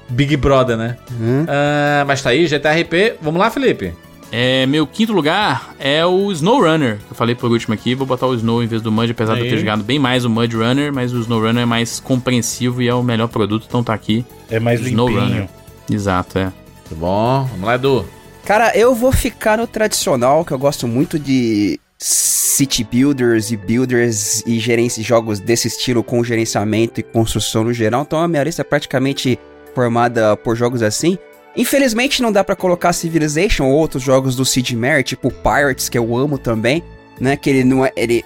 Big 0.10 0.36
Brother, 0.38 0.76
né? 0.76 0.98
Hum? 1.12 1.46
Ah, 1.48 2.04
mas 2.08 2.22
tá 2.22 2.32
aí, 2.32 2.48
GTRP. 2.48 3.16
Vamos 3.22 3.40
lá, 3.40 3.50
Felipe. 3.52 3.94
É, 4.32 4.66
meu 4.68 4.86
quinto 4.86 5.12
lugar 5.12 5.74
é 5.80 6.06
o 6.06 6.32
Snow 6.32 6.62
Runner, 6.62 6.98
que 6.98 7.12
eu 7.12 7.16
falei 7.16 7.34
por 7.34 7.52
último 7.52 7.74
aqui. 7.74 7.96
Vou 7.96 8.06
botar 8.06 8.28
o 8.28 8.36
Snow 8.36 8.62
em 8.64 8.68
vez 8.68 8.82
do 8.82 8.92
Mud, 8.92 9.10
apesar 9.12 9.34
de 9.34 9.40
eu 9.42 9.46
Aí. 9.46 9.50
ter 9.52 9.58
jogado 9.58 9.84
bem 9.84 9.98
mais 9.98 10.24
o 10.24 10.30
Mud 10.30 10.56
Runner, 10.56 10.94
mas 10.94 11.14
o 11.14 11.20
Snow 11.20 11.40
Runner 11.42 11.64
é 11.64 11.66
mais 11.66 12.00
compreensivo 12.00 12.82
e 12.82 12.88
é 12.88 12.94
o 12.94 13.02
melhor 13.02 13.28
produto, 13.28 13.66
então 13.68 13.84
tá 13.84 13.94
aqui. 13.94 14.24
É 14.50 14.60
mais 14.60 14.82
Snow 14.82 15.08
limpinho. 15.08 15.28
Runner. 15.28 15.50
Exato, 15.92 16.38
é. 16.38 16.52
Tudo 16.88 17.00
bom? 17.00 17.48
Vamos 17.52 17.66
lá, 17.66 17.76
Edu. 17.76 18.06
Cara, 18.46 18.76
eu 18.76 18.94
vou 18.94 19.12
ficar 19.12 19.58
no 19.58 19.66
tradicional, 19.68 20.46
que 20.46 20.52
eu 20.52 20.60
gosto 20.60 20.88
muito 20.88 21.18
de 21.18 21.80
city 22.00 22.84
builders 22.84 23.52
e 23.52 23.58
builders 23.58 24.42
e 24.46 24.58
gerência 24.58 25.04
jogos 25.04 25.40
desse 25.40 25.68
estilo 25.68 26.02
com 26.02 26.24
gerenciamento 26.24 27.00
e 27.00 27.04
construção 27.04 27.66
no 27.66 27.74
geral. 27.74 28.04
Então 28.04 28.20
a 28.20 28.28
minha 28.28 28.44
lista 28.44 28.62
é 28.62 28.64
praticamente 28.64 29.38
formada 29.76 30.36
por 30.38 30.56
jogos 30.56 30.82
assim. 30.82 31.18
Infelizmente 31.58 32.22
não 32.22 32.32
dá 32.32 32.44
pra 32.44 32.56
colocar 32.56 32.94
Civilization 32.94 33.66
ou 33.66 33.74
outros 33.74 34.02
jogos 34.02 34.36
do 34.36 34.46
Sid 34.46 34.76
Meier, 34.76 35.04
tipo 35.04 35.30
Pirates, 35.32 35.90
que 35.90 35.98
eu 35.98 36.16
amo 36.16 36.38
também, 36.38 36.84
né? 37.20 37.36
Que 37.36 37.50
ele 37.50 37.64
não 37.64 37.86
é. 37.86 37.92
Ele. 37.96 38.24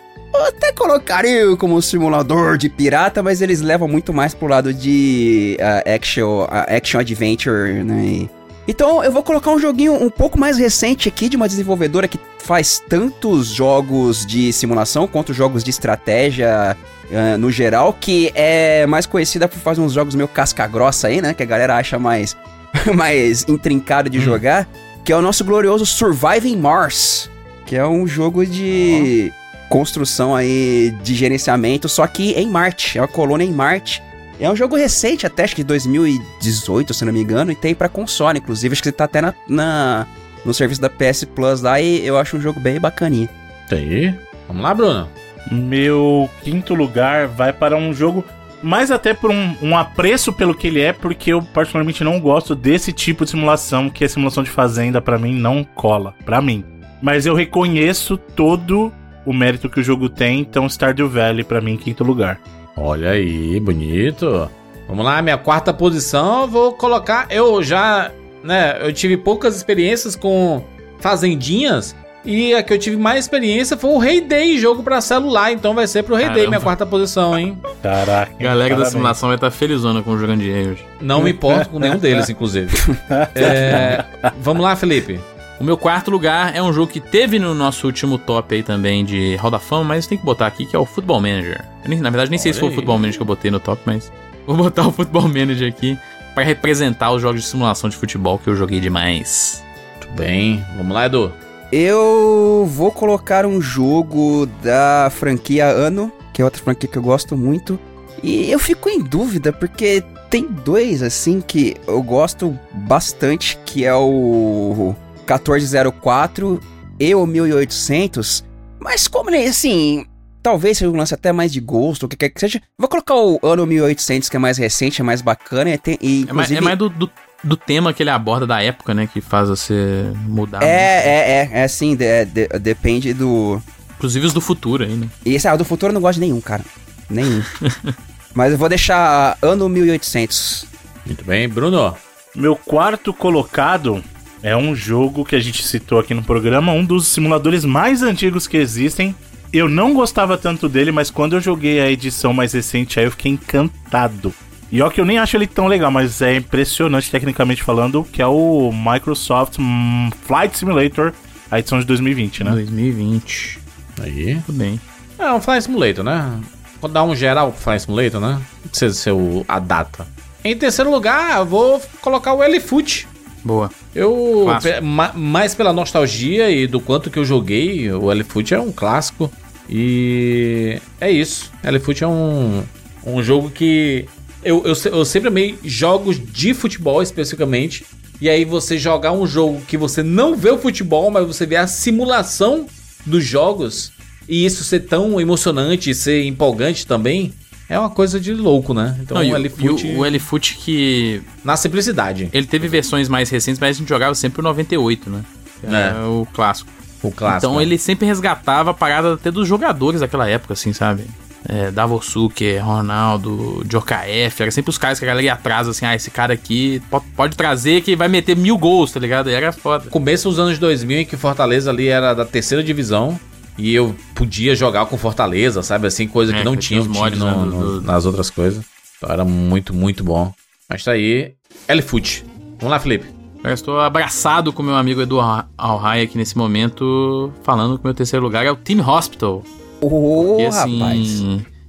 Até 0.47 0.71
colocaria 0.71 1.55
como 1.57 1.79
simulador 1.81 2.57
de 2.57 2.67
pirata, 2.67 3.21
mas 3.21 3.39
eles 3.41 3.61
levam 3.61 3.87
muito 3.87 4.11
mais 4.11 4.33
pro 4.33 4.47
lado 4.47 4.73
de 4.73 5.57
ah, 5.61 5.83
action, 5.95 6.45
ah, 6.49 6.65
action 6.75 6.99
adventure, 6.99 7.83
né? 7.83 8.03
E- 8.05 8.29
então 8.67 9.03
eu 9.03 9.11
vou 9.11 9.23
colocar 9.23 9.51
um 9.51 9.59
joguinho 9.59 9.93
um 9.93 10.09
pouco 10.09 10.39
mais 10.39 10.57
recente 10.57 11.07
aqui 11.09 11.29
de 11.29 11.35
uma 11.35 11.47
desenvolvedora 11.47 12.07
que 12.07 12.19
faz 12.39 12.81
tantos 12.87 13.47
jogos 13.47 14.25
de 14.25 14.51
simulação 14.51 15.07
quanto 15.07 15.33
jogos 15.33 15.63
de 15.63 15.69
estratégia 15.69 16.77
ah, 17.11 17.37
no 17.37 17.51
geral, 17.51 17.93
que 17.93 18.31
é 18.33 18.85
mais 18.85 19.05
conhecida 19.05 19.47
por 19.47 19.59
fazer 19.59 19.81
uns 19.81 19.93
jogos 19.93 20.15
meio 20.15 20.27
casca 20.27 20.65
grossa 20.65 21.07
aí, 21.07 21.21
né? 21.21 21.33
Que 21.33 21.43
a 21.43 21.45
galera 21.45 21.77
acha 21.77 21.99
mais, 21.99 22.35
mais 22.95 23.45
intrincado 23.47 24.09
de 24.09 24.19
jogar, 24.19 24.67
que 25.03 25.11
é 25.11 25.15
o 25.15 25.21
nosso 25.21 25.43
glorioso 25.43 25.85
Surviving 25.85 26.57
Mars, 26.57 27.29
que 27.65 27.75
é 27.75 27.85
um 27.85 28.07
jogo 28.07 28.45
de 28.45 29.31
construção 29.69 30.35
aí 30.35 30.95
de 31.03 31.13
gerenciamento, 31.13 31.89
só 31.89 32.05
que 32.07 32.31
em 32.33 32.47
Marte, 32.47 32.97
é 32.97 33.01
uma 33.01 33.07
colônia 33.07 33.45
em 33.45 33.51
Marte. 33.51 34.01
É 34.43 34.49
um 34.49 34.55
jogo 34.55 34.75
recente, 34.75 35.25
até 35.25 35.43
acho 35.45 35.55
que 35.55 35.63
2018, 35.63 36.93
se 36.93 37.05
não 37.05 37.13
me 37.13 37.21
engano, 37.21 37.51
e 37.51 37.55
tem 37.55 37.73
pra 37.73 37.87
console, 37.87 38.39
inclusive, 38.39 38.73
acho 38.73 38.83
que 38.83 38.91
tá 38.91 39.05
até 39.05 39.21
na, 39.21 39.33
na- 39.47 40.05
no 40.45 40.53
serviço 40.53 40.81
da 40.81 40.89
PS 40.89 41.23
Plus 41.25 41.61
lá, 41.61 41.79
e 41.79 42.05
eu 42.05 42.17
acho 42.17 42.35
um 42.37 42.41
jogo 42.41 42.59
bem 42.59 42.79
bacaninha. 42.79 43.29
Tá 43.69 43.77
aí. 43.77 44.13
Vamos 44.47 44.61
lá, 44.63 44.73
Bruno. 44.73 45.07
Meu 45.51 46.29
quinto 46.41 46.73
lugar 46.73 47.27
vai 47.27 47.53
para 47.53 47.77
um 47.77 47.93
jogo, 47.93 48.23
mais 48.61 48.91
até 48.91 49.13
por 49.13 49.31
um, 49.31 49.55
um 49.61 49.77
apreço 49.77 50.33
pelo 50.33 50.53
que 50.53 50.67
ele 50.67 50.81
é, 50.81 50.91
porque 50.91 51.31
eu 51.31 51.41
particularmente 51.41 52.03
não 52.03 52.19
gosto 52.19 52.53
desse 52.53 52.91
tipo 52.91 53.23
de 53.23 53.31
simulação, 53.31 53.89
que 53.89 54.03
a 54.03 54.09
simulação 54.09 54.43
de 54.43 54.49
fazenda 54.49 55.01
pra 55.01 55.17
mim 55.17 55.33
não 55.33 55.63
cola, 55.63 56.13
pra 56.25 56.41
mim. 56.41 56.65
Mas 57.01 57.25
eu 57.25 57.33
reconheço 57.33 58.17
todo 58.17 58.91
o 59.25 59.31
mérito 59.33 59.69
que 59.69 59.79
o 59.79 59.83
jogo 59.83 60.09
tem, 60.09 60.41
então 60.41 60.67
Stardew 60.67 61.07
Valley 61.09 61.45
pra 61.45 61.61
mim 61.61 61.77
quinto 61.77 62.03
lugar. 62.03 62.39
Olha 62.75 63.11
aí, 63.11 63.59
bonito. 63.59 64.49
Vamos 64.87 65.05
lá, 65.05 65.21
minha 65.21 65.37
quarta 65.37 65.73
posição, 65.73 66.41
eu 66.41 66.47
vou 66.47 66.73
colocar. 66.73 67.27
Eu 67.29 67.63
já, 67.63 68.11
né, 68.43 68.77
eu 68.81 68.91
tive 68.91 69.15
poucas 69.17 69.55
experiências 69.55 70.15
com 70.15 70.63
fazendinhas. 70.99 71.95
E 72.25 72.53
a 72.55 72.63
que 72.63 72.71
eu 72.71 72.79
tive 72.79 72.95
mais 72.95 73.25
experiência 73.25 73.75
foi 73.75 73.89
o 73.89 73.97
Rei 73.97 74.21
Day, 74.21 74.57
jogo 74.57 74.81
pra 74.81 75.01
celular. 75.01 75.51
Então 75.51 75.73
vai 75.73 75.85
ser 75.85 76.03
pro 76.03 76.15
Rei 76.15 76.27
Day, 76.27 76.35
Caramba. 76.35 76.49
minha 76.51 76.61
quarta 76.61 76.85
posição, 76.85 77.37
hein? 77.37 77.57
Caraca. 77.81 78.31
A 78.39 78.41
galera 78.41 78.69
da 78.69 78.75
parabéns. 78.75 78.91
simulação 78.93 79.27
vai 79.27 79.35
estar 79.35 79.51
felizona 79.51 80.01
com 80.01 80.11
o 80.11 80.17
Jurandir 80.17 80.69
hoje. 80.69 80.85
Não 81.01 81.21
me 81.21 81.31
importo 81.31 81.69
com 81.69 81.79
nenhum 81.79 81.97
deles, 81.97 82.29
inclusive. 82.29 82.71
É, 83.35 84.05
vamos 84.39 84.63
lá, 84.63 84.73
Felipe. 84.75 85.19
O 85.63 85.65
meu 85.65 85.77
quarto 85.77 86.11
lugar 86.11 86.53
é 86.53 86.61
um 86.61 86.73
jogo 86.73 86.91
que 86.91 86.99
teve 86.99 87.39
no 87.39 87.55
nosso 87.55 87.87
último 87.87 88.17
top 88.17 88.53
aí 88.53 88.61
também 88.61 89.05
de 89.05 89.37
Hall 89.37 89.49
da 89.49 89.59
Fama, 89.59 89.85
mas 89.85 90.05
tem 90.05 90.17
que 90.17 90.25
botar 90.25 90.45
aqui, 90.45 90.65
que 90.65 90.75
é 90.75 90.79
o 90.79 90.85
Football 90.85 91.21
Manager. 91.21 91.63
Eu 91.85 91.89
nem- 91.89 91.99
na 92.01 92.09
verdade, 92.09 92.29
nem 92.29 92.37
sei 92.37 92.49
Olha 92.49 92.53
se 92.55 92.59
foi 92.59 92.67
o 92.67 92.71
aí. 92.71 92.75
Football 92.75 92.97
Manager 92.97 93.15
que 93.15 93.21
eu 93.21 93.25
botei 93.25 93.49
no 93.49 93.61
top, 93.61 93.81
mas 93.85 94.11
vou 94.45 94.57
botar 94.57 94.85
o 94.85 94.91
Football 94.91 95.29
Manager 95.29 95.69
aqui 95.69 95.97
pra 96.35 96.43
representar 96.43 97.13
os 97.13 97.21
jogos 97.21 97.43
de 97.43 97.47
simulação 97.47 97.89
de 97.89 97.95
futebol 97.95 98.37
que 98.37 98.49
eu 98.49 98.57
joguei 98.57 98.81
demais. 98.81 99.63
Muito 100.01 100.09
bem. 100.17 100.61
Vamos 100.75 100.93
lá, 100.93 101.05
Edu. 101.05 101.31
Eu 101.71 102.67
vou 102.69 102.91
colocar 102.91 103.45
um 103.45 103.61
jogo 103.61 104.45
da 104.61 105.09
franquia 105.15 105.67
Ano, 105.67 106.11
que 106.33 106.41
é 106.41 106.45
outra 106.45 106.61
franquia 106.61 106.89
que 106.89 106.97
eu 106.97 107.01
gosto 107.01 107.37
muito. 107.37 107.79
E 108.21 108.51
eu 108.51 108.59
fico 108.59 108.89
em 108.89 108.99
dúvida, 109.01 109.53
porque 109.53 110.03
tem 110.29 110.45
dois, 110.45 111.01
assim, 111.01 111.39
que 111.39 111.77
eu 111.87 112.01
gosto 112.03 112.53
bastante, 112.73 113.57
que 113.65 113.85
é 113.85 113.95
o 113.95 114.93
1404 115.23 116.59
e 116.99 117.15
o 117.15 117.25
1800. 117.25 118.43
Mas 118.79 119.07
como, 119.07 119.29
né, 119.29 119.45
assim, 119.45 120.05
talvez 120.41 120.77
seja 120.77 120.91
um 120.91 120.95
lance 120.97 121.13
até 121.13 121.31
mais 121.31 121.51
de 121.51 121.59
gosto, 121.59 122.03
o 122.03 122.09
que 122.09 122.17
quer 122.17 122.29
que 122.29 122.39
seja. 122.39 122.61
Vou 122.77 122.89
colocar 122.89 123.15
o 123.15 123.39
ano 123.43 123.65
1800, 123.65 124.29
que 124.29 124.35
é 124.35 124.39
mais 124.39 124.57
recente, 124.57 125.01
é 125.01 125.03
mais 125.03 125.21
bacana. 125.21 125.69
E, 125.71 125.77
tem, 125.77 125.97
e, 126.01 126.25
É 126.27 126.33
mais, 126.33 126.51
é 126.51 126.61
mais 126.61 126.77
do, 126.77 126.89
do, 126.89 127.09
do 127.43 127.55
tema 127.57 127.93
que 127.93 128.03
ele 128.03 128.09
aborda 128.09 128.45
da 128.45 128.61
época, 128.61 128.93
né? 128.93 129.07
Que 129.11 129.21
faz 129.21 129.49
você 129.49 130.11
mudar. 130.27 130.59
muito. 130.59 130.69
É, 130.69 131.07
é, 131.07 131.49
é, 131.53 131.59
é 131.59 131.63
assim, 131.63 131.95
de- 131.95 132.25
de- 132.25 132.47
depende 132.59 133.13
do, 133.13 133.61
Inclusive 133.95 134.25
os 134.25 134.33
do 134.33 134.41
futuro 134.41 134.83
aí, 134.83 134.93
né? 134.95 135.07
E 135.25 135.33
esse 135.33 135.47
ah, 135.47 135.55
do 135.55 135.63
futuro 135.63 135.91
eu 135.91 135.93
não 135.93 136.01
gosto 136.01 136.15
de 136.15 136.25
nenhum, 136.25 136.41
cara. 136.41 136.63
Nenhum. 137.09 137.41
Mas 138.35 138.51
eu 138.51 138.57
vou 138.57 138.67
deixar 138.67 139.37
ano 139.41 139.69
1800. 139.69 140.65
Muito 141.05 141.23
bem, 141.23 141.47
Bruno. 141.47 141.95
Meu 142.35 142.55
quarto 142.55 143.13
colocado 143.13 144.03
é 144.43 144.55
um 144.55 144.75
jogo 144.75 145.23
que 145.23 145.37
a 145.37 145.39
gente 145.39 145.65
citou 145.65 145.97
aqui 145.97 146.13
no 146.13 146.21
programa, 146.21 146.73
um 146.73 146.83
dos 146.83 147.07
simuladores 147.07 147.63
mais 147.63 148.03
antigos 148.03 148.45
que 148.45 148.57
existem. 148.57 149.15
Eu 149.53 149.69
não 149.69 149.93
gostava 149.93 150.37
tanto 150.37 150.67
dele, 150.67 150.91
mas 150.91 151.09
quando 151.09 151.37
eu 151.37 151.41
joguei 151.41 151.79
a 151.79 151.89
edição 151.89 152.33
mais 152.33 152.51
recente, 152.51 152.99
aí 152.99 153.05
eu 153.05 153.11
fiquei 153.11 153.31
encantado. 153.31 154.33
E 154.69 154.81
ó 154.81 154.89
que 154.89 154.99
eu 154.99 155.05
nem 155.05 155.17
acho 155.17 155.37
ele 155.37 155.47
tão 155.47 155.67
legal, 155.67 155.89
mas 155.89 156.21
é 156.21 156.35
impressionante 156.35 157.09
tecnicamente 157.09 157.63
falando, 157.63 158.03
que 158.03 158.21
é 158.21 158.27
o 158.27 158.71
Microsoft 158.73 159.59
hum, 159.59 160.09
Flight 160.25 160.57
Simulator, 160.57 161.13
a 161.49 161.59
edição 161.59 161.79
de 161.79 161.85
2020, 161.85 162.43
né? 162.43 162.51
2020. 162.51 163.59
Aí. 164.01 164.41
Tudo 164.45 164.57
bem. 164.57 164.81
É 165.17 165.31
um 165.31 165.39
Fly 165.39 165.61
Simulator, 165.61 166.03
né? 166.03 166.41
Vou 166.81 166.89
dar 166.89 167.03
um 167.03 167.15
geral 167.15 167.51
pro 167.51 167.61
Fly 167.61 167.79
Simulator, 167.79 168.19
né? 168.19 168.41
Não 168.61 168.69
precisa 168.69 168.93
ser 168.93 169.11
o, 169.11 169.45
a 169.47 169.59
data. 169.59 170.05
Em 170.43 170.57
terceiro 170.57 170.91
lugar, 170.91 171.37
eu 171.37 171.45
vou 171.45 171.81
colocar 172.01 172.33
o 172.33 172.43
L-Foot. 172.43 173.07
Boa. 173.43 173.69
Eu, 173.93 174.45
ma- 174.81 175.11
mais 175.13 175.53
pela 175.53 175.73
nostalgia 175.73 176.49
e 176.49 176.65
do 176.65 176.79
quanto 176.79 177.09
que 177.11 177.19
eu 177.19 177.25
joguei, 177.25 177.91
o 177.91 178.11
L-Foot 178.11 178.53
é 178.53 178.59
um 178.59 178.71
clássico. 178.71 179.31
E 179.69 180.79
é 180.99 181.11
isso. 181.11 181.51
L-Foot 181.63 182.03
é 182.03 182.07
um, 182.07 182.63
um 183.05 183.21
jogo 183.23 183.49
que 183.49 184.05
eu, 184.43 184.63
eu, 184.65 184.73
eu 184.91 185.05
sempre 185.05 185.27
amei 185.29 185.57
jogos 185.63 186.17
de 186.19 186.53
futebol 186.53 187.01
especificamente. 187.01 187.85
E 188.21 188.29
aí 188.29 188.45
você 188.45 188.77
jogar 188.77 189.11
um 189.11 189.25
jogo 189.27 189.61
que 189.67 189.77
você 189.77 190.01
não 190.01 190.35
vê 190.35 190.51
o 190.51 190.57
futebol, 190.57 191.09
mas 191.11 191.25
você 191.27 191.45
vê 191.45 191.55
a 191.57 191.67
simulação 191.67 192.65
dos 193.05 193.25
jogos. 193.25 193.91
E 194.29 194.45
isso 194.45 194.63
ser 194.63 194.81
tão 194.81 195.19
emocionante 195.19 195.89
e 195.89 195.95
ser 195.95 196.23
empolgante 196.23 196.87
também. 196.87 197.33
É 197.73 197.79
uma 197.79 197.89
coisa 197.89 198.19
de 198.19 198.33
louco, 198.33 198.73
né? 198.73 198.95
Então 199.01 199.17
Não, 199.21 199.29
o 199.31 199.35
L-Foot 199.35 199.87
o, 199.87 199.97
o 199.99 200.05
L-Foot 200.05 200.57
que 200.57 201.21
na 201.43 201.57
simplicidade. 201.57 202.29
ele 202.31 202.45
teve 202.45 202.67
versões 202.67 203.09
mais 203.09 203.29
recentes, 203.29 203.59
mas 203.59 203.75
a 203.75 203.79
gente 203.79 203.89
jogava 203.89 204.13
sempre 204.15 204.41
o 204.41 204.43
98, 204.43 205.09
né? 205.09 205.21
É. 205.63 206.01
É 206.01 206.05
o 206.05 206.27
clássico. 206.33 206.69
O 207.01 207.11
clássico. 207.11 207.45
Então 207.47 207.57
né? 207.57 207.63
ele 207.63 207.77
sempre 207.77 208.05
resgatava 208.05 208.71
a 208.71 208.73
parada 208.73 209.13
até 209.15 209.31
dos 209.31 209.47
jogadores 209.47 210.01
daquela 210.01 210.27
época, 210.29 210.53
assim, 210.53 210.71
sabe? 210.71 211.03
É, 211.49 211.71
Davosuke, 211.71 212.57
Ronaldo, 212.57 213.65
Jokaef, 213.69 214.41
era 214.41 214.49
sempre 214.51 214.69
os 214.69 214.77
caras 214.77 214.97
que 214.97 215.03
a 215.03 215.07
galera 215.09 215.25
ia 215.25 215.33
atrás, 215.33 215.67
assim, 215.67 215.85
ah, 215.85 215.93
esse 215.93 216.09
cara 216.09 216.33
aqui 216.33 216.81
po- 216.89 217.03
pode 217.17 217.35
trazer 217.35 217.81
que 217.81 217.97
vai 217.97 218.07
meter 218.07 218.35
mil 218.37 218.57
gols, 218.57 218.91
tá 218.93 218.99
ligado? 218.99 219.29
E 219.29 219.33
era 219.33 219.51
foda. 219.51 219.89
começo 219.89 220.29
dos 220.29 220.39
anos 220.39 220.57
2000 220.57 220.99
em 220.99 221.05
que 221.05 221.17
Fortaleza 221.17 221.69
ali 221.69 221.87
era 221.89 222.13
da 222.13 222.23
terceira 222.23 222.63
divisão 222.63 223.19
e 223.57 223.73
eu 223.73 223.95
podia 224.15 224.55
jogar 224.55 224.85
com 224.87 224.97
Fortaleza, 224.97 225.61
sabe 225.63 225.87
assim, 225.87 226.07
coisa 226.07 226.33
É, 226.33 226.39
que 226.39 226.43
não 226.43 226.55
tinha, 226.55 226.81
tinha 226.81 226.93
mods, 226.93 227.19
no- 227.19 227.25
né, 227.25 227.33
no- 227.45 227.81
nas 227.81 228.05
outras 228.05 228.29
coisas. 228.29 228.63
Então 228.97 229.09
era 229.11 229.23
muito, 229.25 229.73
muito 229.73 230.03
bom. 230.03 230.33
Mas 230.69 230.83
tá 230.83 230.91
aí, 230.91 231.33
L-Foot. 231.67 232.25
Vamos 232.59 232.71
lá, 232.71 232.79
Felipe. 232.79 233.05
Eu 233.43 233.51
estou 233.53 233.79
abraçado 233.79 234.53
com 234.53 234.63
meu 234.63 234.75
amigo 234.75 235.01
Edu 235.01 235.19
Al- 235.19 235.45
Alhai 235.57 236.01
aqui 236.03 236.17
nesse 236.17 236.37
momento, 236.37 237.31
falando 237.43 237.77
que 237.77 237.83
o 237.83 237.87
meu 237.87 237.93
terceiro 237.93 238.23
lugar 238.25 238.45
é 238.45 238.51
o 238.51 238.55
Team 238.55 238.79
Hospital. 238.87 239.43
Ô, 239.81 240.37
E 240.39 240.45
assim, 240.45 240.79
rapaz. 240.79 241.23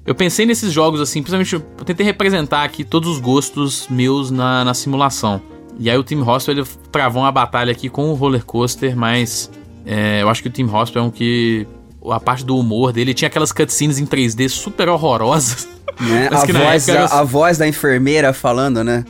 eu 0.07 0.15
pensei 0.15 0.47
nesses 0.47 0.73
jogos 0.73 1.01
assim, 1.01 1.21
principalmente 1.21 1.53
eu 1.55 1.61
tentei 1.85 2.07
representar 2.07 2.63
aqui 2.63 2.85
todos 2.85 3.09
os 3.11 3.19
gostos 3.19 3.89
meus 3.91 4.31
na, 4.31 4.65
na 4.65 4.73
simulação. 4.73 5.41
E 5.77 5.91
aí 5.91 5.99
o 5.99 6.05
Team 6.05 6.21
Hospital 6.27 6.63
ele 6.63 6.69
travou 6.93 7.23
uma 7.23 7.33
batalha 7.33 7.73
aqui 7.73 7.89
com 7.89 8.09
o 8.11 8.15
roller 8.15 8.45
coaster, 8.45 8.97
mas 8.97 9.51
é, 9.87 10.23
eu 10.23 10.29
acho 10.29 10.43
que 10.43 10.49
o 10.49 10.51
Team 10.51 10.73
Hospital 10.75 11.05
é 11.05 11.07
um 11.07 11.11
que 11.11 11.67
a 12.11 12.21
parte 12.21 12.45
do 12.45 12.59
humor 12.59 12.93
dele 12.93 13.15
tinha 13.15 13.29
aquelas 13.29 13.51
cutscenes 13.53 13.99
em 13.99 14.07
3D 14.07 14.49
super 14.49 14.89
horrorosas. 14.89 15.69
Né? 16.01 16.29
A, 16.33 16.41
voz, 16.65 16.89
era- 16.89 17.05
a, 17.07 17.21
a 17.21 17.25
voz 17.25 17.57
da 17.59 17.69
enfermeira 17.69 18.33
falando, 18.33 18.83
né? 18.83 19.05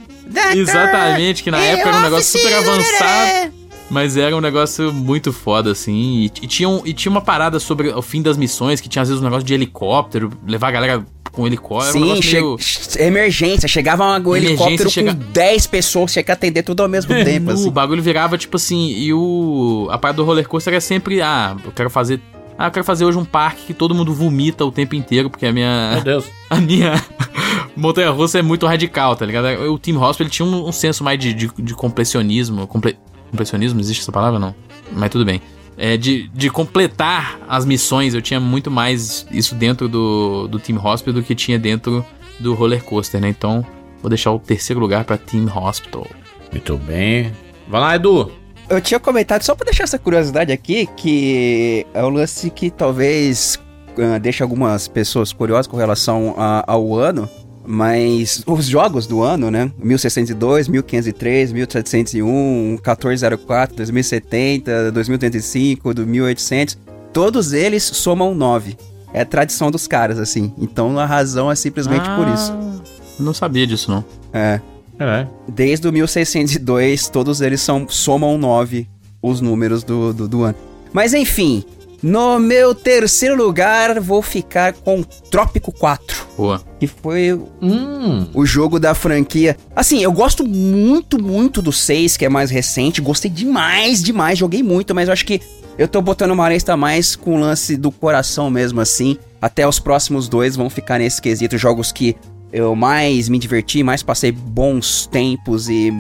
Exatamente, 0.55 1.43
que 1.43 1.51
na 1.51 1.59
época 1.59 1.89
era 1.89 1.99
um 1.99 2.03
negócio 2.03 2.39
super 2.39 2.55
avançado. 2.55 3.53
Mas 3.91 4.17
era 4.17 4.35
um 4.37 4.41
negócio 4.41 4.93
muito 4.93 5.33
foda, 5.33 5.71
assim. 5.73 5.93
E, 5.95 6.25
e 6.27 6.47
tinha, 6.47 6.69
um- 6.69 6.83
e 6.85 6.93
tinha 6.95 7.11
uma 7.11 7.21
parada 7.21 7.59
sobre 7.61 7.89
o 7.89 8.03
fim 8.03 8.23
das 8.23 8.37
missões, 8.37 8.81
que 8.81 8.89
tinha 8.89 9.03
às 9.03 9.09
vezes 9.09 9.21
um 9.21 9.25
negócio 9.25 9.45
de 9.45 9.55
helicóptero, 9.55 10.31
levar 10.47 10.69
a 10.69 10.71
galera 10.73 11.07
com 11.35 11.47
helicóptero. 11.47 11.91
um 11.91 11.93
Sim, 11.93 12.01
negócio 12.09 12.23
che- 12.23 12.99
meio- 12.99 13.09
emergência. 13.09 13.69
Chegava 13.69 14.05
um 14.19 14.37
helicóptero 14.37 14.89
chega- 14.91 15.13
com 15.15 15.21
10 15.33 15.67
pessoas, 15.67 16.13
tinha 16.13 16.23
que 16.23 16.31
atender 16.33 16.63
tudo 16.63 16.83
ao 16.83 16.89
mesmo 16.89 17.13
tempo, 17.25 17.51
assim. 17.51 17.69
O 17.69 17.71
bagulho 17.71 18.03
virava 18.03 18.39
tipo 18.39 18.57
assim, 18.57 18.89
e 18.97 19.13
o. 19.13 19.89
A 19.91 19.99
parada 19.99 20.17
do 20.17 20.25
roller 20.25 20.47
coaster 20.49 20.73
era 20.75 20.81
sempre, 20.81 21.21
ah, 21.21 21.57
eu 21.65 21.73
quero 21.73 21.91
fazer. 21.91 22.21
Ah, 22.57 22.69
eu 22.69 22.71
quero 22.71 22.85
fazer 22.85 23.05
hoje 23.05 23.19
um 23.19 23.25
parque 23.25 23.63
que 23.67 23.75
todo 23.75 23.95
mundo 23.95 24.15
vomita 24.15 24.65
o 24.65 24.71
tempo 24.71 24.95
inteiro, 24.95 25.29
porque 25.29 25.45
a 25.47 25.53
minha. 25.53 25.91
Meu 25.95 26.05
Deus. 26.05 26.25
A 26.49 26.57
minha 26.61 27.03
montanha 27.77 28.11
russa 28.11 28.39
é 28.39 28.43
muito 28.43 28.65
radical, 28.67 29.17
tá 29.17 29.27
ligado? 29.27 29.47
O 29.73 29.79
Team 29.79 30.01
Hospital 30.01 30.27
ele 30.27 30.31
tinha 30.31 30.47
um, 30.47 30.69
um 30.69 30.73
senso 30.73 31.03
mais 31.03 31.19
de, 31.19 31.35
de, 31.35 31.51
de 31.59 31.75
completionismo. 31.75 32.67
Comple, 32.69 32.97
completionismo? 33.31 33.81
Existe 33.81 34.03
essa 34.03 34.13
palavra? 34.13 34.39
Não. 34.39 34.55
Mas 34.93 35.11
tudo 35.11 35.25
bem. 35.25 35.41
É, 35.77 35.97
de, 35.97 36.29
de 36.29 36.51
completar 36.51 37.39
as 37.49 37.65
missões, 37.65 38.15
eu 38.15 38.23
tinha 38.23 38.39
muito 38.39 38.71
mais 38.71 39.27
isso 39.31 39.55
dentro 39.55 39.89
do, 39.89 40.47
do 40.49 40.59
Team 40.59 40.79
Hospital 40.85 41.15
do 41.15 41.23
que 41.23 41.35
tinha 41.35 41.59
dentro 41.59 42.05
do 42.39 42.55
roller 42.55 42.83
coaster, 42.85 43.21
né? 43.21 43.29
Então, 43.29 43.65
vou 44.01 44.09
deixar 44.09 44.31
o 44.33 44.39
terceiro 44.39 44.81
lugar 44.81 45.05
pra 45.05 45.17
Team 45.19 45.47
Hospital. 45.57 46.07
Muito 46.53 46.77
bem. 46.79 47.33
Vai 47.69 47.81
lá, 47.81 47.97
Edu. 47.97 48.31
Eu 48.69 48.81
tinha 48.81 48.99
comentado, 49.01 49.43
só 49.43 49.55
pra 49.55 49.65
deixar 49.65 49.85
essa 49.85 49.99
curiosidade 49.99 50.53
aqui, 50.53 50.87
que 50.97 51.85
é 51.93 52.03
um 52.05 52.09
lance 52.11 52.49
que 52.51 52.71
talvez 52.71 53.59
ah, 53.99 54.19
deixe 54.19 54.43
algumas 54.43 54.89
pessoas 54.89 55.33
curiosas 55.33 55.67
com 55.67 55.77
relação 55.77 56.35
a- 56.39 56.65
ao 56.67 56.95
ano, 56.97 57.29
mas 57.67 58.43
os 58.47 58.67
jogos 58.67 59.07
do 59.07 59.23
ano, 59.23 59.51
né? 59.51 59.71
1602, 59.79 60.69
1503, 60.69 61.53
1701, 61.53 62.79
1404, 62.83 63.77
2070, 63.77 64.93
2035, 64.93 65.95
do 65.95 66.07
1800, 66.07 66.79
todos 67.13 67.53
eles 67.53 67.83
somam 67.83 68.35
9. 68.35 68.77
É 69.13 69.21
a 69.21 69.25
tradição 69.25 69.71
dos 69.71 69.87
caras, 69.87 70.19
assim. 70.19 70.53
Então 70.59 70.99
a 70.99 71.07
razão 71.07 71.51
é 71.51 71.55
simplesmente 71.55 72.09
por 72.17 72.27
isso. 72.29 72.53
Ah, 72.53 72.81
Não 73.19 73.33
sabia 73.33 73.67
disso, 73.67 73.91
não. 73.91 74.05
É. 74.33 74.61
É. 74.99 75.27
Desde 75.49 75.89
o 75.89 75.93
1602, 75.93 77.09
todos 77.09 77.41
eles 77.41 77.61
são, 77.61 77.89
somam 77.89 78.39
9 78.39 78.89
os 79.23 79.41
números 79.41 79.83
do, 79.83 80.13
do, 80.13 80.29
do 80.29 80.43
ano. 80.43 80.57
Mas 80.93 81.15
enfim, 81.15 81.65
no 82.03 82.39
meu 82.39 82.75
terceiro 82.75 83.35
lugar, 83.35 83.99
vou 84.01 84.21
ficar 84.21 84.75
com 84.75 85.03
Trópico 85.31 85.73
4. 85.73 86.24
Boa. 86.37 86.61
Que 86.81 86.87
foi 86.87 87.33
Hum. 87.63 88.27
o 88.35 88.45
jogo 88.45 88.81
da 88.81 88.95
franquia. 88.95 89.57
Assim, 89.75 90.03
eu 90.03 90.11
gosto 90.13 90.45
muito, 90.47 91.23
muito 91.23 91.63
do 91.63 91.73
6, 91.73 92.17
que 92.17 92.25
é 92.25 92.29
mais 92.29 92.51
recente. 92.51 93.01
Gostei 93.01 93.31
demais, 93.31 94.03
demais. 94.03 94.39
Joguei 94.39 94.63
muito, 94.63 94.95
mas 94.95 95.09
eu 95.09 95.13
acho 95.13 95.25
que 95.25 95.41
eu 95.79 95.87
tô 95.89 96.01
botando 96.03 96.33
uma 96.33 96.49
lista 96.49 96.77
mais 96.77 97.15
com 97.17 97.37
o 97.37 97.41
lance 97.41 97.77
do 97.77 97.91
coração 97.93 98.51
mesmo, 98.51 98.81
assim. 98.81 99.17
Até 99.41 99.67
os 99.69 99.79
próximos 99.79 100.29
dois 100.29 100.57
vão 100.57 100.69
ficar 100.69 100.99
nesse 100.99 101.21
quesito. 101.23 101.57
Jogos 101.59 101.93
que 101.93 102.17
eu 102.53 102.75
mais 102.75 103.29
me 103.29 103.39
diverti, 103.39 103.83
mais 103.83 104.03
passei 104.03 104.33
bons 104.33 105.07
tempos 105.07 105.69
e. 105.69 105.93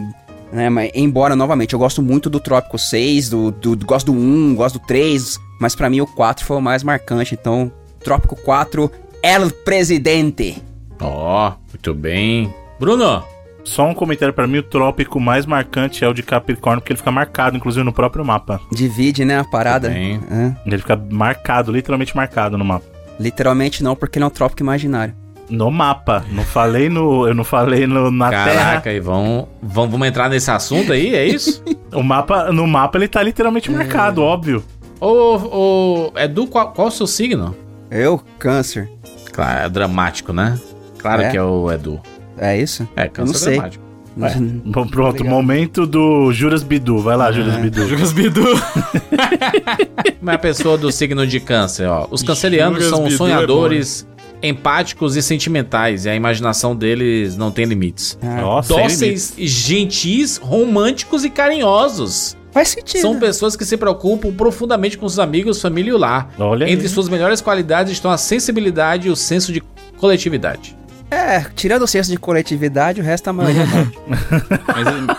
Né, 0.52 0.68
mas, 0.70 0.90
embora, 0.94 1.34
novamente, 1.34 1.72
eu 1.72 1.78
gosto 1.80 2.00
muito 2.00 2.30
do 2.30 2.38
Trópico 2.38 2.78
6, 2.78 3.28
do, 3.28 3.50
do, 3.50 3.74
do- 3.74 3.84
gosto 3.86 4.12
do 4.12 4.18
1, 4.18 4.54
gosto 4.54 4.78
do 4.78 4.86
3, 4.86 5.36
mas 5.60 5.74
pra 5.74 5.90
mim 5.90 6.00
o 6.00 6.06
4 6.06 6.44
foi 6.44 6.56
o 6.56 6.60
mais 6.60 6.84
marcante. 6.84 7.34
Então, 7.34 7.72
Trópico 7.98 8.36
4, 8.36 8.88
El 9.26 9.50
Presidente. 9.64 10.62
Ó, 11.00 11.54
muito 11.70 11.94
bem. 11.94 12.52
Bruno. 12.78 13.24
Só 13.64 13.88
um 13.88 13.94
comentário 13.94 14.34
pra 14.34 14.46
mim, 14.46 14.58
o 14.58 14.62
trópico 14.62 15.18
mais 15.18 15.46
marcante 15.46 16.04
é 16.04 16.08
o 16.08 16.12
de 16.12 16.22
Capricórnio, 16.22 16.82
porque 16.82 16.92
ele 16.92 16.98
fica 16.98 17.10
marcado, 17.10 17.56
inclusive, 17.56 17.82
no 17.82 17.90
próprio 17.90 18.22
mapa. 18.22 18.60
Divide, 18.70 19.24
né, 19.24 19.38
a 19.38 19.44
parada. 19.44 19.88
Bem. 19.88 20.20
É. 20.30 20.52
Ele 20.66 20.76
fica 20.76 20.94
marcado, 21.10 21.72
literalmente 21.72 22.14
marcado 22.14 22.58
no 22.58 22.66
mapa. 22.66 22.84
Literalmente 23.18 23.82
não, 23.82 23.96
porque 23.96 24.18
ele 24.18 24.24
é 24.24 24.26
um 24.26 24.30
trópico 24.30 24.62
imaginário. 24.62 25.14
No 25.48 25.70
mapa. 25.70 26.22
Não 26.30 26.44
falei 26.44 26.90
no. 26.90 27.26
Eu 27.26 27.32
não 27.32 27.44
falei 27.44 27.86
no, 27.86 28.10
na 28.10 28.30
Caraca, 28.30 28.92
e 28.92 29.00
vão, 29.00 29.48
vão, 29.62 29.88
vamos 29.88 30.06
entrar 30.06 30.28
nesse 30.28 30.50
assunto 30.50 30.92
aí, 30.92 31.14
é 31.14 31.24
isso? 31.24 31.62
terra. 31.62 31.78
O 31.94 32.02
mapa, 32.02 32.52
no 32.52 32.66
mapa 32.66 32.98
ele 32.98 33.08
tá 33.08 33.22
literalmente 33.22 33.70
marcado, 33.70 34.20
óbvio. 34.20 34.62
ô, 35.00 36.10
ô, 36.10 36.12
Edu, 36.18 36.46
qual, 36.46 36.72
qual 36.72 36.88
o 36.88 36.90
seu 36.90 37.06
signo? 37.06 37.56
Eu, 37.90 38.20
câncer. 38.38 38.90
Claro, 39.34 39.66
é 39.66 39.68
dramático, 39.68 40.32
né? 40.32 40.58
Claro 40.98 41.22
É? 41.22 41.30
que 41.30 41.36
é 41.36 41.42
o 41.42 41.70
Edu. 41.70 42.00
É 42.38 42.56
isso? 42.56 42.88
É, 42.96 43.08
câncer 43.08 43.32
não 43.32 43.38
sei. 43.38 43.54
dramático. 43.54 43.84
Bom, 44.66 44.86
pronto, 44.86 45.08
Obrigado. 45.16 45.28
momento 45.28 45.86
do 45.86 46.32
Juras 46.32 46.62
Bidu. 46.62 47.00
Vai 47.00 47.16
lá, 47.16 47.32
Juras 47.32 47.56
Bidu. 47.56 47.88
Juras 47.88 48.12
Bidu. 48.12 48.44
Como 50.20 50.30
é 50.30 50.34
a 50.34 50.38
pessoa 50.38 50.78
do 50.78 50.90
signo 50.92 51.26
de 51.26 51.40
câncer, 51.40 51.86
ó? 51.88 52.06
Os 52.10 52.22
cancerianos 52.22 52.78
Juras 52.78 52.90
são 52.90 53.02
Bidu 53.02 53.14
é 53.14 53.18
sonhadores, 53.18 54.06
empáticos 54.42 55.16
e 55.16 55.22
sentimentais, 55.22 56.04
e 56.04 56.10
a 56.10 56.14
imaginação 56.14 56.76
deles 56.76 57.36
não 57.36 57.50
tem 57.50 57.64
limites. 57.64 58.16
Ah, 58.22 58.40
Nossa, 58.40 58.74
Dóceis, 58.74 59.34
gentis, 59.36 60.36
românticos 60.36 61.24
e 61.24 61.30
carinhosos. 61.30 62.36
Faz 62.54 62.68
sentido. 62.68 63.02
São 63.02 63.18
pessoas 63.18 63.54
que 63.56 63.64
se 63.66 63.76
preocupam 63.76 64.32
profundamente 64.32 64.96
com 64.96 65.06
seus 65.08 65.18
amigos, 65.18 65.60
família 65.60 65.90
e 65.90 65.92
o 65.92 65.98
lar. 65.98 66.30
Olha 66.38 66.64
Entre 66.70 66.86
aí. 66.86 66.88
suas 66.88 67.08
melhores 67.10 67.42
qualidades 67.42 67.92
estão 67.92 68.10
a 68.10 68.16
sensibilidade 68.16 69.08
e 69.08 69.10
o 69.10 69.16
senso 69.16 69.52
de 69.52 69.62
coletividade. 69.98 70.76
É, 71.10 71.44
tirando 71.54 71.82
o 71.82 71.86
senso 71.86 72.10
de 72.10 72.16
coletividade, 72.16 73.00
o 73.00 73.04
resto 73.04 73.28
é 73.28 73.30
a 73.30 73.32
maioria 73.32 73.66
não. 73.66 73.92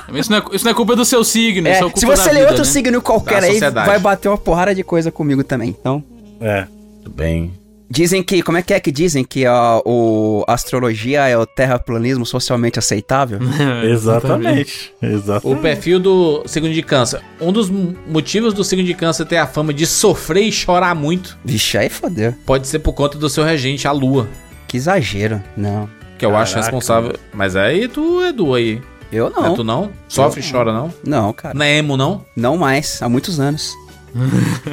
Mas, 0.09 0.19
isso, 0.19 0.31
não 0.31 0.37
é, 0.39 0.43
isso 0.53 0.65
não 0.65 0.71
é 0.71 0.73
culpa 0.73 0.95
do 0.95 1.05
seu 1.05 1.23
signo, 1.23 1.67
É, 1.67 1.71
isso 1.73 1.79
é 1.79 1.83
culpa 1.83 1.99
se 1.99 2.05
você 2.05 2.29
ler 2.29 2.39
vida, 2.39 2.47
outro 2.47 2.65
né? 2.65 2.71
signo 2.71 3.01
qualquer 3.01 3.43
aí, 3.43 3.59
vai 3.59 3.99
bater 3.99 4.27
uma 4.27 4.37
porrada 4.37 4.73
de 4.73 4.83
coisa 4.83 5.11
comigo 5.11 5.43
também. 5.43 5.69
Então, 5.69 6.03
É. 6.41 6.67
Tudo 7.03 7.15
bem. 7.15 7.53
Dizem 7.89 8.23
que, 8.23 8.41
como 8.41 8.57
é 8.57 8.61
que 8.61 8.73
é 8.73 8.79
que 8.79 8.91
dizem 8.91 9.23
que 9.23 9.45
a, 9.45 9.81
o 9.85 10.43
a 10.47 10.53
astrologia 10.53 11.27
é 11.27 11.37
o 11.37 11.45
terraplanismo 11.45 12.25
socialmente 12.25 12.79
aceitável? 12.79 13.39
Exatamente. 13.83 14.93
O 15.01 15.05
Exatamente. 15.05 15.61
perfil 15.61 15.99
do 15.99 16.43
signo 16.47 16.71
de 16.73 16.81
câncer. 16.83 17.21
Um 17.39 17.51
dos 17.51 17.69
motivos 17.69 18.53
do 18.53 18.63
signo 18.63 18.85
de 18.85 18.93
câncer 18.93 19.25
ter 19.25 19.37
a 19.37 19.47
fama 19.47 19.73
de 19.73 19.85
sofrer 19.85 20.43
e 20.43 20.51
chorar 20.51 20.95
muito 20.95 21.37
Vixe, 21.43 21.77
aí 21.77 21.89
fodeu. 21.89 22.33
pode 22.45 22.67
ser 22.67 22.79
por 22.79 22.93
conta 22.93 23.17
do 23.17 23.29
seu 23.29 23.43
regente, 23.43 23.87
a 23.87 23.91
lua. 23.91 24.27
Que 24.67 24.77
exagero. 24.77 25.41
Não. 25.55 25.89
que 26.17 26.25
eu 26.25 26.35
acho 26.35 26.53
Caraca. 26.53 26.71
responsável. 26.71 27.13
Mas 27.33 27.55
aí 27.55 27.87
tu 27.87 28.21
é 28.23 28.29
Edu 28.29 28.53
aí. 28.55 28.81
Eu 29.11 29.29
Não. 29.29 29.53
É 29.53 29.55
tu 29.55 29.63
não? 29.63 29.91
Sofre 30.07 30.41
e 30.41 30.51
chora, 30.51 30.73
não? 30.73 30.93
Não, 31.05 31.31
cara. 31.31 31.53
Não 31.53 31.63
é 31.65 31.77
emo, 31.77 31.95
não? 31.95 32.25
Não 32.35 32.57
mais. 32.57 33.01
Há 33.01 33.07
muitos 33.07 33.39
anos. 33.39 33.71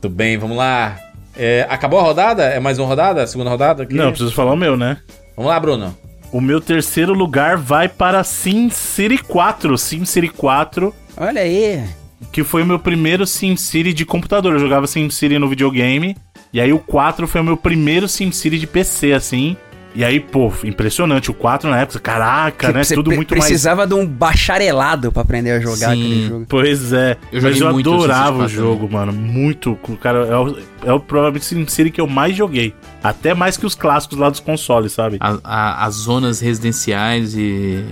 Tudo 0.00 0.14
bem, 0.14 0.36
vamos 0.36 0.56
lá. 0.56 0.96
É, 1.36 1.66
acabou 1.68 1.98
a 1.98 2.02
rodada? 2.02 2.44
É 2.44 2.58
mais 2.58 2.78
uma 2.78 2.86
rodada? 2.88 3.22
A 3.22 3.26
segunda 3.26 3.50
rodada? 3.50 3.82
aqui? 3.82 3.94
Não, 3.94 4.10
preciso 4.10 4.32
falar 4.32 4.52
o 4.52 4.56
meu, 4.56 4.76
né? 4.76 4.98
Vamos 5.36 5.50
lá, 5.50 5.60
Bruno. 5.60 5.96
O 6.32 6.40
meu 6.40 6.60
terceiro 6.60 7.12
lugar 7.12 7.56
vai 7.56 7.88
para 7.88 8.24
SimCity 8.24 9.18
4. 9.18 9.76
SimCity 9.78 10.28
4, 10.28 10.94
Olha 11.16 11.42
aí. 11.42 11.84
que 12.32 12.42
foi 12.42 12.62
o 12.62 12.66
meu 12.66 12.78
primeiro 12.78 13.26
SimCity 13.26 13.92
de 13.92 14.04
computador. 14.04 14.54
Eu 14.54 14.58
jogava 14.58 14.86
SimCity 14.86 15.38
no 15.38 15.48
videogame. 15.48 16.16
E 16.52 16.60
aí 16.60 16.72
o 16.72 16.78
4 16.78 17.26
foi 17.28 17.40
o 17.40 17.44
meu 17.44 17.56
primeiro 17.56 18.08
SimCity 18.08 18.58
de 18.58 18.66
PC, 18.66 19.12
assim. 19.12 19.56
E 19.96 20.04
aí, 20.04 20.20
pô, 20.20 20.52
impressionante. 20.62 21.30
O 21.30 21.34
4 21.34 21.70
na 21.70 21.80
época, 21.80 21.98
caraca, 21.98 22.70
né? 22.70 22.84
Você 22.84 22.94
Tudo 22.94 23.08
pre- 23.08 23.16
muito 23.16 23.30
mais 23.30 23.44
precisava 23.44 23.86
de 23.86 23.94
um 23.94 24.06
bacharelado 24.06 25.10
pra 25.10 25.22
aprender 25.22 25.52
a 25.52 25.60
jogar 25.60 25.92
Sim. 25.94 26.02
aquele 26.04 26.28
jogo. 26.28 26.46
Pois 26.48 26.92
é, 26.92 27.16
Eu 27.32 27.40
mas 27.42 27.56
joguei 27.56 27.82
eu 27.86 27.94
adorava 27.94 28.36
o 28.36 28.40
SimCity 28.42 28.56
4 28.60 28.78
jogo, 28.78 28.92
mano. 28.92 29.12
Muito. 29.12 29.74
Cara, 30.02 30.18
é 30.26 30.36
o, 30.36 30.58
é 30.84 30.92
o 30.92 31.00
provavelmente 31.00 31.46
SimCity 31.46 31.90
que 31.90 32.00
eu 32.00 32.06
mais 32.06 32.36
joguei. 32.36 32.74
Até 33.02 33.32
mais 33.32 33.56
que 33.56 33.64
os 33.64 33.74
clássicos 33.74 34.18
lá 34.18 34.28
dos 34.28 34.38
consoles, 34.40 34.92
sabe? 34.92 35.16
A- 35.18 35.38
a- 35.42 35.84
as 35.86 35.94
zonas 35.94 36.40
residenciais 36.40 37.34
e 37.34 37.82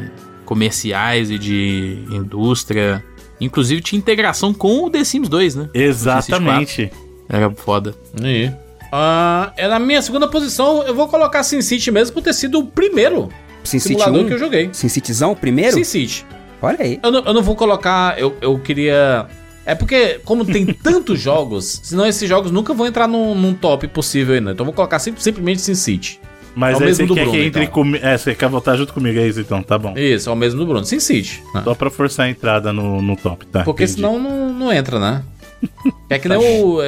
comerciais 0.44 1.30
e 1.30 1.38
de 1.38 1.98
indústria. 2.10 3.02
Inclusive 3.40 3.80
tinha 3.80 3.98
integração 3.98 4.52
com 4.52 4.84
o 4.84 4.90
The 4.90 5.02
Sims 5.04 5.28
2, 5.30 5.54
né? 5.54 5.68
Exatamente. 5.72 6.90
Era 7.28 7.50
foda. 7.50 7.94
Aí. 8.22 8.52
Ah, 8.96 9.52
é 9.56 9.66
na 9.66 9.80
minha 9.80 10.00
segunda 10.00 10.28
posição, 10.28 10.84
eu 10.84 10.94
vou 10.94 11.08
colocar 11.08 11.42
SimCity 11.42 11.90
mesmo 11.90 12.14
por 12.14 12.22
ter 12.22 12.32
sido 12.32 12.60
o 12.60 12.64
primeiro 12.64 13.28
SimCity 13.64 13.94
simulador 13.98 14.20
1? 14.24 14.26
que 14.28 14.34
eu 14.34 14.38
joguei. 14.38 14.70
SimCityzão, 14.72 15.32
o 15.32 15.36
primeiro? 15.36 15.72
SimCity. 15.72 16.24
Olha 16.62 16.78
aí. 16.80 17.00
Eu 17.02 17.10
não, 17.10 17.24
eu 17.24 17.34
não 17.34 17.42
vou 17.42 17.56
colocar. 17.56 18.16
Eu, 18.18 18.36
eu 18.40 18.56
queria. 18.60 19.26
É 19.66 19.74
porque, 19.74 20.20
como 20.24 20.44
tem 20.44 20.64
tantos 20.72 21.18
jogos, 21.20 21.80
senão 21.82 22.06
esses 22.06 22.28
jogos 22.28 22.52
nunca 22.52 22.72
vão 22.72 22.86
entrar 22.86 23.08
num, 23.08 23.34
num 23.34 23.52
top 23.52 23.88
possível 23.88 24.36
ainda. 24.36 24.52
Então 24.52 24.62
eu 24.62 24.66
vou 24.66 24.74
colocar 24.74 25.00
sim- 25.00 25.14
simplesmente 25.18 25.60
SimCity. 25.60 26.20
Mas 26.54 26.74
É 26.74 26.76
o 26.76 26.80
aí 26.82 26.86
mesmo 26.86 26.96
você 27.04 27.08
do 27.08 27.14
quer 27.16 27.20
Bruno, 27.22 27.36
que 27.38 27.44
entre 27.46 27.62
então. 27.62 27.74
comigo. 27.74 28.06
É, 28.06 28.16
você 28.16 28.32
quer 28.32 28.48
voltar 28.48 28.76
junto 28.76 28.92
comigo, 28.92 29.18
é 29.18 29.26
isso 29.26 29.40
então, 29.40 29.60
tá 29.60 29.76
bom. 29.76 29.92
Isso, 29.98 30.30
é 30.30 30.32
o 30.32 30.36
mesmo 30.36 30.60
do 30.60 30.66
Bruno. 30.66 30.84
SimCity. 30.84 31.42
né? 31.52 31.62
Só 31.64 31.74
pra 31.74 31.90
forçar 31.90 32.26
a 32.26 32.30
entrada 32.30 32.72
no, 32.72 33.02
no 33.02 33.16
top, 33.16 33.44
tá? 33.46 33.64
Porque 33.64 33.82
entendi. 33.82 33.96
senão 34.00 34.20
não, 34.20 34.52
não 34.52 34.72
entra, 34.72 35.00
né? 35.00 35.24
É 36.08 36.16
que 36.18 36.28
nem 36.28 36.38
o. 36.38 36.78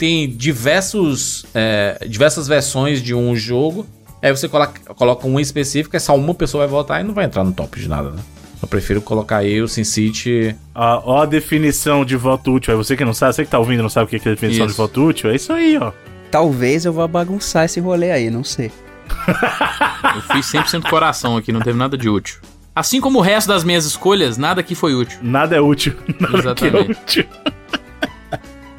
é, 0.00 0.06
Tem 0.06 0.28
diversos. 0.28 1.44
é, 1.54 2.06
diversas 2.08 2.48
versões 2.48 3.02
de 3.02 3.14
um 3.14 3.36
jogo. 3.36 3.86
Aí 4.22 4.30
você 4.30 4.48
coloca, 4.48 4.94
coloca 4.94 5.26
um 5.26 5.40
específico, 5.40 5.96
é 5.96 5.98
só 5.98 6.14
uma 6.14 6.34
pessoa 6.34 6.66
vai 6.66 6.70
votar 6.70 7.00
e 7.00 7.04
não 7.04 7.14
vai 7.14 7.24
entrar 7.24 7.44
no 7.44 7.52
top 7.52 7.80
de 7.80 7.88
nada, 7.88 8.10
né? 8.10 8.22
Eu 8.62 8.68
prefiro 8.68 9.00
colocar 9.00 9.38
aí 9.38 9.62
o 9.62 9.66
SimCity. 9.68 10.54
Ó, 10.74 11.02
ó 11.04 11.22
a 11.22 11.26
definição 11.26 12.04
de 12.04 12.16
voto 12.16 12.52
útil. 12.52 12.74
É 12.74 12.76
você 12.76 12.96
que 12.96 13.04
não 13.04 13.14
sabe, 13.14 13.34
você 13.34 13.44
que 13.44 13.50
tá 13.50 13.58
ouvindo 13.58 13.78
e 13.80 13.82
não 13.82 13.88
sabe 13.88 14.04
o 14.04 14.08
que 14.08 14.16
é 14.16 14.32
a 14.32 14.34
definição 14.34 14.66
Isso. 14.66 14.74
de 14.74 14.76
voto 14.76 15.06
útil? 15.06 15.30
É 15.30 15.36
isso 15.36 15.52
aí, 15.52 15.78
ó. 15.78 15.92
Talvez 16.30 16.84
eu 16.84 16.92
vá 16.92 17.06
bagunçar 17.08 17.64
esse 17.64 17.80
rolê 17.80 18.10
aí, 18.10 18.30
não 18.30 18.44
sei. 18.44 18.70
Eu 20.14 20.22
fui 20.22 20.40
100% 20.40 20.88
coração 20.88 21.36
aqui, 21.36 21.52
não 21.52 21.60
teve 21.60 21.78
nada 21.78 21.96
de 21.96 22.08
útil. 22.08 22.38
Assim 22.74 23.00
como 23.00 23.18
o 23.18 23.22
resto 23.22 23.48
das 23.48 23.64
minhas 23.64 23.84
escolhas, 23.84 24.38
nada 24.38 24.60
aqui 24.60 24.74
foi 24.74 24.94
útil. 24.94 25.18
Nada 25.22 25.56
é 25.56 25.60
útil. 25.60 25.94
Nada 26.20 26.28
que 26.54 26.64
é 26.64 26.68
Exatamente. 26.68 27.00
útil. 27.02 27.26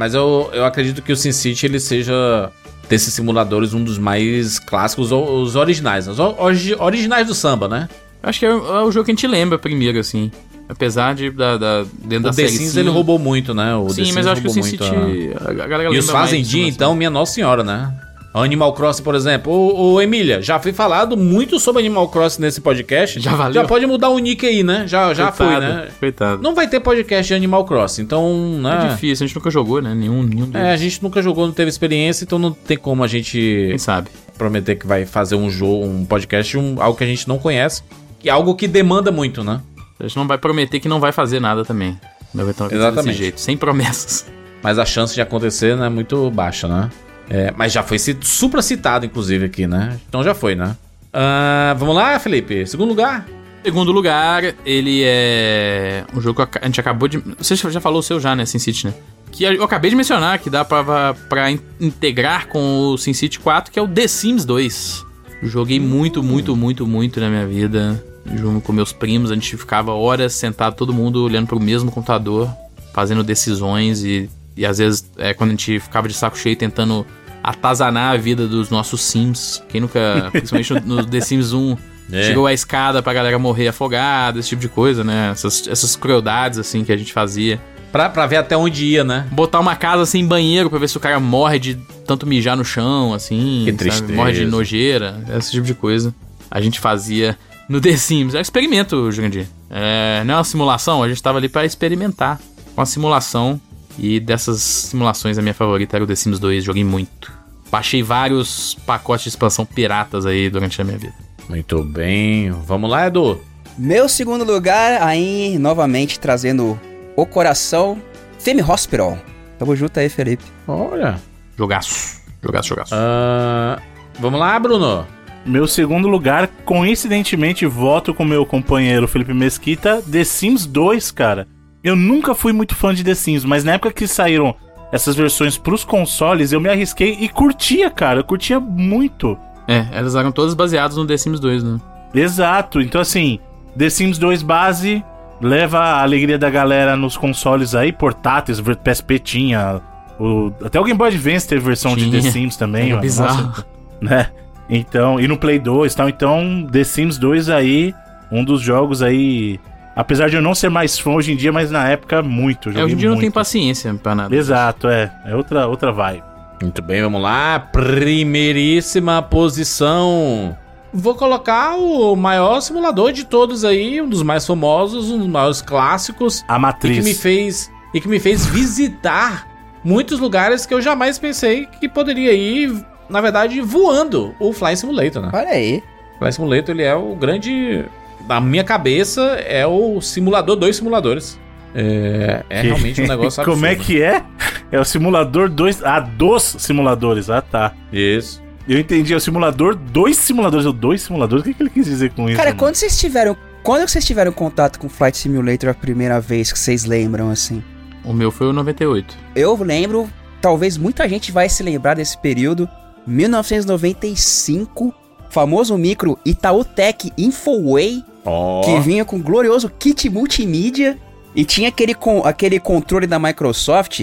Mas 0.02 0.16
eu, 0.16 0.50
eu 0.52 0.66
acredito 0.66 1.00
que 1.04 1.12
o 1.12 1.16
SimCity 1.16 1.68
ele 1.68 1.80
seja 1.80 2.50
desses 2.90 3.14
simuladores 3.14 3.72
um 3.76 3.84
dos 3.84 4.00
mais 4.00 4.58
clássicos, 4.58 5.12
ou 5.12 5.44
os 5.44 5.56
originais, 5.56 6.08
né? 6.08 6.14
os 6.14 6.18
origi- 6.20 6.76
originais 6.80 7.28
do 7.28 7.36
samba, 7.36 7.68
né? 7.68 7.88
Acho 8.24 8.40
que 8.40 8.46
é, 8.48 8.52
o- 8.52 8.78
é 8.80 8.84
o 8.84 8.92
jogo 8.92 9.06
que 9.06 9.12
a 9.12 9.14
gente 9.14 9.28
lembra 9.28 9.60
primeiro, 9.60 10.00
assim. 10.00 10.32
Apesar 10.68 11.14
de 11.14 11.30
da, 11.30 11.56
da- 11.56 11.84
dentro 12.04 12.18
O 12.18 12.22
da 12.24 12.30
The 12.32 12.48
série 12.48 12.58
Sims 12.58 12.72
sim. 12.72 12.80
ele 12.80 12.90
roubou 12.90 13.20
muito, 13.20 13.54
né? 13.54 13.76
O 13.76 13.90
Sim, 13.92 14.12
mas 14.12 14.26
eu 14.26 14.32
acho 14.32 14.42
que 14.42 14.48
o 14.48 14.50
SimCity. 14.50 14.84
a- 14.84 15.90
A 15.90 15.94
E 15.94 16.00
os 16.00 16.10
Fazendinha, 16.10 16.64
assim. 16.66 16.74
então, 16.74 16.96
minha 16.96 17.12
Nossa 17.12 17.34
Senhora, 17.34 17.64
né? 17.64 17.94
Animal 18.34 18.74
Crossing, 18.74 19.04
por 19.04 19.14
exemplo. 19.14 19.52
Ô, 19.52 19.94
ô, 19.94 20.02
Emília, 20.02 20.42
já 20.42 20.58
foi 20.60 20.72
falado 20.72 21.18
muito 21.18 21.60
sobre 21.60 21.82
Animal 21.82 22.08
Crossing 22.08 22.42
nesse 22.42 22.62
podcast. 22.62 23.20
Já 23.20 23.36
valeu? 23.36 23.62
Já 23.62 23.68
pode 23.68 23.86
mudar 23.86 24.10
o 24.10 24.18
nick 24.20 24.46
aí, 24.46 24.64
né? 24.64 24.86
Já, 24.88 25.14
já 25.14 25.32
foi, 25.32 25.60
né? 25.60 25.90
Coitado. 26.00 26.42
Não 26.42 26.56
vai 26.56 26.68
ter 26.68 26.80
podcast 26.80 27.28
de 27.28 27.34
Animal 27.34 27.66
Crossing, 27.66 28.04
então, 28.04 28.56
É 28.60 28.62
né? 28.62 28.90
difícil, 28.94 29.26
a 29.26 29.28
gente 29.28 29.36
nunca 29.36 29.52
jogou, 29.52 29.82
né? 29.82 29.94
Nenhum, 29.94 30.24
nenhum 30.24 30.50
deles. 30.50 30.68
É, 30.68 30.72
a 30.72 30.78
gente 30.78 31.04
nunca 31.04 31.22
jogou, 31.22 31.46
não 31.46 31.54
teve 31.54 31.70
experiência, 31.70 32.24
então 32.24 32.40
não 32.40 32.52
tem 32.54 32.78
como 32.78 33.04
a 33.04 33.08
gente 33.08 33.38
Quem 33.70 33.78
sabe? 33.78 34.10
prometer 34.38 34.76
que 34.76 34.88
vai 34.88 35.06
fazer 35.06 35.36
um 35.36 35.50
jogo, 35.50 35.86
um 35.86 36.06
podcast, 36.06 36.58
um, 36.58 36.82
algo 36.82 36.98
que 36.98 37.04
a 37.04 37.08
gente 37.08 37.28
não 37.28 37.38
conhece. 37.38 37.84
E 38.24 38.30
algo 38.30 38.56
que 38.56 38.68
demanda 38.68 39.12
muito, 39.12 39.44
né? 39.44 39.60
A 40.00 40.04
gente 40.08 40.16
não 40.16 40.26
vai 40.28 40.38
prometer 40.38 40.80
que 40.80 40.88
não 40.88 41.00
vai 41.00 41.12
fazer 41.12 41.40
nada 41.42 41.66
também. 41.66 42.00
Não 42.34 42.46
vai 42.46 42.54
então, 42.54 42.68
Exatamente. 42.72 43.08
desse 43.08 43.18
jeito, 43.18 43.42
sem 43.42 43.58
promessas. 43.58 44.26
Mas 44.64 44.80
a 44.80 44.86
chance 44.86 45.14
de 45.14 45.22
acontecer 45.22 45.76
né, 45.76 45.88
é 45.88 45.90
muito 45.90 46.30
baixa, 46.32 46.68
né? 46.68 46.90
É, 47.34 47.54
mas 47.56 47.72
já 47.72 47.82
foi 47.82 47.98
cit- 47.98 48.28
supra 48.28 48.62
citado, 48.62 49.06
inclusive, 49.06 49.46
aqui, 49.46 49.66
né? 49.66 49.98
Então 50.10 50.22
já 50.22 50.34
foi, 50.36 50.54
né? 50.54 50.76
Ah, 51.14 51.74
vamos 51.80 51.96
lá, 51.96 52.20
Felipe? 52.20 52.66
Segundo 52.68 52.90
lugar? 52.90 53.26
Segundo 53.64 53.92
lugar, 53.92 54.54
ele 54.66 55.02
é 55.06 56.04
um 56.14 56.20
jogo 56.20 56.46
que 56.46 56.58
a 56.62 56.66
gente 56.66 56.80
acabou 56.80 57.08
de. 57.08 57.20
Você 57.38 57.56
já 57.56 57.80
falou 57.80 58.00
o 58.00 58.04
seu 58.04 58.20
já, 58.20 58.36
né? 58.36 58.46
SimCity, 58.46 58.88
né? 58.88 58.94
Que 59.32 59.46
eu 59.46 59.64
acabei 59.64 59.90
de 59.90 59.96
mencionar, 59.96 60.40
que 60.40 60.50
dá 60.50 60.66
pra, 60.66 61.14
pra 61.30 61.50
in- 61.50 61.60
integrar 61.80 62.48
com 62.48 62.60
o 62.90 62.98
SimCity 62.98 63.40
4, 63.40 63.72
que 63.72 63.80
é 63.80 63.82
o 63.82 63.88
The 63.88 64.08
Sims 64.08 64.44
2. 64.44 65.06
Joguei 65.44 65.80
muito, 65.80 66.22
muito, 66.22 66.54
muito, 66.56 66.86
muito 66.86 67.20
na 67.22 67.30
minha 67.30 67.48
vida. 67.48 68.04
Junto 68.36 68.60
com 68.62 68.74
meus 68.74 68.92
primos, 68.92 69.32
a 69.32 69.36
gente 69.36 69.56
ficava 69.56 69.94
horas 69.94 70.34
sentado, 70.34 70.76
todo 70.76 70.94
mundo 70.94 71.24
olhando 71.24 71.48
pro 71.48 71.60
mesmo 71.60 71.92
computador, 71.92 72.50
fazendo 72.94 73.24
decisões 73.24 74.04
e, 74.04 74.30
e 74.56 74.66
às 74.66 74.78
vezes, 74.80 75.10
é, 75.18 75.34
quando 75.34 75.50
a 75.50 75.54
gente 75.54 75.80
ficava 75.80 76.08
de 76.08 76.14
saco 76.14 76.38
cheio 76.38 76.56
tentando 76.56 77.06
atazanar 77.44 78.14
a 78.14 78.18
vida 78.18 78.48
dos 78.48 78.70
nossos 78.70 79.02
Sims. 79.02 79.64
Quem 79.70 79.82
nunca, 79.82 80.30
principalmente 80.32 80.74
no, 80.86 80.98
no 80.98 81.06
The 81.06 81.22
Sims 81.22 81.54
1, 81.54 81.78
É. 82.12 82.24
chegou 82.24 82.46
a 82.46 82.52
escada 82.52 83.02
pra 83.02 83.14
galera 83.14 83.40
morrer 83.40 83.70
afogada, 83.70 84.38
esse 84.38 84.50
tipo 84.50 84.62
de 84.62 84.68
coisa, 84.68 85.02
né? 85.02 85.30
Essas, 85.32 85.66
essas 85.66 85.96
crueldades, 85.96 86.60
assim, 86.60 86.84
que 86.84 86.92
a 86.92 86.98
gente 86.98 87.14
fazia. 87.14 87.58
Pra, 87.90 88.10
pra 88.10 88.26
ver 88.28 88.36
até 88.38 88.58
onde 88.58 88.84
ia, 88.86 89.04
né? 89.04 89.28
Botar 89.32 89.62
uma 89.62 89.78
casa 89.78 90.06
sem 90.06 90.26
banheiro 90.26 90.70
pra 90.70 90.78
ver 90.78 90.90
se 90.90 90.98
o 90.98 91.00
cara 91.00 91.20
morre 91.22 91.58
de 91.58 91.76
tanto 92.06 92.28
mijar 92.28 92.58
no 92.58 92.66
chão, 92.66 93.14
assim. 93.14 93.64
Que 93.66 93.72
tristeza. 93.74 94.12
Morre 94.14 94.34
de 94.34 94.46
nojeira, 94.46 95.24
esse 95.38 95.52
tipo 95.52 95.66
de 95.66 95.74
coisa. 95.74 96.14
A 96.50 96.60
gente 96.60 96.82
fazia 96.82 97.38
no 97.70 97.80
The 97.80 97.96
Sims. 97.96 98.34
É 98.36 98.40
um 98.40 98.42
experimento, 98.42 99.10
Jurandir. 99.10 99.48
É, 99.70 100.22
não 100.26 100.34
é 100.34 100.38
uma 100.38 100.44
simulação, 100.44 101.02
a 101.02 101.08
gente 101.08 101.24
tava 101.24 101.38
ali 101.38 101.48
pra 101.48 101.64
experimentar 101.64 102.40
com 102.76 102.82
a 102.82 102.86
simulação. 102.86 103.60
E 103.98 104.20
dessas 104.20 104.62
simulações, 104.62 105.38
a 105.38 105.42
minha 105.42 105.54
favorita 105.54 105.98
era 105.98 106.04
o 106.04 106.08
The 106.08 106.16
Sims 106.16 106.40
2, 106.40 106.64
joguei 106.64 106.84
muito. 106.84 107.32
Baixei 107.70 108.04
vários 108.04 108.76
pacotes 108.86 109.24
de 109.24 109.30
expansão 109.30 109.66
piratas 109.66 110.26
aí 110.26 110.50
durante 110.50 110.82
a 110.82 110.84
minha 110.84 110.98
vida. 110.98 111.14
Muito 111.48 111.84
bem. 111.84 112.52
Vamos 112.52 112.90
lá, 112.90 113.08
Edu. 113.08 113.42
Meu 113.78 114.10
segundo 114.10 114.44
lugar, 114.44 115.02
aí, 115.02 115.58
novamente 115.58 116.20
trazendo 116.20 116.80
o 117.16 117.26
coração, 117.26 118.02
Femme 118.40 118.62
Hospital. 118.62 119.18
Tamo 119.58 119.76
junto 119.76 120.00
aí, 120.00 120.10
Felipe. 120.10 120.44
Olha. 120.68 121.20
Jogaço. 121.58 122.22
Jogaço, 122.44 122.70
jogaço. 122.70 122.94
Ah, 122.96 123.80
vamos 124.20 124.40
lá, 124.40 124.60
Bruno. 124.60 125.06
Meu 125.46 125.68
segundo 125.68 126.08
lugar, 126.08 126.48
coincidentemente, 126.66 127.66
voto 127.66 128.14
com 128.14 128.24
meu 128.24 128.46
companheiro 128.46 129.08
Felipe 129.08 129.34
Mesquita, 129.34 130.02
The 130.02 130.24
Sims 130.24 130.66
2, 130.66 131.12
cara. 131.12 131.48
Eu 131.84 131.96
nunca 131.96 132.36
fui 132.36 132.54
muito 132.54 132.76
fã 132.76 132.94
de 132.94 133.04
The 133.04 133.16
Sims, 133.16 133.46
mas 133.46 133.64
na 133.64 133.74
época 133.74 133.92
que 133.92 134.08
saíram 134.08 134.56
essas 134.92 135.16
versões 135.16 135.58
pros 135.58 135.84
consoles, 135.84 136.52
eu 136.52 136.60
me 136.60 136.70
arrisquei 136.70 137.18
e 137.20 137.30
curtia, 137.30 137.90
cara. 137.90 138.20
Eu 138.20 138.24
curtia 138.24 138.60
muito. 138.60 139.38
É, 139.68 139.88
elas 139.92 140.16
eram 140.16 140.32
todas 140.32 140.54
baseadas 140.54 140.98
no 140.98 141.06
The 141.06 141.18
Sims 141.18 141.40
2, 141.40 141.64
né? 141.64 141.80
Exato. 142.14 142.82
Então, 142.82 143.00
assim, 143.00 143.40
The 143.78 143.90
Sims 143.90 144.18
2 144.18 144.44
base 144.44 145.04
leva 145.42 145.80
a 145.80 146.02
alegria 146.02 146.38
da 146.38 146.50
galera 146.50 146.96
nos 146.96 147.18
consoles 147.18 147.74
aí, 147.74 147.92
portáteis, 147.92 148.62
PSP 148.62 149.18
tinha. 149.20 149.82
O, 150.20 150.52
até 150.64 150.80
o 150.80 150.84
Game 150.84 150.98
Boy 150.98 151.08
Advance 151.08 151.48
teve 151.48 151.62
versão 151.62 151.96
de 151.96 152.10
Tinha. 152.10 152.22
The 152.22 152.30
Sims 152.30 152.56
também. 152.56 152.90
Mano. 152.90 153.02
bizarro. 153.02 153.48
Nossa, 153.48 153.66
né? 154.00 154.28
Então, 154.70 155.20
e 155.20 155.28
no 155.28 155.38
Play 155.38 155.58
2 155.58 155.92
e 155.92 155.96
tal. 155.96 156.10
Então, 156.10 156.68
The 156.72 156.84
Sims 156.84 157.18
2 157.18 157.50
aí, 157.50 157.94
um 158.32 158.44
dos 158.44 158.62
jogos 158.62 159.02
aí. 159.02 159.60
Apesar 159.96 160.30
de 160.30 160.36
eu 160.36 160.42
não 160.42 160.56
ser 160.56 160.70
mais 160.70 160.98
fã 160.98 161.12
hoje 161.12 161.34
em 161.34 161.36
dia, 161.36 161.52
mas 161.52 161.70
na 161.70 161.88
época, 161.90 162.22
muito. 162.24 162.70
É, 162.70 162.84
hoje 162.84 162.94
em 162.94 162.98
dia 162.98 163.10
não 163.10 163.16
tem 163.18 163.24
muito. 163.26 163.34
paciência 163.34 163.94
pra 163.96 164.16
nada. 164.16 164.36
Exato, 164.36 164.88
é. 164.88 165.12
É 165.26 165.36
outra, 165.36 165.68
outra 165.68 165.92
vibe. 165.92 166.24
Muito 166.62 166.82
bem, 166.82 167.02
vamos 167.02 167.22
lá. 167.22 167.60
Primeiríssima 167.60 169.22
posição. 169.22 170.56
Vou 170.94 171.16
colocar 171.16 171.76
o 171.76 172.16
maior 172.16 172.62
simulador 172.62 173.12
de 173.12 173.26
todos 173.26 173.64
aí, 173.66 174.02
um 174.02 174.08
dos 174.10 174.24
mais 174.24 174.46
famosos, 174.46 175.10
um 175.10 175.18
dos 175.18 175.28
maiores 175.28 175.62
clássicos. 175.62 176.44
A 176.48 176.58
E 176.58 176.60
Matriz. 176.60 176.98
que 176.98 177.04
me 177.04 177.14
fez 177.14 177.72
e 177.94 178.00
que 178.00 178.08
me 178.08 178.20
fez 178.20 178.46
visitar 178.46 179.48
muitos 179.84 180.20
lugares 180.20 180.66
que 180.66 180.74
eu 180.74 180.82
jamais 180.82 181.18
pensei 181.18 181.66
que 181.80 181.90
poderia 181.90 182.34
ir 182.34 182.86
na 183.12 183.20
verdade, 183.20 183.60
voando 183.60 184.34
o 184.40 184.54
Fly 184.54 184.78
Simulator, 184.78 185.22
né? 185.22 185.30
Olha 185.34 185.50
aí. 185.50 185.84
O 186.16 186.20
Fly 186.20 186.32
Simulator, 186.32 186.70
ele 186.74 186.84
é 186.84 186.96
o 186.96 187.14
grande... 187.14 187.84
Na 188.28 188.40
minha 188.40 188.64
cabeça, 188.64 189.22
é 189.46 189.66
o 189.66 190.00
simulador 190.02 190.56
dos 190.56 190.76
simuladores. 190.76 191.40
É, 191.74 192.44
é 192.50 192.62
realmente 192.62 193.02
um 193.02 193.08
negócio 193.08 193.42
absurdo. 193.42 193.56
Como 193.56 193.66
é 193.66 193.76
que 193.76 194.02
é? 194.02 194.24
É 194.72 194.80
o 194.80 194.86
simulador 194.86 195.50
2. 195.50 195.84
Ah, 195.84 196.00
dos 196.00 196.44
simuladores. 196.60 197.30
Ah, 197.30 197.42
tá. 197.42 197.74
Isso. 197.92 198.42
Eu 198.68 198.80
entendi, 198.80 199.14
é 199.14 199.16
o 199.16 199.20
simulador 199.20 199.76
dos 199.76 200.18
simuladores. 200.18 200.66
O 200.66 200.72
dois 200.72 201.02
simuladores? 201.02 201.44
O 201.44 201.48
que, 201.48 201.54
que 201.54 201.64
ele 201.64 201.70
quis 201.70 201.86
dizer 201.86 202.12
com 202.12 202.28
isso? 202.28 202.38
Cara, 202.38 202.50
mano? 202.50 202.60
quando 202.60 202.76
vocês 202.76 202.98
tiveram. 203.00 203.36
Quando 203.64 203.88
vocês 203.88 204.06
tiveram 204.06 204.32
contato 204.32 204.80
com 204.80 204.90
Flight 204.90 205.18
Simulator 205.18 205.70
a 205.70 205.74
primeira 205.74 206.20
vez 206.20 206.52
que 206.52 206.58
vocês 206.58 206.84
lembram, 206.84 207.30
assim? 207.30 207.64
O 208.04 208.12
meu 208.14 208.32
foi 208.32 208.48
o 208.48 208.54
98. 208.54 209.16
Eu 209.36 209.56
lembro, 209.62 210.10
talvez 210.42 210.78
muita 210.78 211.08
gente 211.08 211.32
vai 211.32 211.48
se 211.48 211.62
lembrar 211.62 211.96
desse 211.96 212.18
período. 212.18 212.68
1995, 213.06 214.94
famoso 215.30 215.78
micro 215.78 216.18
Itautec 216.26 217.12
Infoway, 217.18 218.04
Ó. 218.26 218.62
que 218.62 218.80
vinha 218.82 219.04
com 219.04 219.16
o 219.16 219.20
glorioso 219.20 219.70
kit 219.80 220.10
multimídia 220.10 220.98
e 221.36 221.44
tinha 221.46 221.70
aquele, 221.70 221.94
con- 221.94 222.22
aquele 222.26 222.60
controle 222.60 223.08
da 223.08 223.18
Microsoft. 223.18 224.00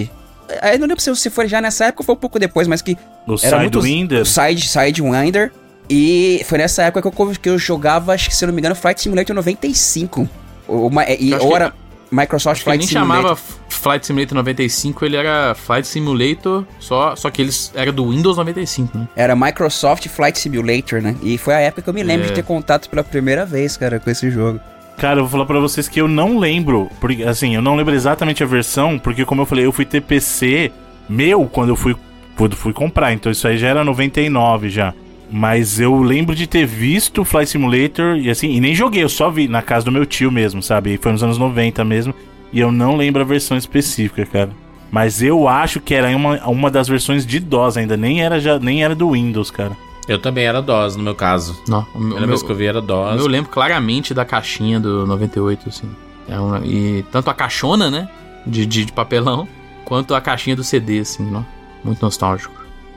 Aí 0.62 0.74
eu 0.74 0.78
não 0.78 0.86
lembro 0.88 1.00
se- 1.02 1.30
foi 1.30 1.46
já 1.46 1.60
nessa 1.60 1.86
época 1.86 2.02
ou 2.02 2.06
foi 2.06 2.14
um 2.14 2.18
pouco 2.18 2.38
depois, 2.38 2.66
mas 2.66 2.80
que 2.82 2.96
O 3.26 3.36
era 3.42 3.58
muito 3.60 3.80
Sidewinder. 3.80 4.22
o 4.22 4.26
Side, 4.26 4.66
Sidewinder. 4.66 5.52
E 5.90 6.42
foi 6.46 6.58
nessa 6.58 6.82
época 6.82 7.10
que 7.10 7.20
eu, 7.22 7.32
que 7.42 7.48
eu 7.48 7.58
jogava, 7.58 8.12
acho 8.12 8.28
que 8.28 8.36
se 8.36 8.44
eu 8.44 8.48
não 8.48 8.54
me 8.54 8.60
engano, 8.60 8.74
Flight 8.74 9.00
Simulator 9.00 9.34
95. 9.34 10.28
O, 10.66 10.90
ma- 10.90 11.04
e, 11.08 11.32
ou 11.34 11.48
que- 11.48 11.54
era 11.54 11.72
Microsoft 12.10 12.56
Acho 12.56 12.64
Flight 12.64 12.78
nem 12.78 12.88
Simulator. 12.88 13.16
chamava 13.22 13.36
Flight 13.68 14.06
Simulator 14.06 14.34
95, 14.36 15.04
ele 15.04 15.16
era 15.16 15.54
Flight 15.54 15.86
Simulator, 15.86 16.64
só, 16.80 17.14
só 17.14 17.30
que 17.30 17.42
eles 17.42 17.70
era 17.74 17.92
do 17.92 18.10
Windows 18.10 18.36
95, 18.36 18.96
né? 18.98 19.08
Era 19.14 19.36
Microsoft 19.36 20.08
Flight 20.08 20.38
Simulator, 20.38 21.00
né? 21.02 21.14
E 21.22 21.36
foi 21.38 21.54
a 21.54 21.60
época 21.60 21.82
que 21.82 21.90
eu 21.90 21.94
me 21.94 22.02
lembro 22.02 22.26
É. 22.26 22.28
de 22.30 22.34
ter 22.34 22.42
contato 22.44 22.88
pela 22.88 23.04
primeira 23.04 23.44
vez, 23.46 23.76
cara, 23.76 24.00
com 24.00 24.10
esse 24.10 24.30
jogo. 24.30 24.58
Cara, 24.96 25.20
eu 25.20 25.24
vou 25.24 25.30
falar 25.30 25.46
pra 25.46 25.60
vocês 25.60 25.86
que 25.86 26.00
eu 26.00 26.08
não 26.08 26.38
lembro. 26.38 26.90
Porque, 27.00 27.22
assim, 27.22 27.54
eu 27.54 27.62
não 27.62 27.76
lembro 27.76 27.94
exatamente 27.94 28.42
a 28.42 28.46
versão, 28.46 28.98
porque, 28.98 29.24
como 29.24 29.42
eu 29.42 29.46
falei, 29.46 29.64
eu 29.64 29.70
fui 29.70 29.84
ter 29.84 30.00
PC 30.00 30.72
meu 31.08 31.44
quando 31.46 31.68
eu 31.68 31.76
fui, 31.76 31.94
quando 32.36 32.56
fui 32.56 32.72
comprar. 32.72 33.12
Então 33.12 33.30
isso 33.30 33.46
aí 33.46 33.56
já 33.58 33.68
era 33.68 33.84
99 33.84 34.68
já. 34.68 34.92
Mas 35.30 35.78
eu 35.78 36.00
lembro 36.02 36.34
de 36.34 36.46
ter 36.46 36.64
visto 36.66 37.20
o 37.20 37.24
Flight 37.24 37.50
Simulator 37.50 38.16
e 38.16 38.30
assim, 38.30 38.50
e 38.50 38.60
nem 38.60 38.74
joguei, 38.74 39.02
eu 39.02 39.08
só 39.08 39.28
vi 39.30 39.46
na 39.46 39.60
casa 39.60 39.84
do 39.84 39.92
meu 39.92 40.06
tio 40.06 40.30
mesmo, 40.32 40.62
sabe? 40.62 40.94
E 40.94 40.98
foi 40.98 41.12
nos 41.12 41.22
anos 41.22 41.36
90 41.38 41.84
mesmo. 41.84 42.14
E 42.52 42.58
eu 42.60 42.72
não 42.72 42.96
lembro 42.96 43.20
a 43.20 43.24
versão 43.24 43.56
específica, 43.56 44.24
cara. 44.24 44.50
Mas 44.90 45.20
eu 45.22 45.46
acho 45.46 45.80
que 45.80 45.92
era 45.92 46.08
uma, 46.16 46.36
uma 46.46 46.70
das 46.70 46.88
versões 46.88 47.26
de 47.26 47.38
DOS 47.40 47.76
ainda, 47.76 47.94
nem 47.94 48.22
era, 48.22 48.40
já, 48.40 48.58
nem 48.58 48.82
era 48.82 48.94
do 48.94 49.10
Windows, 49.10 49.50
cara. 49.50 49.76
Eu 50.08 50.18
também 50.18 50.46
era 50.46 50.62
DOS, 50.62 50.96
no 50.96 51.02
meu 51.02 51.14
caso. 51.14 51.60
Não, 51.68 51.86
o 51.94 52.00
meu, 52.00 52.26
vez 52.26 52.42
que 52.42 52.50
eu 52.50 52.56
vi 52.56 52.64
era 52.64 52.80
DOS. 52.80 53.20
eu 53.20 53.26
lembro 53.26 53.50
claramente 53.50 54.14
da 54.14 54.24
caixinha 54.24 54.80
do 54.80 55.06
98, 55.06 55.68
assim. 55.68 55.90
É 56.26 56.40
uma- 56.40 56.62
e 56.64 57.04
tanto 57.12 57.28
a 57.28 57.34
caixona, 57.34 57.90
né? 57.90 58.08
De, 58.46 58.64
de, 58.64 58.86
de 58.86 58.92
papelão, 58.92 59.46
quanto 59.84 60.14
a 60.14 60.20
caixinha 60.22 60.56
do 60.56 60.64
CD, 60.64 61.00
assim, 61.00 61.22
não? 61.30 61.44
Muito 61.84 62.00
nostálgico. 62.00 62.54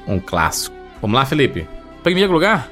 Um 0.08 0.18
clássico. 0.22 0.74
Vamos 1.02 1.16
lá, 1.18 1.26
Felipe? 1.26 1.68
Primeiro 2.04 2.32
lugar, 2.32 2.70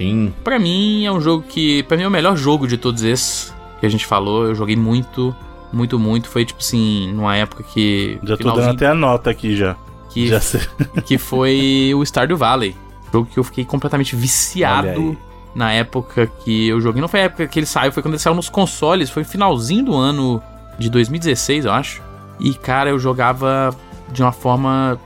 Sim. 0.00 0.32
Pra 0.42 0.58
mim 0.58 1.04
é 1.04 1.12
um 1.12 1.20
jogo 1.20 1.44
que. 1.46 1.82
Pra 1.82 1.94
mim 1.94 2.04
é 2.04 2.08
o 2.08 2.10
melhor 2.10 2.34
jogo 2.34 2.66
de 2.66 2.78
todos 2.78 3.02
esses 3.02 3.54
que 3.78 3.84
a 3.84 3.88
gente 3.88 4.06
falou. 4.06 4.46
Eu 4.46 4.54
joguei 4.54 4.74
muito, 4.74 5.36
muito, 5.70 5.98
muito. 5.98 6.26
Foi 6.26 6.42
tipo 6.42 6.58
assim, 6.58 7.12
numa 7.12 7.36
época 7.36 7.62
que. 7.62 8.18
Já 8.22 8.34
tô 8.38 8.50
dando 8.50 8.70
até 8.70 8.86
a 8.86 8.94
nota 8.94 9.28
aqui 9.28 9.54
já. 9.54 9.76
que, 10.08 10.26
Já 10.28 10.40
sei. 10.40 10.62
que 11.04 11.18
foi 11.18 11.92
o 11.94 12.02
Stardew 12.02 12.38
Valley. 12.38 12.74
Jogo 13.12 13.28
que 13.30 13.38
eu 13.38 13.44
fiquei 13.44 13.62
completamente 13.62 14.16
viciado 14.16 15.18
na 15.54 15.70
época 15.70 16.26
que 16.26 16.68
eu 16.68 16.80
joguei. 16.80 17.02
Não 17.02 17.08
foi 17.08 17.20
a 17.20 17.24
época 17.24 17.46
que 17.46 17.58
ele 17.58 17.66
saiu, 17.66 17.92
foi 17.92 18.02
quando 18.02 18.14
ele 18.14 18.22
saiu 18.22 18.34
nos 18.34 18.48
consoles. 18.48 19.10
Foi 19.10 19.22
finalzinho 19.22 19.84
do 19.84 19.94
ano 19.94 20.42
de 20.78 20.88
2016, 20.88 21.66
eu 21.66 21.72
acho. 21.72 22.00
E, 22.38 22.54
cara, 22.54 22.88
eu 22.88 22.98
jogava 22.98 23.76
de 24.10 24.22
uma 24.22 24.32
forma 24.32 24.98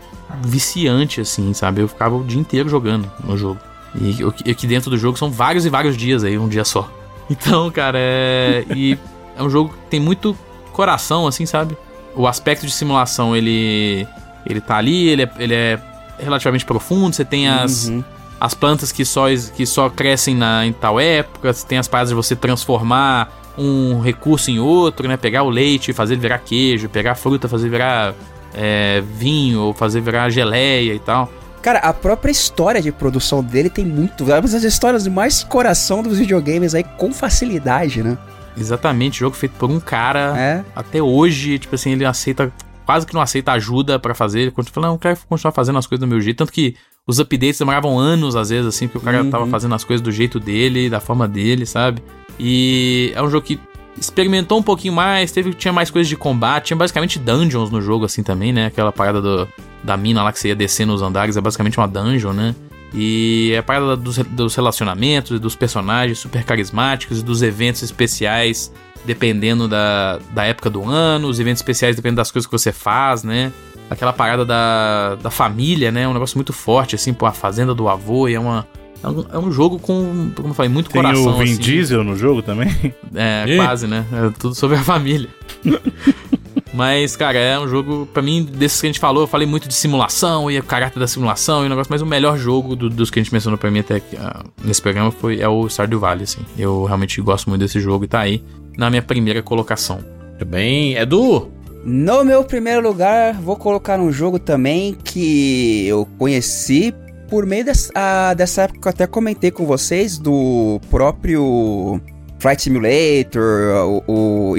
viciante, 0.42 1.20
assim, 1.20 1.52
sabe? 1.54 1.80
Eu 1.80 1.88
ficava 1.88 2.14
o 2.16 2.24
dia 2.24 2.40
inteiro 2.40 2.68
jogando 2.68 3.10
no 3.22 3.36
jogo. 3.36 3.58
E 4.00 4.20
eu- 4.20 4.28
aqui 4.50 4.66
dentro 4.66 4.90
do 4.90 4.98
jogo 4.98 5.16
são 5.18 5.30
vários 5.30 5.64
e 5.64 5.70
vários 5.70 5.96
dias 5.96 6.24
aí, 6.24 6.38
um 6.38 6.48
dia 6.48 6.64
só. 6.64 6.88
Então, 7.30 7.70
cara, 7.70 7.96
é. 7.98 8.64
E 8.74 8.98
é 9.36 9.42
um 9.42 9.48
jogo 9.48 9.70
que 9.70 9.90
tem 9.90 9.98
muito 9.98 10.36
coração, 10.74 11.26
assim, 11.26 11.46
sabe? 11.46 11.74
O 12.14 12.26
aspecto 12.26 12.66
de 12.66 12.72
simulação, 12.72 13.34
ele. 13.34 14.06
Ele 14.44 14.60
tá 14.60 14.76
ali, 14.76 15.08
ele 15.08 15.22
é, 15.22 15.30
ele 15.38 15.54
é 15.54 15.78
relativamente 16.18 16.66
profundo, 16.66 17.14
você 17.16 17.24
tem 17.24 17.48
as, 17.48 17.88
Uhum. 17.88 18.04
as 18.38 18.52
plantas 18.52 18.92
que 18.92 19.06
só, 19.06 19.24
que 19.56 19.64
só 19.64 19.88
crescem 19.88 20.34
na, 20.36 20.66
em 20.66 20.72
tal 20.74 21.00
época, 21.00 21.50
você 21.50 21.66
tem 21.66 21.78
as 21.78 21.88
paradas 21.88 22.10
de 22.10 22.14
você 22.14 22.36
transformar 22.36 23.32
um 23.56 24.00
recurso 24.00 24.50
em 24.50 24.58
outro, 24.58 25.08
né? 25.08 25.16
Pegar 25.16 25.44
o 25.44 25.48
leite 25.48 25.94
fazer 25.94 26.12
ele 26.12 26.20
virar 26.20 26.38
queijo, 26.40 26.90
pegar 26.90 27.12
a 27.12 27.14
fruta, 27.14 27.48
fazer 27.48 27.70
virar 27.70 28.12
é, 28.54 29.02
vinho, 29.16 29.60
ou 29.60 29.74
fazer 29.74 30.00
virar 30.00 30.30
geleia 30.30 30.94
e 30.94 30.98
tal. 30.98 31.30
Cara, 31.62 31.78
a 31.78 31.92
própria 31.94 32.30
história 32.30 32.80
de 32.82 32.92
produção 32.92 33.42
dele 33.42 33.70
tem 33.70 33.84
muito. 33.86 34.30
É 34.30 34.34
uma 34.34 34.42
das 34.42 34.62
histórias 34.64 35.04
de 35.04 35.10
mais 35.10 35.42
coração 35.42 36.02
dos 36.02 36.18
videogames 36.18 36.74
aí 36.74 36.84
com 36.84 37.12
facilidade, 37.12 38.02
né? 38.02 38.18
Exatamente, 38.56 39.18
jogo 39.20 39.34
feito 39.34 39.52
por 39.58 39.70
um 39.70 39.80
cara. 39.80 40.34
É. 40.38 40.64
Até 40.76 41.02
hoje, 41.02 41.58
tipo 41.58 41.74
assim, 41.74 41.92
ele 41.92 42.04
aceita. 42.04 42.52
Quase 42.86 43.06
que 43.06 43.14
não 43.14 43.22
aceita 43.22 43.52
ajuda 43.52 43.98
pra 43.98 44.14
fazer. 44.14 44.40
Ele 44.40 44.50
continua 44.50 44.74
falando, 44.74 44.88
não, 44.90 44.94
eu 44.96 44.98
quero 44.98 45.18
continuar 45.26 45.52
fazendo 45.52 45.78
as 45.78 45.86
coisas 45.86 46.00
do 46.00 46.06
meu 46.06 46.20
jeito. 46.20 46.36
Tanto 46.36 46.52
que 46.52 46.76
os 47.06 47.18
updates 47.18 47.58
demoravam 47.58 47.98
anos, 47.98 48.36
às 48.36 48.50
vezes, 48.50 48.66
assim, 48.66 48.86
porque 48.86 48.98
o 48.98 49.00
cara 49.00 49.22
Uhum. 49.22 49.30
tava 49.30 49.46
fazendo 49.46 49.74
as 49.74 49.82
coisas 49.84 50.02
do 50.02 50.12
jeito 50.12 50.38
dele, 50.38 50.90
da 50.90 51.00
forma 51.00 51.26
dele, 51.26 51.64
sabe? 51.64 52.02
E 52.38 53.10
é 53.14 53.22
um 53.22 53.30
jogo 53.30 53.46
que 53.46 53.58
experimentou 53.98 54.58
um 54.58 54.62
pouquinho 54.62 54.92
mais, 54.92 55.32
teve, 55.32 55.54
tinha 55.54 55.72
mais 55.72 55.90
coisas 55.90 56.08
de 56.08 56.16
combate, 56.16 56.66
tinha 56.66 56.76
basicamente 56.76 57.18
dungeons 57.18 57.70
no 57.70 57.80
jogo, 57.80 58.04
assim, 58.04 58.22
também, 58.22 58.52
né? 58.52 58.66
Aquela 58.66 58.92
parada 58.92 59.20
do, 59.20 59.48
da 59.82 59.96
mina 59.96 60.22
lá 60.22 60.32
que 60.32 60.38
você 60.38 60.48
ia 60.48 60.56
descendo 60.56 60.92
os 60.92 61.02
andares, 61.02 61.36
é 61.36 61.40
basicamente 61.40 61.78
uma 61.78 61.88
dungeon, 61.88 62.32
né? 62.32 62.54
E 62.92 63.50
é 63.52 63.58
a 63.58 63.62
parada 63.62 63.96
dos, 63.96 64.18
dos 64.18 64.54
relacionamentos 64.54 65.40
dos 65.40 65.56
personagens 65.56 66.18
super 66.18 66.44
carismáticos 66.44 67.22
dos 67.22 67.42
eventos 67.42 67.82
especiais 67.82 68.72
dependendo 69.04 69.68
da, 69.68 70.18
da 70.30 70.44
época 70.44 70.70
do 70.70 70.88
ano, 70.88 71.28
os 71.28 71.38
eventos 71.38 71.60
especiais 71.60 71.96
dependendo 71.96 72.16
das 72.16 72.30
coisas 72.30 72.46
que 72.46 72.52
você 72.52 72.72
faz, 72.72 73.22
né? 73.22 73.52
Aquela 73.90 74.12
parada 74.12 74.44
da, 74.44 75.16
da 75.16 75.30
família, 75.30 75.92
né? 75.92 76.08
Um 76.08 76.14
negócio 76.14 76.38
muito 76.38 76.52
forte, 76.52 76.94
assim, 76.94 77.12
pô, 77.12 77.26
a 77.26 77.32
fazenda 77.32 77.74
do 77.74 77.88
avô, 77.88 78.28
e 78.28 78.34
é 78.34 78.40
uma. 78.40 78.66
É 79.02 79.08
um, 79.08 79.24
é 79.34 79.38
um 79.38 79.52
jogo 79.52 79.78
com, 79.78 80.30
como 80.34 80.48
eu 80.48 80.54
falei, 80.54 80.70
muito 80.70 80.88
Tem 80.90 81.02
coração. 81.02 81.26
o 81.26 81.38
Vin 81.38 81.52
assim. 81.52 81.56
Diesel 81.60 82.02
no 82.04 82.16
jogo 82.16 82.40
também? 82.42 82.68
É, 83.14 83.44
Ih. 83.46 83.56
quase, 83.56 83.86
né? 83.86 84.04
É 84.12 84.30
tudo 84.38 84.54
sobre 84.54 84.76
a 84.76 84.82
família. 84.82 85.28
mas, 86.72 87.14
cara, 87.14 87.38
é 87.38 87.58
um 87.58 87.68
jogo, 87.68 88.06
pra 88.12 88.20
mim, 88.22 88.42
desses 88.42 88.80
que 88.80 88.86
a 88.86 88.90
gente 88.90 88.98
falou, 88.98 89.22
eu 89.22 89.26
falei 89.26 89.46
muito 89.46 89.68
de 89.68 89.74
simulação 89.74 90.50
e 90.50 90.58
o 90.58 90.62
caráter 90.64 90.98
da 90.98 91.06
simulação 91.06 91.62
e 91.62 91.66
o 91.66 91.68
negócio, 91.68 91.90
mas 91.90 92.02
o 92.02 92.06
melhor 92.06 92.36
jogo 92.38 92.74
do- 92.74 92.90
dos 92.90 93.10
que 93.10 93.20
a 93.20 93.22
gente 93.22 93.32
mencionou 93.32 93.56
pra 93.58 93.70
mim 93.70 93.78
até 93.80 93.96
aqui, 93.96 94.16
ah, 94.16 94.42
nesse 94.64 94.82
programa 94.82 95.10
foi 95.12 95.40
é 95.40 95.48
o 95.48 95.68
Stardew 95.68 96.00
Valley, 96.00 96.24
assim. 96.24 96.40
Eu 96.58 96.84
realmente 96.84 97.20
gosto 97.20 97.48
muito 97.48 97.60
desse 97.60 97.78
jogo 97.80 98.04
e 98.04 98.08
tá 98.08 98.20
aí 98.20 98.42
na 98.76 98.90
minha 98.90 99.02
primeira 99.02 99.42
colocação. 99.42 100.00
Muito 100.30 100.44
bem. 100.46 100.94
Edu, 100.96 101.48
No 101.84 102.24
meu 102.24 102.42
primeiro 102.42 102.82
lugar, 102.82 103.34
vou 103.34 103.56
colocar 103.56 104.00
um 104.00 104.10
jogo 104.10 104.38
também 104.38 104.96
que 105.04 105.86
eu 105.86 106.08
conheci 106.18 106.92
por 107.28 107.46
meio 107.46 107.64
dessa, 107.64 107.90
ah, 107.94 108.34
dessa 108.34 108.62
época 108.62 108.80
que 108.80 108.88
eu 108.88 108.90
até 108.90 109.06
comentei 109.06 109.50
com 109.50 109.66
vocês, 109.66 110.18
do 110.18 110.80
próprio 110.90 112.00
Flight 112.38 112.62
Simulator, 112.62 114.02
o, 114.06 114.52
o. 114.52 114.54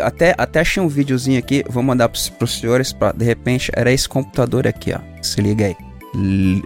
Até, 0.00 0.34
até 0.38 0.60
achei 0.60 0.82
um 0.82 0.88
videozinho 0.88 1.38
aqui, 1.38 1.64
vou 1.68 1.82
mandar 1.82 2.08
pros, 2.08 2.28
pros 2.28 2.58
senhores, 2.58 2.92
pra, 2.92 3.12
de 3.12 3.24
repente, 3.24 3.70
era 3.74 3.92
esse 3.92 4.08
computador 4.08 4.66
aqui, 4.66 4.92
ó. 4.92 5.00
Se 5.22 5.40
liga 5.40 5.66
aí. 5.66 5.76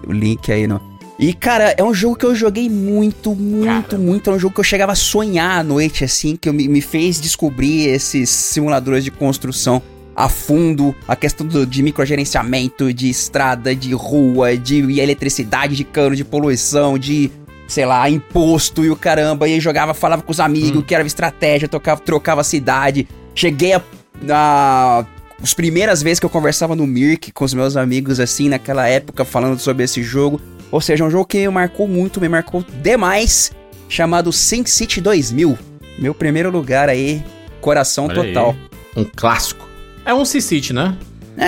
O 0.06 0.12
link 0.12 0.50
aí 0.52 0.66
no. 0.66 0.80
E, 1.18 1.32
cara, 1.32 1.74
é 1.76 1.82
um 1.82 1.94
jogo 1.94 2.16
que 2.16 2.26
eu 2.26 2.34
joguei 2.34 2.68
muito, 2.68 3.34
muito, 3.34 3.90
Cara. 3.90 3.98
muito. 3.98 4.30
É 4.30 4.32
um 4.32 4.38
jogo 4.38 4.54
que 4.54 4.60
eu 4.60 4.64
chegava 4.64 4.92
a 4.92 4.96
sonhar 4.96 5.60
à 5.60 5.62
noite, 5.62 6.04
assim, 6.04 6.36
que 6.36 6.50
me, 6.50 6.66
me 6.66 6.80
fez 6.80 7.20
descobrir 7.20 7.88
esses 7.88 8.30
simuladores 8.30 9.04
de 9.04 9.10
construção 9.10 9.80
a 10.16 10.28
fundo, 10.28 10.94
a 11.08 11.16
questão 11.16 11.46
do- 11.46 11.66
de 11.66 11.82
microgerenciamento, 11.82 12.92
de 12.92 13.08
estrada, 13.08 13.74
de 13.74 13.92
rua, 13.94 14.56
de 14.56 15.00
eletricidade, 15.00 15.74
de 15.76 15.84
cano, 15.84 16.14
de 16.14 16.24
poluição, 16.24 16.98
de, 16.98 17.30
sei 17.66 17.84
lá, 17.86 18.08
imposto 18.08 18.84
e 18.84 18.90
o 18.90 18.96
caramba. 18.96 19.48
E 19.48 19.54
aí 19.54 19.60
jogava, 19.60 19.92
falava 19.94 20.22
com 20.22 20.30
os 20.32 20.40
amigos, 20.40 20.84
que 20.86 20.94
era 20.94 21.04
estratégia, 21.06 21.66
tocava, 21.68 22.00
trocava 22.00 22.40
a 22.40 22.44
cidade. 22.44 23.08
Cheguei 23.34 23.72
a. 23.74 23.82
a 24.30 25.04
as 25.42 25.52
primeiras 25.52 26.00
vezes 26.00 26.18
que 26.20 26.24
eu 26.24 26.30
conversava 26.30 26.74
no 26.74 26.86
Mirk 26.86 27.30
com 27.32 27.44
os 27.44 27.52
meus 27.52 27.76
amigos, 27.76 28.18
assim, 28.18 28.48
naquela 28.48 28.88
época, 28.88 29.26
falando 29.26 29.58
sobre 29.58 29.84
esse 29.84 30.02
jogo. 30.02 30.40
Ou 30.70 30.80
seja, 30.80 31.04
um 31.04 31.10
jogo 31.10 31.26
que 31.26 31.36
me 31.38 31.48
marcou 31.48 31.86
muito, 31.86 32.18
me 32.18 32.28
marcou 32.30 32.64
demais, 32.80 33.52
chamado 33.86 34.32
SimCity 34.32 35.02
2000. 35.02 35.58
Meu 35.98 36.14
primeiro 36.14 36.50
lugar 36.50 36.88
aí, 36.88 37.22
coração 37.60 38.06
Olha 38.06 38.14
total. 38.24 38.56
aí. 38.96 39.02
um 39.02 39.04
clássico. 39.04 39.63
É 40.04 40.12
um 40.14 40.24
C-City, 40.24 40.72
né? 40.72 40.96
É, 41.36 41.46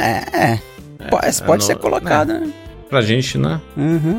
é. 0.52 0.58
Pode, 1.10 1.26
é 1.26 1.32
pode 1.44 1.62
no- 1.62 1.66
ser 1.66 1.76
colocado, 1.76 2.28
né? 2.32 2.50
Pra 2.88 3.00
gente, 3.02 3.36
né? 3.38 3.60
Uhum. 3.76 4.18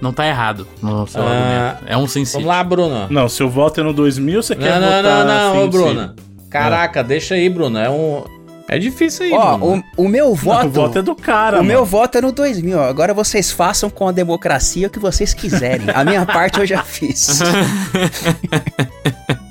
Não 0.00 0.12
tá 0.12 0.26
errado 0.26 0.66
no 0.82 1.06
seu 1.06 1.22
Ah. 1.22 1.78
É 1.86 1.96
um 1.96 2.06
Sin 2.06 2.24
City. 2.24 2.38
Vamos 2.42 2.48
lá, 2.48 2.62
Bruno. 2.64 3.06
Não, 3.10 3.28
se 3.28 3.42
o 3.42 3.48
voto 3.48 3.80
é 3.80 3.84
no 3.84 3.92
2000, 3.92 4.42
você 4.42 4.54
quer 4.56 4.78
Não, 4.78 4.80
não, 4.80 4.96
votar 4.96 5.02
não, 5.02 5.26
não, 5.26 5.50
assim, 5.52 5.58
ô, 5.62 5.68
Bruno. 5.70 6.14
Caraca, 6.50 7.02
deixa 7.02 7.34
aí, 7.34 7.48
Bruno. 7.48 7.78
É 7.78 7.88
um. 7.88 8.24
É 8.66 8.78
difícil 8.78 9.26
aí, 9.26 9.32
Ó, 9.32 9.56
Bruno. 9.58 9.84
o, 9.96 10.02
o 10.04 10.08
meu 10.08 10.28
Não, 10.28 10.34
voto. 10.34 10.66
o 10.66 10.70
voto 10.70 10.98
é 10.98 11.02
do 11.02 11.14
cara, 11.14 11.56
o 11.56 11.58
mano. 11.58 11.68
meu 11.68 11.84
voto 11.84 12.16
é 12.18 12.20
no 12.22 12.32
2000. 12.32 12.78
ó. 12.78 12.84
Agora 12.88 13.12
vocês 13.14 13.50
façam 13.50 13.88
com 13.90 14.08
a 14.08 14.12
democracia 14.12 14.86
o 14.86 14.90
que 14.90 14.98
vocês 14.98 15.32
quiserem. 15.34 15.86
A 15.94 16.02
minha 16.04 16.24
parte 16.26 16.58
eu 16.60 16.66
já 16.66 16.82
fiz. 16.82 17.40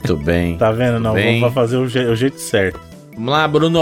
Muito 0.03 0.17
bem. 0.17 0.57
Tá 0.57 0.71
vendo? 0.71 0.99
Não, 0.99 1.13
Bem. 1.13 1.39
vamos 1.39 1.53
fazer 1.53 1.77
o, 1.77 1.88
je- 1.88 2.05
o 2.05 2.15
jeito 2.15 2.39
certo. 2.39 2.80
Vamos 3.15 3.31
lá, 3.31 3.48
Bruno. 3.48 3.80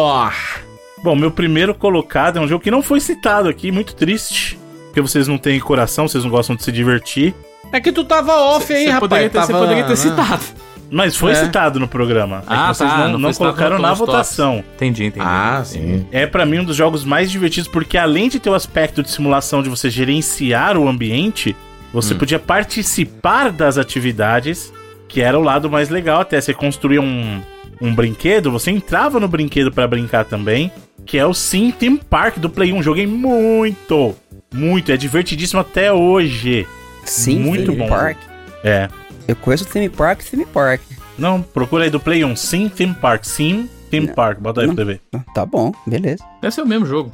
Bom, 1.03 1.15
meu 1.15 1.31
primeiro 1.31 1.73
colocado 1.73 2.37
é 2.37 2.41
um 2.41 2.47
jogo 2.47 2.63
que 2.63 2.69
não 2.71 2.81
foi 2.83 2.99
citado 2.99 3.49
aqui, 3.49 3.71
muito 3.71 3.95
triste. 3.95 4.57
Porque 4.87 5.01
vocês 5.01 5.27
não 5.27 5.37
têm 5.37 5.59
coração, 5.59 6.07
vocês 6.07 6.23
não 6.23 6.29
gostam 6.31 6.55
de 6.55 6.63
se 6.63 6.71
divertir. 6.71 7.33
É 7.71 7.79
que 7.79 7.91
tu 7.91 8.03
tava 8.03 8.33
off 8.35 8.71
aí, 8.73 8.83
Você 8.85 8.91
rapaz. 8.91 8.99
poderia 9.09 9.29
ter, 9.29 9.39
você 9.39 9.47
tava, 9.53 9.59
poderia 9.59 9.83
ter 9.83 9.89
né? 9.89 9.95
citado. 9.95 10.43
Mas 10.91 11.15
foi 11.15 11.31
É. 11.31 11.35
citado 11.35 11.79
no 11.79 11.87
programa. 11.87 12.39
É 12.39 12.41
que 12.41 12.45
Ah, 12.53 12.73
vocês 12.73 12.89
tá, 12.89 13.07
não, 13.07 13.17
não 13.17 13.33
colocaram 13.33 13.79
na 13.79 13.87
Todos 13.95 13.99
Tops. 13.99 14.11
votação. 14.13 14.63
Entendi, 14.75 15.05
entendi. 15.05 15.25
Ah, 15.25 15.61
sim. 15.63 16.05
É 16.11 16.27
pra 16.27 16.45
mim 16.45 16.59
um 16.59 16.65
dos 16.65 16.75
jogos 16.75 17.05
mais 17.05 17.31
divertidos, 17.31 17.69
porque 17.69 17.97
além 17.97 18.27
de 18.27 18.41
ter 18.41 18.49
o 18.49 18.53
aspecto 18.53 19.01
de 19.01 19.09
simulação 19.09 19.63
de 19.63 19.69
você 19.69 19.89
gerenciar 19.89 20.77
o 20.77 20.89
ambiente, 20.89 21.55
você 21.93 22.13
Hum. 22.13 22.17
podia 22.17 22.39
participar 22.39 23.51
das 23.53 23.77
atividades, 23.77 24.73
que 25.07 25.21
era 25.21 25.39
o 25.39 25.41
lado 25.41 25.69
mais 25.69 25.87
legal 25.89 26.19
até. 26.19 26.41
Você 26.41 26.53
construía 26.53 27.01
um, 27.01 27.41
um 27.81 27.93
brinquedo, 27.93 28.51
você 28.51 28.71
entrava 28.71 29.19
no 29.19 29.27
brinquedo 29.27 29.71
pra 29.71 29.87
brincar 29.87 30.23
também, 30.23 30.71
que 31.05 31.17
é 31.17 31.25
o 31.25 31.33
Sim 31.33 31.71
Theme 31.71 31.97
Park 31.97 32.37
do 32.37 32.49
Play 32.49 32.71
1. 32.71 32.83
Joguei 32.83 33.07
muito, 33.07 34.15
muito. 34.53 34.91
É 34.91 34.97
divertidíssimo 34.97 35.59
até 35.59 35.91
hoje. 35.91 36.67
Sim, 37.03 37.39
Muito 37.39 37.71
Theme 37.71 37.77
bom. 37.79 37.89
Park. 37.89 38.17
É. 38.63 38.87
Eu 39.27 39.35
conheço 39.35 39.63
o 39.63 39.67
Theme 39.67 39.89
Park, 39.89 40.21
Theme 40.21 40.45
Park. 40.45 40.81
Não, 41.17 41.41
procura 41.41 41.83
aí 41.83 41.89
do 41.89 41.99
Play 41.99 42.23
1. 42.23 42.35
Sim 42.35 42.69
Theme 42.69 42.93
Park. 42.93 43.23
Sim 43.25 43.67
Theme 43.89 44.07
Park. 44.09 44.39
Bota 44.39 44.61
aí 44.61 44.67
pra 44.67 44.75
você 44.75 44.85
ver. 44.85 45.01
Tá 45.33 45.45
bom, 45.45 45.73
beleza. 45.85 46.23
Deve 46.41 46.53
ser 46.53 46.61
o 46.61 46.67
mesmo 46.67 46.85
jogo. 46.85 47.11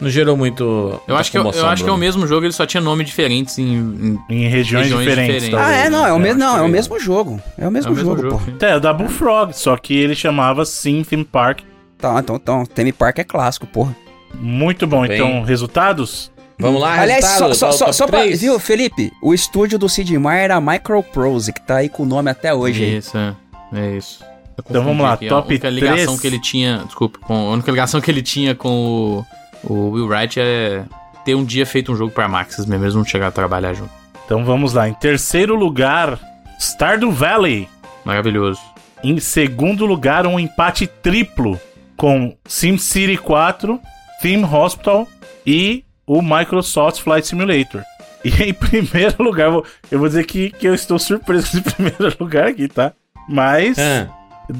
Não 0.00 0.08
gerou 0.08 0.36
muito. 0.36 1.00
Eu 1.06 1.16
acho, 1.16 1.30
que, 1.30 1.36
eu, 1.36 1.42
eu 1.42 1.48
acho 1.48 1.58
que 1.58 1.88
é 1.88 1.92
o 1.92 1.94
Bruno. 1.94 1.98
mesmo 1.98 2.26
jogo, 2.26 2.46
ele 2.46 2.52
só 2.52 2.64
tinha 2.64 2.80
nome 2.80 3.04
diferentes 3.04 3.58
em. 3.58 3.64
em- 3.74 4.18
Em 4.30 4.48
regiões, 4.48 4.84
Regiões 4.84 5.06
diferentes. 5.08 5.42
diferentes. 5.44 5.66
ah, 5.68 5.72
é, 5.76 5.90
não, 5.90 6.06
é 6.06 6.12
o 6.12 6.18
mesmo, 6.18 6.42
acho 6.42 6.52
não, 6.52 6.58
é 6.58 6.66
o 6.66 6.68
mesmo 6.68 6.98
jogo. 6.98 7.40
É 7.58 7.68
o 7.68 7.70
mesmo, 7.70 7.90
é 7.90 7.92
o 7.92 7.94
mesmo 7.96 8.10
jogo, 8.16 8.22
jogo. 8.30 8.38
pô. 8.44 8.50
sim. 8.50 8.56
É, 8.66 8.76
o 8.76 8.80
da 8.80 8.92
Bullfrog, 8.92 9.52
só 9.52 9.76
que 9.76 9.94
ele 9.94 10.14
chamava 10.14 10.64
Sim 10.64 11.02
Theme 11.04 11.24
Park. 11.24 11.60
Tá, 11.98 12.18
então, 12.18 12.36
então, 12.36 12.64
Theme 12.64 12.92
Park 12.92 13.18
é 13.18 13.24
clássico, 13.24 13.66
porra. 13.66 13.94
Muito 14.34 14.86
bom. 14.86 15.06
Bem. 15.06 15.16
Então, 15.16 15.42
resultados? 15.42 16.30
Vamos 16.58 16.80
lá, 16.80 17.00
Aliás, 17.00 17.24
só, 17.24 17.48
resultado, 17.48 17.72
só, 17.72 17.92
só, 17.92 18.06
pra. 18.06 18.24
Viu, 18.26 18.58
Felipe? 18.58 19.10
O 19.22 19.32
estúdio 19.34 19.78
do 19.78 19.88
Sid 19.88 20.16
Meier 20.18 20.44
era 20.44 20.56
a 20.56 20.60
Microprose, 20.60 21.52
que 21.52 21.60
tá 21.60 21.76
aí 21.76 21.88
com 21.88 22.02
o 22.02 22.06
nome 22.06 22.30
até 22.30 22.52
hoje. 22.54 22.96
Isso, 22.98 23.16
é. 23.16 23.34
É 23.72 23.96
isso. 23.96 24.22
Então 24.68 24.84
vamos 24.84 25.02
lá, 25.02 25.14
aqui, 25.14 25.26
top 25.26 25.46
A 25.46 25.48
única 25.48 25.70
ligação 25.70 26.18
que 26.18 26.26
ele 26.26 26.38
tinha. 26.38 26.82
Desculpa, 26.84 27.18
com, 27.20 27.34
a 27.34 27.52
única 27.52 27.70
ligação 27.70 27.98
que 27.98 28.10
ele 28.10 28.20
tinha 28.20 28.54
com 28.54 28.68
o, 28.68 29.24
o 29.64 29.90
Will 29.90 30.06
Wright 30.06 30.38
é 30.40 30.84
ter 31.24 31.34
um 31.34 31.44
dia 31.44 31.66
feito 31.66 31.92
um 31.92 31.96
jogo 31.96 32.12
pra 32.12 32.28
Maxis 32.28 32.64
mesmo, 32.66 32.84
eles 32.84 32.94
não 32.94 33.04
chegaram 33.04 33.28
a 33.28 33.32
trabalhar 33.32 33.74
junto. 33.74 33.90
Então 34.24 34.44
vamos 34.44 34.72
lá. 34.72 34.88
Em 34.88 34.94
terceiro 34.94 35.54
lugar, 35.54 36.18
Stardew 36.58 37.10
Valley. 37.12 37.68
Maravilhoso. 38.04 38.60
Em 39.02 39.18
segundo 39.18 39.84
lugar, 39.86 40.26
um 40.26 40.38
empate 40.38 40.86
triplo 40.86 41.58
com 41.96 42.34
SimCity 42.46 43.16
4, 43.16 43.80
Theme 44.22 44.44
Hospital 44.44 45.06
e 45.46 45.84
o 46.06 46.22
Microsoft 46.22 47.00
Flight 47.02 47.26
Simulator. 47.26 47.82
E 48.22 48.28
em 48.42 48.52
primeiro 48.52 49.22
lugar, 49.22 49.46
eu 49.46 49.52
vou- 49.52 49.66
eu 49.90 49.98
vou 49.98 50.06
dizer 50.06 50.26
que, 50.26 50.50
que 50.50 50.68
eu 50.68 50.74
estou 50.74 50.98
surpreso 50.98 51.50
com 51.52 51.56
esse 51.56 51.62
primeiro 51.74 52.14
lugar 52.20 52.48
aqui, 52.48 52.68
tá? 52.68 52.92
Mas 53.26 53.78
Ah, 53.78 54.08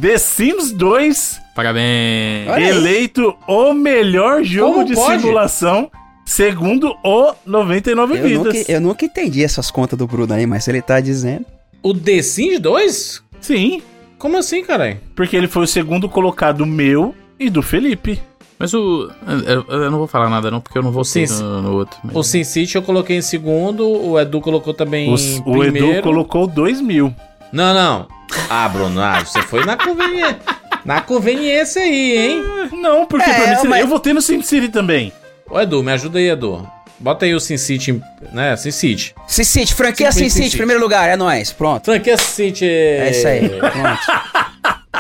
The 0.01 0.17
Sims 0.17 0.73
2 0.73 1.39
Parabéns. 1.61 2.49
Eleito 2.77 3.37
o 3.47 3.73
melhor 3.75 4.43
jogo 4.43 4.73
Como 4.75 4.87
de 4.87 4.95
pode? 4.95 5.21
simulação, 5.21 5.91
segundo 6.25 6.95
o 7.05 7.35
99 7.45 8.17
Eu 8.19 8.23
Vidas. 8.23 8.55
nunca, 8.57 8.73
eu 8.73 8.81
nunca 8.81 9.05
entendi 9.05 9.45
essas 9.45 9.71
contas 9.71 9.99
do 9.99 10.07
Bruno 10.07 10.33
aí, 10.33 10.47
mas 10.47 10.67
ele 10.69 10.81
tá 10.81 11.01
dizendo. 11.01 11.45
o 11.83 11.93
The 11.95 12.23
Sims 12.23 12.61
2? 12.61 13.23
Sim, 13.41 13.83
Como 14.19 14.37
assim, 14.39 14.65
caralho? 14.65 14.99
porque 15.15 15.37
ele 15.37 15.49
foi 15.49 15.65
o 15.65 15.67
segundo 15.67 16.09
colocado 16.09 16.65
meu 16.67 17.15
e 17.39 17.49
do 17.51 17.63
Felipe. 17.63 18.21
Mas 18.59 18.75
o. 18.75 19.11
Eu, 19.47 19.65
eu 19.69 19.91
não 19.91 19.97
vou 19.99 20.07
falar 20.07 20.29
nada, 20.29 20.51
não, 20.51 20.61
porque 20.61 20.77
eu 20.77 20.83
não 20.83 20.93
vou 20.93 21.03
ser 21.05 21.27
no, 21.31 21.63
no 21.63 21.73
outro. 21.77 21.99
mas- 22.05 22.15
O 22.15 22.23
Sin 22.23 22.45
City 22.45 22.77
eu 22.77 22.83
coloquei 22.83 23.17
em 23.17 23.23
segundo, 23.23 23.87
o 23.89 24.21
Edu 24.21 24.39
colocou 24.43 24.75
também 24.75 25.09
O, 25.11 25.17
em 25.17 25.43
o 25.47 25.63
Edu 25.65 25.73
primeiro. 25.73 26.03
colocou 26.03 26.47
2 26.47 26.81
mil. 26.83 27.15
Não, 27.51 27.73
não. 27.73 28.07
Ah, 28.51 28.69
Bruno, 28.69 29.01
ah, 29.01 29.25
você 29.25 29.41
foi 29.43 29.65
na 29.65 29.77
conveniência. 29.79 30.39
Na 30.85 31.01
conveniência 31.01 31.83
aí, 31.83 32.17
hein? 32.19 32.43
Não, 32.81 33.07
porque 33.07 33.29
É, 33.29 33.35
pra 33.35 33.63
mim, 33.63 33.69
mas- 33.69 33.81
eu 33.81 33.87
votei 33.87 34.13
no 34.13 34.21
SimCity 34.23 34.69
também. 34.69 35.13
Ô, 35.51 35.61
Edu, 35.61 35.83
me 35.83 35.93
ajuda 35.93 36.19
aí, 36.19 36.29
Edu. 36.31 36.67
Bota 36.99 37.25
aí 37.25 37.35
o 37.35 37.41
Sin 37.41 37.57
City, 37.57 37.99
né? 38.33 38.55
Sin 38.57 38.71
City. 38.71 39.15
Sin 39.27 39.43
City, 39.45 39.75
franquia 39.75 40.13
Sim, 40.13 40.19
Sin 40.19 40.25
Sin 40.25 40.31
City, 40.31 40.45
City. 40.47 40.57
primeiro 40.59 40.83
lugar, 40.83 41.09
é 41.09 41.17
nóis, 41.17 41.51
pronto. 41.51 41.87
Franquia 41.87 42.17
Sin 42.19 42.25
City. 42.49 42.67
É 42.67 43.11
isso 43.11 43.27
aí, 43.27 43.49
pronto. 43.49 44.41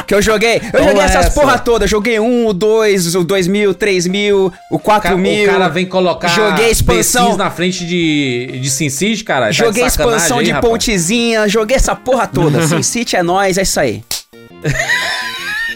Que 0.06 0.14
eu 0.14 0.22
joguei, 0.22 0.56
eu 0.56 0.70
Toma 0.72 0.84
joguei 0.88 1.02
essas 1.02 1.26
essa. 1.26 1.40
porra 1.40 1.58
toda. 1.58 1.86
Joguei 1.86 2.18
um, 2.18 2.46
o 2.46 2.52
dois, 2.52 3.14
o 3.14 3.22
dois 3.22 3.46
mil, 3.46 3.74
três 3.74 4.06
mil, 4.06 4.52
o 4.70 4.78
quatro 4.78 5.10
Ca- 5.10 5.16
mil. 5.16 5.44
O 5.48 5.52
cara 5.52 5.68
vem 5.68 5.84
colocar 5.86 6.28
Joguei 6.28 6.70
expansão. 6.70 7.36
Na 7.36 7.50
frente 7.50 7.84
de, 7.84 8.58
de 8.60 8.70
Sin 8.70 8.88
City, 8.88 9.22
cara. 9.22 9.46
Tá 9.46 9.52
Joguei 9.52 9.82
de 9.84 9.88
expansão 9.88 10.38
aí, 10.38 10.44
de 10.46 10.50
rapaz. 10.52 10.70
pontezinha, 10.72 11.48
joguei 11.48 11.76
essa 11.76 11.94
porra 11.94 12.26
toda. 12.26 12.62
Sin 12.66 12.82
City 12.82 13.14
é 13.16 13.22
nóis, 13.22 13.58
é 13.58 13.62
isso 13.62 13.78
aí. 13.78 14.02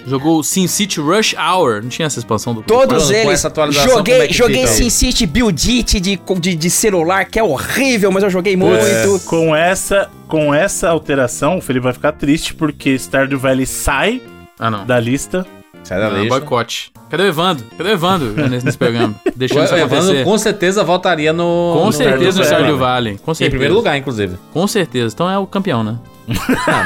Jogou 0.07 0.39
o 0.39 0.45
Sin 0.45 0.67
City 0.67 1.01
Rush 1.01 1.35
Hour. 1.35 1.83
Não 1.83 1.89
tinha 1.89 2.07
essa 2.07 2.19
expansão 2.19 2.53
do. 2.53 2.63
Todos 2.63 3.11
eles. 3.11 3.33
essa 3.33 3.49
atualização, 3.49 3.87
como 3.89 3.99
joguei 3.99 4.21
é 4.29 4.33
joguei 4.33 4.67
fica? 4.67 4.69
Sin 4.69 4.91
City 4.91 5.27
Build 5.27 5.71
It 5.79 5.99
de, 6.01 6.21
de, 6.41 6.55
de 6.55 6.71
celular, 6.71 7.25
que 7.25 7.39
é 7.39 7.43
horrível, 7.43 8.13
mas 8.13 8.23
eu 8.23 8.29
joguei 8.31 8.55
muito. 8.57 8.85
Com 9.27 9.57
essa, 9.57 10.11
com 10.29 10.53
essa 10.55 10.91
alteração, 10.91 11.57
o 11.59 11.61
Felipe 11.63 11.85
vai 11.85 11.93
ficar 11.95 12.13
triste 12.13 12.55
porque 12.55 12.95
Stardew 12.99 13.39
Valley 13.39 13.65
sai 13.67 14.21
Ah, 14.59 14.71
não. 14.71 14.85
da 14.85 15.01
lista. 15.01 15.47
Sai 15.83 15.99
da 16.01 16.11
Não, 16.11 16.19
lista. 16.23 16.39
boicote. 16.39 16.93
Cadê 17.11 17.23
o 17.25 17.27
Evandro? 17.27 17.65
Cadê 17.77 17.91
o 17.91 17.93
Evandro 17.93 18.49
nesse, 18.49 18.65
nesse 18.65 18.79
programa? 18.79 19.15
O 19.27 19.33
Deixando 19.39 19.65
isso 19.65 19.75
Evandro 19.75 20.25
com 20.25 20.39
certeza 20.39 20.83
votaria 20.85 21.33
no. 21.33 21.75
Com 21.79 21.87
no 21.87 21.93
certeza 21.93 22.39
no 22.39 22.45
Stardew 22.45 22.77
Valley. 22.79 23.13
Valley. 23.15 23.19
Com 23.25 23.33
Em 23.33 23.35
certeza. 23.35 23.51
primeiro 23.51 23.75
lugar, 23.75 23.97
inclusive. 23.97 24.37
Com 24.53 24.67
certeza. 24.67 25.13
Então 25.15 25.29
é 25.31 25.39
o 25.39 25.47
campeão, 25.47 25.83
né? 25.85 25.97
Não, 26.27 26.37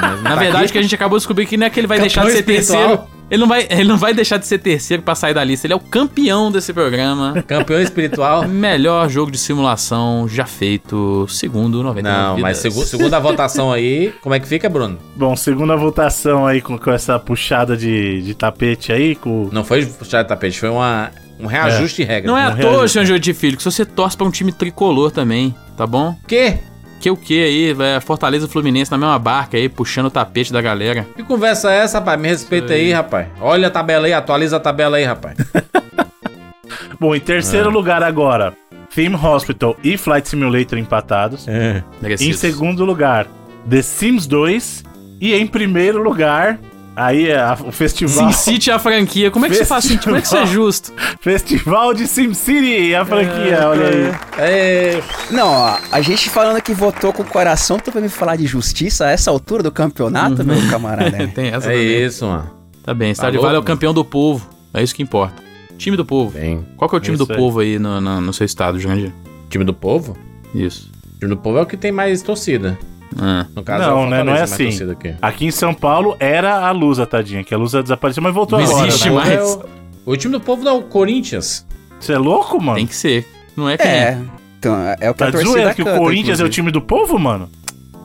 mas 0.01 0.23
Na 0.23 0.31
tá 0.31 0.36
verdade, 0.36 0.65
aqui. 0.65 0.73
que 0.73 0.78
a 0.78 0.82
gente 0.82 0.94
acabou 0.94 1.19
de 1.19 1.23
descobrir 1.23 1.47
que 1.47 1.56
não 1.56 1.66
é 1.66 1.70
que 1.70 1.78
ele 1.81 1.86
vai 1.86 1.98
Campeão 1.98 2.24
deixar 2.24 2.24
de 2.27 2.32
ser 2.32 2.39
espiritual. 2.39 2.89
terceiro. 2.89 3.19
Ele 3.31 3.40
não, 3.43 3.47
vai, 3.48 3.66
ele 3.69 3.85
não 3.85 3.98
vai 3.98 4.15
deixar 4.15 4.39
de 4.39 4.47
ser 4.47 4.56
terceiro 4.59 5.02
pra 5.02 5.15
sair 5.15 5.35
da 5.35 5.44
lista. 5.44 5.66
Ele 5.66 5.74
é 5.74 5.77
o 5.77 5.81
campeão 5.81 6.51
desse 6.51 6.73
programa. 6.73 7.44
Campeão 7.47 7.78
espiritual. 7.78 8.48
Melhor 8.48 9.06
jogo 9.10 9.31
de 9.31 9.36
simulação 9.36 10.27
já 10.27 10.47
feito, 10.47 11.27
segundo 11.28 11.82
99 11.82 12.02
Não, 12.02 12.39
mas 12.40 12.56
vidas. 12.62 12.73
segu 12.74 12.86
segunda 12.86 13.20
votação 13.20 13.70
aí, 13.70 14.15
como 14.23 14.35
é 14.35 14.40
que 14.40 14.48
fica, 14.48 14.66
Bruno? 14.70 14.98
Bom, 15.15 15.36
segunda 15.36 15.77
votação 15.77 16.47
aí 16.47 16.62
com, 16.62 16.78
com 16.78 16.90
essa 16.90 17.19
puxada 17.19 17.77
de, 17.77 18.23
de 18.23 18.35
tapete 18.35 18.93
aí, 18.93 19.15
com 19.15 19.51
Não 19.52 19.62
foi 19.62 19.85
puxar 19.85 20.23
de 20.23 20.28
tapete, 20.28 20.59
foi 20.59 20.70
uma, 20.70 21.10
um 21.39 21.44
reajuste 21.47 22.02
de 22.02 22.09
regra. 22.09 22.31
Não 22.32 22.39
é 22.39 22.44
à 22.47 22.51
Não 22.55 22.59
toa, 22.62 22.89
senhor 22.89 23.05
João 23.05 23.19
de 23.19 23.35
Filho, 23.35 23.59
que 23.59 23.62
se 23.62 23.70
você 23.70 23.85
torce 23.85 24.16
pra 24.16 24.27
um 24.27 24.31
time 24.31 24.52
tricolor 24.52 25.10
também, 25.10 25.55
tá 25.77 25.86
bom? 25.86 26.16
O 26.24 26.27
quê? 26.27 26.60
Que 27.00 27.10
o 27.10 27.16
que 27.16 27.42
aí, 27.42 27.76
é 27.80 28.00
Fortaleza 28.00 28.46
e 28.46 28.48
Fluminense 28.48 28.90
na 28.90 28.98
mesma 28.98 29.18
barca 29.18 29.56
aí, 29.56 29.68
puxando 29.68 30.06
o 30.06 30.10
tapete 30.10 30.52
da 30.52 30.60
galera. 30.60 31.06
Que 31.14 31.22
conversa 31.22 31.70
é 31.72 31.78
essa, 31.78 31.98
rapaz? 31.98 32.20
Me 32.20 32.26
respeita 32.28 32.72
aí, 32.72 32.92
rapaz. 32.92 33.28
Olha 33.40 33.68
a 33.68 33.70
tabela 33.70 34.06
aí, 34.06 34.12
atualiza 34.12 34.56
a 34.56 34.60
tabela 34.60 34.96
aí, 34.96 35.04
rapaz. 35.04 35.36
Bom, 37.00 37.14
em 37.14 37.18
É. 37.18 37.20
terceiro 37.20 37.70
lugar 37.70 38.02
agora, 38.02 38.52
Theme 38.94 39.14
Hospital 39.14 39.76
e 39.84 39.96
Flight 39.96 40.28
Simulator 40.28 40.78
empatados. 40.78 41.46
Em 41.46 41.82
Merecidos. 42.02 42.40
segundo 42.40 42.84
lugar, 42.84 43.26
The 43.68 43.82
Sims 43.82 44.26
2. 44.26 44.84
E 45.20 45.34
em 45.34 45.46
primeiro 45.46 46.02
lugar, 46.02 46.58
aí 46.98 47.28
é 47.28 47.38
a- 47.38 47.56
o 47.64 47.72
festival, 47.72 48.32
Sin 48.32 48.52
City 48.52 48.70
é 48.70 48.74
a 48.74 48.78
franquia. 48.78 49.30
Como 49.30 49.46
é 49.46 49.48
que 49.48 49.54
você 49.54 49.64
faz 49.64 49.84
assim? 49.86 49.96
Como 49.96 50.16
é 50.16 50.20
que 50.20 50.26
isso 50.26 50.36
é 50.36 50.46
justo? 50.46 50.92
festival 51.20 51.94
de 51.94 52.06
SimCity, 52.06 52.94
a 52.94 53.04
franquia, 53.04 53.68
olha 53.68 53.86
aí. 53.88 54.12
É, 54.38 55.02
Não, 55.30 55.46
ó, 55.48 55.78
a 55.92 56.00
gente 56.00 56.28
falando 56.30 56.60
que 56.62 56.72
votou 56.74 57.12
com 57.12 57.22
o 57.22 57.26
coração, 57.26 57.78
tu 57.78 57.90
vai 57.90 58.02
me 58.02 58.08
falar 58.08 58.36
de 58.36 58.46
justiça 58.46 59.06
a 59.06 59.10
essa 59.10 59.30
altura 59.30 59.62
do 59.62 59.70
campeonato, 59.70 60.44
meu 60.44 60.56
camarada? 60.70 61.10
né? 61.10 61.26
Tem 61.34 61.48
essa 61.48 61.72
é 61.72 61.76
também. 61.76 62.04
isso, 62.06 62.26
mano. 62.26 62.50
Tá 62.82 62.94
bem, 62.94 63.12
Stardew 63.12 63.36
louco, 63.40 63.46
Valley 63.46 63.56
é 63.58 63.60
o 63.60 63.64
campeão 63.64 63.92
do 63.94 64.04
povo. 64.04 64.48
É 64.72 64.82
isso 64.82 64.94
que 64.94 65.02
importa. 65.02 65.42
Time 65.76 65.96
do 65.96 66.04
povo. 66.04 66.32
Bem. 66.38 66.66
Qual 66.76 66.88
que 66.88 66.96
é 66.96 66.98
o 66.98 67.00
time 67.00 67.14
Isso 67.16 67.24
do 67.26 67.32
aí. 67.32 67.38
povo 67.38 67.60
aí 67.60 67.78
no, 67.78 68.00
no, 68.00 68.20
no 68.20 68.32
seu 68.32 68.44
estado, 68.44 68.80
Jandir? 68.80 69.12
Time 69.48 69.64
do 69.64 69.72
povo? 69.72 70.16
Isso. 70.54 70.90
time 71.20 71.28
do 71.30 71.36
povo 71.36 71.58
é 71.58 71.62
o 71.62 71.66
que 71.66 71.76
tem 71.76 71.92
mais 71.92 72.20
torcida. 72.22 72.76
Ah. 73.20 73.47
No 73.55 73.62
caso, 73.62 73.85
Não, 73.89 74.02
é 74.02 74.06
o 74.06 74.10
né, 74.10 74.22
não 74.24 74.35
é 74.35 74.43
assim. 74.43 74.68
aqui. 74.90 75.14
Aqui 75.22 75.47
em 75.47 75.51
São 75.51 75.72
Paulo 75.72 76.16
era 76.20 76.66
a 76.66 76.70
Lusa, 76.72 77.06
tadinha, 77.06 77.43
que 77.44 77.55
a 77.55 77.59
Lusa 77.59 77.82
desapareceu, 77.82 78.22
mas 78.22 78.35
voltou 78.35 78.59
Não 78.59 78.66
agora, 78.66 78.86
existe 78.89 79.09
né? 79.09 79.14
mais. 79.14 79.32
É 79.32 79.43
o, 79.43 79.64
o 80.12 80.16
time 80.16 80.32
do 80.32 80.40
povo 80.40 80.62
não 80.64 80.72
é 80.72 80.74
o 80.78 80.82
Corinthians. 80.82 81.66
Você 81.98 82.12
é 82.12 82.18
louco, 82.18 82.60
mano? 82.62 82.76
Tem 82.78 82.86
que 82.86 82.94
ser. 82.94 83.26
Não 83.56 83.68
é 83.68 83.76
quem 83.76 83.90
é. 83.90 83.94
É. 83.94 84.18
Então, 84.59 84.76
é 85.01 85.10
o 85.10 85.14
que 85.14 85.18
Tá 85.18 85.28
a 85.28 85.32
torcida 85.32 85.51
zoeira 85.52 85.74
que 85.74 85.82
o 85.82 85.85
Corinthians 85.85 86.40
é 86.40 86.43
o 86.43 86.47
inclusive. 86.47 86.51
time 86.51 86.70
do 86.70 86.80
povo, 86.82 87.18
mano? 87.18 87.48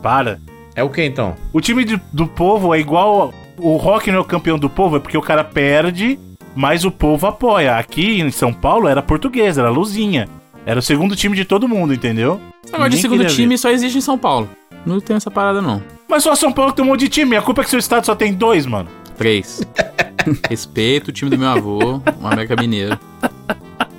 Para. 0.02 0.40
É 0.76 0.84
o 0.84 0.90
que 0.90 1.04
então? 1.04 1.36
O 1.52 1.60
time 1.62 1.84
de- 1.84 2.02
do 2.12 2.26
povo 2.28 2.74
é 2.74 2.80
igual. 2.80 3.34
O 3.58 3.76
rock 3.78 4.10
não 4.12 4.18
é 4.18 4.22
o 4.22 4.26
campeão 4.26 4.58
do 4.58 4.70
povo, 4.70 4.98
é 4.98 5.00
porque 5.00 5.18
o 5.18 5.22
cara 5.22 5.44
perde, 5.44 6.18
mas 6.56 6.86
o 6.86 6.92
povo 6.92 7.28
apoia. 7.28 7.78
Aqui 7.78 8.20
em 8.22 8.32
São 8.32 8.52
Paulo 8.52 8.88
era 8.88 9.02
português, 9.02 9.58
era 9.58 9.70
Luzinha. 9.70 10.28
Era 10.66 10.80
o 10.80 10.84
segundo 10.84 11.16
time 11.16 11.36
de 11.36 11.46
todo 11.46 11.68
mundo, 11.68 11.94
entendeu? 11.94 12.40
Esse 12.64 12.72
negócio 12.72 12.90
de 12.91 12.98
segundo 12.98 13.26
time 13.26 13.57
só 13.57 13.69
existe 13.69 13.98
em 13.98 14.02
São 14.02 14.18
Paulo. 14.18 14.49
Não 14.85 14.99
tem 14.99 15.15
essa 15.15 15.31
parada, 15.31 15.61
não. 15.61 15.81
Mas 16.10 16.23
só 16.23 16.35
São 16.35 16.52
Paulo 16.52 16.72
tem 16.73 16.84
um 16.84 16.90
monte 16.90 17.02
de 17.02 17.10
time. 17.10 17.35
A 17.35 17.41
culpa 17.41 17.61
é 17.61 17.64
que 17.64 17.69
seu 17.69 17.80
estado 17.80 18.06
só 18.06 18.15
tem 18.15 18.34
dois, 18.34 18.65
mano. 18.65 18.90
Três. 19.18 19.61
Respeito 20.49 21.10
o 21.10 21.11
time 21.11 21.30
do 21.30 21.38
meu 21.38 21.49
avô, 21.49 22.02
o 22.22 22.27
América 22.27 22.56
Mineiro. 22.56 22.98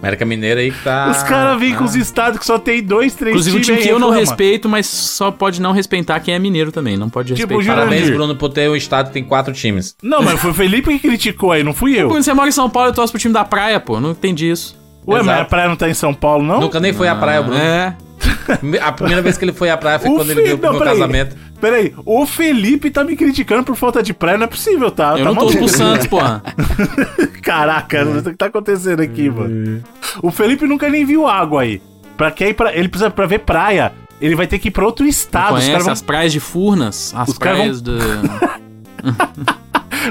América 0.01 0.25
Mineira 0.27 0.61
aí 0.61 0.71
que 0.71 0.85
tá. 0.85 1.11
os 1.11 1.23
caras 1.23 1.59
vêm 1.59 1.75
com 1.75 1.83
ah. 1.83 1.87
os 1.87 1.95
estados 1.95 2.39
que 2.39 2.45
só 2.45 2.59
tem 2.59 2.83
dois, 2.83 3.15
três 3.15 3.33
Inclusive, 3.35 3.57
um 3.57 3.61
times. 3.61 3.81
time 3.81 3.89
que 3.89 3.95
eu 3.95 3.99
não 3.99 4.11
respeito, 4.11 4.69
mas 4.69 4.87
só 4.87 5.31
pode 5.31 5.63
não 5.63 5.73
respeitar 5.73 6.21
quem 6.21 6.35
é 6.35 6.39
mineiro 6.39 6.71
também. 6.71 6.97
Não 6.97 7.09
pode 7.09 7.35
Tipo, 7.35 7.55
respeitar. 7.55 7.63
Jurandir. 7.63 7.89
Parabéns, 7.89 8.11
Bruno, 8.15 8.37
por 8.37 8.51
ter 8.51 8.69
um 8.69 8.77
estado 8.77 9.07
que 9.07 9.15
tem 9.15 9.25
quatro 9.25 9.55
times. 9.55 9.97
Não, 10.03 10.23
mas 10.23 10.39
foi 10.41 10.51
o 10.51 10.55
Felipe 10.55 10.93
que 10.99 11.09
criticou 11.09 11.53
aí, 11.53 11.63
não 11.63 11.73
fui 11.73 11.99
eu. 11.99 12.09
Quando 12.09 12.23
você 12.23 12.35
mora 12.35 12.49
em 12.49 12.53
São 12.53 12.69
Paulo, 12.69 12.91
eu 12.91 12.95
torço 12.95 13.13
pro 13.13 13.21
time 13.21 13.33
da 13.33 13.45
praia, 13.45 13.81
pô. 13.81 13.99
Não 13.99 14.11
entendi 14.11 14.51
isso. 14.51 14.77
Ué, 15.07 15.19
mas 15.19 15.27
Exato. 15.27 15.43
a 15.43 15.45
praia 15.47 15.69
não 15.69 15.77
tá 15.77 15.89
em 15.89 15.95
São 15.95 16.13
Paulo, 16.13 16.45
não? 16.45 16.61
Nunca 16.61 16.81
nem 16.81 16.93
foi 16.93 17.09
à 17.09 17.15
praia, 17.15 17.43
Bruno. 17.43 17.59
É. 17.59 17.97
A 18.83 18.93
primeira 18.93 19.21
vez 19.23 19.37
que 19.39 19.45
ele 19.45 19.53
foi 19.53 19.71
à 19.71 19.77
praia 19.77 19.99
foi 19.99 20.11
O 20.11 20.15
quando 20.17 20.31
ele 20.31 20.43
veio 20.43 20.47
Felipe- 20.59 20.61
pro 20.61 20.71
meu 20.71 20.73
não, 20.73 20.79
peraí. 20.87 20.99
casamento. 21.01 21.37
Peraí, 21.61 21.95
o 22.05 22.27
Felipe 22.27 22.91
tá 22.91 23.03
me 23.05 23.17
criticando 23.17 23.65
por 23.65 23.75
falta 23.77 24.03
de 24.03 24.13
praia, 24.13 24.37
não 24.37 24.45
é 24.45 24.49
possível, 24.49 24.91
tá? 24.91 25.13
Eu 25.13 25.19
tá 25.19 25.25
não 25.25 25.35
torço 25.37 25.57
pro. 25.59 25.69
Santos, 25.69 26.07
porra. 26.07 26.43
Caraca, 27.43 28.05
o 28.05 28.23
que 28.23 28.33
tá 28.35 28.47
acontecendo 28.47 29.01
aqui, 29.01 29.31
mano? 29.31 29.83
O 30.23 30.31
Felipe 30.31 30.67
nunca 30.67 30.89
nem 30.89 31.05
viu 31.05 31.27
água 31.27 31.63
aí. 31.63 31.81
Pra 32.17 32.31
quem 32.31 32.49
ir 32.51 32.55
pra, 32.55 32.75
ele 32.77 32.89
precisa 32.89 33.11
pra 33.11 33.27
ver 33.27 33.41
praia. 33.41 33.93
Ele 34.21 34.35
vai 34.37 34.47
ter 34.47 34.59
que 34.59 34.69
ir 34.69 34.71
pra 34.71 34.85
outro 34.85 35.07
estado. 35.07 35.55
Os 35.57 35.65
Conhece 35.65 35.85
vão- 35.85 35.93
as 35.93 36.03
praias 36.03 36.33
de 36.33 36.41
Furnas, 36.41 37.13
as 37.17 37.29
Os 37.31 37.39
praias 37.39 37.81
do... 37.81 37.99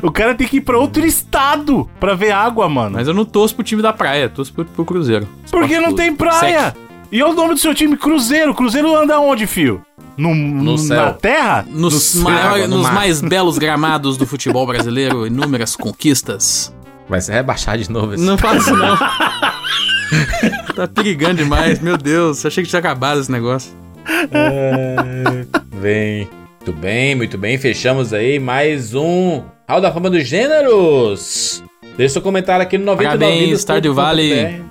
O 0.01 0.11
cara 0.11 0.33
tem 0.33 0.47
que 0.47 0.57
ir 0.57 0.61
pra 0.61 0.77
outro 0.77 1.05
estado 1.05 1.87
pra 1.99 2.15
ver 2.15 2.31
água, 2.31 2.67
mano. 2.67 2.91
Mas 2.95 3.07
eu 3.07 3.13
não 3.13 3.23
torço 3.25 3.53
pro 3.53 3.63
time 3.63 3.81
da 3.81 3.93
praia, 3.93 4.27
torço 4.27 4.51
pro, 4.51 4.65
pro 4.65 4.83
Cruzeiro. 4.85 5.27
Porque 5.51 5.79
não 5.79 5.93
tem 5.93 6.15
praia. 6.15 6.63
Sete. 6.65 6.77
E 7.13 7.19
é 7.19 7.25
o 7.27 7.31
nome 7.31 7.53
do 7.53 7.59
seu 7.59 7.75
time, 7.75 7.95
Cruzeiro. 7.95 8.55
Cruzeiro 8.55 8.95
anda 8.95 9.19
onde, 9.19 9.45
fio? 9.45 9.85
No, 10.17 10.33
no 10.33 10.79
céu. 10.79 11.05
Na 11.05 11.13
terra? 11.13 11.63
Nos, 11.69 11.93
céu. 11.93 12.23
maior- 12.23 12.67
no 12.67 12.79
nos 12.79 12.89
mais 12.89 13.21
belos 13.21 13.59
gramados 13.59 14.17
do 14.17 14.25
futebol 14.25 14.65
brasileiro, 14.65 15.25
inúmeras 15.27 15.75
conquistas. 15.75 16.73
Vai 17.07 17.21
se 17.21 17.31
rebaixar 17.31 17.77
de 17.77 17.87
novo 17.91 18.15
esse. 18.15 18.23
Não 18.23 18.35
faço 18.35 18.75
não. 18.75 18.97
tá 20.75 20.87
perigando 20.91 21.35
demais, 21.35 21.79
meu 21.79 21.97
Deus. 21.97 22.43
Achei 22.43 22.63
que 22.63 22.69
tinha 22.71 22.79
acabado 22.79 23.19
esse 23.19 23.31
negócio. 23.31 23.71
Vem. 25.71 26.27
Muito 26.65 26.79
bem, 26.81 27.13
muito 27.13 27.37
bem. 27.37 27.59
Fechamos 27.59 28.11
aí 28.11 28.39
mais 28.39 28.95
um 28.95 29.43
Hall 29.67 29.79
da 29.79 29.91
Fama 29.91 30.09
dos 30.09 30.27
Gêneros. 30.27 31.63
Deixa 31.95 32.13
seu 32.13 32.23
comentário 32.23 32.63
aqui 32.63 32.75
no 32.75 32.85
99 32.85 33.19
Parabéns, 33.19 33.59
Stardew 33.59 33.93
Valley. 33.93 34.63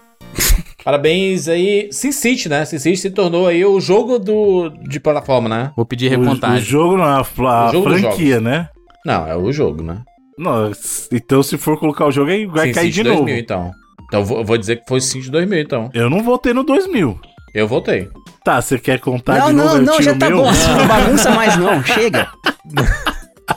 Parabéns 0.85 1.49
aí. 1.49 1.89
SimCity, 1.93 2.49
né? 2.49 2.65
SimCity 2.65 2.97
se 2.97 3.11
tornou 3.11 3.47
aí 3.47 3.65
o 3.65 3.81
jogo 3.81 4.19
do, 4.19 4.69
de 4.89 4.99
plataforma, 5.01 5.49
né? 5.49 5.73
Vou 5.77 5.85
pedir 5.87 6.13
O, 6.13 6.21
o 6.21 6.25
recontagem. 6.25 6.65
jogo 6.65 6.97
não, 6.97 7.05
a, 7.05 7.19
a 7.19 7.69
O 7.69 7.73
jogo 7.73 7.91
franquia, 7.91 8.41
né? 8.41 8.69
Não, 9.05 9.27
é 9.27 9.37
o 9.37 9.53
jogo, 9.53 9.83
né? 9.83 9.99
Não, 10.39 10.73
então 11.13 11.43
se 11.43 11.57
for 11.59 11.79
colocar 11.79 12.07
o 12.07 12.11
jogo 12.11 12.31
aí, 12.31 12.47
vai 12.47 12.69
SimCity 12.69 12.75
cair 12.75 12.91
de 12.91 13.03
2000, 13.03 13.21
novo. 13.27 13.31
então. 13.39 13.71
Então 14.07 14.21
eu 14.21 14.45
vou, 14.45 14.59
dizer 14.59 14.77
que 14.77 14.85
foi 14.89 15.01
SimCity 15.01 15.31
2000, 15.31 15.61
então. 15.61 15.91
Eu 15.95 16.11
não 16.11 16.23
votei 16.23 16.53
no 16.53 16.65
2000. 16.65 17.19
Eu 17.55 17.69
votei. 17.69 18.09
Tá, 18.45 18.61
você 18.61 18.79
quer 18.79 18.99
contar 18.99 19.39
Não, 19.39 19.47
de 19.49 19.53
novo? 19.53 19.69
não, 19.77 19.83
não, 19.83 19.93
tiro 19.93 20.03
já 20.05 20.13
o 20.13 20.19
tá 20.19 20.29
meu? 20.29 20.39
bom. 20.39 20.51
Não 20.51 20.87
bagunça 20.89 21.31
mais, 21.33 21.57
não. 21.57 21.83
Chega. 21.85 22.29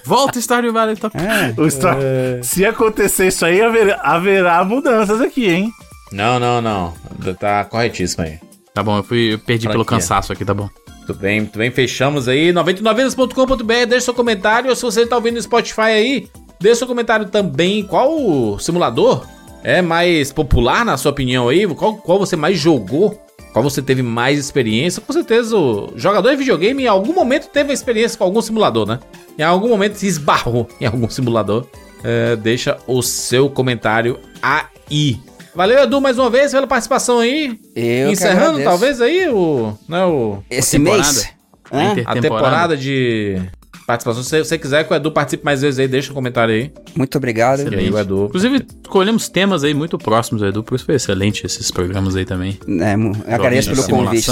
Volta 0.06 0.40
Stardew 0.40 0.74
Valley, 0.74 0.96
tá... 0.96 1.10
É. 1.16 1.60
O 1.60 1.70
Star- 1.72 1.98
É. 2.02 2.40
Se 2.44 2.66
acontecer 2.66 3.28
isso 3.28 3.46
aí, 3.46 3.62
haverá, 3.62 4.00
haverá 4.04 4.64
mudanças 4.66 5.22
aqui, 5.22 5.48
hein? 5.50 5.72
Não, 6.12 6.40
não, 6.40 6.62
não. 6.62 6.94
Tá 7.40 7.66
corretíssimo 7.66 8.24
aí. 8.24 8.40
Tá 8.74 8.84
bom, 8.84 8.98
eu, 8.98 9.04
fui, 9.04 9.34
eu 9.34 9.40
perdi 9.40 9.68
pelo 9.68 9.84
Franquia. 9.84 9.98
cansaço 9.98 10.34
aqui, 10.34 10.44
tá 10.44 10.54
bom. 10.54 10.70
Muito 10.98 11.14
bem, 11.14 11.42
muito 11.42 11.58
bem. 11.58 11.72
Fechamos 11.72 12.28
aí. 12.28 12.52
99vidas.com.br. 12.52 13.74
Deixa 13.88 14.06
seu 14.06 14.14
comentário. 14.14 14.76
Se 14.76 14.82
você 14.82 15.06
tá 15.06 15.16
ouvindo 15.16 15.36
no 15.36 15.42
Spotify 15.42 15.82
aí, 15.82 16.28
deixa 16.60 16.80
seu 16.80 16.88
comentário 16.88 17.28
também. 17.28 17.84
Qual 17.84 18.58
simulador 18.60 19.26
é 19.64 19.82
mais 19.82 20.32
popular, 20.32 20.84
na 20.84 20.98
sua 20.98 21.12
opinião 21.12 21.48
aí? 21.48 21.68
Qual, 21.68 21.96
qual 21.98 22.20
você 22.20 22.36
mais 22.36 22.58
jogou? 22.58 23.22
Qual 23.54 23.64
você 23.64 23.82
teve 23.82 24.02
mais 24.02 24.38
experiência? 24.38 25.02
Com 25.02 25.14
certeza 25.14 25.56
o 25.56 25.94
jogador 25.96 26.30
de 26.32 26.36
videogame 26.36 26.84
em 26.84 26.88
algum 26.88 27.14
momento 27.14 27.48
teve 27.48 27.72
experiência 27.72 28.18
com 28.18 28.26
algum 28.26 28.42
simulador, 28.42 28.86
né? 28.86 29.00
Em 29.40 29.44
algum 29.44 29.70
momento 29.70 29.96
se 29.96 30.08
esbarrou 30.08 30.68
em 30.82 30.86
algum 30.86 31.10
simulador. 31.10 31.66
É, 32.04 32.36
deixa 32.36 32.78
o 32.86 33.02
seu 33.02 33.50
comentário 33.50 34.20
aí. 34.42 35.22
Valeu, 35.56 35.84
Edu, 35.84 36.02
mais 36.02 36.20
uma 36.20 36.30
vez 36.30 36.52
pela 36.52 36.68
participação 36.68 37.20
aí. 37.20 37.58
Eu 37.74 38.12
Encerrando, 38.12 38.62
talvez, 38.62 39.00
aí 39.00 39.30
o. 39.30 39.74
Né, 39.88 40.04
o 40.04 40.44
Esse 40.50 40.78
mês. 40.78 41.34
A 41.72 42.12
a 42.12 42.22
temporada 42.22 42.76
de 42.76 43.42
participação. 43.88 44.22
Se 44.22 44.44
você 44.44 44.58
quiser 44.58 44.84
que 44.84 44.94
o 44.94 44.96
Edu 44.96 45.12
participe 45.12 45.46
mais 45.46 45.62
vezes 45.62 45.80
aí, 45.80 45.88
deixa 45.88 46.12
um 46.12 46.16
comentário 46.16 46.54
aí. 46.54 46.72
Muito 46.96 47.18
obrigado. 47.18 47.74
E 47.74 47.76
aí 47.76 47.90
o 47.90 47.98
Edu. 47.98 48.26
Inclusive, 48.26 48.66
escolhemos 48.84 49.30
temas 49.30 49.64
aí 49.64 49.74
muito 49.74 49.98
próximos, 49.98 50.44
Edu, 50.44 50.62
por 50.62 50.76
isso 50.76 50.86
foi 50.86 50.96
excelente 50.96 51.46
esses 51.46 51.72
programas 51.72 52.16
aí 52.16 52.26
também. 52.26 52.60
É, 52.68 53.34
agradeço 53.34 53.72
pelo 53.72 53.88
convite. 53.88 54.32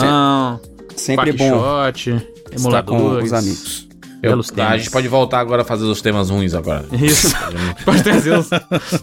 Sempre 0.95 1.31
bom 1.31 1.59
Quackshot, 1.59 2.27
estar 2.51 2.83
com 2.83 3.17
os 3.17 3.33
amigos. 3.33 3.92
Eu, 4.23 4.31
Belos 4.31 4.51
a 4.57 4.77
gente 4.77 4.89
pode 4.89 5.07
voltar 5.09 5.39
agora 5.39 5.63
a 5.63 5.65
fazer 5.65 5.83
os 5.83 6.01
temas 6.01 6.29
ruins 6.29 6.53
agora. 6.53 6.85
Isso. 6.93 7.27
Pode 7.83 8.01
trazer 8.01 8.33
uns, 8.37 8.49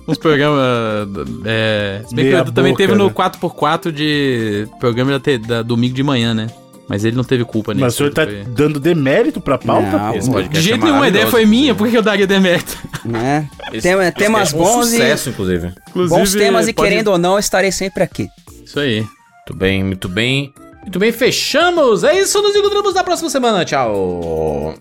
uns 0.09 0.17
programas. 0.17 0.61
É, 1.45 2.03
se 2.09 2.15
bem 2.15 2.31
que 2.31 2.35
o 2.35 2.39
Edu 2.39 2.53
também 2.53 2.75
teve 2.75 2.95
no 2.95 3.07
né? 3.09 3.13
4x4 3.13 3.93
de 3.93 4.67
programa 4.81 5.19
da, 5.19 5.37
da 5.47 5.63
domingo 5.63 5.95
de 5.95 6.03
manhã, 6.03 6.33
né? 6.33 6.47
Mas 6.89 7.05
ele 7.05 7.15
não 7.17 7.23
teve 7.23 7.45
culpa 7.45 7.73
nisso. 7.73 7.85
Mas 7.85 7.95
o 7.95 7.97
senhor 7.99 8.13
tá 8.15 8.25
foi- 8.25 8.45
dando 8.49 8.81
demérito 8.81 9.41
pra 9.41 9.57
pauta? 9.59 9.91
Não, 9.97 10.13
pô? 10.33 10.43
De 10.43 10.61
jeito 10.61 10.81
é 10.87 10.91
nenhum, 10.91 11.03
a 11.03 11.09
ideia 11.09 11.27
foi 11.29 11.45
minha, 11.47 11.71
inclusive. 11.71 11.79
por 11.79 11.89
que 11.91 11.97
eu 11.99 12.03
daria 12.03 12.27
demérito? 12.27 12.77
Né? 13.05 13.49
Esse- 13.73 13.83
Tem- 13.89 14.01
esse 14.01 14.13
temas 14.13 14.53
é 14.53 14.57
um 14.57 14.59
bons 14.59 14.87
e 14.89 14.91
sucesso, 14.93 15.29
inclusive. 15.29 15.73
bons 15.95 16.07
Inclusive, 16.07 16.39
temas 16.45 16.67
e 16.67 16.73
pode- 16.73 16.89
querendo 16.89 17.09
ou 17.09 17.19
não, 17.19 17.35
eu 17.35 17.39
estarei 17.39 17.71
sempre 17.71 18.03
aqui. 18.03 18.27
Isso 18.65 18.81
aí. 18.81 19.01
Muito 19.03 19.55
bem, 19.55 19.85
muito 19.85 20.09
bem. 20.09 20.53
Muito 20.83 20.99
bem, 20.99 21.13
fechamos. 21.13 22.03
É 22.03 22.19
isso, 22.19 22.41
nos 22.43 22.57
encontramos 22.57 22.95
na 22.95 23.05
próxima 23.05 23.29
semana. 23.31 23.65
Tchau. 23.65 24.75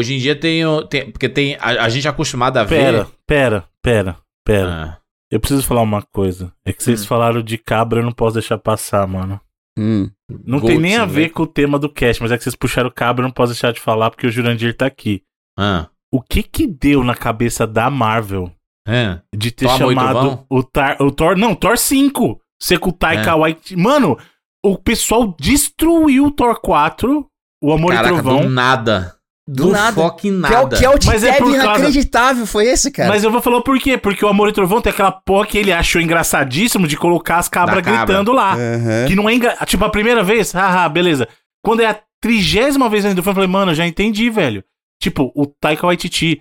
Hoje 0.00 0.14
em 0.14 0.18
dia 0.18 0.34
tem, 0.34 0.62
tem 0.88 1.10
porque 1.10 1.28
tem 1.28 1.56
a, 1.60 1.84
a 1.84 1.88
gente 1.88 2.06
é 2.06 2.10
acostumado 2.10 2.56
a 2.56 2.64
Pera, 2.64 3.04
ver. 3.04 3.12
pera, 3.26 3.64
pera, 3.82 4.16
pera. 4.44 4.70
Ah, 4.70 4.96
Eu 5.30 5.38
preciso 5.38 5.62
falar 5.66 5.82
uma 5.82 6.02
coisa. 6.02 6.52
É 6.64 6.72
que 6.72 6.82
vocês 6.82 7.02
Hum. 7.02 7.06
falaram 7.06 7.42
de 7.42 7.56
cabra, 7.56 8.00
eu 8.00 8.04
não 8.04 8.12
posso 8.12 8.34
deixar 8.34 8.58
passar, 8.58 9.06
mano. 9.06 9.40
Hum. 9.78 10.10
Não 10.44 10.58
Gold, 10.58 10.66
tem 10.74 10.78
nem 10.80 10.96
a 10.96 11.06
né? 11.06 11.12
ver 11.12 11.28
com 11.30 11.44
o 11.44 11.46
tema 11.46 11.78
do 11.78 11.88
cast, 11.88 12.20
mas 12.20 12.32
é 12.32 12.36
que 12.36 12.42
vocês 12.42 12.56
puxaram 12.56 12.90
cabra, 12.90 13.22
eu 13.22 13.28
não 13.28 13.32
posso 13.32 13.52
deixar 13.52 13.72
de 13.72 13.80
falar 13.80 14.10
porque 14.10 14.26
o 14.26 14.30
Jurandir 14.30 14.76
tá 14.76 14.86
aqui. 14.86 15.22
ah, 15.58 15.86
O 16.12 16.20
que 16.20 16.42
que 16.42 16.66
deu 16.66 17.04
na 17.04 17.14
cabeça 17.14 17.66
da 17.66 17.88
Marvel 17.88 18.50
ah. 18.88 19.20
de 19.34 19.50
ter 19.52 19.66
e 19.66 19.68
chamado 19.78 20.44
o, 20.50 20.62
Tar, 20.62 21.00
o 21.00 21.10
Thor. 21.12 21.36
Não, 21.36 21.54
Thor 21.54 21.78
5. 21.78 22.40
Ser 22.60 22.78
com 22.78 22.90
o 22.90 22.92
Taika 22.92 23.30
É. 23.30 23.34
Waititi. 23.36 23.76
Mano, 23.76 24.18
o 24.64 24.76
pessoal 24.76 25.34
destruiu 25.38 26.26
o 26.26 26.30
Thor 26.32 26.60
4, 26.60 27.26
o 27.62 27.72
Amor 27.72 27.92
Caraca, 27.94 28.14
e 28.14 28.22
Trovão. 28.22 28.40
do 28.42 28.48
nada. 28.50 29.14
Do 29.52 29.64
Do, 29.66 29.72
nada. 29.72 30.00
fucking 30.00 30.40
Que 30.42 30.46
é, 30.54 30.58
o- 30.58 30.62
nada. 30.62 30.76
que 30.78 30.84
é 30.84 30.88
o 30.90 30.94
Mas 31.06 31.24
é 31.24 31.32
por 31.32 31.52
causa- 31.52 31.56
inacreditável, 31.64 32.46
foi 32.46 32.66
esse, 32.66 32.90
cara? 32.90 33.08
Mas 33.08 33.24
eu 33.24 33.32
vou 33.32 33.42
falar 33.42 33.60
por 33.62 33.78
quê? 33.80 33.98
Porque 33.98 34.24
o 34.24 34.28
Amor 34.28 34.48
e 34.48 34.52
Trovão 34.52 34.80
tem 34.80 34.92
aquela 34.92 35.10
porra 35.10 35.46
que 35.46 35.58
ele 35.58 35.72
achou 35.72 36.00
engraçadíssimo 36.00 36.86
de 36.86 36.96
colocar 36.96 37.38
as 37.38 37.48
cabras 37.48 37.82
cabra. 37.84 38.04
gritando 38.04 38.32
lá. 38.32 38.52
Aham. 38.54 39.08
Que 39.08 39.16
não 39.16 39.28
é 39.28 39.34
engra... 39.34 39.56
Tipo, 39.66 39.84
a 39.84 39.90
primeira 39.90 40.22
vez, 40.22 40.52
haha, 40.52 40.88
beleza. 40.88 41.26
Quando 41.64 41.80
é 41.80 41.86
a 41.86 42.00
trigésima 42.22 42.88
vez 42.88 43.04
ainda 43.04 43.16
do 43.16 43.22
filme, 43.22 43.32
eu 43.32 43.34
falei, 43.34 43.48
mano, 43.48 43.72
eu 43.72 43.74
já 43.74 43.86
entendi, 43.86 44.30
velho. 44.30 44.62
Tipo, 45.02 45.32
o 45.34 45.46
Taika 45.46 45.86
Waititi. 45.86 46.40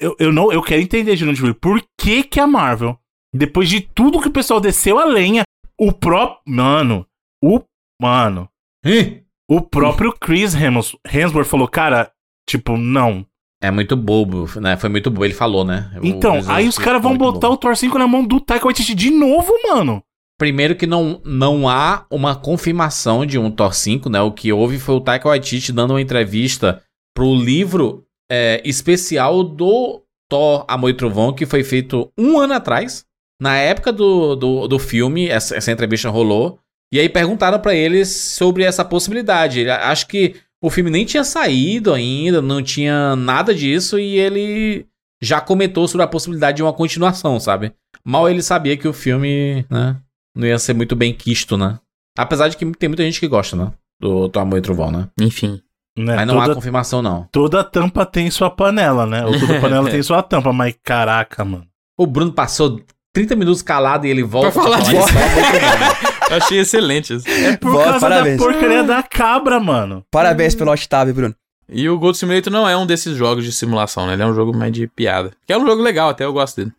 Eu, 0.00 0.16
eu, 0.18 0.32
não, 0.32 0.52
eu 0.52 0.60
quero 0.60 0.82
entender, 0.82 1.14
Jurandir, 1.16 1.40
Filho, 1.42 1.54
por 1.54 1.80
que 2.00 2.24
que 2.24 2.40
a 2.40 2.46
Marvel, 2.46 2.98
depois 3.32 3.68
de 3.68 3.80
tudo 3.82 4.20
que 4.20 4.26
o 4.28 4.32
pessoal 4.32 4.58
desceu 4.60 4.98
a 4.98 5.04
lenha, 5.04 5.42
o 5.78 5.92
próprio. 5.92 6.40
Mano, 6.46 7.06
o. 7.40 7.60
Mano. 8.02 8.48
Ih, 8.84 9.22
O 9.48 9.60
próprio 9.60 10.12
Chris 10.12 10.54
Hems- 10.54 10.96
Hemsworth 11.10 11.46
falou, 11.48 11.68
cara, 11.68 12.10
tipo, 12.48 12.76
não. 12.76 13.24
É 13.62 13.70
muito 13.70 13.96
bobo, 13.96 14.48
né? 14.60 14.76
Foi 14.76 14.88
muito 14.88 15.10
bobo, 15.10 15.24
ele 15.24 15.34
falou, 15.34 15.64
né? 15.64 15.90
Então, 16.02 16.40
aí 16.46 16.68
os 16.68 16.78
caras 16.78 17.02
vão 17.02 17.16
botar 17.16 17.48
bobo. 17.48 17.54
o 17.54 17.56
Thor 17.56 17.76
5 17.76 17.98
na 17.98 18.06
mão 18.06 18.24
do 18.24 18.40
Taika 18.40 18.64
Waititi 18.66 18.94
de 18.94 19.10
novo, 19.10 19.52
mano. 19.68 20.02
Primeiro 20.38 20.76
que 20.76 20.86
não, 20.86 21.20
não 21.24 21.68
há 21.68 22.06
uma 22.10 22.36
confirmação 22.36 23.26
de 23.26 23.36
um 23.38 23.50
Thor 23.50 23.74
5, 23.74 24.08
né? 24.08 24.20
O 24.20 24.30
que 24.30 24.52
houve 24.52 24.78
foi 24.78 24.94
o 24.94 25.00
Taika 25.00 25.28
Waititi 25.28 25.72
dando 25.72 25.90
uma 25.94 26.00
entrevista 26.00 26.80
pro 27.14 27.34
livro 27.34 28.04
é, 28.30 28.62
especial 28.64 29.42
do 29.42 30.02
Thor 30.30 30.64
Amor 30.68 30.90
e 30.90 30.94
Trovão, 30.94 31.32
que 31.32 31.44
foi 31.44 31.64
feito 31.64 32.12
um 32.16 32.38
ano 32.38 32.54
atrás. 32.54 33.04
Na 33.42 33.56
época 33.56 33.92
do, 33.92 34.36
do, 34.36 34.68
do 34.68 34.78
filme, 34.78 35.28
essa, 35.28 35.56
essa 35.56 35.72
entrevista 35.72 36.08
rolou. 36.08 36.60
E 36.94 37.00
aí 37.00 37.08
perguntaram 37.08 37.58
pra 37.58 37.74
eles 37.74 38.08
sobre 38.08 38.62
essa 38.62 38.84
possibilidade. 38.84 39.60
Ele- 39.60 39.70
Acho 39.70 40.06
que 40.06 40.36
o 40.62 40.70
filme 40.70 40.90
nem 40.90 41.04
tinha 41.04 41.24
saído 41.24 41.92
ainda, 41.92 42.42
não 42.42 42.62
tinha 42.62 43.14
nada 43.16 43.54
disso, 43.54 43.98
e 43.98 44.18
ele 44.18 44.86
já 45.22 45.40
comentou 45.40 45.86
sobre 45.86 46.04
a 46.04 46.08
possibilidade 46.08 46.56
de 46.56 46.62
uma 46.62 46.72
continuação, 46.72 47.38
sabe? 47.38 47.72
Mal 48.04 48.28
ele 48.28 48.42
sabia 48.42 48.76
que 48.76 48.88
o 48.88 48.92
filme, 48.92 49.64
né, 49.70 49.96
não 50.34 50.46
ia 50.46 50.58
ser 50.58 50.74
muito 50.74 50.94
bem 50.94 51.12
quisto, 51.12 51.56
né? 51.56 51.78
Apesar 52.16 52.48
de 52.48 52.56
que 52.56 52.64
tem 52.72 52.88
muita 52.88 53.02
gente 53.04 53.20
que 53.20 53.28
gosta, 53.28 53.56
né? 53.56 53.72
Do, 54.00 54.28
do 54.28 54.38
Amor 54.38 54.58
e 54.58 54.62
Trovão, 54.62 54.90
né? 54.90 55.08
Enfim. 55.20 55.60
Né? 55.96 56.14
Mas 56.14 56.26
não 56.26 56.38
há 56.38 56.44
toda, 56.44 56.54
confirmação, 56.54 57.02
não. 57.02 57.28
toda 57.32 57.64
tampa 57.64 58.06
tem 58.06 58.30
sua 58.30 58.50
panela, 58.50 59.04
né? 59.04 59.24
Ou 59.24 59.38
toda 59.38 59.60
panela 59.60 59.90
tem 59.90 60.02
sua 60.02 60.22
tampa, 60.22 60.52
mas 60.52 60.74
caraca, 60.82 61.44
mano. 61.44 61.66
O 61.98 62.06
Bruno 62.06 62.32
passou 62.32 62.80
30 63.12 63.34
minutos 63.34 63.62
calado 63.62 64.06
e 64.06 64.10
ele 64.10 64.22
volta 64.22 64.52
Pra 64.52 64.62
falar 64.62 64.80
disso. 64.80 65.08
Eu 66.30 66.36
achei 66.36 66.58
excelente 66.58 67.14
isso. 67.14 67.28
É 67.28 67.56
por 67.56 67.72
Boa, 67.72 67.84
causa 67.84 68.00
parabéns. 68.00 68.38
da 68.38 68.44
porcaria 68.44 68.82
da 68.84 69.02
cabra, 69.02 69.58
mano. 69.58 70.04
Parabéns 70.10 70.54
pelo 70.54 70.72
Octave, 70.72 71.12
Bruno. 71.12 71.34
E 71.70 71.88
o 71.88 71.98
Gold 71.98 72.16
Simulator 72.16 72.50
não 72.52 72.68
é 72.68 72.76
um 72.76 72.86
desses 72.86 73.14
jogos 73.16 73.44
de 73.44 73.52
simulação, 73.52 74.06
né? 74.06 74.14
Ele 74.14 74.22
é 74.22 74.26
um 74.26 74.34
jogo 74.34 74.56
mais 74.56 74.72
de 74.72 74.86
piada. 74.86 75.32
Que 75.46 75.52
é 75.52 75.58
um 75.58 75.66
jogo 75.66 75.82
legal, 75.82 76.08
até 76.08 76.24
eu 76.24 76.32
gosto 76.32 76.56
dele. 76.56 76.72